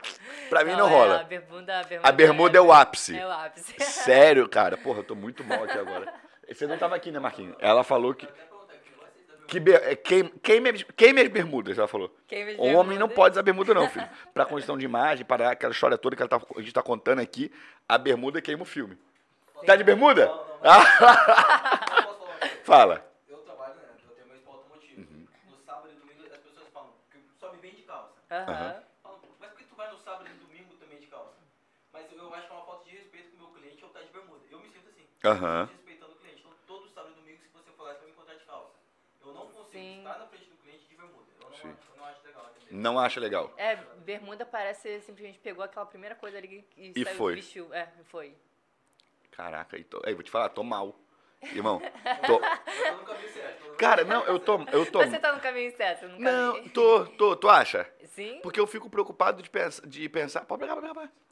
pra 0.51 0.63
mim 0.63 0.73
não 0.73 0.87
é, 0.87 0.91
rola. 0.91 1.21
A 1.21 1.25
bermuda, 1.25 1.81
a 1.81 1.83
bermuda, 1.83 2.09
A 2.09 2.13
bermuda 2.13 2.59
é 2.59 2.61
o 2.61 2.71
ápice. 2.71 3.17
É 3.19 3.27
o 3.27 3.31
ápice. 3.31 3.75
Sério, 3.81 4.47
cara. 4.47 4.77
Porra, 4.77 4.99
eu 4.99 5.05
tô 5.05 5.15
muito 5.15 5.43
mal 5.43 5.65
aqui 5.65 5.79
agora. 5.79 6.13
Você 6.47 6.67
não 6.67 6.77
tava 6.77 6.95
aqui, 6.95 7.11
né, 7.11 7.19
Marquinhos? 7.19 7.57
Ela 7.59 7.83
falou 7.83 8.13
que. 8.15 8.29
Que 9.47 9.61
be- 9.61 9.73
é, 9.75 9.95
queime, 9.95 10.31
queime, 10.43 10.71
as- 10.71 10.83
queime 10.97 11.21
as 11.21 11.29
bermudas, 11.29 11.79
ela 11.79 11.87
falou. 11.87 12.15
Queime 12.27 12.53
as 12.53 12.59
O 12.59 12.65
homem 12.75 12.99
não 12.99 13.09
pode 13.09 13.35
usar 13.35 13.43
bermuda, 13.43 13.73
não, 13.75 13.89
filho. 13.89 14.09
Pra 14.35 14.45
questão 14.45 14.77
de 14.77 14.85
imagem, 14.85 15.25
para 15.25 15.51
aquela 15.51 15.73
história 15.73 15.97
toda 15.97 16.17
que 16.17 16.23
ela 16.23 16.29
tá- 16.29 16.41
a 16.57 16.61
gente 16.61 16.73
tá 16.73 16.83
contando 16.83 17.21
aqui, 17.21 17.53
a 17.89 17.97
bermuda 17.97 18.41
queima 18.43 18.63
o 18.63 18.67
filme. 18.67 18.99
Tá 19.65 19.75
de 19.77 19.85
bermuda? 19.85 20.27
Não, 20.27 20.37
não, 20.37 20.45
não. 20.63 20.81
Fala. 22.65 23.05
Eu 23.29 23.39
trabalho, 23.39 23.75
né? 23.77 23.83
Eu 24.05 24.15
tenho 24.15 24.27
meu 24.29 24.37
esporte 24.37 24.59
automotivo. 24.63 25.01
Uhum. 25.01 25.27
No 25.51 25.57
sábado 25.65 25.89
e 25.93 25.97
domingo 26.01 26.23
as 26.33 26.39
pessoas 26.41 26.67
falam 26.73 26.91
que 27.11 27.19
só 27.39 27.53
me 27.53 27.59
vem 27.59 27.75
de 27.75 27.83
calça. 27.83 28.13
Aham. 28.31 28.83
Falam, 29.03 29.21
mas 29.41 29.51
por 29.51 29.59
que 29.59 29.65
tu 29.65 29.75
vai 29.77 29.91
no 29.91 29.99
sábado 29.99 30.29
e 30.29 30.33
domingo 30.45 30.75
também 30.77 30.99
de 30.99 31.07
calça? 31.07 31.39
Mas 31.93 32.05
eu 32.13 32.35
acho 32.35 32.47
que 32.47 32.53
é 32.53 32.57
uma 32.57 32.65
falta 32.67 32.85
de 32.85 32.97
respeito 32.97 33.31
com 33.31 33.37
o 33.37 33.41
meu 33.47 33.49
cliente 33.61 33.81
eu 33.83 33.89
estar 33.89 34.01
de 34.03 34.13
bermuda. 34.13 34.41
Eu 34.51 34.59
me 34.61 34.69
sinto 34.69 34.89
assim. 34.89 35.07
Aham. 35.25 35.69
Respeitando 35.73 36.13
o 36.13 36.17
cliente. 36.17 36.41
Então, 36.41 36.53
todo 36.67 36.89
sábado 36.91 37.13
e 37.17 37.21
domingo, 37.21 37.41
se 37.41 37.49
você 37.55 37.71
for 37.77 37.85
lá, 37.85 37.93
você 37.95 37.99
vai 38.01 38.07
me 38.07 38.13
encontrar 38.13 38.35
de 38.35 38.45
calça. 38.45 38.75
Eu 39.25 39.33
não 39.33 39.47
consigo 39.47 39.71
Sim. 39.73 39.99
estar 39.99 40.19
na 40.19 40.27
frente 40.27 40.45
do 40.51 40.57
cliente 40.63 40.85
de 40.87 40.95
bermuda. 40.97 41.27
Eu 41.41 41.49
não, 41.49 41.57
Sim. 41.57 41.71
acho, 41.73 41.91
eu 41.91 41.97
não 41.97 42.05
acho 42.07 42.21
legal, 42.27 42.45
entendeu? 42.51 42.56
Não 42.71 42.99
acha 42.99 43.21
legal. 43.21 43.53
É, 43.57 43.77
bermuda 44.05 44.45
parece 44.45 45.01
simplesmente 45.01 45.39
pegou 45.39 45.65
aquela 45.65 45.87
primeira 45.87 46.15
coisa 46.15 46.37
ali 46.39 46.67
e, 46.77 46.93
E 46.97 47.05
saiu, 47.05 47.17
foi. 47.17 47.35
vestiu. 47.37 47.73
É, 47.73 47.89
e 48.01 48.05
foi. 48.05 48.35
Caraca, 49.31 49.77
aí, 49.77 49.85
tô, 49.85 50.01
aí 50.05 50.15
vou 50.15 50.23
te 50.23 50.31
falar, 50.31 50.49
tô 50.49 50.63
mal. 50.63 50.99
Irmão, 51.43 51.81
tô. 52.27 52.41
Eu 52.67 52.97
tô 52.97 52.97
no 52.97 53.05
caminho 53.07 53.29
certo. 53.33 53.63
tô 53.63 53.69
no 53.71 53.77
Cara, 53.77 54.05
não, 54.05 54.25
eu 54.25 54.39
tô. 54.41 54.61
Eu 54.73 54.87
tô. 54.91 54.99
Você 55.05 55.19
tá 55.19 55.33
no 55.35 55.41
caminho 55.41 55.77
certo, 55.77 56.05
eu 56.05 56.09
nunca 56.09 56.23
Não, 56.23 56.55
vi. 56.63 56.71
tô, 56.71 57.07
tô, 57.07 57.37
tu 57.37 57.49
acha? 57.49 57.89
Sim? 58.07 58.41
Porque 58.43 58.59
eu 58.59 58.67
fico 58.67 58.89
preocupado 58.89 59.43
de 59.43 59.51
pensar. 59.51 59.87
De 59.87 60.09
pensar 60.09 60.45
pode 60.47 60.61
pegar, 60.61 60.75
pode 60.75 60.87
pegar, 60.89 60.95
pode 60.95 61.09
pegar. 61.09 61.26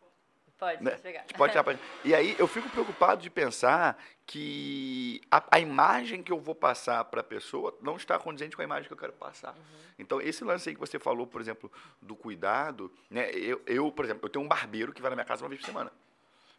Pode, 0.59 0.83
né? 0.83 0.91
pode 0.93 1.03
pegar. 1.03 1.25
Pode 1.37 1.53
tirar 1.53 1.65
pra- 1.65 1.77
E 2.05 2.15
aí 2.15 2.37
eu 2.39 2.47
fico 2.47 2.69
preocupado 2.71 3.21
de 3.23 3.29
pensar 3.31 3.99
que 4.27 5.21
a, 5.31 5.43
a 5.51 5.61
imagem 5.61 6.23
que 6.23 6.33
eu 6.33 6.39
vou 6.41 6.55
passar 6.55 7.05
para 7.05 7.21
a 7.21 7.25
pessoa 7.25 7.77
não 7.83 7.97
está 7.97 8.19
condizente 8.19 8.57
com 8.57 8.63
a 8.63 8.65
imagem 8.65 8.87
que 8.87 8.93
eu 8.93 8.97
quero 8.99 9.13
passar. 9.13 9.53
Uhum. 9.55 9.85
Então, 9.99 10.21
esse 10.21 10.43
lance 10.45 10.69
aí 10.69 10.75
que 10.75 10.81
você 10.81 10.99
falou, 10.99 11.27
por 11.27 11.41
exemplo, 11.41 11.71
do 12.01 12.17
cuidado, 12.17 12.91
né? 13.11 13.31
Eu, 13.33 13.61
eu, 13.67 13.93
por 13.93 14.05
exemplo, 14.05 14.25
eu 14.27 14.31
tenho 14.31 14.45
um 14.45 14.49
barbeiro 14.49 14.93
que 14.93 15.01
vai 15.03 15.11
na 15.11 15.17
minha 15.17 15.25
casa 15.25 15.43
uma 15.45 15.49
vez 15.49 15.61
por 15.61 15.67
semana. 15.67 15.93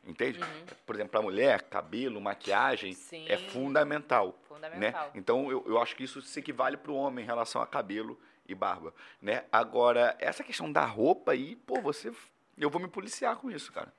Entende? 0.07 0.39
Por 0.85 0.95
exemplo, 0.95 1.11
para 1.11 1.21
mulher, 1.21 1.63
cabelo, 1.63 2.21
maquiagem 2.21 2.91
Uhum. 2.91 2.95
Sim. 2.95 3.25
é 3.27 3.37
fundamental. 3.37 4.27
Né? 4.27 4.33
Fundamental. 4.47 5.11
Então, 5.15 5.49
eu, 5.49 5.63
eu 5.67 5.81
acho 5.81 5.95
que 5.95 6.03
isso 6.03 6.21
se 6.21 6.39
equivale 6.39 6.77
para 6.77 6.91
o 6.91 6.95
homem 6.95 7.23
em 7.23 7.27
relação 7.27 7.59
a 7.61 7.65
cabelo 7.65 8.19
e 8.47 8.53
barba. 8.53 8.93
Né? 9.19 9.45
Agora, 9.51 10.15
essa 10.19 10.43
questão 10.43 10.71
da 10.71 10.85
roupa 10.85 11.31
aí, 11.31 11.55
pô, 11.55 11.81
você. 11.81 12.11
Eu 12.57 12.69
vou 12.69 12.81
me 12.81 12.87
policiar 12.87 13.35
com 13.37 13.51
isso, 13.51 13.71
cara. 13.71 13.93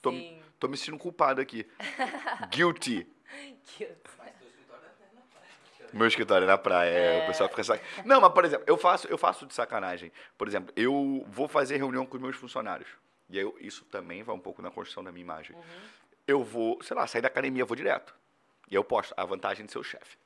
Tô, 0.00 0.10
Sim. 0.10 0.42
tô 0.58 0.68
me 0.68 0.76
sentindo 0.76 0.98
culpado 0.98 1.40
aqui. 1.40 1.66
Guilty. 2.50 3.06
Escritório 3.76 4.84
é 5.00 5.14
na 5.14 5.20
praia. 5.22 5.90
Meu 5.92 6.06
escritório 6.06 6.44
é 6.44 6.46
na 6.48 6.58
praia, 6.58 6.90
é, 6.90 7.24
o 7.24 7.26
pessoal 7.26 7.48
fica 7.48 7.62
sac... 7.64 7.82
Não, 8.04 8.20
mas 8.20 8.32
por 8.32 8.44
exemplo, 8.44 8.64
eu 8.66 8.76
faço, 8.78 9.06
eu 9.08 9.18
faço 9.18 9.46
de 9.46 9.52
sacanagem. 9.54 10.10
Por 10.38 10.48
exemplo, 10.48 10.72
eu 10.74 11.24
vou 11.28 11.46
fazer 11.48 11.76
reunião 11.76 12.06
com 12.06 12.16
os 12.16 12.22
meus 12.22 12.36
funcionários. 12.36 12.88
E 13.28 13.38
aí 13.38 13.44
eu- 13.44 13.56
isso 13.60 13.84
também 13.84 14.22
vai 14.22 14.34
um 14.34 14.40
pouco 14.40 14.62
na 14.62 14.70
construção 14.70 15.04
da 15.04 15.12
minha 15.12 15.22
imagem. 15.22 15.54
Uhum. 15.54 15.62
Eu 16.26 16.42
vou, 16.44 16.82
sei 16.82 16.96
lá, 16.96 17.06
sair 17.06 17.20
da 17.22 17.28
academia, 17.28 17.62
eu 17.62 17.66
vou 17.66 17.76
direto. 17.76 18.14
E 18.70 18.74
eu 18.74 18.82
posto 18.84 19.12
a 19.16 19.24
vantagem 19.24 19.66
de 19.66 19.72
ser 19.72 19.78
o 19.78 19.84
chefe. 19.84 20.16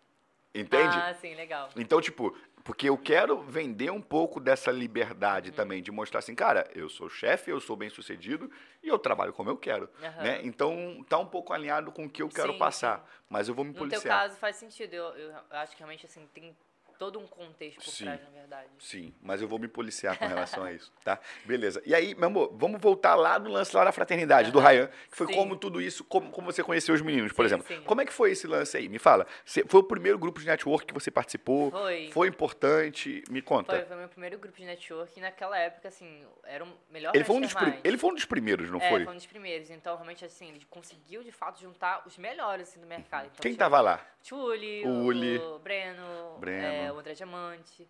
Entende? 0.54 0.96
Ah, 0.98 1.12
sim, 1.14 1.34
legal. 1.34 1.68
Então, 1.76 2.00
tipo, 2.00 2.36
porque 2.62 2.88
eu 2.88 2.96
quero 2.96 3.40
vender 3.42 3.90
um 3.90 4.00
pouco 4.00 4.38
dessa 4.40 4.70
liberdade 4.70 5.50
Uhum. 5.50 5.56
também, 5.56 5.82
de 5.82 5.90
mostrar 5.90 6.20
assim, 6.20 6.34
cara, 6.34 6.68
eu 6.74 6.88
sou 6.88 7.10
chefe, 7.10 7.50
eu 7.50 7.60
sou 7.60 7.76
bem 7.76 7.90
sucedido 7.90 8.50
e 8.82 8.88
eu 8.88 8.98
trabalho 8.98 9.32
como 9.32 9.50
eu 9.50 9.56
quero. 9.56 9.90
Aham. 10.02 10.22
Né? 10.22 10.40
Então, 10.44 11.04
tá 11.08 11.18
um 11.18 11.26
pouco 11.26 11.52
alinhado 11.52 11.90
com 11.90 12.04
o 12.04 12.10
que 12.10 12.22
eu 12.22 12.28
quero 12.28 12.52
Sim, 12.52 12.58
passar. 12.58 12.98
sim. 12.98 13.04
Mas 13.28 13.48
eu 13.48 13.54
vou 13.54 13.64
me 13.64 13.72
No 13.72 13.78
teu 13.80 13.88
policiar. 13.88 14.20
caso 14.20 14.38
faz 14.38 14.56
sentido. 14.56 14.94
Eu, 14.94 15.04
eu 15.16 15.34
acho 15.50 15.72
que 15.72 15.78
realmente 15.78 16.06
assim 16.06 16.26
tem 16.32 16.56
todo 16.98 17.18
um 17.18 17.26
contexto 17.26 17.76
por 17.82 17.90
Sim. 17.90 18.04
trás, 18.04 18.22
na 18.22 18.30
verdade. 18.30 18.68
Sim, 18.78 19.14
mas 19.22 19.40
eu 19.42 19.48
vou 19.48 19.58
me 19.58 19.68
policiar 19.68 20.18
com 20.18 20.26
relação 20.26 20.62
a 20.64 20.72
isso, 20.72 20.92
tá? 21.04 21.18
Beleza. 21.44 21.82
E 21.84 21.94
aí, 21.94 22.14
meu 22.14 22.26
amor, 22.26 22.52
vamos 22.56 22.80
voltar 22.80 23.14
lá 23.14 23.38
no 23.38 23.50
lance 23.50 23.74
lá 23.76 23.84
da 23.84 23.92
fraternidade, 23.92 24.50
do 24.50 24.58
Aham. 24.58 24.68
Ryan, 24.68 24.86
que 25.10 25.16
foi 25.16 25.26
Sim. 25.26 25.32
como 25.34 25.56
tudo 25.56 25.80
isso, 25.80 26.04
como, 26.04 26.30
como 26.30 26.52
você 26.52 26.62
conheceu 26.62 26.94
os 26.94 27.00
meninos, 27.02 27.32
por 27.32 27.42
Sim, 27.44 27.46
exemplo. 27.46 27.66
sim. 27.66 27.80
Como 27.82 28.00
é 28.00 28.04
que 28.06 28.12
foi 28.12 28.30
esse 28.32 28.46
lance 28.46 28.76
aí? 28.76 28.88
Me 28.88 28.98
fala. 28.98 29.26
Você- 29.44 29.64
foi 29.66 29.80
o 29.80 29.84
primeiro 29.84 30.18
grupo 30.18 30.40
de 30.40 30.46
network 30.46 30.86
que 30.86 30.94
você 30.94 31.10
participou? 31.10 31.70
Foi. 31.70 32.08
Foi 32.12 32.28
importante? 32.28 33.22
Me 33.30 33.42
conta. 33.42 33.76
Foi, 33.76 33.84
foi 33.84 33.96
meu 33.96 34.08
primeiro 34.08 34.38
grupo 34.38 34.56
de 34.56 34.64
network 34.64 35.12
e 35.18 35.20
naquela 35.22 35.58
época, 35.58 35.88
assim, 35.88 36.24
era 36.44 36.64
o 36.64 36.68
melhor 36.90 37.14
ele, 37.14 37.24
foi 37.24 37.36
um 37.36 37.40
dos 37.40 37.54
ele 37.82 37.98
foi 37.98 38.10
um 38.10 38.14
dos 38.14 38.24
primeiros, 38.24 38.70
não 38.70 38.80
é, 38.80 38.88
foi? 38.88 39.04
foi 39.04 39.12
um 39.12 39.16
dos 39.16 39.26
primeiros. 39.26 39.70
Então, 39.70 39.94
realmente, 39.94 40.24
assim, 40.24 40.48
ele 40.50 40.64
conseguiu, 40.70 41.22
de 41.22 41.32
fato, 41.32 41.60
juntar 41.60 42.02
os 42.06 42.16
melhores, 42.18 42.68
assim, 42.68 42.80
do 42.80 42.86
mercado. 42.86 43.26
Então, 43.26 43.40
Quem 43.42 43.52
tinha 43.52 43.58
tava 43.58 43.80
lá? 43.80 44.00
Tchuli, 44.22 44.82
O 44.86 45.04
Uli. 45.04 45.36
o 45.36 45.58
Breno, 45.58 46.36
Breno. 46.38 46.64
é, 46.66 46.83
o 46.92 46.98
André 46.98 47.14
Diamante. 47.14 47.88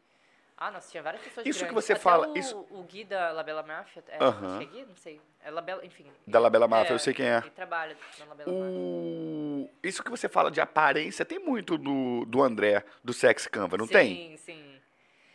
Ah, 0.57 0.71
nossa, 0.71 0.89
tinha 0.89 1.03
várias 1.03 1.21
pessoas 1.23 1.45
Isso 1.47 1.59
que 1.59 1.65
grandes. 1.65 1.85
você 1.85 1.93
Até 1.95 2.01
fala- 2.03 2.29
O, 2.29 2.39
isso- 2.39 2.65
o 2.71 2.83
Gui 2.85 3.03
da 3.05 3.33
Labela 3.33 3.63
Máfia, 3.65 4.05
é, 4.07 4.23
Aham. 4.23 4.47
acho 4.47 4.59
que 4.59 4.65
é 4.65 4.67
Gui? 4.81 4.87
Não 4.89 4.97
sei. 4.97 5.21
É 5.45 5.51
Labela, 5.51 5.85
enfim. 5.85 6.07
Da 6.27 6.39
Labela 6.39 6.69
Máfia, 6.69 6.93
É, 6.93 6.95
eu 6.95 6.99
sei 7.01 7.13
quem 7.13 7.27
é. 7.27 7.39
Ele 7.39 7.51
trabalha 7.51 7.97
na 8.21 8.25
Labela 8.27 8.53
Máfia. 8.53 8.79
O... 8.79 9.71
Isso 9.83 10.03
que 10.05 10.11
você 10.11 10.29
fala 10.29 10.51
de 10.53 10.61
aparência 10.61 11.25
tem 11.25 11.41
muito 11.41 11.77
do, 11.77 12.25
do 12.27 12.41
André, 12.41 12.85
do 13.03 13.13
Sex 13.13 13.49
Canva, 13.49 13.77
não 13.77 13.87
sim, 13.87 13.93
tem? 13.93 14.15
Sim, 14.15 14.37
sim. 14.37 14.74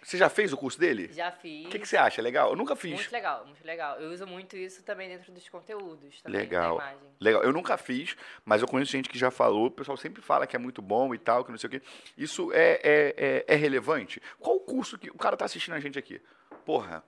Você 0.02 0.18
já 0.18 0.30
fez 0.30 0.54
o 0.54 0.58
curso 0.58 0.80
dele? 0.80 1.10
Já 1.12 1.32
fiz. 1.32 1.66
O 1.66 1.70
que, 1.70 1.80
que 1.80 1.88
você 1.88 1.98
acha? 1.98 2.22
Legal? 2.22 2.50
Eu 2.50 2.56
nunca 2.56 2.76
fiz. 2.76 2.94
Muito 2.94 3.12
legal, 3.12 3.46
muito 3.46 3.66
legal. 3.66 4.00
Eu 4.00 4.12
uso 4.12 4.26
muito 4.26 4.56
isso 4.56 4.82
também 4.84 5.10
dentro 5.10 5.32
dos 5.32 5.48
conteúdos, 5.50 6.22
também, 6.22 6.42
Legal. 6.42 6.78
da 6.78 6.84
imagem. 6.86 7.10
Legal. 7.20 7.44
Eu 7.44 7.52
nunca 7.52 7.78
fiz, 7.78 8.16
mas 8.46 8.62
eu 8.62 8.68
conheço 8.68 8.92
gente 8.92 9.10
que 9.10 9.20
já 9.20 9.30
falou. 9.30 9.68
O 9.68 9.72
pessoal 9.72 9.98
sempre 9.98 10.22
fala 10.22 10.48
que 10.48 10.56
é 10.56 10.60
muito 10.60 10.82
bom 10.82 11.14
e 11.14 11.18
tal, 11.18 11.44
que 11.44 11.52
não 11.52 11.58
sei 11.58 11.68
o 11.68 11.72
quê. 11.72 11.82
Isso 12.18 12.52
é, 12.54 12.80
é, 12.84 13.16
é, 13.18 13.46
é 13.48 13.56
relevante? 13.56 14.22
Qual 14.40 14.56
o 14.56 14.60
curso 14.62 14.98
que 14.98 15.10
o 15.10 15.18
cara 15.18 15.36
tá 15.36 15.46
assistindo 15.46 15.74
a 15.74 15.80
gente 15.80 16.00
aqui? 16.00 16.22
Porra, 16.66 17.04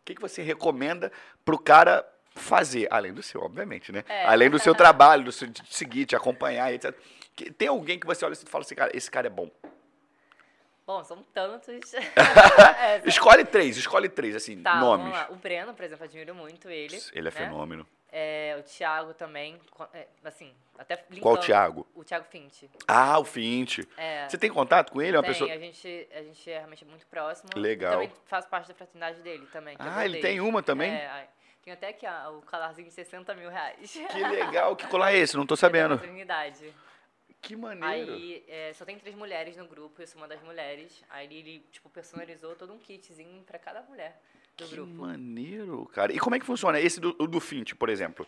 o 0.00 0.04
que, 0.04 0.14
que 0.14 0.20
você 0.20 0.42
recomenda 0.42 1.12
pro 1.44 1.58
cara 1.58 2.06
fazer? 2.34 2.88
Além 2.90 3.12
do 3.12 3.22
seu, 3.22 3.40
obviamente, 3.40 3.92
né? 3.92 4.04
É. 4.08 4.26
Além 4.26 4.50
do 4.50 4.58
seu 4.58 4.74
trabalho, 4.76 5.24
do 5.24 5.32
seu, 5.32 5.48
de 5.48 5.62
seguir, 5.68 6.06
te 6.06 6.16
acompanhar, 6.16 6.72
etc. 6.72 6.94
Tem 7.56 7.68
alguém 7.68 7.98
que 7.98 8.06
você 8.06 8.24
olha 8.24 8.32
e 8.32 8.36
fala 8.36 8.64
assim, 8.64 8.74
cara, 8.74 8.90
esse 8.96 9.10
cara 9.10 9.26
é 9.26 9.30
bom. 9.30 9.50
Bom, 10.86 11.02
são 11.02 11.22
tantos. 11.34 11.92
É, 12.78 13.02
Escolhe 13.08 13.44
três, 13.44 13.76
escolhe 13.76 14.08
três, 14.08 14.36
assim, 14.36 14.62
tá, 14.62 14.76
nomes. 14.76 15.06
vamos 15.06 15.18
lá. 15.18 15.28
O 15.30 15.36
Breno, 15.36 15.74
por 15.74 15.84
exemplo, 15.84 16.04
admiro 16.04 16.34
muito 16.34 16.68
ele. 16.70 16.96
Ele 17.12 17.28
é 17.28 17.30
né? 17.30 17.30
fenômeno. 17.30 17.86
É, 18.12 18.56
o 18.58 18.62
Thiago 18.62 19.12
também, 19.14 19.58
é, 19.92 20.06
assim, 20.24 20.54
até 20.78 20.94
linkando. 21.10 21.20
Qual 21.20 21.34
o 21.34 21.38
Thiago? 21.38 21.86
O 21.94 22.04
Thiago 22.04 22.24
Fint. 22.30 22.62
Ah, 22.86 23.18
o 23.18 23.24
Fint. 23.24 23.80
É, 23.96 24.28
Você 24.28 24.38
tem 24.38 24.50
contato 24.50 24.92
com 24.92 25.02
ele? 25.02 25.16
É 25.16 25.18
uma 25.18 25.24
tem, 25.24 25.32
pessoa. 25.32 25.52
a, 25.52 25.58
gente, 25.58 26.08
a 26.14 26.22
gente 26.22 26.50
é 26.50 26.58
realmente 26.58 26.84
muito 26.84 27.06
próximo. 27.08 27.50
Legal. 27.56 27.92
Também 27.94 28.12
faço 28.26 28.48
parte 28.48 28.68
da 28.68 28.74
fraternidade 28.74 29.20
dele 29.22 29.46
também. 29.52 29.76
que 29.76 29.82
é 29.82 29.86
Ah, 29.90 30.04
ele 30.04 30.20
tem 30.20 30.40
uma 30.40 30.62
também? 30.62 30.92
É, 30.92 31.28
tenho 31.62 31.76
até 31.76 31.88
aqui 31.88 32.06
ó, 32.06 32.30
o 32.38 32.42
calarzinho 32.42 32.86
de 32.88 32.94
60 32.94 33.34
mil 33.34 33.50
reais. 33.50 33.90
Que 33.92 34.18
legal. 34.24 34.76
Que 34.76 34.86
colar 34.86 35.12
é 35.12 35.16
esse? 35.18 35.36
Não 35.36 35.44
tô 35.44 35.54
Da 35.56 35.60
sabendo. 35.60 35.98
fraternidade. 35.98 36.72
Que 37.46 37.54
maneiro. 37.54 38.12
Aí 38.14 38.44
é, 38.48 38.72
só 38.74 38.84
tem 38.84 38.98
três 38.98 39.14
mulheres 39.14 39.56
no 39.56 39.66
grupo, 39.66 40.02
eu 40.02 40.06
sou 40.06 40.20
uma 40.20 40.26
das 40.26 40.42
mulheres. 40.42 41.04
Aí 41.08 41.26
ele, 41.26 41.60
tipo, 41.70 41.88
personalizou 41.88 42.56
todo 42.56 42.72
um 42.72 42.78
kitzinho 42.78 43.42
pra 43.44 43.58
cada 43.58 43.82
mulher 43.82 44.20
do 44.56 44.64
Que 44.64 44.74
grupo. 44.74 44.92
maneiro, 44.92 45.86
cara. 45.86 46.12
E 46.12 46.18
como 46.18 46.34
é 46.34 46.40
que 46.40 46.44
funciona? 46.46 46.80
Esse 46.80 46.98
do, 47.00 47.12
do 47.12 47.40
Fint, 47.40 47.74
por 47.74 47.88
exemplo. 47.88 48.26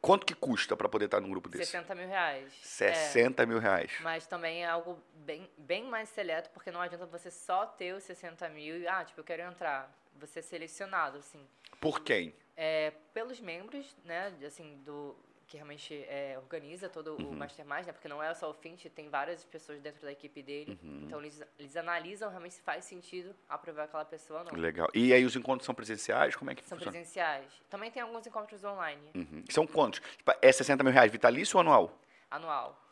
Quanto 0.00 0.26
que 0.26 0.34
custa 0.34 0.76
pra 0.76 0.88
poder 0.88 1.04
estar 1.06 1.20
num 1.20 1.30
grupo 1.30 1.48
desse? 1.48 1.66
60 1.66 1.94
mil 1.94 2.08
reais. 2.08 2.52
60 2.62 3.46
mil 3.46 3.58
reais. 3.58 3.90
É, 3.98 4.02
mas 4.02 4.26
também 4.26 4.64
é 4.64 4.68
algo 4.68 5.00
bem, 5.14 5.48
bem 5.56 5.84
mais 5.84 6.08
seleto, 6.08 6.50
porque 6.50 6.70
não 6.72 6.80
adianta 6.80 7.06
você 7.06 7.30
só 7.30 7.66
ter 7.66 7.94
os 7.94 8.02
60 8.04 8.48
mil 8.48 8.78
e, 8.78 8.86
ah, 8.88 9.04
tipo, 9.04 9.20
eu 9.20 9.24
quero 9.24 9.42
entrar. 9.42 9.92
Você 10.16 10.40
é 10.40 10.42
selecionado, 10.42 11.18
assim. 11.18 11.44
Por 11.80 12.00
quem? 12.00 12.34
É, 12.56 12.92
pelos 13.14 13.40
membros, 13.40 13.96
né, 14.04 14.32
assim, 14.44 14.76
do 14.84 15.16
que 15.52 15.58
realmente 15.58 15.94
é, 16.08 16.34
organiza 16.38 16.88
todo 16.88 17.12
Uhum. 17.20 17.28
o 17.28 17.32
Mastermind, 17.36 17.84
né, 17.84 17.92
porque 17.92 18.08
não 18.08 18.22
é 18.22 18.32
só 18.32 18.48
o 18.50 18.54
Fint, 18.54 18.86
tem 18.86 19.10
várias 19.10 19.44
pessoas 19.44 19.82
dentro 19.82 20.00
da 20.00 20.10
equipe 20.10 20.42
dele. 20.42 20.78
Uhum. 20.82 21.02
Então 21.04 21.18
eles, 21.20 21.42
eles 21.58 21.76
analisam 21.76 22.30
realmente 22.30 22.54
se 22.54 22.62
faz 22.62 22.86
sentido 22.86 23.36
aprovar 23.46 23.84
aquela 23.84 24.04
pessoa 24.06 24.38
ou 24.38 24.44
não. 24.46 24.54
Legal. 24.58 24.88
E 24.94 25.12
aí 25.12 25.22
os 25.26 25.36
encontros 25.36 25.66
são 25.66 25.74
presenciais? 25.74 26.34
Como 26.34 26.50
é 26.50 26.54
que 26.54 26.62
São 26.64 26.78
funciona? 26.78 26.90
presenciais. 26.90 27.52
Também 27.68 27.90
tem 27.90 28.00
alguns 28.00 28.26
encontros 28.26 28.64
online, 28.64 29.02
Uhum. 29.14 29.44
São 29.50 29.66
quantos? 29.66 30.00
Tipo, 30.16 30.32
É 30.40 30.50
60 30.50 30.82
mil 30.82 30.90
reais 30.92 31.12
vitalício 31.12 31.58
ou 31.58 31.60
anual? 31.60 31.98
anual. 32.30 32.82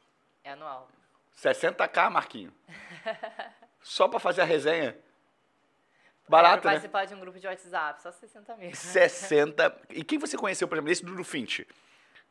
É 0.44 0.50
anual. 0.52 0.86
60k, 1.42 2.10
Marquinho. 2.10 2.52
Só 3.80 4.06
pra 4.06 4.20
fazer 4.20 4.42
a 4.42 4.44
resenha? 4.44 4.90
é, 4.90 4.98
Barato, 6.28 6.60
pra 6.60 6.72
né? 6.72 6.76
participar 6.76 7.06
de 7.06 7.14
um 7.14 7.20
grupo 7.20 7.38
de 7.40 7.46
WhatsApp, 7.46 8.02
só 8.02 8.12
60 8.12 8.54
mil. 8.56 8.74
60. 8.74 9.80
E 9.88 10.04
quem 10.04 10.18
você 10.18 10.36
conheceu, 10.36 10.68
por 10.68 10.74
exemplo, 10.74 10.92
esse 10.92 11.02
do 11.04 11.24
Fint? 11.24 11.60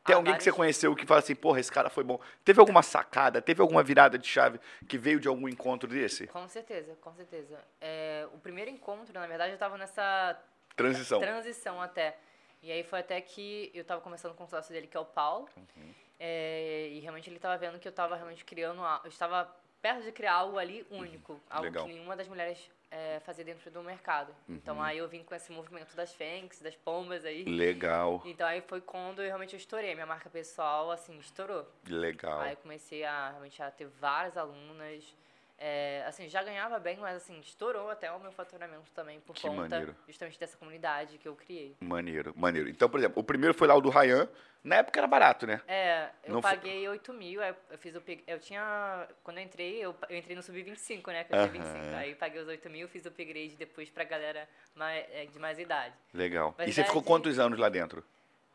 Tem 0.09 0.15
alguém 0.15 0.35
que 0.35 0.43
você 0.43 0.51
conheceu 0.51 0.95
que 0.95 1.05
fala 1.05 1.19
assim, 1.19 1.35
porra, 1.35 1.59
esse 1.59 1.71
cara 1.71 1.89
foi 1.89 2.03
bom. 2.03 2.19
Teve 2.43 2.59
alguma 2.59 2.81
sacada, 2.81 3.41
teve 3.41 3.61
alguma 3.61 3.83
virada 3.83 4.17
de 4.17 4.27
chave 4.27 4.59
que 4.87 4.97
veio 4.97 5.19
de 5.19 5.27
algum 5.27 5.47
encontro 5.47 5.87
desse? 5.89 6.27
Com 6.27 6.47
certeza, 6.47 6.95
com 7.01 7.13
certeza. 7.13 7.59
É, 7.79 8.27
o 8.33 8.37
primeiro 8.39 8.69
encontro, 8.71 9.13
na 9.13 9.27
verdade, 9.27 9.53
eu 9.53 9.57
tava 9.57 9.77
nessa 9.77 10.37
Transição. 10.75 11.19
transição 11.19 11.81
até. 11.81 12.17
E 12.61 12.71
aí 12.71 12.83
foi 12.83 12.99
até 12.99 13.21
que 13.21 13.71
eu 13.73 13.83
tava 13.85 14.01
conversando 14.01 14.33
com 14.33 14.43
o 14.43 14.47
sócio 14.47 14.73
dele, 14.73 14.87
que 14.87 14.97
é 14.97 14.99
o 14.99 15.05
Paulo. 15.05 15.47
Uhum. 15.55 15.93
É, 16.19 16.87
e 16.91 16.99
realmente 16.99 17.29
ele 17.29 17.39
tava 17.39 17.57
vendo 17.57 17.79
que 17.79 17.87
eu 17.87 17.91
tava 17.91 18.15
realmente 18.15 18.43
criando. 18.43 18.81
a- 18.83 18.99
Eu 19.03 19.09
estava 19.09 19.49
perto 19.81 20.01
de 20.03 20.11
criar 20.11 20.33
algo 20.33 20.57
ali 20.57 20.85
único, 20.91 21.39
algo 21.49 21.63
Legal. 21.65 21.85
que 21.85 21.93
nenhuma 21.93 22.15
das 22.17 22.27
mulheres 22.27 22.69
é, 22.91 23.19
fazia 23.19 23.43
dentro 23.43 23.69
do 23.69 23.83
mercado. 23.83 24.35
Uhum. 24.47 24.55
Então 24.55 24.81
aí 24.81 24.97
eu 24.97 25.07
vim 25.07 25.23
com 25.23 25.35
esse 25.35 25.51
movimento 25.51 25.95
das 25.95 26.13
Fênix, 26.13 26.61
das 26.61 26.75
pombas 26.75 27.23
aí. 27.25 27.43
Legal, 27.43 28.21
Então 28.25 28.47
aí 28.47 28.61
foi 28.61 28.81
quando 28.81 29.21
eu 29.21 29.25
realmente 29.25 29.55
estourei. 29.55 29.93
Minha 29.93 30.05
marca 30.05 30.29
pessoal, 30.29 30.91
assim, 30.91 31.17
estourou. 31.19 31.67
legal. 31.87 32.39
Aí 32.41 32.53
eu 32.53 32.57
comecei 32.57 33.03
a 33.03 33.29
realmente 33.29 33.61
a 33.61 33.69
ter 33.71 33.87
várias 33.87 34.37
alunas. 34.37 35.15
É, 35.61 36.05
assim, 36.07 36.29
já 36.29 36.41
ganhava 36.41 36.79
bem, 36.79 36.95
mas 36.97 37.17
assim, 37.17 37.37
estourou 37.41 37.89
até 37.89 38.09
o 38.09 38.19
meu 38.19 38.31
faturamento 38.31 38.89
também 38.95 39.19
por 39.19 39.35
Que 39.35 39.41
conta 39.41 39.61
maneiro. 39.61 39.93
justamente 40.07 40.39
dessa 40.39 40.55
comunidade 40.57 41.17
que 41.17 41.27
eu 41.27 41.35
criei. 41.35 41.75
Maneiro, 41.81 42.33
maneiro. 42.37 42.69
Então, 42.69 42.89
por 42.89 42.97
exemplo, 42.97 43.19
o 43.19 43.23
primeiro 43.25 43.53
foi 43.53 43.67
lá 43.67 43.75
o 43.75 43.81
do 43.81 43.89
Ryan. 43.89 44.29
Na 44.63 44.77
época 44.77 44.97
era 44.99 45.07
barato, 45.07 45.45
né? 45.45 45.61
É, 45.67 46.09
eu 46.23 46.33
Não 46.33 46.41
foi- 46.41 46.51
paguei 46.51 46.87
8 46.87 47.13
mil, 47.13 47.41
eu 47.41 47.77
fiz 47.77 47.93
o 47.95 48.01
Eu 48.25 48.39
tinha. 48.39 49.05
Quando 49.23 49.37
eu 49.37 49.43
entrei, 49.43 49.79
eu, 49.79 49.93
eu 50.09 50.17
entrei 50.17 50.35
no 50.35 50.41
Sub-25, 50.43 51.07
né? 51.11 51.23
Que 51.25 51.33
eu 51.33 51.37
tinha 51.49 51.61
Aham. 51.61 51.71
25. 51.71 51.95
Aí 51.95 52.15
paguei 52.15 52.41
os 52.41 52.47
8 52.47 52.69
mil, 52.69 52.87
fiz 52.87 53.03
o 53.05 53.09
upgrade 53.09 53.55
depois 53.57 53.89
pra 53.89 54.03
galera 54.05 54.47
mais, 54.75 55.05
é, 55.11 55.25
de 55.25 55.39
mais 55.39 55.59
idade. 55.59 55.93
Legal. 56.13 56.49
E 56.51 56.57
Verdade. 56.57 56.73
você 56.73 56.83
ficou 56.85 57.03
quantos 57.03 57.37
anos 57.37 57.59
lá 57.59 57.67
dentro? 57.69 58.03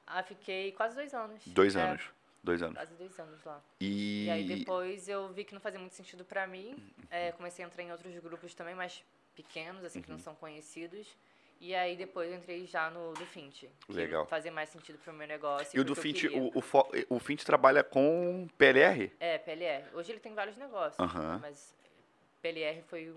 Ah, 0.06 0.22
fiquei 0.22 0.72
quase 0.72 0.94
dois 0.94 1.12
anos. 1.14 1.42
Dois 1.46 1.74
É, 1.76 1.80
anos. 1.82 2.02
Dois 2.44 2.62
anos. 2.62 2.76
Quase 2.76 2.94
dois 2.94 3.18
anos 3.18 3.42
lá. 3.44 3.60
E, 3.80 4.26
E 4.26 4.30
aí 4.30 4.44
depois 4.46 5.08
eu 5.08 5.32
vi 5.32 5.44
que 5.44 5.54
não 5.54 5.60
fazia 5.60 5.80
muito 5.80 5.94
sentido 5.94 6.24
pra 6.24 6.46
mim. 6.46 6.76
É, 7.10 7.32
comecei 7.32 7.64
a 7.64 7.68
entrar 7.68 7.82
em 7.82 7.90
outros 7.90 8.14
grupos 8.18 8.54
também, 8.54 8.74
mais 8.74 9.02
pequenos, 9.34 9.82
assim, 9.82 10.00
que 10.02 10.10
Uhum. 10.10 10.16
não 10.18 10.22
são 10.22 10.34
conhecidos. 10.34 11.08
E 11.60 11.74
aí 11.74 11.96
depois 11.96 12.30
eu 12.30 12.36
entrei 12.36 12.66
já 12.66 12.90
no 12.90 13.14
do 13.14 13.24
Fint. 13.24 13.60
que 13.86 13.92
Legal. 13.92 14.26
Fazia 14.26 14.52
mais 14.52 14.68
sentido 14.68 14.98
pro 14.98 15.12
meu 15.14 15.26
negócio. 15.26 15.74
E 15.74 15.80
o 15.80 15.84
do 15.84 15.94
que 15.94 16.02
Fint, 16.02 16.24
o, 16.24 16.58
o, 16.58 17.16
o 17.16 17.18
Fint 17.18 17.42
trabalha 17.44 17.82
com 17.82 18.46
PLR? 18.58 19.10
É, 19.18 19.38
PLR. 19.38 19.84
Hoje 19.94 20.12
ele 20.12 20.20
tem 20.20 20.34
vários 20.34 20.56
negócios, 20.58 20.98
Aham. 21.00 21.38
mas 21.40 21.74
PLR 22.42 22.82
foi 22.82 23.10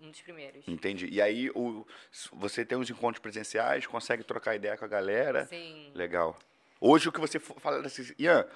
um 0.00 0.10
dos 0.10 0.22
primeiros. 0.22 0.66
Entendi. 0.66 1.06
E 1.10 1.20
aí 1.20 1.50
o, 1.50 1.86
você 2.32 2.64
tem 2.64 2.78
os 2.78 2.88
encontros 2.88 3.20
presenciais, 3.20 3.86
consegue 3.86 4.24
trocar 4.24 4.54
ideia 4.54 4.78
com 4.78 4.84
a 4.86 4.88
galera. 4.88 5.44
Sim. 5.44 5.92
Legal. 5.94 6.38
Hoje 6.80 7.10
o 7.10 7.12
que 7.12 7.20
você 7.20 7.38
fala 7.38 7.84
assim, 7.86 8.14
Ian, 8.18 8.48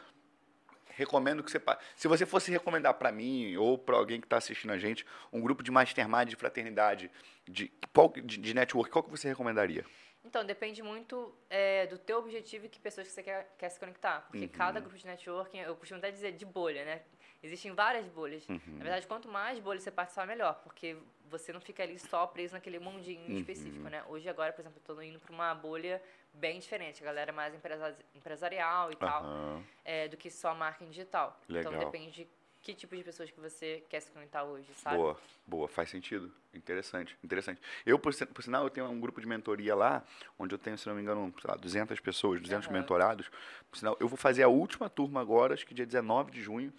recomendo 0.97 1.43
que 1.43 1.51
você 1.51 1.61
se 1.97 2.09
você 2.09 2.25
fosse 2.27 2.51
recomendar 2.51 2.95
para 2.95 3.13
mim 3.13 3.57
ou 3.57 3.77
para 3.79 3.97
alguém 3.97 4.21
que 4.21 4.27
está 4.27 4.37
assistindo 4.37 4.73
a 4.73 4.79
gente 4.79 5.05
um 5.33 5.41
grupo 5.41 5.63
de 5.63 5.71
mastermind 5.71 6.29
de 6.29 6.37
fraternidade 6.37 7.11
de 7.47 7.73
qual 7.93 8.13
de, 8.13 8.39
de 8.39 8.55
network, 8.55 8.91
qual 8.91 9.03
que 9.03 9.11
você 9.11 9.29
recomendaria? 9.29 9.85
Então, 10.25 10.43
depende 10.43 10.83
muito 10.83 11.35
é, 11.51 11.87
do 11.87 11.99
teu 11.99 12.19
objetivo 12.19 12.65
e 12.65 12.69
que 12.71 12.81
pessoas 12.81 13.07
que 13.07 13.13
você 13.13 13.23
quer, 13.23 13.55
quer 13.59 13.69
se 13.69 13.79
conectar. 13.79 14.23
Porque 14.23 14.47
Uhum. 14.47 14.53
cada 14.53 14.81
grupo 14.81 14.97
de 14.97 15.07
networking, 15.07 15.59
eu 15.59 15.77
costumo 15.77 15.99
até 15.99 16.11
dizer 16.11 16.33
de 16.33 16.47
bolha, 16.47 16.83
né? 16.83 17.03
Existem 17.45 17.73
várias 17.73 18.07
bolhas. 18.09 18.49
Uhum. 18.49 18.61
Na 18.79 18.85
verdade, 18.85 19.07
quanto 19.07 19.29
mais 19.29 19.59
bolhas 19.59 19.83
você 19.83 19.91
participar, 19.91 20.27
melhor. 20.27 20.55
Porque 20.65 20.97
você 21.29 21.53
não 21.53 21.61
fica 21.61 21.83
ali 21.83 21.99
só 21.99 22.27
preso 22.27 22.55
naquele 22.55 22.79
mundinho 22.79 23.21
Uhum. 23.29 23.37
específico, 23.39 23.87
né? 23.91 24.03
Hoje, 24.09 24.27
agora, 24.31 24.51
por 24.51 24.63
exemplo, 24.63 24.81
eu 24.89 24.95
tô 24.95 25.03
indo 25.03 25.19
para 25.21 25.31
uma 25.31 25.55
bolha 25.55 26.03
bem 26.33 26.59
diferente. 26.59 27.03
A 27.03 27.05
galera 27.07 27.31
é 27.31 27.35
mais 27.35 27.55
empresa- 27.55 27.95
empresarial 28.15 28.91
e 28.91 28.97
tal, 28.97 29.23
Aham. 29.25 29.63
é, 29.85 30.09
do 30.09 30.17
que 30.17 30.31
só 30.31 30.55
marketing 30.55 30.91
digital. 30.91 31.39
Legal. 31.47 31.75
Então, 31.75 31.85
depende 31.85 32.11
de 32.13 32.29
que 32.63 32.73
tipo 32.73 32.97
de 32.97 33.05
pessoas 33.05 33.31
que 33.31 33.39
você 33.39 33.85
quer 33.91 34.01
se 34.01 34.11
conectar 34.11 34.43
hoje, 34.43 34.67
sabe? 34.77 34.97
Boa, 34.97 35.21
boa, 35.47 35.69
faz 35.69 35.91
sentido. 35.91 36.33
Interessante, 36.55 37.15
interessante. 37.23 37.61
Eu, 37.85 37.99
por, 37.99 38.15
por 38.29 38.43
sinal, 38.43 38.65
eu 38.65 38.71
tenho 38.71 38.87
um 38.89 38.99
grupo 38.99 39.21
de 39.21 39.27
mentoria 39.27 39.75
lá, 39.75 40.03
onde 40.39 40.55
eu 40.55 40.59
tenho, 40.59 40.79
se 40.79 40.89
não 40.89 40.95
me 40.95 41.03
engano, 41.03 41.31
sei 41.43 41.51
lá, 41.51 41.57
200 41.59 42.01
pessoas, 42.01 42.41
200 42.41 42.67
Aham. 42.69 42.73
mentorados. 42.79 43.31
Por 43.71 43.77
sinal, 43.77 43.95
eu 44.01 44.09
vou 44.09 44.17
fazer 44.17 44.43
a 44.45 44.49
última 44.49 44.89
turma 44.89 45.21
agora, 45.21 45.53
acho 45.53 45.67
que 45.67 45.75
dia 45.75 45.85
19 45.85 46.31
de 46.31 46.41
junho. 46.41 46.73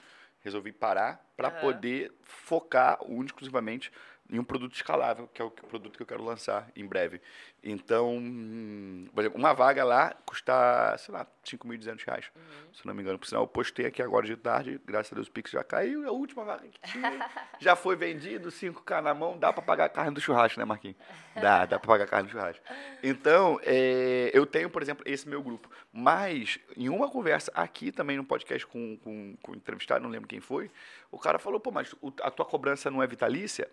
Resolvi 0.46 0.72
parar 0.72 1.34
para 1.36 1.48
Aham. 1.48 1.60
poder 1.60 2.14
focar 2.22 3.00
única 3.02 3.24
e 3.24 3.26
exclusivamente 3.26 3.92
em 4.30 4.40
um 4.40 4.44
produto 4.44 4.74
escalável, 4.76 5.30
que 5.34 5.42
é 5.42 5.46
o 5.46 5.52
produto 5.52 5.96
que 5.98 6.02
eu 6.02 6.08
quero 6.08 6.24
lançar 6.24 6.68
em 6.76 6.86
breve. 6.86 7.22
Então, 7.64 8.16
hum, 8.18 9.08
por 9.14 9.22
exemplo, 9.22 9.40
uma 9.40 9.54
vaga 9.54 9.84
lá 9.84 10.16
custa, 10.26 10.96
sei 10.98 11.14
lá, 11.14 11.26
5.200 11.44 12.04
reais, 12.06 12.32
Uhum. 12.36 12.74
se 12.74 12.86
não 12.88 12.94
me 12.94 13.02
engano. 13.02 13.18
Por 13.20 13.28
sinal, 13.28 13.44
eu 13.44 13.48
postei 13.48 13.86
aqui 13.86 14.02
agora 14.02 14.26
de 14.26 14.36
tarde, 14.36 14.80
graças 14.86 15.12
a 15.12 15.16
Deus 15.16 15.28
o 15.28 15.32
Pix 15.32 15.52
já 15.52 15.64
caiu, 15.64 16.08
a 16.08 16.12
última 16.12 16.44
vaga 16.44 16.68
que 16.68 16.80
tinha 16.92 17.30
já 17.60 17.76
foi 17.76 17.96
vendido, 17.96 18.50
5K 18.52 19.02
na 19.02 19.14
mão, 19.14 19.38
dá 19.38 19.52
para 19.54 19.62
pagar 19.64 19.86
a 19.86 19.90
carne 19.90 20.12
do 20.14 20.22
churrasco, 20.22 20.60
né, 20.60 20.66
Marquinhos? 20.66 20.98
Dá, 21.36 21.66
dá 21.66 21.78
para 21.78 21.88
pagar 21.90 22.04
a 22.06 22.08
carne 22.08 22.30
do 22.30 22.32
churrasco. 22.32 22.64
Então, 23.04 23.60
é, 23.64 24.32
eu 24.34 24.46
tenho, 24.46 24.70
por 24.70 24.82
exemplo, 24.82 25.04
esse 25.06 25.28
meu 25.28 25.44
grupo. 25.44 25.70
Mas, 25.92 26.58
em 26.78 26.88
uma 26.88 27.10
conversa 27.12 27.52
aqui 27.54 27.92
também 27.92 28.16
no 28.16 28.24
podcast 28.24 28.66
com, 28.66 28.96
com, 29.00 29.36
com 29.44 29.52
o 29.52 29.56
entrevistado, 29.56 30.02
não 30.02 30.10
lembro 30.10 30.30
quem 30.30 30.40
foi, 30.40 30.72
o 31.12 31.20
cara 31.20 31.38
falou, 31.38 31.60
pô, 31.60 31.72
mas 31.72 31.94
a 32.24 32.32
tua 32.32 32.46
cobrança 32.46 32.90
não 32.90 33.04
é 33.04 33.08
vitalícia? 33.08 33.70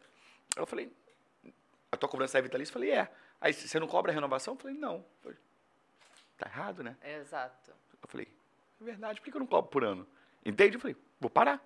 Eu 0.56 0.66
falei, 0.66 0.92
a 1.90 1.96
tua 1.96 2.08
cobrança 2.08 2.38
é 2.38 2.42
vitalícia? 2.42 2.70
Eu 2.70 2.74
falei, 2.74 2.90
é. 2.90 3.10
Aí, 3.40 3.52
você 3.52 3.78
não 3.80 3.86
cobra 3.86 4.12
a 4.12 4.14
renovação? 4.14 4.54
Eu 4.54 4.58
falei, 4.58 4.76
não. 4.76 4.96
Eu 4.96 5.04
falei, 5.20 5.38
tá 6.38 6.48
errado, 6.48 6.82
né? 6.82 6.96
Exato. 7.02 7.70
Eu 7.70 8.08
falei, 8.08 8.28
é 8.80 8.84
verdade, 8.84 9.20
por 9.20 9.30
que 9.30 9.36
eu 9.36 9.40
não 9.40 9.46
cobro 9.46 9.70
por 9.70 9.84
ano? 9.84 10.06
Entende? 10.44 10.76
Eu 10.76 10.80
falei, 10.80 10.96
vou 11.20 11.30
parar. 11.30 11.64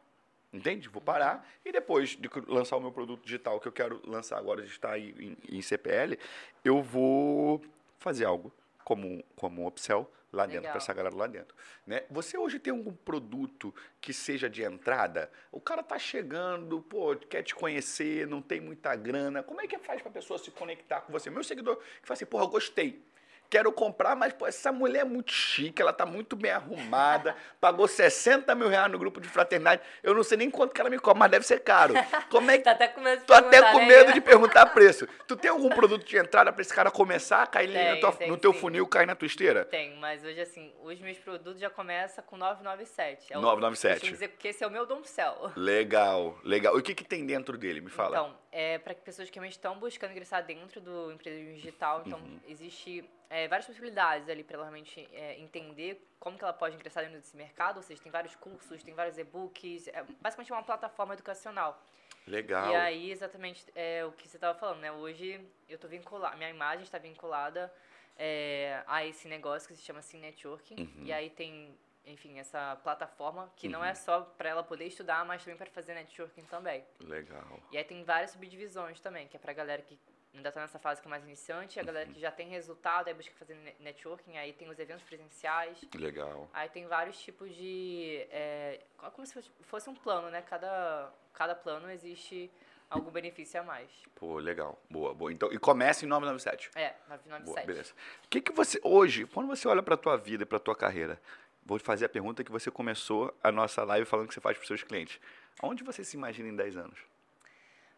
Entende? 0.53 0.89
Vou 0.89 1.03
parar. 1.03 1.47
E 1.64 1.72
depois 1.72 2.11
de 2.11 2.30
lançar 2.47 2.76
o 2.76 2.80
meu 2.80 2.93
produto 2.93 3.22
digital 3.22 3.61
que 3.61 3.68
eu 3.68 3.72
quero 3.72 4.01
lançar 4.09 4.39
agora, 4.39 4.62
de 4.62 4.68
estar 4.68 4.99
em, 4.99 5.37
em 5.49 5.62
CPL, 5.62 6.18
eu 6.64 6.82
vou 6.82 7.62
fazer 7.99 8.24
algo 8.24 8.53
como, 8.84 9.22
como 9.34 9.62
um 9.62 9.66
upsell 9.66 10.11
lá 10.32 10.44
dentro, 10.44 10.60
Legal. 10.60 10.72
para 10.72 10.82
essa 10.82 10.92
galera 10.92 11.14
lá 11.14 11.26
dentro. 11.26 11.56
Né? 11.86 12.04
Você 12.10 12.36
hoje 12.36 12.58
tem 12.58 12.72
algum 12.72 12.92
produto 12.92 13.74
que 14.00 14.12
seja 14.12 14.48
de 14.48 14.62
entrada? 14.62 15.30
O 15.50 15.60
cara 15.60 15.82
tá 15.82 15.98
chegando, 15.98 16.80
pô, 16.82 17.16
quer 17.16 17.42
te 17.42 17.54
conhecer, 17.54 18.26
não 18.26 18.42
tem 18.42 18.60
muita 18.60 18.94
grana. 18.94 19.42
Como 19.42 19.60
é 19.60 19.66
que 19.66 19.78
faz 19.78 20.00
para 20.02 20.10
a 20.10 20.14
pessoa 20.14 20.38
se 20.38 20.50
conectar 20.50 21.00
com 21.02 21.12
você? 21.12 21.30
Meu 21.30 21.44
seguidor 21.44 21.76
que 21.76 22.06
fala 22.06 22.14
assim, 22.14 22.26
porra, 22.26 22.46
gostei. 22.46 23.04
Quero 23.49 23.70
comprar, 23.72 24.16
mas 24.16 24.32
pô, 24.32 24.47
essa 24.47 24.72
mulher 24.72 25.01
é 25.01 25.05
muito 25.05 25.32
chique, 25.32 25.80
ela 25.80 25.92
tá 25.92 26.05
muito 26.05 26.34
bem 26.34 26.51
arrumada, 26.51 27.36
pagou 27.61 27.86
60 27.86 28.55
mil 28.55 28.68
reais 28.68 28.90
no 28.90 28.99
grupo 28.99 29.20
de 29.20 29.28
fraternidade. 29.28 29.82
Eu 30.03 30.14
não 30.14 30.22
sei 30.22 30.36
nem 30.38 30.51
quanto 30.51 30.72
que 30.74 30.80
ela 30.80 30.90
me 30.90 30.99
cobra, 30.99 31.20
mas 31.20 31.30
deve 31.30 31.47
ser 31.47 31.61
caro. 31.61 31.94
Como 32.30 32.51
é 32.51 32.59
que 32.59 32.64
Tá 32.66 32.72
até 32.72 32.88
com 32.88 33.01
medo 33.01 33.20
de 33.20 33.26
Tô 33.26 33.34
até 33.34 33.62
com 33.72 33.78
né, 33.78 33.86
medo 33.86 34.12
de 34.12 34.20
perguntar 34.20 34.66
preço. 34.66 35.07
Tu 35.28 35.36
tem 35.36 35.51
algum 35.51 35.68
produto 35.68 36.05
de 36.05 36.16
entrada 36.16 36.53
para 36.53 36.61
esse 36.62 36.74
cara 36.74 36.90
começar 36.90 37.42
a 37.42 37.47
cair 37.47 37.72
Tem, 37.72 38.01
tua- 38.01 38.12
tem 38.12 38.28
no 38.28 38.36
teu 38.36 38.53
sim. 38.53 38.59
funil, 38.61 38.86
cair 38.86 39.07
na 39.07 39.14
tua 39.14 39.26
esteira? 39.26 39.64
Tem, 39.64 39.97
mas 39.99 40.24
hoje, 40.24 40.40
assim, 40.40 40.72
os 40.82 40.99
meus 41.01 41.18
produtos 41.18 41.61
já 41.61 41.70
começam 41.70 42.24
com 42.24 42.36
997. 42.36 43.32
É 43.32 43.38
o- 43.38 43.40
997. 43.40 43.94
Eu 43.94 44.01
costumo 44.01 44.12
dizer 44.12 44.28
que 44.38 44.49
esse 44.49 44.64
é 44.64 44.66
o 44.66 44.70
meu 44.70 44.84
domicel. 44.86 45.53
Legal, 45.57 46.38
legal. 46.44 46.76
E 46.76 46.80
o 46.80 46.82
que, 46.82 46.94
que 46.94 47.05
tem 47.05 47.24
dentro 47.24 47.57
dele? 47.57 47.80
Me 47.80 47.90
fala. 47.90 48.16
Então, 48.16 48.34
é 48.51 48.78
para 48.78 48.94
pessoas 48.94 49.28
que 49.30 49.36
realmente 49.36 49.53
estão 49.53 49.78
buscando 49.78 50.11
ingressar 50.12 50.44
dentro 50.44 50.80
do 50.80 51.12
empreendedorismo 51.12 51.57
digital. 51.57 52.03
Então, 52.07 52.18
Uhum. 52.18 52.40
existe 52.49 53.05
é, 53.28 53.48
várias 53.48 53.66
possibilidades 53.66 54.28
ali 54.28 54.42
para 54.42 54.56
ela 54.56 54.64
realmente 54.64 55.08
é, 55.12 55.38
entender 55.38 56.06
como 56.18 56.38
que 56.38 56.44
ela 56.44 56.52
pode 56.52 56.74
ingressar 56.74 57.04
dentro 57.04 57.18
desse 57.18 57.36
mercado. 57.36 57.78
Ou 57.78 57.82
seja, 57.82 58.02
tem 58.02 58.12
vários 58.12 58.34
cursos, 58.36 58.82
tem 58.82 58.94
vários 58.94 59.18
e-books. 59.18 59.88
É 59.88 60.02
basicamente 60.20 60.52
uma 60.52 60.62
plataforma 60.62 61.14
educacional. 61.14 61.82
Legal. 62.26 62.72
E 62.72 62.76
aí, 62.76 63.10
exatamente 63.12 63.64
é 63.74 64.04
o 64.04 64.12
que 64.12 64.28
você 64.28 64.36
estava 64.36 64.58
falando, 64.58 64.80
né? 64.80 64.90
Hoje 64.90 65.40
eu 65.68 65.78
tô 65.78 65.86
vinculada, 65.86 66.36
minha 66.36 66.50
imagem 66.50 66.82
está 66.82 66.98
vinculada 66.98 67.72
é, 68.18 68.82
a 68.86 69.04
esse 69.04 69.28
negócio 69.28 69.68
que 69.68 69.76
se 69.76 69.82
chama 69.82 70.02
Sim 70.02 70.20
Networking. 70.20 70.74
Uhum. 70.80 71.04
E 71.04 71.12
aí 71.12 71.30
tem, 71.30 71.78
enfim, 72.04 72.38
essa 72.38 72.76
plataforma 72.82 73.52
que 73.54 73.68
não 73.68 73.84
é 73.84 73.94
só 73.94 74.22
para 74.22 74.48
ela 74.48 74.62
poder 74.62 74.86
estudar, 74.86 75.24
mas 75.24 75.44
também 75.44 75.56
para 75.56 75.70
fazer 75.70 75.94
networking 75.94 76.42
também. 76.46 76.84
Legal. 77.00 77.60
E 77.70 77.78
aí 77.78 77.84
tem 77.84 78.02
várias 78.02 78.32
subdivisões 78.32 79.00
também, 79.00 79.28
que 79.28 79.36
é 79.36 79.40
pra 79.40 79.52
galera 79.52 79.82
que 79.82 79.96
ainda 80.37 80.53
tá 80.53 80.61
nessa 80.61 80.78
fase 80.78 81.01
que 81.01 81.09
é 81.09 81.11
mais 81.11 81.24
iniciante, 81.24 81.80
a 81.80 81.82
galera 81.82 82.07
Uhum. 82.07 82.14
que 82.14 82.20
já 82.20 82.30
tem 82.30 82.49
resultado, 82.49 83.09
aí 83.09 83.14
busca 83.14 83.34
fazer 83.39 83.55
ne- 83.55 83.74
networking, 83.80 84.37
aí 84.37 84.53
tem 84.53 84.68
os 84.68 84.78
eventos 84.78 85.03
presenciais. 85.05 85.78
Legal. 85.95 86.49
Aí 86.53 86.68
tem 86.68 86.87
vários 86.87 87.18
tipos 87.18 87.55
de. 87.55 88.26
É, 88.30 88.80
co- 88.97 89.11
como 89.11 89.26
se 89.26 89.43
fosse- 89.62 89.91
um 89.91 89.95
plano, 89.95 90.30
né? 90.30 90.43
Cada, 90.43 91.12
cada 91.32 91.55
plano 91.55 91.91
existe 91.91 92.51
algum 92.89 93.11
benefício 93.11 93.61
a 93.61 93.64
mais. 93.64 93.91
Pô, 94.14 94.39
legal. 94.39 94.78
Boa, 94.91 95.12
boa. 95.14 95.32
Então, 95.32 95.53
e 95.53 95.59
começa 95.59 96.05
em 96.05 96.09
997. 96.09 96.70
É, 96.74 96.91
Boa, 96.91 97.18
997. 97.26 97.66
beleza. 97.66 97.93
O 98.24 98.28
que, 98.28 98.41
que 98.41 98.53
você, 98.53 98.80
hoje, 98.84 99.26
quando 99.26 99.47
você 99.49 99.66
olha 99.66 99.82
pra 99.82 99.97
tua 99.97 100.16
vida 100.16 100.43
e 100.45 100.47
pra 100.47 100.59
tua 100.59 100.76
carreira, 100.76 101.20
vou 101.64 101.78
te 101.78 101.84
fazer 101.84 102.05
a 102.05 102.09
pergunta 102.09 102.45
que 102.45 102.51
você 102.53 102.70
começou 102.70 103.34
a 103.43 103.51
nossa 103.51 103.82
live 103.84 104.07
falando 104.07 104.28
que 104.28 104.34
você 104.34 104.41
faz 104.41 104.57
pros 104.57 104.68
seus 104.68 104.82
clientes. 104.82 105.20
Aonde 105.61 105.82
você 105.82 106.05
se 106.05 106.16
imagina 106.16 106.49
em 106.49 106.55
10 106.55 106.76
anos? 106.76 106.99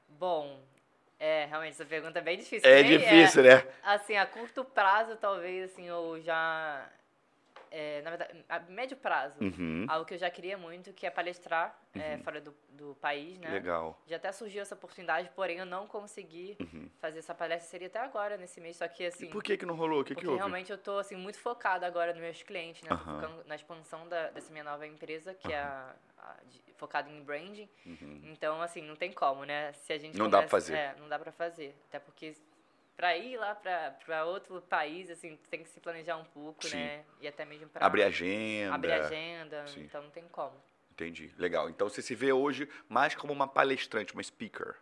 Bom, 0.09 0.61
é, 1.21 1.47
realmente, 1.47 1.73
essa 1.73 1.85
pergunta 1.85 2.19
é 2.19 2.23
bem 2.23 2.39
difícil. 2.39 2.69
É 2.69 2.83
Nem 2.83 2.99
difícil, 2.99 3.43
né? 3.43 3.65
Assim, 3.83 4.17
a 4.17 4.25
curto 4.25 4.65
prazo, 4.65 5.17
talvez, 5.17 5.73
assim, 5.73 5.87
eu 5.89 6.21
já 6.23 6.89
é, 7.71 8.03
na 8.03 8.11
verdade, 8.11 8.45
a 8.49 8.59
médio 8.61 8.97
prazo, 8.97 9.39
Uhum. 9.43 9.87
algo 9.89 10.05
que 10.05 10.15
eu 10.15 10.19
já 10.19 10.31
queria 10.31 10.57
muito, 10.59 10.93
que 10.93 11.07
é 11.07 11.11
palestrar 11.11 11.79
é, 11.95 12.19
fora 12.19 12.41
do, 12.41 12.55
do 12.71 12.95
país, 13.01 13.39
né? 13.39 13.51
Legal. 13.51 14.01
Já 14.07 14.17
até 14.17 14.31
surgiu 14.31 14.63
essa 14.63 14.75
oportunidade, 14.75 15.31
porém 15.35 15.59
eu 15.59 15.67
não 15.67 15.87
consegui 15.87 16.57
Uhum. 16.61 16.89
fazer 17.01 17.19
essa 17.21 17.35
palestra. 17.35 17.69
Seria 17.69 17.89
até 17.89 17.99
agora, 17.99 18.37
nesse 18.37 18.61
mês, 18.61 18.77
só 18.77 18.87
que 18.87 19.07
assim... 19.07 19.27
E 19.27 19.31
por 19.31 19.43
que 19.43 19.57
que 19.57 19.67
não 19.67 19.75
rolou? 19.75 20.01
O 20.01 20.05
que 20.05 20.11
que 20.11 20.15
Porque 20.15 20.27
houve? 20.29 20.39
realmente 20.39 20.71
eu 20.71 20.79
tô 20.79 20.99
assim, 20.99 21.17
muito 21.17 21.39
focada 21.39 21.87
agora 21.87 22.13
nos 22.13 22.21
meus 22.23 22.43
clientes, 22.43 22.83
né? 22.83 22.91
Na 23.47 23.55
expansão 23.55 24.09
da, 24.09 24.31
dessa 24.31 24.51
minha 24.53 24.65
nova 24.65 24.87
empresa, 24.87 25.35
que 25.35 25.53
é 25.53 25.59
a, 25.59 25.95
a 26.19 26.37
de- 26.49 26.63
focada 26.77 27.11
em 27.11 27.23
branding. 27.25 27.69
Então, 28.25 28.63
assim, 28.63 28.83
não 28.83 28.95
tem 28.95 29.11
como, 29.13 29.45
né? 29.45 29.73
Se 29.73 29.93
a 29.93 29.99
gente 29.99 30.15
Uhum. 30.17 30.25
Não 30.25 30.31
dá 30.31 30.39
pra 30.43 30.49
começa- 30.49 30.67
fazer. 30.73 30.77
É, 30.79 30.95
não 31.01 31.09
dá 31.09 31.19
pra 31.19 31.33
fazer. 31.33 31.75
Até 31.89 31.99
porque 31.99 32.37
pra 32.99 33.17
ir 33.17 33.37
lá 33.37 33.55
pra 33.55 34.25
outro 34.25 34.61
país, 34.63 35.09
assim, 35.09 35.39
tem 35.49 35.63
que 35.63 35.69
se 35.71 35.79
planejar 35.79 36.17
um 36.17 36.25
pouco, 36.25 36.67
Sim. 36.67 36.77
né? 36.77 37.05
E 37.21 37.29
até 37.29 37.45
mesmo 37.45 37.69
pra 37.69 37.87
Abrir 37.87 38.03
agenda. 38.03 38.75
abrir 38.75 38.93
agenda. 38.93 39.67
Sim. 39.69 39.83
Então 39.85 40.03
não 40.03 40.11
tem 40.11 40.25
como. 40.25 40.61
Entendi. 40.91 41.33
Legal. 41.39 41.71
Então 41.71 41.89
você 41.89 42.03
se 42.03 42.13
vê 42.17 42.33
hoje 42.33 42.69
mais 42.89 43.15
como 43.15 43.33
uma 43.33 43.47
palestrante, 43.47 44.13
uma 44.15 44.23
speaker. 44.23 44.75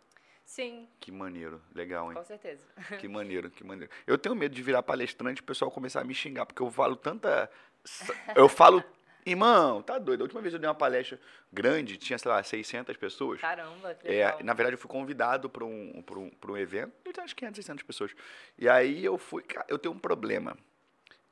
Sim, 0.43 0.89
Que 0.99 1.11
maneiro. 1.11 1.61
Legal, 1.75 2.07
hein? 2.09 2.17
com 2.17 2.23
certeza. 2.23 2.65
Que 2.99 3.07
maneiro, 3.07 3.51
que 3.51 3.63
maneiro. 3.63 3.91
Eu 4.07 4.17
tenho 4.17 4.33
medo 4.33 4.55
de 4.55 4.63
virar 4.63 4.81
palestrante 4.81 5.41
e 5.41 5.43
o 5.43 5.45
pessoal 5.45 5.69
começar 5.69 6.01
a 6.01 6.03
me 6.03 6.15
xingar, 6.15 6.45
porque 6.47 6.61
eu 6.61 6.71
falo 6.71 6.95
tanta. 6.95 7.51
Eu 8.35 8.49
falo. 8.49 8.83
Irmão, 9.27 9.81
tá 9.81 9.99
doido. 9.99 10.21
A 10.21 10.23
última 10.23 10.39
vez 10.39 10.53
eu 10.53 10.59
dei 10.59 10.69
uma 10.69 10.73
palestra 10.73 11.19
grande, 11.51 11.97
tinha, 11.97 12.17
sei 12.17 12.31
lá, 12.31 12.41
600 12.41 12.95
pessoas. 12.95 13.41
Caramba, 13.41 13.93
que 13.93 14.07
legal. 14.07 14.39
É, 14.39 14.43
na 14.43 14.53
verdade, 14.53 14.75
eu 14.75 14.77
fui 14.77 14.89
convidado 14.89 15.49
para 15.49 15.65
um, 15.65 16.01
pra 16.01 16.17
um, 16.17 16.29
pra 16.29 16.51
um 16.53 16.57
evento, 16.57 16.93
eu 17.03 17.11
tinha 17.11 17.23
umas 17.23 17.33
500, 17.33 17.57
600 17.57 17.83
pessoas. 17.83 18.15
E 18.57 18.69
aí 18.69 19.03
eu 19.03 19.17
fui. 19.17 19.43
Cara, 19.43 19.65
eu 19.67 19.77
tenho 19.77 19.93
um 19.93 19.99
problema. 19.99 20.57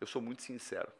Eu 0.01 0.05
sou 0.05 0.21
muito 0.21 0.43
sincero. 0.43 0.91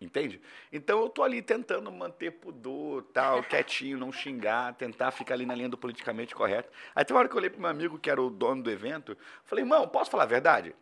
Entende? 0.00 0.40
Então 0.72 1.00
eu 1.02 1.10
tô 1.10 1.22
ali 1.22 1.42
tentando 1.42 1.92
manter 1.92 2.30
pudor, 2.30 3.02
tal, 3.12 3.42
quietinho, 3.42 3.98
não 3.98 4.10
xingar, 4.10 4.72
tentar 4.76 5.10
ficar 5.10 5.34
ali 5.34 5.44
na 5.44 5.54
linha 5.54 5.68
do 5.68 5.76
politicamente 5.76 6.34
correto. 6.34 6.70
Aí 6.94 7.04
tem 7.04 7.14
uma 7.14 7.18
hora 7.18 7.28
que 7.28 7.34
eu 7.34 7.38
olhei 7.38 7.50
pro 7.50 7.60
meu 7.60 7.68
amigo, 7.68 7.98
que 7.98 8.08
era 8.08 8.22
o 8.22 8.30
dono 8.30 8.62
do 8.62 8.70
evento, 8.70 9.14
falei, 9.44 9.62
irmão, 9.62 9.86
posso 9.88 10.10
falar 10.10 10.22
a 10.22 10.26
verdade? 10.26 10.74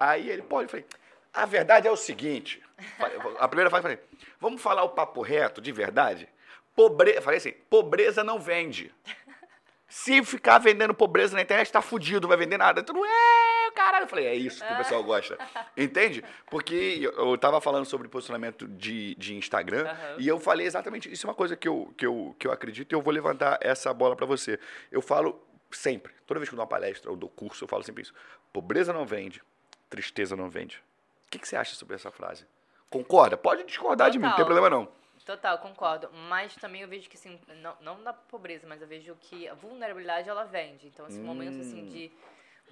Aí 0.00 0.30
ele 0.30 0.42
pode, 0.42 0.64
eu 0.64 0.68
falei, 0.70 0.86
a 1.32 1.46
verdade 1.46 1.88
é 1.88 1.90
o 1.90 1.96
seguinte. 1.96 2.62
A 3.38 3.48
primeira 3.48 3.70
frase 3.70 3.86
eu 3.86 3.90
falei, 3.90 4.04
vamos 4.40 4.60
falar 4.60 4.82
o 4.82 4.90
papo 4.90 5.22
reto, 5.22 5.60
de 5.60 5.72
verdade? 5.72 6.28
Pobre... 6.74 7.20
Falei 7.20 7.38
assim, 7.38 7.52
pobreza 7.70 8.22
não 8.22 8.38
vende. 8.38 8.92
Se 9.88 10.24
ficar 10.24 10.58
vendendo 10.58 10.94
pobreza 10.94 11.36
na 11.36 11.42
internet, 11.42 11.70
tá 11.70 11.82
fudido, 11.82 12.22
não 12.22 12.28
vai 12.28 12.38
vender 12.38 12.56
nada. 12.56 12.82
Não 12.92 13.04
é, 13.04 13.70
caralho. 13.74 14.04
Eu 14.04 14.08
falei, 14.08 14.26
é 14.26 14.34
isso 14.34 14.64
que 14.64 14.72
o 14.72 14.76
pessoal 14.76 15.04
gosta. 15.04 15.36
Entende? 15.76 16.24
Porque 16.50 17.00
eu, 17.02 17.36
tava 17.36 17.60
falando 17.60 17.84
sobre 17.84 18.08
posicionamento 18.08 18.66
de, 18.66 19.14
de 19.16 19.34
Instagram 19.34 19.86
Aham. 19.86 20.16
e 20.18 20.26
eu 20.26 20.40
falei 20.40 20.66
exatamente 20.66 21.12
isso. 21.12 21.26
é 21.26 21.28
uma 21.28 21.34
coisa 21.34 21.56
que 21.56 21.68
eu, 21.68 21.92
que, 21.96 22.06
eu, 22.06 22.34
que 22.38 22.46
eu 22.46 22.52
acredito 22.52 22.90
e 22.90 22.94
eu 22.94 23.02
vou 23.02 23.12
levantar 23.12 23.58
essa 23.60 23.92
bola 23.92 24.16
pra 24.16 24.24
você. 24.24 24.58
Eu 24.90 25.02
falo 25.02 25.38
sempre, 25.70 26.14
toda 26.26 26.40
vez 26.40 26.48
que 26.48 26.54
eu 26.54 26.56
dou 26.56 26.64
uma 26.64 26.70
palestra 26.70 27.10
ou 27.10 27.16
dou 27.16 27.28
curso, 27.28 27.64
eu 27.64 27.68
falo 27.68 27.82
sempre 27.82 28.02
isso. 28.02 28.14
Pobreza 28.50 28.94
não 28.94 29.04
vende, 29.04 29.42
tristeza 29.90 30.34
não 30.34 30.48
vende. 30.48 30.82
O 31.32 31.34
que, 31.34 31.38
que 31.38 31.48
você 31.48 31.56
acha 31.56 31.74
sobre 31.74 31.94
essa 31.94 32.10
frase? 32.10 32.46
Concorda? 32.90 33.38
Pode 33.38 33.64
discordar 33.64 34.10
de 34.10 34.18
mim, 34.18 34.24
não 34.26 34.32
tem 34.36 34.44
Total. 34.44 34.54
problema 34.54 34.68
não. 34.68 34.92
Total, 35.24 35.56
concordo. 35.58 36.10
Mas 36.28 36.54
também 36.56 36.82
eu 36.82 36.88
vejo 36.88 37.08
que, 37.08 37.16
assim, 37.16 37.40
não, 37.62 37.74
não 37.80 38.02
da 38.02 38.12
pobreza, 38.12 38.66
mas 38.66 38.82
eu 38.82 38.86
vejo 38.86 39.16
que 39.18 39.48
a 39.48 39.54
vulnerabilidade, 39.54 40.28
ela 40.28 40.44
vende. 40.44 40.88
Então, 40.88 41.06
esse 41.06 41.18
momento, 41.20 41.58
assim, 41.60 41.84
Hum. 41.84 41.88
de... 41.88 42.12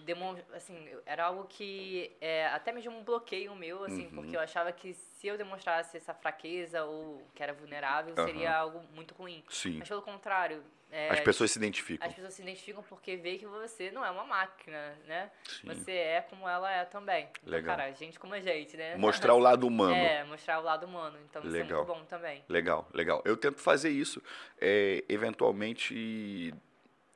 Demon, 0.00 0.36
assim, 0.54 0.88
era 1.06 1.24
algo 1.26 1.44
que 1.44 2.14
é, 2.20 2.46
até 2.48 2.70
mesmo 2.72 2.96
um 2.98 3.02
bloqueio 3.04 3.54
meu, 3.54 3.84
assim, 3.84 4.06
Uhum. 4.06 4.12
porque 4.14 4.34
eu 4.36 4.40
achava 4.40 4.72
que 4.72 4.94
se 4.94 5.26
eu 5.26 5.36
demonstrasse 5.38 5.96
essa 5.96 6.14
fraqueza 6.14 6.84
ou 6.84 7.22
que 7.34 7.42
era 7.42 7.52
vulnerável, 7.52 8.14
seria 8.14 8.54
algo 8.56 8.82
muito 8.94 9.14
ruim. 9.14 9.42
Sim. 9.50 9.78
Mas 9.78 9.88
pelo 9.88 10.00
contrário, 10.02 10.62
é, 10.90 11.10
As 11.10 11.20
pessoas 11.20 11.50
se 11.52 11.58
identificam. 11.58 12.06
as 12.06 12.14
pessoas 12.14 12.34
se 12.34 12.42
identificam 12.42 12.82
porque 12.82 13.16
veem 13.16 13.38
que 13.38 13.46
você 13.46 13.90
não 13.90 14.04
é 14.04 14.10
uma 14.10 14.24
máquina, 14.24 14.98
né? 15.06 15.30
Sim. 15.44 15.68
Você 15.68 15.92
é 15.92 16.20
como 16.22 16.48
ela 16.48 16.70
é 16.70 16.84
também. 16.84 17.28
Então, 17.42 17.52
Legal. 17.52 17.76
cara, 17.76 17.92
gente 17.92 18.18
como 18.18 18.34
a 18.34 18.40
gente, 18.40 18.76
né? 18.76 18.96
Mostrar 18.96 19.34
o 19.34 19.38
lado 19.38 19.66
humano. 19.66 19.94
É, 20.10 20.24
mostrar 20.24 20.58
o 20.58 20.62
lado 20.62 20.86
humano. 20.86 21.18
Então 21.28 21.42
isso 21.42 21.54
é 21.54 21.62
Legal. 21.62 21.84
muito 21.84 21.98
bom 21.98 22.04
também. 22.06 22.42
Legal, 22.48 22.88
legal. 22.92 23.22
Eu 23.24 23.36
tento 23.36 23.60
fazer 23.60 23.90
isso. 23.90 24.22
É, 24.60 25.04
eventualmente. 25.08 26.54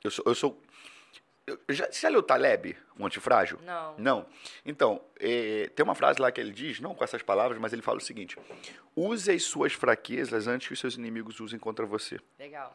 Eu 0.02 0.10
sou. 0.10 0.24
Eu 0.26 0.34
sou 0.34 0.62
eu 1.46 1.58
já, 1.68 1.86
você 1.86 2.00
já 2.00 2.08
leu 2.08 2.22
Taleb, 2.22 2.74
o 2.98 3.04
Antifrágil? 3.04 3.58
Não. 3.62 3.94
Não. 3.98 4.26
Então, 4.64 5.00
é, 5.20 5.68
tem 5.74 5.84
uma 5.84 5.94
frase 5.94 6.20
lá 6.20 6.32
que 6.32 6.40
ele 6.40 6.52
diz, 6.52 6.80
não 6.80 6.94
com 6.94 7.04
essas 7.04 7.22
palavras, 7.22 7.58
mas 7.58 7.72
ele 7.72 7.82
fala 7.82 7.98
o 7.98 8.00
seguinte: 8.00 8.38
use 8.96 9.30
as 9.30 9.42
suas 9.42 9.74
fraquezas 9.74 10.46
antes 10.46 10.68
que 10.68 10.72
os 10.72 10.80
seus 10.80 10.94
inimigos 10.94 11.40
usem 11.40 11.58
contra 11.58 11.84
você. 11.84 12.18
Legal. 12.38 12.74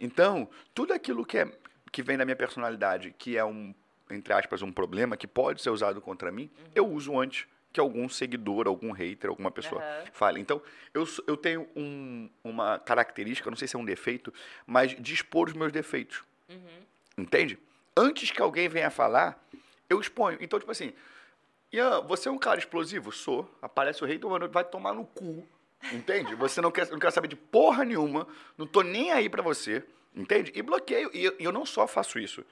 Então, 0.00 0.48
tudo 0.74 0.92
aquilo 0.94 1.24
que, 1.24 1.38
é, 1.38 1.52
que 1.92 2.02
vem 2.02 2.16
da 2.16 2.24
minha 2.24 2.36
personalidade, 2.36 3.14
que 3.18 3.36
é 3.36 3.44
um, 3.44 3.74
entre 4.10 4.32
aspas, 4.32 4.62
um 4.62 4.72
problema, 4.72 5.16
que 5.16 5.26
pode 5.26 5.60
ser 5.60 5.70
usado 5.70 6.00
contra 6.00 6.32
mim, 6.32 6.50
eu 6.74 6.88
uso 6.88 7.18
antes 7.18 7.46
que 7.72 7.78
algum 7.78 8.08
seguidor, 8.08 8.66
algum 8.66 8.90
hater, 8.90 9.30
alguma 9.30 9.50
pessoa 9.50 9.80
Aham. 9.80 10.04
fale. 10.12 10.40
Então, 10.40 10.60
eu, 10.92 11.06
eu 11.26 11.36
tenho 11.36 11.68
um- 11.76 12.28
uma 12.42 12.78
característica, 12.80 13.48
não 13.48 13.56
sei 13.56 13.68
se 13.68 13.76
é 13.76 13.78
um 13.78 13.84
defeito, 13.84 14.32
mas 14.66 14.90
de 14.98 15.14
expor 15.14 15.48
os 15.48 15.54
meus 15.54 15.70
defeitos. 15.70 16.24
Uhum. 16.48 16.82
Entende? 17.18 17.58
Antes 17.96 18.30
que 18.32 18.42
alguém 18.42 18.68
venha 18.68 18.90
falar, 18.90 19.40
eu 19.88 20.00
exponho. 20.00 20.38
Então, 20.40 20.58
tipo 20.58 20.72
assim, 20.72 20.92
Ian, 21.72 22.00
você 22.00 22.28
é 22.28 22.32
um 22.32 22.38
cara 22.38 22.58
explosivo? 22.58 23.12
Sou. 23.12 23.48
Aparece 23.62 24.02
o 24.02 24.06
rei 24.06 24.18
tomando, 24.18 24.48
vai 24.48 24.64
tomar 24.64 24.92
no 24.92 25.04
cu. 25.04 25.46
Entende? 25.92 26.34
Você 26.34 26.60
não 26.60 26.70
quer, 26.70 26.88
não 26.90 26.98
quer 26.98 27.10
saber 27.10 27.28
de 27.28 27.36
porra 27.36 27.84
nenhuma, 27.84 28.26
não 28.56 28.66
tô 28.66 28.82
nem 28.82 29.10
aí 29.12 29.28
pra 29.28 29.42
você. 29.42 29.84
Entende? 30.14 30.52
E 30.54 30.60
bloqueio. 30.62 31.10
E 31.14 31.24
eu, 31.24 31.36
eu 31.38 31.52
não 31.52 31.64
só 31.64 31.86
faço 31.86 32.18
isso. 32.18 32.44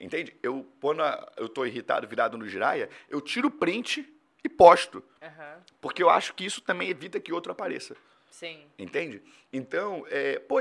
Entende? 0.00 0.34
Eu, 0.42 0.66
quando 0.80 1.02
a- 1.02 1.30
eu 1.36 1.48
tô 1.48 1.64
irritado, 1.64 2.08
virado 2.08 2.36
no 2.36 2.48
giraia, 2.48 2.88
eu 3.08 3.20
tiro 3.20 3.50
print 3.50 4.10
e 4.42 4.48
posto. 4.48 5.04
Aham. 5.22 5.62
Porque 5.80 6.02
eu 6.02 6.10
acho 6.10 6.34
que 6.34 6.44
isso 6.44 6.60
também 6.60 6.88
evita 6.88 7.20
que 7.20 7.32
outro 7.32 7.52
apareça. 7.52 7.96
Sim. 8.30 8.66
Entende? 8.78 9.22
Então, 9.52 10.04
é, 10.08 10.38
pô, 10.40 10.56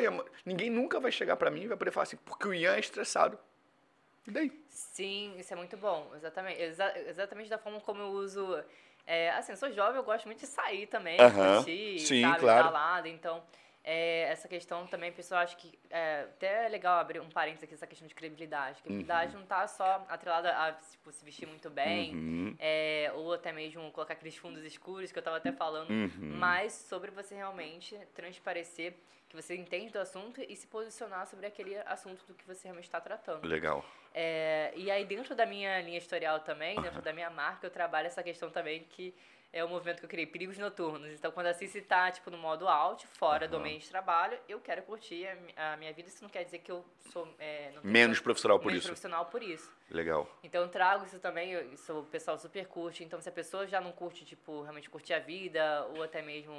ninguém 0.45 0.69
nunca 0.69 0.99
vai 0.99 1.11
chegar 1.11 1.37
pra 1.37 1.49
mim 1.49 1.63
e 1.63 1.67
vai 1.67 1.77
poder 1.77 1.89
falar 1.91 2.03
assim, 2.03 2.17
porque 2.17 2.47
o 2.47 2.53
Ian 2.53 2.75
é 2.75 2.79
estressado. 2.79 3.39
E 4.27 4.31
daí? 4.31 4.51
Sim, 4.67 5.33
isso 5.39 5.51
é 5.53 5.55
muito 5.55 5.75
bom. 5.77 6.11
Exatamente. 6.15 6.61
Exa- 6.61 6.93
exatamente 7.07 7.49
da 7.49 7.57
forma 7.57 7.79
como 7.81 8.01
eu 8.01 8.09
uso. 8.09 8.61
É, 9.05 9.31
assim, 9.31 9.51
eu 9.51 9.57
sou 9.57 9.71
jovem, 9.71 9.97
eu 9.97 10.03
gosto 10.03 10.25
muito 10.25 10.39
de 10.39 10.47
sair 10.47 10.87
também, 10.87 11.19
Aham. 11.19 11.55
curtir, 11.55 11.99
Sim, 11.99 12.21
sabe, 12.21 12.39
claro. 12.39 12.63
balada. 12.65 13.09
Então, 13.09 13.43
é, 13.83 14.23
essa 14.29 14.47
questão 14.47 14.85
também, 14.87 15.11
pessoal, 15.11 15.41
acho 15.41 15.57
que 15.57 15.77
é 15.89 16.21
até 16.21 16.65
é 16.65 16.69
legal 16.69 16.99
abrir 16.99 17.19
um 17.19 17.29
parênteses 17.29 17.63
aqui, 17.63 17.73
essa 17.73 17.87
questão 17.87 18.07
de 18.07 18.13
credibilidade. 18.13 18.81
Credibilidade 18.81 19.35
não 19.35 19.45
tá 19.45 19.67
só 19.67 20.05
atrelada 20.07 20.55
a 20.55 20.73
tipo, 20.73 21.11
se 21.11 21.25
vestir 21.25 21.47
muito 21.47 21.69
bem, 21.69 22.13
Uhum. 22.15 22.55
é, 22.59 23.11
ou 23.15 23.33
até 23.33 23.51
mesmo 23.51 23.91
colocar 23.91 24.13
aqueles 24.13 24.37
fundos 24.37 24.63
escuros 24.63 25.11
que 25.11 25.17
eu 25.17 25.23
tava 25.23 25.37
até 25.37 25.51
falando, 25.51 25.89
Uhum. 25.89 26.35
mas 26.37 26.73
sobre 26.73 27.09
você 27.11 27.33
realmente 27.35 27.97
transparecer 28.13 28.93
que 29.27 29.35
você 29.35 29.55
entende 29.55 29.91
do 29.93 29.97
assunto 29.99 30.41
e 30.41 30.55
se 30.57 30.67
posicionar 30.67 31.25
sobre 31.25 31.45
aquele 31.45 31.77
assunto 31.85 32.23
do 32.27 32.33
que 32.33 32.45
você 32.45 32.67
realmente 32.67 32.83
está 32.85 32.99
tratando. 32.99 33.47
Legal. 33.47 33.83
É, 34.13 34.73
e 34.75 34.91
aí, 34.91 35.05
dentro 35.05 35.33
da 35.33 35.45
minha 35.45 35.79
linha 35.81 35.97
editorial 35.97 36.41
também, 36.41 36.79
dentro 36.81 37.01
da 37.01 37.13
minha 37.13 37.29
marca, 37.29 37.65
eu 37.65 37.71
trabalho 37.71 38.07
essa 38.07 38.21
questão 38.21 38.49
também 38.51 38.83
que 38.83 39.15
é 39.53 39.63
o 39.63 39.67
movimento 39.67 39.99
que 39.99 40.05
eu 40.05 40.09
criei, 40.09 40.25
Perigos 40.25 40.57
Noturnos. 40.57 41.11
Então, 41.11 41.31
quando 41.31 41.47
a 41.47 41.53
Cici 41.53 41.81
tá, 41.81 42.09
tipo, 42.09 42.29
no 42.31 42.37
modo 42.37 42.67
out, 42.69 43.05
fora 43.07 43.47
do 43.47 43.55
Aham. 43.57 43.65
ambiente 43.65 43.83
de 43.83 43.89
trabalho, 43.89 44.37
eu 44.47 44.59
quero 44.61 44.81
curtir 44.83 45.27
a, 45.27 45.35
mi- 45.35 45.53
a 45.57 45.77
minha 45.77 45.91
vida. 45.91 46.07
Isso 46.07 46.23
não 46.23 46.29
quer 46.29 46.43
dizer 46.45 46.59
que 46.59 46.71
eu 46.71 46.85
sou... 47.11 47.27
É, 47.37 47.73
Menos 47.83 48.19
profissional 48.21 48.59
por 48.59 48.67
menos 48.67 48.79
isso. 48.83 48.87
profissional 48.87 49.25
por 49.25 49.43
isso. 49.43 49.69
Legal. 49.89 50.25
Então, 50.41 50.61
eu 50.61 50.69
trago 50.69 51.05
isso 51.05 51.19
também, 51.19 51.51
eu- 51.51 51.73
isso 51.73 51.99
o 51.99 52.03
pessoal 52.05 52.37
super 52.37 52.65
curte. 52.65 53.03
Então, 53.03 53.19
se 53.19 53.27
a 53.27 53.31
pessoa 53.31 53.67
já 53.67 53.81
não 53.81 53.91
curte, 53.91 54.23
tipo, 54.23 54.61
realmente 54.61 54.89
curtir 54.89 55.13
a 55.13 55.19
vida, 55.19 55.85
ou 55.95 56.01
até 56.01 56.21
mesmo 56.21 56.53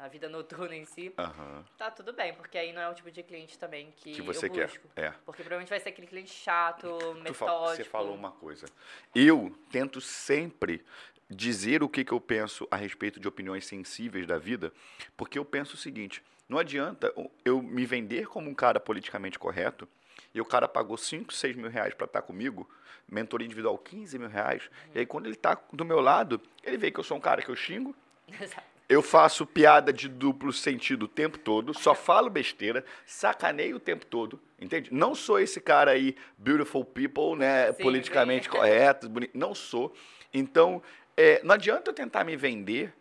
a, 0.00 0.08
vida 0.08 0.26
noturna 0.28 0.74
em 0.74 0.86
si, 0.86 1.12
Aham. 1.18 1.62
tá 1.76 1.90
tudo 1.90 2.14
bem, 2.14 2.32
porque 2.32 2.56
aí 2.56 2.72
não 2.72 2.80
é 2.80 2.88
o 2.88 2.94
tipo 2.94 3.10
de 3.10 3.22
cliente 3.22 3.58
também 3.58 3.92
que, 3.96 4.12
Que 4.14 4.22
você 4.22 4.46
eu 4.46 4.50
quer. 4.50 4.66
busco. 4.68 4.88
É. 4.96 5.10
Porque 5.26 5.42
provavelmente 5.42 5.68
vai 5.68 5.78
ser 5.78 5.90
aquele 5.90 6.06
cliente 6.06 6.30
chato, 6.32 6.86
metódico. 7.16 7.76
Você 7.76 7.84
falou 7.84 8.14
uma 8.14 8.30
coisa. 8.32 8.64
Eu 9.14 9.54
tento 9.70 10.00
sempre 10.00 10.82
dizer 11.30 11.82
o 11.82 11.88
que, 11.88 12.04
que 12.04 12.12
eu 12.12 12.20
penso 12.20 12.66
a 12.70 12.76
respeito 12.76 13.20
de 13.20 13.28
opiniões 13.28 13.64
sensíveis 13.64 14.26
da 14.26 14.36
vida, 14.36 14.72
porque 15.16 15.38
eu 15.38 15.44
penso 15.44 15.74
o 15.74 15.78
seguinte: 15.78 16.22
não 16.48 16.58
adianta 16.58 17.14
eu 17.44 17.62
me 17.62 17.86
vender 17.86 18.26
como 18.26 18.50
um 18.50 18.54
cara 18.54 18.80
politicamente 18.80 19.38
correto 19.38 19.88
e 20.34 20.40
o 20.40 20.44
cara 20.44 20.66
pagou 20.66 20.96
5, 20.96 21.32
6 21.32 21.56
mil 21.56 21.70
reais 21.70 21.94
para 21.94 22.06
estar 22.06 22.22
comigo, 22.22 22.68
mentoria 23.08 23.46
individual 23.46 23.78
15 23.78 24.18
mil 24.18 24.28
reais, 24.28 24.68
e 24.94 24.98
aí 24.98 25.06
quando 25.06 25.26
ele 25.26 25.34
está 25.34 25.56
do 25.72 25.84
meu 25.84 26.00
lado, 26.00 26.40
ele 26.62 26.76
vê 26.76 26.90
que 26.90 26.98
eu 26.98 27.04
sou 27.04 27.16
um 27.16 27.20
cara 27.20 27.42
que 27.42 27.48
eu 27.48 27.56
xingo, 27.56 27.94
Exato. 28.28 28.62
eu 28.88 29.02
faço 29.02 29.44
piada 29.46 29.92
de 29.92 30.08
duplo 30.08 30.52
sentido 30.52 31.04
o 31.04 31.08
tempo 31.08 31.38
todo, 31.38 31.72
só 31.74 31.94
falo 31.94 32.30
besteira, 32.30 32.84
sacaneio 33.06 33.76
o 33.76 33.80
tempo 33.80 34.06
todo, 34.06 34.40
entende? 34.60 34.92
Não 34.92 35.14
sou 35.14 35.40
esse 35.40 35.60
cara 35.60 35.92
aí, 35.92 36.16
beautiful 36.38 36.84
people, 36.84 37.36
né? 37.36 37.72
Sim, 37.72 37.82
politicamente 37.82 38.44
sim. 38.44 38.50
correto, 38.50 39.08
bonito. 39.08 39.36
Não 39.36 39.54
sou. 39.54 39.92
Então, 40.32 40.80
é, 41.20 41.42
não 41.42 41.54
adianta 41.54 41.90
eu 41.90 41.94
tentar 41.94 42.24
me 42.24 42.36
vender 42.36 42.92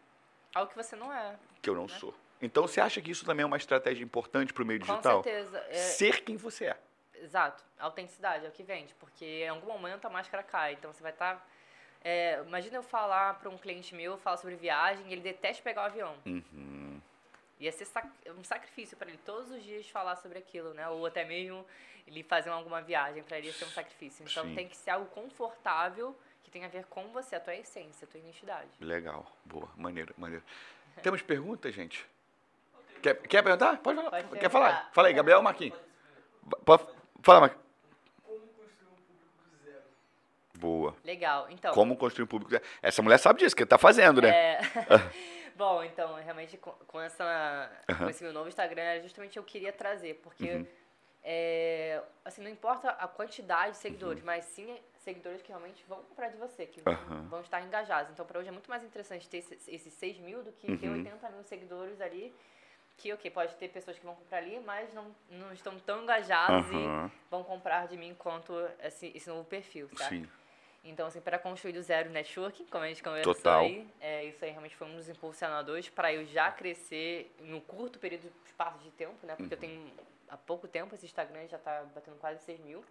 Algo 0.54 0.70
que 0.72 0.76
você 0.78 0.96
não 0.96 1.12
é. 1.14 1.36
que 1.62 1.70
eu 1.70 1.76
não 1.76 1.88
sou. 1.88 2.14
Então 2.41 2.66
você 2.68 2.80
acha 2.82 3.02
que 3.02 3.12
isso 3.12 3.26
também 3.26 3.44
é 3.44 3.46
uma 3.46 3.58
estratégia 3.58 4.04
importante 4.04 4.54
para 4.54 4.64
o 4.64 4.66
meio 4.66 4.80
Com 4.80 4.86
digital? 4.88 5.24
certeza. 5.24 5.58
É, 5.70 5.74
Ser 5.74 6.22
quem 6.24 6.38
você 6.38 6.66
é. 6.66 6.78
Exato, 7.22 7.64
autenticidade 7.78 8.46
é 8.46 8.50
o 8.50 8.52
que 8.52 8.64
vende, 8.64 8.94
porque 8.96 9.26
em 9.44 9.50
algum 9.50 9.68
momento 9.68 10.06
a 10.06 10.10
máscara 10.10 10.41
cai, 10.41 10.74
então 10.74 10.94
você 10.94 11.04
vai 11.04 11.12
estar. 11.12 11.46
imagina 12.48 12.78
eu 12.78 12.84
falar 12.84 13.34
para 13.40 13.50
um 13.50 13.58
cliente 13.58 13.94
meu, 13.94 14.18
falar 14.18 14.38
sobre 14.38 14.56
viagem, 14.56 15.06
e 15.08 15.12
ele 15.12 15.22
detesta 15.22 15.62
pegar 15.62 15.82
o 15.84 15.86
avião. 15.86 16.16
Uhum. 16.26 17.02
Ia 17.60 17.72
ser 17.74 17.84
sac- 17.86 18.08
um 18.38 18.44
sacrifício 18.44 18.96
para 18.96 19.10
ele 19.10 19.20
todos 19.26 19.52
os 19.52 19.62
dias 19.62 19.90
falar 19.90 20.16
sobre 20.16 20.38
aquilo, 20.40 20.74
né? 20.74 20.88
Ou 20.88 21.06
até 21.06 21.26
mesmo 21.26 21.66
ele 22.08 22.24
fazer 22.24 22.50
alguma 22.52 22.82
viagem, 22.82 23.22
para 23.22 23.38
ele 23.38 23.48
ia 23.48 23.54
ser 23.54 23.66
um 23.66 23.72
sacrifício. 23.72 24.26
Então 24.26 24.46
Sim. 24.46 24.56
tem 24.56 24.68
que 24.70 24.78
ser 24.78 24.91
algo 24.91 25.08
confortável, 25.08 26.18
que 26.44 26.52
tem 26.52 26.66
a 26.66 26.68
ver 26.68 26.86
com 26.86 27.07
você, 27.10 27.36
a 27.36 27.40
tua 27.40 27.56
essência, 27.56 28.06
a 28.06 28.11
tua 28.11 28.20
identidade. 28.20 28.70
Legal, 28.80 29.26
boa, 29.45 29.70
maneiro, 29.76 30.14
maneiro. 30.18 30.44
Temos 31.03 31.22
perguntas, 31.22 31.74
gente? 31.74 32.06
Quer, 33.02 33.16
quer 33.22 33.41
perguntar? 33.41 33.78
Pode 33.78 33.95
falar. 33.98 34.24
Pode 34.24 34.40
quer 34.40 34.49
falar? 34.49 34.90
Fala 34.91 35.07
aí, 35.07 35.14
Gabriel 35.14 35.41
Marquinhos? 35.41 35.78
Pode 36.66 36.86
falar, 37.24 37.41
Marquinhos. 37.41 37.66
Como 38.24 38.40
construir 38.40 38.88
um 38.88 38.95
público 38.95 39.44
do 39.49 39.64
zero? 39.64 39.84
Boa. 40.57 40.95
Legal, 41.06 41.48
então. 41.49 41.74
Como 41.74 41.95
construir 41.95 42.26
um 42.26 42.28
público. 42.28 42.61
Essa 42.82 43.02
mulher 43.02 43.18
sabe 43.18 43.40
disso, 43.40 43.56
que 43.56 43.66
tá 43.66 43.78
fazendo, 43.78 44.22
né? 44.22 44.30
É. 44.30 44.60
Bom, 45.56 45.84
então, 45.84 46.16
realmente 46.16 46.57
com, 46.57 47.02
essa, 47.02 47.70
Aham. 47.90 48.06
com 48.06 48.10
esse 48.10 48.24
meu 48.24 48.32
novo 48.32 48.48
Instagram, 48.48 49.02
justamente 49.02 49.36
eu 49.38 49.44
queria 49.44 49.74
trazer, 49.74 50.16
porque 50.24 50.52
Uhum. 50.52 50.68
É, 51.24 52.02
assim, 52.24 52.41
não 52.41 52.50
importa 52.50 52.90
a 52.91 53.08
quantidade 53.08 53.72
de 53.74 53.78
seguidores, 53.78 54.24
mas 54.24 54.46
sim 54.46 54.78
seguidores 54.98 55.41
que 55.41 55.50
realmente 55.50 55.84
vão 55.88 56.02
comprar 56.04 56.30
de 56.30 56.38
você, 56.38 56.66
que 56.66 56.82
vão, 56.82 56.94
Uhum. 56.94 57.28
Vão 57.30 57.41
estar 57.41 57.62
engajados. 57.62 58.12
Então, 58.12 58.26
para 58.26 58.40
hoje 58.40 58.50
é 58.50 58.52
muito 58.52 58.70
mais 58.70 58.84
interessante 58.84 59.28
ter 59.30 59.38
esses, 59.38 59.68
esses 59.68 59.94
6 59.94 60.18
mil 60.20 60.44
do 60.44 60.52
que 60.52 60.76
ter 60.78 60.88
Uhum. 60.88 60.94
80 60.96 61.30
mil 61.30 61.44
seguidores 61.44 62.00
ali, 62.02 62.34
que, 62.98 63.14
ok, 63.14 63.32
pode 63.32 63.56
ter 63.56 63.70
pessoas 63.70 63.98
que 63.98 64.06
vão 64.06 64.16
comprar 64.16 64.40
ali, 64.40 64.60
mas 64.60 64.94
não, 64.94 65.16
não 65.30 65.54
estão 65.54 65.78
tão 65.80 66.04
engajados 66.04 66.70
e 66.70 67.10
vão 67.30 67.44
comprar 67.44 67.88
de 67.88 67.96
mim 67.98 68.14
quanto 68.18 68.54
esse, 68.84 69.12
esse 69.16 69.30
novo 69.30 69.44
perfil, 69.46 69.90
certo? 69.96 70.10
Sim. 70.10 70.30
Então, 70.84 71.08
assim, 71.08 71.22
para 71.22 71.38
construir 71.38 71.74
do 71.74 71.82
zero 71.82 72.10
networking, 72.10 72.66
como 72.66 72.84
a 72.84 72.88
gente 72.88 73.04
conversou 73.04 73.34
Total. 73.34 73.64
aí, 73.64 73.88
é, 74.00 74.26
isso 74.26 74.44
aí 74.44 74.52
realmente 74.52 74.76
foi 74.76 74.88
um 74.88 74.96
dos 74.96 75.08
impulsionadores 75.10 75.90
para 75.90 76.14
eu 76.14 76.26
já 76.26 76.52
crescer 76.52 77.34
no 77.40 77.62
curto 77.62 78.00
período 78.00 78.22
de 78.24 78.32
espaço 78.46 78.80
de 78.80 78.90
tempo, 78.91 79.26
né? 79.26 79.36
Porque 79.36 79.54
eu 79.54 79.58
Uhum. 79.58 79.62
tenho 79.62 79.91
há 80.30 80.38
pouco 80.38 80.68
tempo, 80.68 80.93
esse 80.95 81.06
Instagram 81.06 81.47
já 81.47 81.57
está 81.57 81.84
batendo 81.93 82.18
quase 82.18 82.41
6 82.43 82.60
mil. 82.61 82.84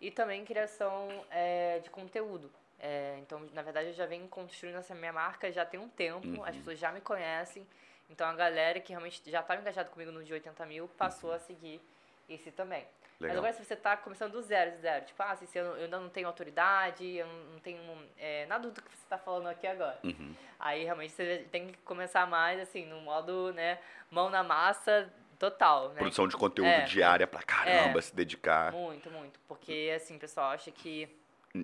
E 0.00 0.10
também 0.10 0.44
criação 0.44 1.08
é, 1.30 1.80
de 1.80 1.90
conteúdo. 1.90 2.50
É, 2.78 3.16
então, 3.20 3.40
na 3.52 3.62
verdade, 3.62 3.88
eu 3.88 3.94
já 3.94 4.06
venho 4.06 4.28
construindo 4.28 4.76
essa 4.76 4.94
minha 4.94 5.12
marca 5.12 5.50
já 5.50 5.64
tem 5.64 5.80
um 5.80 5.88
tempo, 5.88 6.26
as 6.44 6.54
Uhum. 6.54 6.58
pessoas 6.60 6.78
já 6.78 6.92
me 6.92 7.00
conhecem. 7.00 7.66
Então, 8.08 8.26
a 8.28 8.32
galera 8.34 8.78
que 8.80 8.92
realmente 8.92 9.20
já 9.28 9.40
estava 9.40 9.60
engajada 9.60 9.90
comigo 9.90 10.12
no 10.12 10.22
de 10.22 10.32
80 10.32 10.64
mil 10.66 10.88
passou 10.96 11.32
a 11.32 11.38
seguir 11.38 11.80
esse 12.28 12.52
também. 12.52 12.86
Mas 13.18 13.30
Legal. 13.30 13.38
agora 13.38 13.52
se 13.52 13.64
você 13.64 13.74
está 13.74 13.96
começando 13.96 14.30
do 14.32 14.40
zero, 14.42 14.78
zero, 14.80 15.04
tipo, 15.04 15.20
ah, 15.20 15.34
se 15.34 15.58
eu, 15.58 15.64
eu 15.76 15.84
ainda 15.84 15.98
não 15.98 16.08
tenho 16.08 16.28
autoridade, 16.28 17.16
eu 17.16 17.26
não 17.26 17.58
tenho 17.58 17.80
é, 18.16 18.46
nada 18.46 18.70
do 18.70 18.80
que 18.80 18.88
você 18.88 19.02
está 19.02 19.18
falando 19.18 19.48
aqui 19.48 19.66
agora. 19.66 19.98
Uhum. 20.04 20.32
Aí 20.60 20.84
realmente 20.84 21.12
você 21.12 21.44
tem 21.50 21.66
que 21.72 21.78
começar 21.78 22.26
mais 22.28 22.60
assim, 22.60 22.86
no 22.86 23.00
modo, 23.00 23.52
né, 23.54 23.80
mão 24.08 24.30
na 24.30 24.44
massa 24.44 25.12
total, 25.38 25.90
né? 25.90 25.98
Produção 25.98 26.26
de 26.28 26.36
conteúdo 26.36 26.68
É. 26.68 26.82
diária 26.84 27.26
pra 27.26 27.42
caramba, 27.42 27.98
É. 27.98 28.02
se 28.02 28.14
dedicar. 28.14 28.72
Muito, 28.72 29.10
muito. 29.10 29.38
Porque 29.46 29.92
assim, 29.94 30.16
o 30.16 30.18
pessoal 30.18 30.50
acha 30.50 30.70
que, 30.70 31.08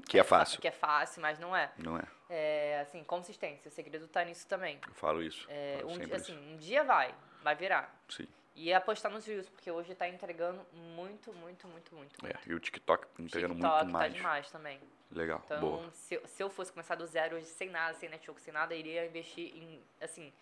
Que 0.07 0.19
é 0.19 0.25
fácil. 0.25 0.61
que 0.61 0.69
é 0.69 0.73
fácil, 0.73 1.21
mas 1.23 1.39
não 1.39 1.55
é. 1.57 1.71
Não 1.79 1.99
é? 1.99 2.05
É 2.31 2.81
assim, 2.81 3.03
consistência. 3.05 3.69
O 3.69 3.71
segredo 3.73 4.09
tá 4.09 4.25
nisso 4.25 4.47
também. 4.47 4.79
Eu 4.87 4.95
falo 4.95 5.23
isso. 5.23 5.47
É, 5.51 5.79
falo 5.81 5.91
um, 5.93 5.95
dia, 5.95 6.05
isso. 6.05 6.15
assim, 6.15 6.53
um 6.55 6.57
dia 6.57 6.83
vai, 6.85 7.15
vai 7.43 7.55
virar. 7.55 7.95
Sim. 8.09 8.27
E 8.57 8.73
apostar 8.73 9.11
nos 9.11 9.27
views, 9.27 9.49
porque 9.49 9.69
hoje 9.69 9.95
tá 9.97 10.09
entregando 10.09 10.65
muito, 10.73 11.33
muito, 11.35 11.67
muito, 11.67 11.93
muito. 11.95 12.25
É, 12.25 12.33
e 12.47 12.55
o 12.55 12.61
TikTok 12.61 13.05
entregando 13.19 13.55
TikTok 13.55 13.77
muito 13.83 13.93
mais. 13.93 14.13
tá 14.13 14.17
demais 14.17 14.51
também. 14.51 14.81
Legal, 15.11 15.43
Então, 15.45 15.61
boa. 15.61 15.91
se, 15.93 16.15
eu- 16.15 16.27
se 16.27 16.43
eu 16.43 16.49
fosse 16.51 16.73
começar 16.73 16.95
do 16.95 17.05
zero 17.07 17.37
hoje, 17.37 17.47
sem 17.47 17.69
nada, 17.69 17.95
sem 17.95 18.09
network, 18.09 18.41
sem 18.41 18.53
nada, 18.55 18.73
eu 18.75 18.79
iria 18.79 19.07
investir 19.07 19.55
em, 19.57 19.81
assim, 20.01 20.33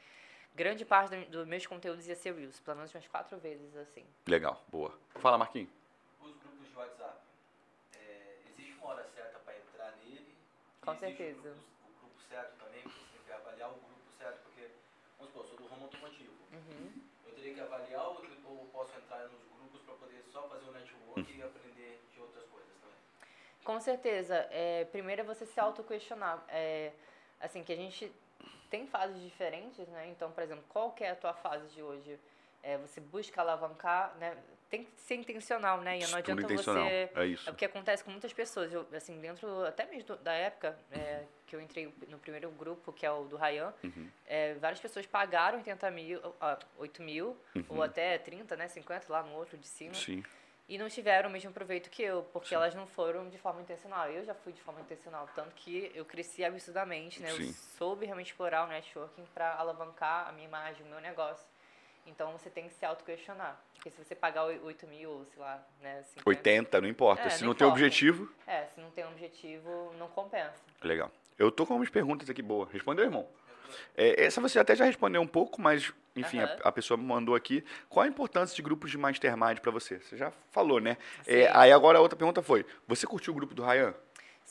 grande 0.55 0.85
parte 0.85 1.15
do- 1.17 1.31
dos 1.31 1.47
meus 1.47 1.67
conteúdos 1.67 2.07
ia 2.07 2.15
ser 2.17 2.35
Reels, 2.35 2.61
pelo 2.61 2.77
menos 2.77 2.95
umas 2.95 3.07
quatro 3.09 3.39
vezes, 3.39 3.77
assim. 3.77 4.05
Legal, 4.27 4.63
boa. 4.69 4.93
Fala, 5.17 5.39
Marquinhos. 5.39 5.71
Os 6.21 6.35
grupos 6.37 6.69
de 6.69 6.77
WhatsApp. 6.77 7.17
É, 7.95 8.37
existe 8.51 8.73
uma 8.79 8.89
hora 8.91 9.07
certa 9.15 9.39
para 9.41 9.55
entrar 9.57 9.93
nele? 10.05 10.35
Com 10.81 10.95
certeza. 10.97 11.39
O 11.39 11.43
grupo, 11.43 11.59
o 11.87 12.01
grupo 12.01 12.21
certo 12.29 12.59
também, 12.65 12.83
você 12.83 12.91
tem 13.17 13.23
que 13.27 13.33
avaliar 13.33 13.71
o 13.71 13.75
grupo 13.75 14.11
certo, 14.19 14.39
porque, 14.45 14.69
vamos 15.19 15.33
supor, 15.33 15.45
eu 15.45 15.49
sou 15.49 15.57
do 15.59 15.67
ramo 15.67 15.85
automotivo. 15.85 16.33
Uhum. 16.53 16.93
Eu 17.27 17.35
teria 17.35 17.55
que 17.55 17.61
avaliar 17.61 18.07
ou, 18.09 18.25
ou 18.47 18.67
posso 18.73 18.97
entrar 18.99 19.21
nos 19.29 19.41
grupos 19.57 19.81
para 19.83 19.95
poder 19.95 20.23
só 20.33 20.49
fazer 20.49 20.69
o 20.69 20.73
network 20.73 21.03
Uhum. 21.21 21.27
e 21.39 21.43
aprender 21.43 22.01
de 22.15 22.21
outras 22.21 22.45
coisas 22.49 22.71
também? 22.81 22.97
Com 23.65 23.81
certeza. 23.81 24.35
É, 24.51 24.85
primeiro 24.87 25.21
é 25.23 25.25
você 25.25 25.45
se 25.47 25.59
auto-questionar. 25.61 26.43
É, 26.49 26.93
assim, 27.41 27.63
que 27.63 27.73
a 27.73 27.77
gente 27.77 28.11
tem 28.73 28.87
fases 28.87 29.21
diferentes, 29.23 29.87
né? 29.89 30.09
Então, 30.09 30.33
por 30.33 30.43
exemplo, 30.43 30.65
qual 30.71 30.93
que 30.93 31.05
é 31.05 31.11
a 31.11 31.15
tua 31.15 31.35
fase 31.35 31.69
de 31.75 31.83
hoje? 31.83 32.19
É, 32.63 32.79
você 32.79 33.03
busca 33.03 33.39
alavancar, 33.43 34.17
né? 34.19 34.35
Tem 34.71 34.85
que 34.85 34.91
ser 35.03 35.17
intencional, 35.17 35.83
né? 35.83 35.99
E 35.99 36.07
não 36.07 36.17
adianta 36.17 36.49
você... 36.49 37.11
É 37.15 37.27
isso. 37.27 37.47
É 37.47 37.53
o 37.53 37.55
que 37.55 37.67
acontece 37.67 38.03
com 38.03 38.11
muitas 38.11 38.33
pessoas. 38.33 38.73
Eu, 38.73 38.87
assim, 38.97 39.21
dentro 39.21 39.67
até 39.67 39.85
mesmo 39.85 40.17
da 40.17 40.33
época 40.33 40.75
é, 40.91 41.25
que 41.47 41.55
eu 41.55 41.61
entrei 41.61 41.93
no 42.09 42.19
primeiro 42.19 42.51
grupo, 42.53 42.91
que 42.95 43.05
é 43.05 43.11
o 43.13 43.25
do 43.25 43.37
Ryan, 43.37 43.75
Uhum. 43.85 44.09
é, 44.27 44.55
várias 44.55 44.81
pessoas 44.81 45.05
pagaram 45.05 45.59
80 45.59 45.91
mil, 45.91 46.35
ah, 46.41 46.59
8 46.79 47.03
mil, 47.03 47.37
Uhum. 47.55 47.65
ou 47.69 47.83
até 47.83 48.17
30, 48.17 48.57
né? 48.57 48.69
50 48.69 49.13
lá 49.13 49.23
no 49.23 49.35
outro 49.35 49.59
de 49.59 49.67
cima. 49.69 49.93
Sim. 49.93 50.25
E 50.69 50.79
não 50.79 50.89
tiveram 50.89 51.29
o 51.29 51.33
mesmo 51.33 51.53
proveito 51.53 51.91
que 51.91 52.03
eu, 52.03 52.23
porque 52.33 52.55
elas 52.55 52.75
não 52.75 52.87
foram 52.87 53.29
de 53.29 53.37
forma 53.37 53.61
intencional. 53.61 54.09
Eu 54.09 54.25
já 54.25 54.35
fui 54.35 54.53
de 54.53 54.61
forma 54.63 54.81
intencional, 54.81 55.29
tanto 55.35 55.55
que 55.55 55.91
eu 55.95 56.05
cresci 56.05 56.45
absurdamente, 56.45 57.21
né? 57.21 57.31
Sim. 57.33 57.49
Eu 57.49 57.53
soube 57.77 58.07
realmente 58.07 58.29
explorar 58.29 58.65
o 58.65 58.69
networking 58.69 59.25
para 59.35 59.55
alavancar 59.55 60.29
a 60.29 60.33
minha 60.33 60.47
imagem, 60.47 60.83
o 60.87 60.89
meu 60.89 61.01
negócio. 61.01 61.45
Então 62.07 62.33
você 62.33 62.49
tem 62.49 62.69
que 62.69 62.75
se 62.75 62.85
auto-questionar. 62.85 63.61
Porque 63.75 63.91
se 63.91 64.03
você 64.03 64.15
pagar 64.15 64.45
oi- 64.45 64.61
8 64.63 64.87
mil, 64.87 65.11
ou 65.11 65.25
sei 65.27 65.41
lá, 65.43 65.63
né? 65.81 66.03
50, 66.05 66.29
80, 66.29 66.81
não 66.81 66.89
importa. 66.89 67.23
É, 67.23 67.31
Se 67.31 67.43
não 67.43 67.49
não 67.49 67.55
tem 67.55 67.67
importa. 67.67 67.81
objetivo, 67.85 68.33
É, 68.47 68.67
se 68.67 68.81
não 68.81 68.91
tem 68.93 69.05
um 69.05 69.09
objetivo, 69.11 69.93
não 69.99 70.09
compensa. 70.09 70.55
legal. 70.83 71.11
Eu 71.39 71.51
tô 71.51 71.67
com 71.67 71.75
umas 71.75 71.91
perguntas 71.91 72.31
aqui 72.31 72.41
boas. 72.43 72.71
Respondeu, 72.71 73.05
irmão? 73.05 73.29
É, 73.97 74.25
essa 74.25 74.41
você 74.41 74.59
até 74.59 74.75
já 74.77 74.85
respondeu 74.85 75.21
um 75.21 75.27
pouco, 75.27 75.61
mas, 75.61 75.93
enfim, 76.17 76.41
a- 76.41 76.45
Aham. 76.45 76.57
a, 76.65 76.73
pessoa 76.73 76.97
me 76.97 77.05
mandou 77.05 77.35
aqui. 77.35 77.65
Qual 77.89 78.05
a 78.05 78.09
importância 78.09 78.55
de 78.57 78.63
grupos 78.63 78.91
de 78.91 78.99
mastermind 78.99 79.59
pra 79.61 79.71
você? 79.71 79.99
Você 80.01 80.17
já 80.17 80.33
falou, 80.51 80.81
né? 80.81 80.97
É, 81.27 81.47
Sim. 81.47 81.51
aí 81.55 81.73
agora 81.73 81.99
a 81.99 82.01
outra 82.01 82.17
pergunta 82.17 82.43
foi: 82.43 82.65
você 82.87 83.07
curtiu 83.07 83.33
o 83.33 83.37
grupo 83.37 83.55
do 83.55 83.63
Ryan? 83.65 83.95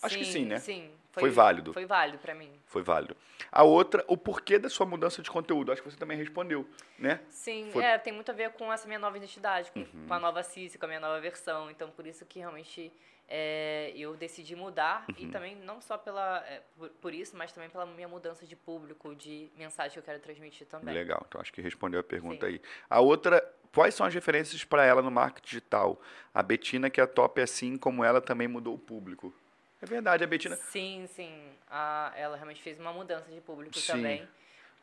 Acho 0.02 0.18
que 0.18 0.26
sim, 0.26 0.46
né? 0.46 0.60
Sim. 0.60 0.92
Foi 1.12 1.30
válido. 1.30 1.74
Foi 1.74 1.86
válido 1.86 2.18
pra 2.20 2.34
mim. 2.34 2.50
Foi 2.66 2.82
válido. 2.82 3.16
A 3.52 3.64
outra, 3.64 4.04
o 4.08 4.16
porquê 4.16 4.58
da 4.58 4.70
sua 4.70 4.86
mudança 4.86 5.22
de 5.22 5.30
conteúdo. 5.30 5.72
Acho 5.72 5.84
que 5.84 5.92
você 5.92 5.98
também 5.98 6.18
respondeu, 6.18 6.66
né? 6.98 7.20
Sim, 7.30 7.70
Foi- 7.72 7.84
Uhum. 7.84 7.88
é, 7.90 7.98
tem 7.98 8.14
muito 8.14 8.32
a 8.32 8.34
ver 8.34 8.52
com 8.52 8.72
essa 8.72 8.88
minha 8.88 8.98
nova 8.98 9.18
identidade, 9.18 9.70
com, 9.72 9.86
com 10.08 10.14
a 10.14 10.20
nova 10.20 10.42
CIS, 10.42 10.78
com 10.78 10.86
a 10.86 10.88
minha 10.88 11.02
nova 11.02 11.20
versão. 11.20 11.70
Então, 11.70 11.90
por 11.92 12.08
isso 12.08 12.26
que 12.26 12.40
realmente 12.40 12.92
é, 13.28 13.94
eu 13.96 14.16
decidi 14.16 14.56
mudar. 14.56 15.06
E 15.18 15.26
Uhum. 15.26 15.32
também, 15.32 15.56
não 15.56 15.80
só 15.82 15.98
pela, 15.98 16.44
é, 16.48 16.62
por, 16.78 16.90
por 16.90 17.14
isso, 17.14 17.36
mas 17.38 17.52
também 17.52 17.70
pela 17.70 17.86
minha 17.86 18.08
mudança 18.08 18.46
de 18.46 18.56
público, 18.56 19.16
de 19.16 19.50
mensagem 19.56 19.94
que 19.94 20.00
eu 20.00 20.04
quero 20.04 20.20
transmitir 20.20 20.68
também. 20.68 20.94
Legal, 20.94 21.24
então 21.28 21.40
acho 21.40 21.52
que 21.54 21.62
respondeu 21.62 22.00
a 22.00 22.04
pergunta 22.04 22.46
Sim. 22.46 22.54
aí. 22.54 22.62
A 22.90 23.00
outra, 23.00 23.42
quais 23.74 23.94
são 23.96 24.06
as 24.06 24.14
referências 24.14 24.64
para 24.64 24.84
ela 24.86 25.02
no 25.02 25.12
marketing 25.12 25.46
digital? 25.48 26.02
A 26.34 26.44
Betina, 26.44 26.90
que 26.90 27.00
é 27.00 27.06
top 27.06 27.42
assim 27.42 27.78
como 27.78 28.04
ela, 28.04 28.20
também 28.22 28.48
mudou 28.48 28.76
o 28.76 28.80
público. 28.80 29.34
É 29.82 29.86
verdade, 29.86 30.24
a 30.24 30.28
Betina. 30.28 30.56
Sim, 30.58 31.08
sim. 31.08 31.34
A, 31.70 32.14
ela 32.16 32.36
realmente 32.36 32.62
fez 32.62 32.80
uma 32.80 32.94
mudança 32.94 33.32
de 33.32 33.42
público 33.42 33.76
Sim. 33.78 33.92
também. 33.92 34.30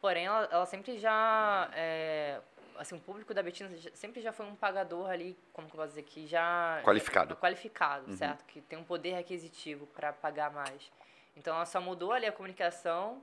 Porém, 0.00 0.26
ela, 0.26 0.48
ela 0.50 0.66
sempre 0.66 0.98
já. 0.98 1.70
é, 1.74 2.40
assim, 2.78 2.96
o 2.96 3.00
público 3.00 3.34
da 3.34 3.42
Betina 3.42 3.70
sempre 3.94 4.20
já 4.20 4.32
foi 4.32 4.46
um 4.46 4.54
pagador 4.54 5.08
ali, 5.10 5.36
como 5.52 5.68
que 5.68 5.74
eu 5.74 5.78
posso 5.78 5.88
dizer, 5.90 6.02
que 6.02 6.26
já. 6.26 6.80
Qualificado. 6.84 7.30
já- 7.30 7.36
qualificado, 7.36 8.10
Uhum. 8.10 8.16
certo? 8.16 8.44
Que 8.46 8.60
tem 8.60 8.78
um 8.78 8.84
poder 8.84 9.12
requisitivo 9.14 9.86
para 9.88 10.12
pagar 10.12 10.50
mais. 10.50 10.90
Então, 11.36 11.54
ela 11.54 11.66
só 11.66 11.80
mudou 11.80 12.12
ali 12.12 12.26
a 12.26 12.32
comunicação, 12.32 13.22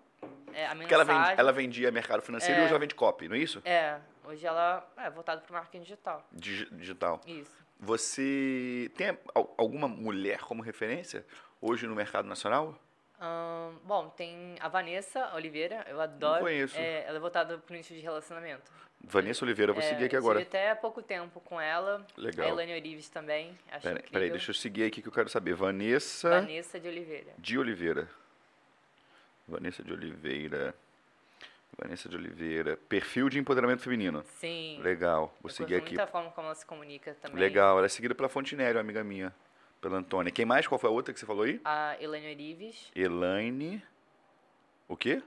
é, 0.54 0.66
a 0.68 0.76
Porque 0.76 0.94
ela, 0.94 1.04
mensagem. 1.04 1.28
vende, 1.30 1.40
ela 1.42 1.52
vendia 1.52 1.92
mercado 1.92 2.22
financeiro 2.22 2.56
e 2.56 2.62
É. 2.62 2.64
hoje 2.64 2.72
ela 2.72 2.80
vende 2.80 2.96
copy, 2.96 3.28
não 3.28 3.36
é 3.36 3.40
isso? 3.40 3.62
É, 3.66 4.00
hoje 4.24 4.46
ela 4.46 4.88
é 4.98 5.10
voltada 5.10 5.42
para 5.42 5.50
o 5.50 5.54
marketing 5.54 5.82
digital. 5.84 6.26
Digi- 6.32 6.70
digital. 6.72 7.20
Isso. 7.28 7.52
Você 7.78 8.90
tem 8.96 9.18
al- 9.34 9.54
alguma 9.58 9.88
mulher 9.88 10.40
como 10.40 10.62
referência 10.64 11.26
hoje 11.62 11.86
no 11.88 11.96
mercado 11.96 12.26
nacional? 12.28 12.80
Bom, 13.84 14.10
tem 14.10 14.56
a 14.60 14.68
Vanessa 14.68 15.34
Oliveira, 15.36 15.86
eu 15.90 16.00
adoro. 16.00 16.42
conheço. 16.44 16.78
É, 16.78 17.04
ela 17.08 17.18
é 17.18 17.20
voltada 17.20 17.58
para 17.58 17.74
o 17.74 17.78
nicho 17.78 17.94
de 17.94 18.00
relacionamento. 18.00 18.72
Vanessa 19.04 19.46
Oliveira, 19.46 19.70
eu 19.70 19.76
vou 19.76 19.84
É, 19.84 19.88
seguir 19.88 20.06
aqui 20.06 20.16
agora. 20.16 20.42
Até 20.42 20.72
há 20.72 20.76
pouco 20.76 21.02
tempo 21.02 21.40
com 21.42 21.62
ela. 21.62 22.06
Legal. 22.18 22.48
A 22.48 22.50
Elaine 22.50 22.74
Orives 22.74 23.08
também. 23.10 23.58
Acho. 23.72 23.88
Peraí, 24.12 24.30
deixa 24.32 24.50
eu 24.50 24.56
seguir 24.56 24.84
aqui 24.86 25.02
que 25.02 25.08
eu 25.08 25.12
quero 25.12 25.30
saber. 25.30 25.54
Vanessa 25.54 26.30
Vanessa 26.42 26.80
de 26.80 26.88
Oliveira. 26.88 27.34
de 27.38 27.58
Oliveira. 27.58 28.10
Vanessa 29.48 29.84
de 29.84 29.94
Oliveira. 29.94 30.74
Vanessa 31.78 32.10
de 32.10 32.16
Oliveira. 32.16 32.78
Perfil 32.90 33.30
de 33.30 33.38
empoderamento 33.38 33.82
feminino. 33.84 34.24
Sim. 34.40 34.80
Legal. 34.82 35.28
Vou 35.42 35.50
eu 35.52 35.56
seguir 35.56 35.76
aqui. 35.76 35.90
muito 35.90 36.00
a 36.00 36.08
forma 36.08 36.32
como 36.32 36.48
ela 36.48 36.56
se 36.56 36.66
comunica 36.66 37.14
também. 37.22 37.38
Legal. 37.40 37.78
Ela 37.78 37.86
é 37.86 37.90
seguida 37.90 38.16
pela 38.16 38.30
Fontenelle, 38.30 38.74
uma 38.78 38.82
amiga 38.82 39.04
minha. 39.04 39.34
Pela 39.82 39.98
Antônia. 39.98 40.32
Quem 40.32 40.46
mais? 40.46 40.66
Qual 40.66 40.80
foi 40.80 40.90
a 40.90 40.94
outra 40.94 41.14
que 41.14 41.20
você 41.20 41.26
falou 41.28 41.44
aí? 41.44 41.62
A 41.64 41.96
Elaine 42.02 42.32
Orives. 42.32 42.92
Elaine. 42.96 43.84
O 44.88 44.96
quê? 44.98 45.22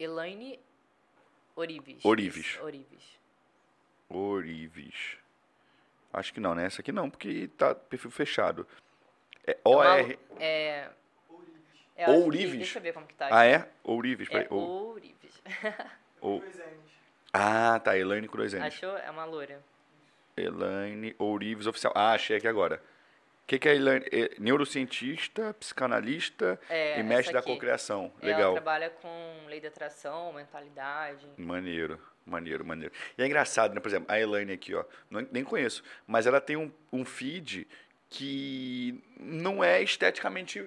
Elaine 0.00 0.58
Orives. 1.60 2.04
Orives. 2.04 2.58
Orives. 2.62 3.18
Orives. 4.08 5.16
Acho 6.12 6.32
que 6.34 6.40
não, 6.40 6.54
né? 6.54 6.64
Essa 6.66 6.80
aqui 6.80 6.90
não, 6.90 7.08
porque 7.08 7.48
tá 7.56 7.74
perfil 7.74 8.10
fechado. 8.10 8.66
É 9.46 9.52
É 9.52 9.68
uma- 9.68 9.76
OR. 9.96 10.18
É, 10.38 10.90
que- 11.96 12.10
Ourives? 12.10 12.56
Deixa 12.56 12.78
eu 12.78 12.82
ver 12.82 12.92
como 12.94 13.06
que 13.06 13.14
tá. 13.14 13.26
Ah, 13.30 13.42
aqui. 13.42 13.54
é? 13.64 13.68
Ourives. 13.84 14.28
É. 14.30 14.46
Ou- 14.50 14.88
Ourives. 14.92 15.42
N's. 16.22 16.90
Ah, 17.32 17.78
tá. 17.78 17.96
Elaine 17.96 18.26
com 18.26 18.36
dois 18.36 18.52
N's. 18.54 18.62
Achou? 18.64 18.96
É 18.96 19.10
uma 19.10 19.24
loura. 19.24 19.62
Elaine 20.36 21.14
Ourives 21.18 21.66
Oficial. 21.66 21.92
Ah, 21.94 22.12
achei 22.12 22.36
aqui 22.38 22.48
agora. 22.48 22.82
O 23.44 23.46
que, 23.50 23.58
que 23.58 23.68
é 23.68 23.74
Elaine? 23.74 24.06
É 24.12 24.30
neurocientista, 24.38 25.52
psicanalista 25.54 26.60
É, 26.68 27.00
e 27.00 27.02
mestre 27.02 27.32
da 27.34 27.42
cocriação. 27.42 28.12
Ela 28.22 28.32
Legal. 28.36 28.52
trabalha 28.52 28.90
com 28.90 29.46
lei 29.48 29.60
da 29.60 29.68
atração, 29.68 30.32
mentalidade. 30.32 31.26
Maneiro, 31.36 31.98
maneiro, 32.24 32.64
maneiro. 32.64 32.94
E 33.18 33.22
é 33.22 33.26
engraçado, 33.26 33.74
né? 33.74 33.80
Por 33.80 33.88
exemplo, 33.88 34.06
a 34.12 34.20
Elaine 34.20 34.52
aqui, 34.52 34.72
ó. 34.74 34.84
não- 35.10 35.26
nem 35.32 35.42
conheço, 35.42 35.82
mas 36.06 36.26
ela 36.26 36.40
tem 36.40 36.56
um, 36.56 36.70
um 36.92 37.04
feed 37.04 37.66
que 38.08 39.02
não 39.18 39.62
é 39.64 39.82
esteticamente 39.82 40.64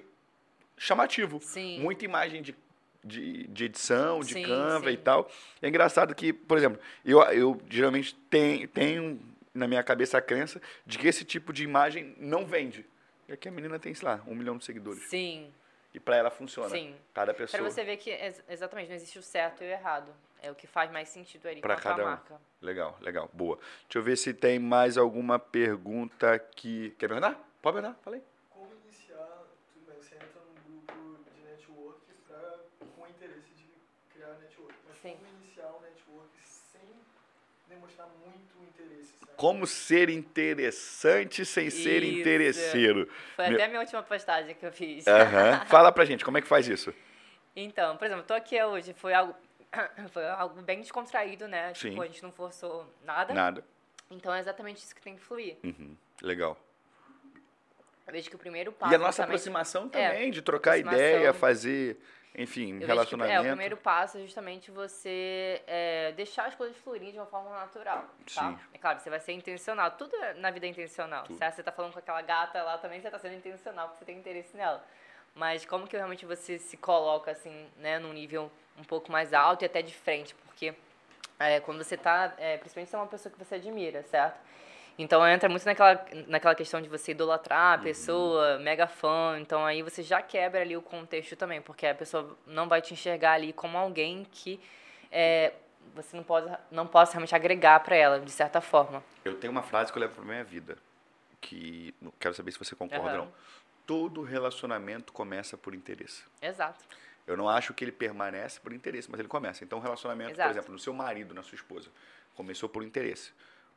chamativo. 0.76 1.40
Sim. 1.40 1.80
Muita 1.80 2.04
imagem 2.04 2.42
de, 2.42 2.54
de, 3.02 3.46
de 3.46 3.64
edição, 3.64 4.20
de 4.20 4.34
Sim, 4.34 4.42
Canva 4.44 4.90
e 4.90 4.96
sim. 4.96 5.02
tal. 5.02 5.30
É 5.62 5.68
engraçado 5.68 6.14
que, 6.14 6.32
por 6.34 6.58
exemplo, 6.58 6.78
eu, 7.04 7.22
eu 7.32 7.60
geralmente 7.70 8.14
tenho, 8.28 8.68
tenho 8.68 9.20
na 9.54 9.68
minha 9.68 9.82
cabeça 9.82 10.18
a 10.18 10.20
crença 10.20 10.60
de 10.84 10.98
que 10.98 11.06
esse 11.06 11.24
tipo 11.24 11.52
de 11.52 11.62
imagem 11.62 12.14
não 12.18 12.44
vende. 12.44 12.84
E 13.28 13.32
aqui 13.32 13.48
a 13.48 13.52
menina 13.52 13.78
tem, 13.78 13.94
sei 13.94 14.06
lá, 14.08 14.20
um 14.26 14.34
milhão 14.34 14.58
de 14.58 14.64
seguidores. 14.64 15.02
Sim, 15.08 15.50
E 15.94 16.00
pra 16.00 16.16
ela 16.16 16.30
funciona. 16.30 16.68
sim. 16.70 16.94
Cada 17.14 17.32
pessoa. 17.32 17.62
você 17.62 17.84
ver 17.84 17.96
que 17.96 18.10
ex- 18.10 18.42
exatamente 18.48 18.88
não 18.88 18.96
existe 18.96 19.18
o 19.18 19.22
certo 19.22 19.62
e 19.62 19.66
o 19.66 19.70
errado. 19.70 20.12
É 20.42 20.50
o 20.50 20.54
que 20.54 20.66
faz 20.66 20.90
mais 20.90 21.08
sentido 21.08 21.46
ali 21.48 21.62
Pra 21.62 21.74
com 21.76 21.80
a 21.80 21.82
tua 21.82 21.90
cada 21.92 22.02
um. 22.02 22.10
marca. 22.10 22.40
Legal, 22.60 22.98
legal. 23.00 23.30
Boa. 23.32 23.56
Deixa 23.84 23.98
eu 23.98 24.02
ver 24.02 24.16
se 24.16 24.34
tem 24.34 24.58
mais 24.58 24.98
alguma 24.98 25.38
pergunta 25.38 26.32
aqui. 26.34 26.94
Quer 26.98 27.06
perguntar? 27.08 27.32
Pode 27.62 27.76
perguntar, 27.80 27.98
falei. 28.02 28.22
Como 28.50 28.68
iniciar, 28.84 29.42
tudo 29.72 29.86
bem, 29.86 29.96
você 30.02 30.16
entra 30.16 30.40
num 30.68 30.82
grupo 30.84 31.24
de 31.34 31.40
network 31.48 32.00
pra, 32.28 32.58
com 32.94 33.06
interesse 33.08 33.48
de 33.56 33.64
criar 34.12 34.34
network, 34.34 34.74
mas 34.86 34.98
Sim. 34.98 35.16
como 35.16 35.42
iniciar 35.42 35.68
um 35.68 35.80
network 35.80 35.93
demonstrar 37.74 38.08
muito 38.24 38.54
interesse, 38.62 39.12
sabe? 39.18 39.32
Como 39.36 39.66
ser 39.66 40.08
interessante 40.10 41.44
sem 41.44 41.70
ser 41.70 42.02
Isso. 42.02 42.18
interesseiro. 42.20 43.08
Foi 43.36 43.46
Meu- 43.46 43.54
até 43.54 43.64
a 43.64 43.68
minha 43.68 43.80
última 43.80 44.02
postagem 44.02 44.54
que 44.54 44.64
eu 44.66 44.72
fiz. 44.72 45.06
Aham. 45.06 45.64
Fala 45.66 45.92
pra 45.92 46.04
gente, 46.04 46.24
como 46.24 46.38
é 46.38 46.40
que 46.42 46.48
faz 46.48 46.66
isso? 46.68 46.92
Então, 47.56 47.96
por 47.96 48.04
exemplo, 48.06 48.24
tô 48.24 48.34
aqui 48.34 48.60
hoje, 48.62 48.92
foi 48.94 49.12
algo, 49.14 49.34
foi 50.12 50.26
algo 50.28 50.60
bem 50.62 50.80
descontraído, 50.80 51.46
né? 51.46 51.72
Sim. 51.74 51.90
Tipo, 51.90 52.02
a 52.02 52.06
gente 52.06 52.22
não 52.22 52.32
forçou 52.32 52.86
nada. 53.04 53.32
Nada. 53.32 53.64
Então 54.10 54.32
é 54.34 54.38
exatamente 54.40 54.78
isso 54.78 54.94
que 54.94 55.00
tem 55.00 55.16
que 55.16 55.22
fluir. 55.22 55.56
Uhum. 55.64 55.96
Legal. 56.22 56.58
Eu 58.06 58.12
vejo 58.12 58.28
que 58.28 58.36
o 58.36 58.38
primeiro 58.38 58.70
passo. 58.70 58.92
E 58.92 58.94
a 58.94 58.98
nossa 58.98 59.22
justamente- 59.22 59.30
aproximação 59.30 59.90
É, 59.92 60.08
também, 60.10 60.30
de 60.30 60.42
trocar 60.42 60.76
ideia, 60.78 61.32
fazer, 61.32 61.96
enfim, 62.36 62.66
Eu 62.66 62.72
vejo 62.72 62.80
que, 62.80 62.86
relacionamento. 62.86 63.32
é, 63.36 63.40
o 63.40 63.44
primeiro 63.44 63.76
passo 63.76 64.18
é 64.18 64.20
justamente 64.22 64.70
você 64.70 65.62
é, 65.66 66.12
deixar 66.12 66.46
as 66.46 66.54
coisas 66.54 66.76
fluírem 66.78 67.12
de 67.12 67.18
uma 67.18 67.26
forma 67.26 67.50
natural, 67.50 68.04
tá? 68.34 68.50
Sim. 68.50 68.58
É 68.72 68.78
claro, 68.78 68.98
você 69.00 69.08
vai 69.10 69.20
ser 69.20 69.32
intencional. 69.32 69.90
Tudo 69.92 70.14
é- 70.16 70.34
na 70.34 70.50
vida 70.50 70.66
é 70.66 70.68
intencional. 70.70 71.24
Tudo. 71.24 71.38
Se 71.38 71.50
você 71.52 71.62
tá 71.62 71.70
falando 71.70 71.92
com 71.92 71.98
aquela 72.00 72.22
gata 72.22 72.62
lá 72.62 72.76
também, 72.78 73.00
você 73.00 73.10
tá 73.10 73.18
sendo 73.18 73.34
intencional, 73.36 73.88
porque 73.88 74.00
você 74.00 74.04
tem 74.04 74.18
interesse 74.18 74.56
nela. 74.56 74.84
Mas 75.34 75.64
como 75.64 75.86
que 75.86 75.96
realmente 75.96 76.24
você 76.26 76.58
se 76.58 76.76
coloca, 76.76 77.30
assim, 77.30 77.68
né, 77.78 77.98
num 77.98 78.12
nível 78.12 78.50
um 78.78 78.84
pouco 78.84 79.10
mais 79.10 79.32
alto 79.32 79.62
e 79.62 79.66
até 79.66 79.82
de 79.82 79.94
frente? 79.94 80.34
Porque 80.34 80.74
é, 81.38 81.60
quando 81.60 81.82
você 81.82 81.96
tá, 81.96 82.32
é, 82.38 82.56
principalmente 82.56 82.88
se 82.90 82.94
é 82.94 82.98
uma 82.98 83.06
pessoa 83.08 83.32
que 83.32 83.38
você 83.38 83.56
admira, 83.56 84.02
certo? 84.04 84.38
Então 84.98 85.26
entra 85.26 85.48
muito 85.48 85.64
naquela, 85.64 86.04
naquela 86.28 86.54
questão 86.54 86.80
de 86.80 86.88
você 86.88 87.10
idolatrar 87.10 87.78
a 87.78 87.82
pessoa, 87.82 88.58
mega 88.58 88.86
fã. 88.86 89.38
Então 89.40 89.64
aí 89.64 89.82
você 89.82 90.02
já 90.02 90.22
quebra 90.22 90.60
ali 90.60 90.76
o 90.76 90.82
contexto 90.82 91.34
também, 91.34 91.60
porque 91.60 91.86
a 91.86 91.94
pessoa 91.94 92.36
não 92.46 92.68
vai 92.68 92.80
te 92.80 92.94
enxergar 92.94 93.32
ali 93.32 93.52
como 93.52 93.76
alguém 93.76 94.24
que 94.30 94.60
é, 95.10 95.52
você 95.94 96.16
não, 96.16 96.22
pode, 96.22 96.50
não 96.70 96.86
possa 96.86 97.12
realmente 97.12 97.34
agregar 97.34 97.80
para 97.80 97.96
ela, 97.96 98.20
de 98.20 98.30
certa 98.30 98.60
forma. 98.60 99.02
Eu 99.24 99.34
tenho 99.36 99.50
uma 99.50 99.62
frase 99.62 99.92
que 99.92 99.98
eu 99.98 100.00
levo 100.00 100.14
pra 100.14 100.24
minha 100.24 100.44
vida, 100.44 100.76
que 101.40 101.94
não 102.00 102.12
quero 102.18 102.34
saber 102.34 102.52
se 102.52 102.58
você 102.58 102.76
concorda 102.76 103.04
ou 103.04 103.08
Aham. 103.08 103.18
não. 103.24 103.32
Todo 103.86 104.22
relacionamento 104.22 105.12
começa 105.12 105.58
por 105.58 105.74
interesse. 105.74 106.24
Exato. 106.40 106.84
Eu 107.26 107.36
não 107.36 107.48
acho 107.48 107.74
que 107.74 107.84
ele 107.84 107.92
permanece 107.92 108.60
por 108.60 108.72
interesse, 108.72 109.10
mas 109.10 109.18
ele 109.18 109.28
começa. 109.28 109.64
Então, 109.64 109.78
o 109.78 109.82
relacionamento, 109.82 110.32
Exato. 110.32 110.48
por 110.48 110.52
exemplo, 110.52 110.72
no 110.72 110.78
seu 110.78 110.92
marido, 110.92 111.34
na 111.34 111.42
sua 111.42 111.56
esposa, 111.56 111.90
começou 112.34 112.68
por 112.68 112.82
interesse. 112.82 113.32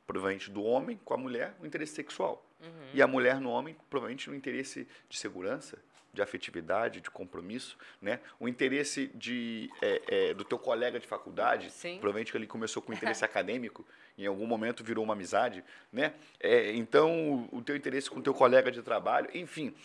Provavelmente 0.07 0.49
do 0.49 0.63
homem 0.63 0.99
com 1.03 1.13
a 1.13 1.17
mulher, 1.17 1.53
o 1.61 1.65
interesse 1.65 1.93
sexual. 1.93 2.43
Uhum. 2.61 2.89
E 2.93 3.01
a 3.01 3.07
mulher 3.07 3.39
no 3.39 3.49
homem, 3.49 3.75
provavelmente 3.89 4.29
no 4.29 4.35
interesse 4.35 4.87
de 5.09 5.19
segurança, 5.19 5.77
de 6.13 6.21
afetividade, 6.21 6.99
de 6.99 7.11
compromisso, 7.11 7.77
né? 8.01 8.19
O 8.39 8.47
interesse 8.47 9.07
de, 9.13 9.69
é, 9.81 10.01
é, 10.07 10.33
do 10.33 10.43
teu 10.43 10.57
colega 10.57 10.99
de 10.99 11.05
faculdade, 11.05 11.69
Sim. 11.69 11.99
provavelmente 11.99 12.31
que 12.31 12.37
ele 12.37 12.47
começou 12.47 12.81
com 12.81 12.91
interesse 12.93 13.23
acadêmico, 13.23 13.85
em 14.17 14.25
algum 14.25 14.47
momento 14.47 14.83
virou 14.83 15.03
uma 15.03 15.13
amizade, 15.13 15.63
né? 15.91 16.13
É, 16.39 16.71
então, 16.71 17.47
o, 17.51 17.57
o 17.57 17.61
teu 17.61 17.75
interesse 17.75 18.09
com 18.09 18.19
o 18.19 18.23
teu 18.23 18.33
colega 18.33 18.71
de 18.71 18.81
trabalho, 18.81 19.29
enfim, 19.33 19.75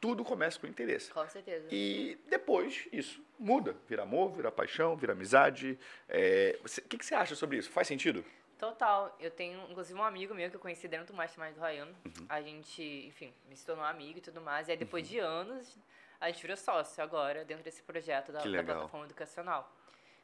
tudo 0.00 0.24
começa 0.24 0.58
com 0.58 0.66
interesse. 0.66 1.10
Com 1.10 1.28
certeza. 1.28 1.68
E 1.70 2.18
depois 2.28 2.88
isso 2.92 3.22
muda, 3.38 3.76
vira 3.88 4.02
amor, 4.02 4.32
vira 4.32 4.50
paixão, 4.50 4.96
vira 4.96 5.12
amizade. 5.12 5.78
É, 6.08 6.58
O 6.64 6.88
que, 6.88 6.98
que 6.98 7.04
você 7.04 7.14
acha 7.14 7.34
sobre 7.36 7.58
isso? 7.58 7.70
Faz 7.70 7.86
sentido? 7.86 8.24
Total. 8.60 9.16
Eu 9.18 9.30
tenho, 9.30 9.58
inclusive, 9.70 9.98
um 9.98 10.04
amigo 10.04 10.34
meu 10.34 10.50
que 10.50 10.56
eu 10.56 10.60
conheci 10.60 10.86
dentro 10.86 11.06
do 11.06 11.14
Mastermind 11.14 11.54
do 11.54 11.60
Rayano. 11.60 11.96
Uhum. 12.04 12.26
A 12.28 12.42
gente, 12.42 12.82
enfim, 13.06 13.32
me 13.48 13.56
se 13.56 13.64
tornou 13.64 13.84
amigo 13.84 14.18
e 14.18 14.20
tudo 14.20 14.40
mais. 14.42 14.68
E 14.68 14.72
aí, 14.72 14.76
depois 14.76 15.08
de 15.08 15.18
anos, 15.18 15.78
a 16.20 16.30
gente 16.30 16.42
virou 16.42 16.56
sócio 16.58 17.02
agora, 17.02 17.42
dentro 17.42 17.64
desse 17.64 17.82
projeto 17.82 18.30
da, 18.30 18.40
da 18.40 18.44
legal. 18.44 18.76
plataforma 18.76 19.06
educacional. 19.06 19.74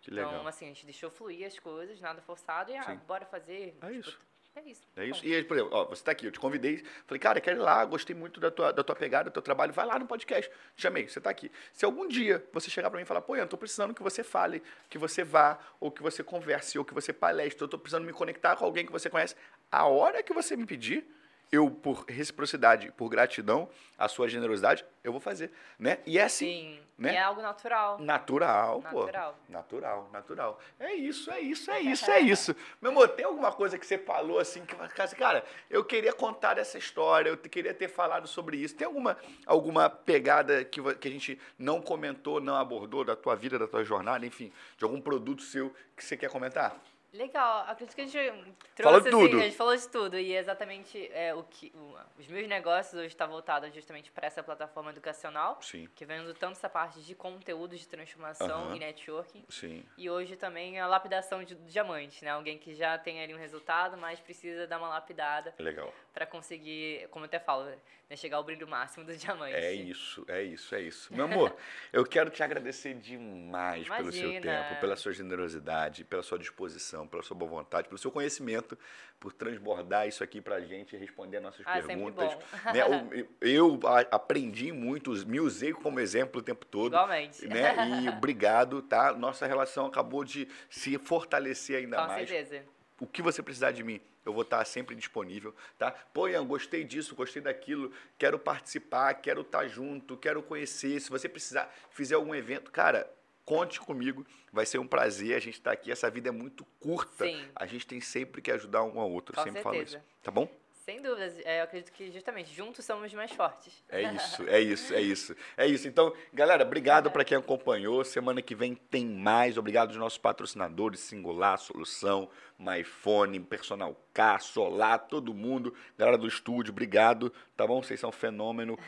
Que 0.03 0.11
legal. 0.11 0.35
Então, 0.35 0.47
assim, 0.47 0.67
a 0.67 0.69
gente 0.69 0.85
deixou 0.85 1.11
fluir 1.11 1.47
as 1.47 1.59
coisas, 1.59 1.99
nada 1.99 2.21
forçado. 2.21 2.71
E, 2.71 2.77
ah, 2.77 2.83
Sim. 2.83 3.01
bora 3.07 3.25
fazer. 3.25 3.75
É 3.81 3.93
isso. 3.93 4.21
É 4.57 4.71
isso. 4.71 4.83
É 4.97 5.05
isso. 5.05 5.21
Bom, 5.23 5.29
E 5.29 5.35
aí, 5.35 5.45
por 5.45 5.55
exemplo, 5.55 5.77
ó, 5.77 5.85
você 5.85 6.01
está 6.01 6.13
aqui, 6.13 6.25
eu 6.25 6.33
te 6.33 6.41
convidei, 6.41 6.83
falei, 7.07 7.21
cara, 7.21 7.41
quero 7.43 7.59
ir 7.59 7.63
lá, 7.63 7.85
gostei 7.85 8.17
muito 8.17 8.41
da 8.41 8.51
tua, 8.51 8.73
da 8.73 8.83
tua 8.83 8.97
pegada, 8.97 9.29
do 9.29 9.33
teu 9.35 9.43
trabalho, 9.43 9.71
vai 9.71 9.85
lá 9.85 9.99
no 9.99 10.07
podcast. 10.07 10.51
Te 10.75 10.81
chamei, 10.83 11.07
você 11.07 11.19
está 11.19 11.29
aqui. 11.29 11.53
Se 11.75 11.85
algum 11.85 12.09
dia 12.09 12.43
você 12.55 12.71
chegar 12.71 12.89
para 12.89 12.97
mim 12.97 13.03
e 13.03 13.07
falar, 13.07 13.21
pô, 13.21 13.37
eu 13.37 13.45
estou 13.45 13.59
precisando 13.59 13.93
que 13.93 14.03
você 14.03 14.25
fale, 14.25 14.63
que 14.89 14.97
você 14.97 15.23
vá, 15.23 15.59
ou 15.79 15.91
que 15.91 16.03
você 16.03 16.25
converse, 16.25 16.79
ou 16.79 16.87
que 16.87 16.95
você 16.95 17.13
palestre, 17.13 17.63
eu 17.63 17.67
estou 17.67 17.79
precisando 17.79 18.07
me 18.07 18.15
conectar 18.15 18.57
com 18.57 18.65
alguém 18.65 18.87
que 18.87 18.93
você 18.93 19.11
conhece, 19.11 19.37
a 19.71 19.85
hora 19.87 20.23
que 20.23 20.33
você 20.33 20.57
me 20.57 20.65
pedir, 20.65 21.07
eu, 21.51 21.71
por 21.71 22.05
reciprocidade, 22.09 22.91
por 22.93 23.09
gratidão, 23.09 23.69
a 23.99 24.09
sua 24.09 24.29
generosidade, 24.29 24.85
eu 25.03 25.13
vou 25.13 25.21
fazer, 25.21 25.51
né? 25.79 25.99
E 26.05 26.19
é 26.19 26.25
assim, 26.25 26.75
Sim. 26.75 26.81
né? 26.99 27.13
E 27.13 27.17
é 27.17 27.23
algo 27.23 27.41
natural. 27.41 27.99
Natural, 27.99 28.83
pô. 28.83 29.01
Natural. 29.01 29.39
Natural, 29.49 30.11
natural. 30.13 30.61
É 30.79 30.93
isso, 30.95 31.31
é 31.31 31.41
isso, 31.41 31.71
é 31.71 31.81
isso, 31.81 32.11
é 32.11 32.21
isso. 32.21 32.57
Meu 32.83 32.91
amor, 32.91 33.09
tem 33.11 33.25
alguma 33.25 33.53
coisa 33.53 33.79
que 33.79 33.87
você 33.87 33.97
falou 33.97 34.39
assim 34.39 34.65
que 34.67 35.01
assim, 35.01 35.17
cara, 35.17 35.45
eu 35.71 35.85
queria 35.85 36.13
contar 36.13 36.59
essa 36.59 36.77
história, 36.77 37.31
eu 37.31 37.37
queria 37.37 37.73
ter 37.73 37.89
falado 37.89 38.27
sobre 38.27 38.57
isso. 38.57 38.75
Tem 38.75 38.87
alguma, 38.87 39.17
alguma 39.47 39.89
pegada 39.89 40.65
que, 40.65 40.83
que 40.97 41.09
a 41.09 41.11
gente 41.11 41.41
não 41.59 41.81
comentou, 41.81 42.41
não 42.41 42.57
abordou 42.57 43.05
da 43.05 43.15
tua 43.15 43.37
vida, 43.37 43.59
da 43.59 43.69
tua 43.69 43.85
jornada, 43.85 44.27
enfim, 44.27 44.53
de 44.77 44.85
algum 44.85 45.01
produto 45.01 45.43
seu 45.43 45.75
que 45.97 46.05
você 46.05 46.17
quer 46.17 46.29
comentar? 46.29 46.77
Legal, 47.17 47.65
acredito 47.69 47.95
que 47.95 48.01
a 48.03 48.07
gente 48.07 48.55
trouxe, 48.75 49.11
tudo. 49.11 49.27
assim, 49.27 49.41
a 49.41 49.45
gente 49.45 49.57
falou 49.57 49.77
de 49.77 49.89
tudo. 49.89 50.19
E 50.19 50.35
é 50.35 50.39
exatamente 50.39 51.11
é, 51.13 51.35
o 51.35 51.43
que 51.45 51.73
o- 51.75 51.97
os 52.19 52.27
meus 52.29 52.47
negócios 52.49 52.95
hoje 52.95 53.07
estão 53.09 53.29
voltados 53.29 53.73
justamente 53.75 54.11
para 54.13 54.27
essa 54.27 54.43
plataforma 54.43 54.91
educacional, 54.91 55.59
Sim, 55.63 55.89
que 55.95 56.05
vendo 56.05 56.33
tanto 56.35 56.53
essa 56.53 56.69
parte 56.69 57.01
de 57.01 57.15
conteúdo 57.15 57.77
de 57.77 57.87
transformação 57.89 58.75
e 58.75 58.79
networking. 58.79 59.45
sim. 59.49 59.85
E 59.97 60.09
hoje 60.11 60.37
também 60.37 60.79
a 60.81 60.87
lapidação 60.87 61.43
de 61.43 61.55
diamante, 61.55 62.25
né? 62.25 62.31
Alguém 62.31 62.59
que 62.59 62.75
já 62.75 62.97
tem 62.99 63.23
ali 63.23 63.35
um 63.35 63.39
resultado, 63.39 63.97
mas 63.97 64.21
precisa 64.21 64.67
dar 64.67 64.79
uma 64.79 64.89
lapidada 64.89 65.55
Legal. 65.59 65.93
Para 66.17 66.25
conseguir, 66.25 67.07
como 67.11 67.27
eu 67.27 67.27
até 67.27 67.39
falo, 67.39 67.67
né, 68.09 68.17
chegar 68.17 68.39
ao 68.39 68.43
brilho 68.45 68.67
máximo 68.67 69.05
do 69.05 69.15
diamante. 69.15 69.55
É 69.55 69.71
isso, 69.75 70.25
é 70.29 70.43
isso, 70.43 70.75
é 70.75 70.81
isso. 70.81 71.15
Meu 71.15 71.27
amor, 71.27 71.55
eu 71.93 72.07
quero 72.07 72.31
te 72.31 72.43
agradecer 72.43 72.95
demais 72.95 73.87
pelo 73.87 74.11
seu 74.11 74.31
Imagina. 74.31 74.65
tempo, 74.65 74.81
pela 74.81 74.97
sua 74.97 75.13
generosidade, 75.13 76.05
pela 76.05 76.23
sua 76.23 76.39
disposição. 76.39 77.07
pela 77.07 77.23
sua 77.23 77.37
boa 77.37 77.51
vontade, 77.51 77.87
pelo 77.87 77.99
seu 77.99 78.11
conhecimento, 78.11 78.79
por 79.21 79.31
transbordar 79.35 80.09
isso 80.09 80.25
aqui 80.25 80.41
pra 80.41 80.59
gente 80.63 80.97
e 80.97 80.99
responder 80.99 81.37
as 81.37 81.43
nossas 81.43 81.67
Ah, 81.67 81.73
sempre 81.75 81.89
perguntas. 81.89 82.33
Né, 82.73 82.81
Eu, 82.81 83.29
eu 83.77 83.81
a- 83.87 84.17
aprendi 84.17 84.73
muito, 84.73 85.11
me 85.27 85.39
usei 85.39 85.75
como 85.75 86.01
exemplo 86.01 86.41
o 86.41 86.43
tempo 86.43 86.65
todo. 86.65 86.95
Igualmente. 86.95 87.47
Né? 87.47 87.75
E 88.05 88.09
obrigado, 88.09 88.81
tá? 88.81 89.13
Nossa 89.13 89.47
relação 89.47 89.85
acabou 89.85 90.25
de 90.25 90.49
se 90.71 90.97
fortalecer 90.97 91.77
ainda 91.77 91.99
Com 91.99 92.07
mais 92.07 92.27
certeza. 92.27 92.65
O 93.01 93.07
que 93.07 93.23
você 93.23 93.43
precisar 93.43 93.73
de 93.73 93.83
mim, 93.83 94.01
eu 94.25 94.33
vou 94.33 94.43
estar 94.43 94.65
sempre 94.65 94.95
disponível, 94.95 95.55
tá? 95.79 95.91
Pô, 95.91 96.29
Ian, 96.29 96.45
gostei 96.47 96.83
disso, 96.83 97.15
gostei 97.15 97.43
daquilo, 97.43 97.93
quero 98.19 98.39
participar, 98.39 99.15
quero 99.15 99.43
estar 99.43 99.69
junto, 99.69 100.17
quero 100.17 100.43
conhecer. 100.43 101.01
Se 101.01 101.11
você 101.11 101.29
precisar, 101.29 101.73
fizer 101.91 102.15
algum 102.15 102.35
evento, 102.35 102.71
cara, 102.71 103.09
conte 103.45 103.79
comigo, 103.81 104.27
vai 104.53 104.67
ser 104.67 104.79
um 104.79 104.87
prazer. 104.87 105.37
A 105.37 105.39
gente 105.41 105.55
estar 105.55 105.73
aqui, 105.73 105.91
essa 105.93 106.11
vida 106.11 106.29
é 106.29 106.33
muito 106.33 106.65
curta. 106.81 107.25
Sim. 107.25 107.49
A 107.55 107.67
gente 107.67 107.87
tem 107.87 108.01
sempre 108.01 108.43
que 108.43 108.51
ajudar 108.51 108.83
um 108.83 108.99
ao 108.99 109.11
outro, 109.11 109.35
Com 109.37 109.43
sempre 109.43 109.63
falo 109.63 109.77
isso. 109.77 109.93
certeza. 109.93 110.05
Tá 110.23 110.31
bom? 110.31 110.49
Sem 110.87 111.03
dúvidas. 111.03 111.37
É, 111.45 111.59
eu 111.59 111.65
acredito 111.65 111.91
que 111.91 112.13
justamente 112.13 112.55
juntos 112.55 112.85
somos 112.85 113.13
mais 113.13 113.33
fortes. 113.33 113.83
É 113.89 114.03
isso, 114.15 114.49
é 114.49 114.61
isso, 114.61 114.95
é 114.95 115.01
isso. 115.01 115.37
É 115.57 115.67
isso. 115.67 115.89
Então, 115.89 116.13
galera, 116.33 116.63
obrigado 116.63 117.11
para 117.11 117.25
quem 117.25 117.37
acompanhou. 117.37 118.05
Semana 118.05 118.41
que 118.41 118.55
vem 118.55 118.77
tem 118.77 119.05
mais. 119.05 119.59
Obrigado 119.59 119.89
aos 119.89 119.97
nossos 119.97 120.17
patrocinadores, 120.17 121.01
Singular, 121.01 121.59
Solução, 121.59 122.31
MyFone, 122.57 123.41
Personal 123.41 124.01
K, 124.15 124.39
Solar, 124.39 125.01
todo 125.01 125.35
mundo. 125.35 125.75
Galera 125.99 126.17
do 126.17 126.29
estúdio, 126.29 126.71
obrigado. 126.71 127.33
Tá 127.57 127.67
bom? 127.67 127.83
Vocês 127.83 127.99
são 127.99 128.11
um 128.11 128.13
fenômeno. 128.13 128.79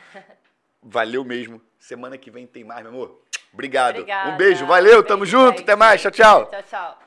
Valeu 0.81 1.25
mesmo. 1.25 1.61
Semana 1.77 2.17
que 2.17 2.31
vem 2.31 2.47
tem 2.47 2.63
mais, 2.63 2.81
meu 2.81 2.93
amor. 2.93 3.21
Obrigado. 3.51 3.95
Obrigada. 3.95 4.29
Um 4.31 4.37
beijo, 4.37 4.65
valeu, 4.65 5.03
tamo 5.03 5.25
Beijo, 5.25 5.37
junto. 5.37 5.63
Até 5.63 5.75
mais. 5.75 6.01
Tchau, 6.01 6.11
tchau. 6.11 6.45
Tchau, 6.45 6.63
tchau. 6.63 6.99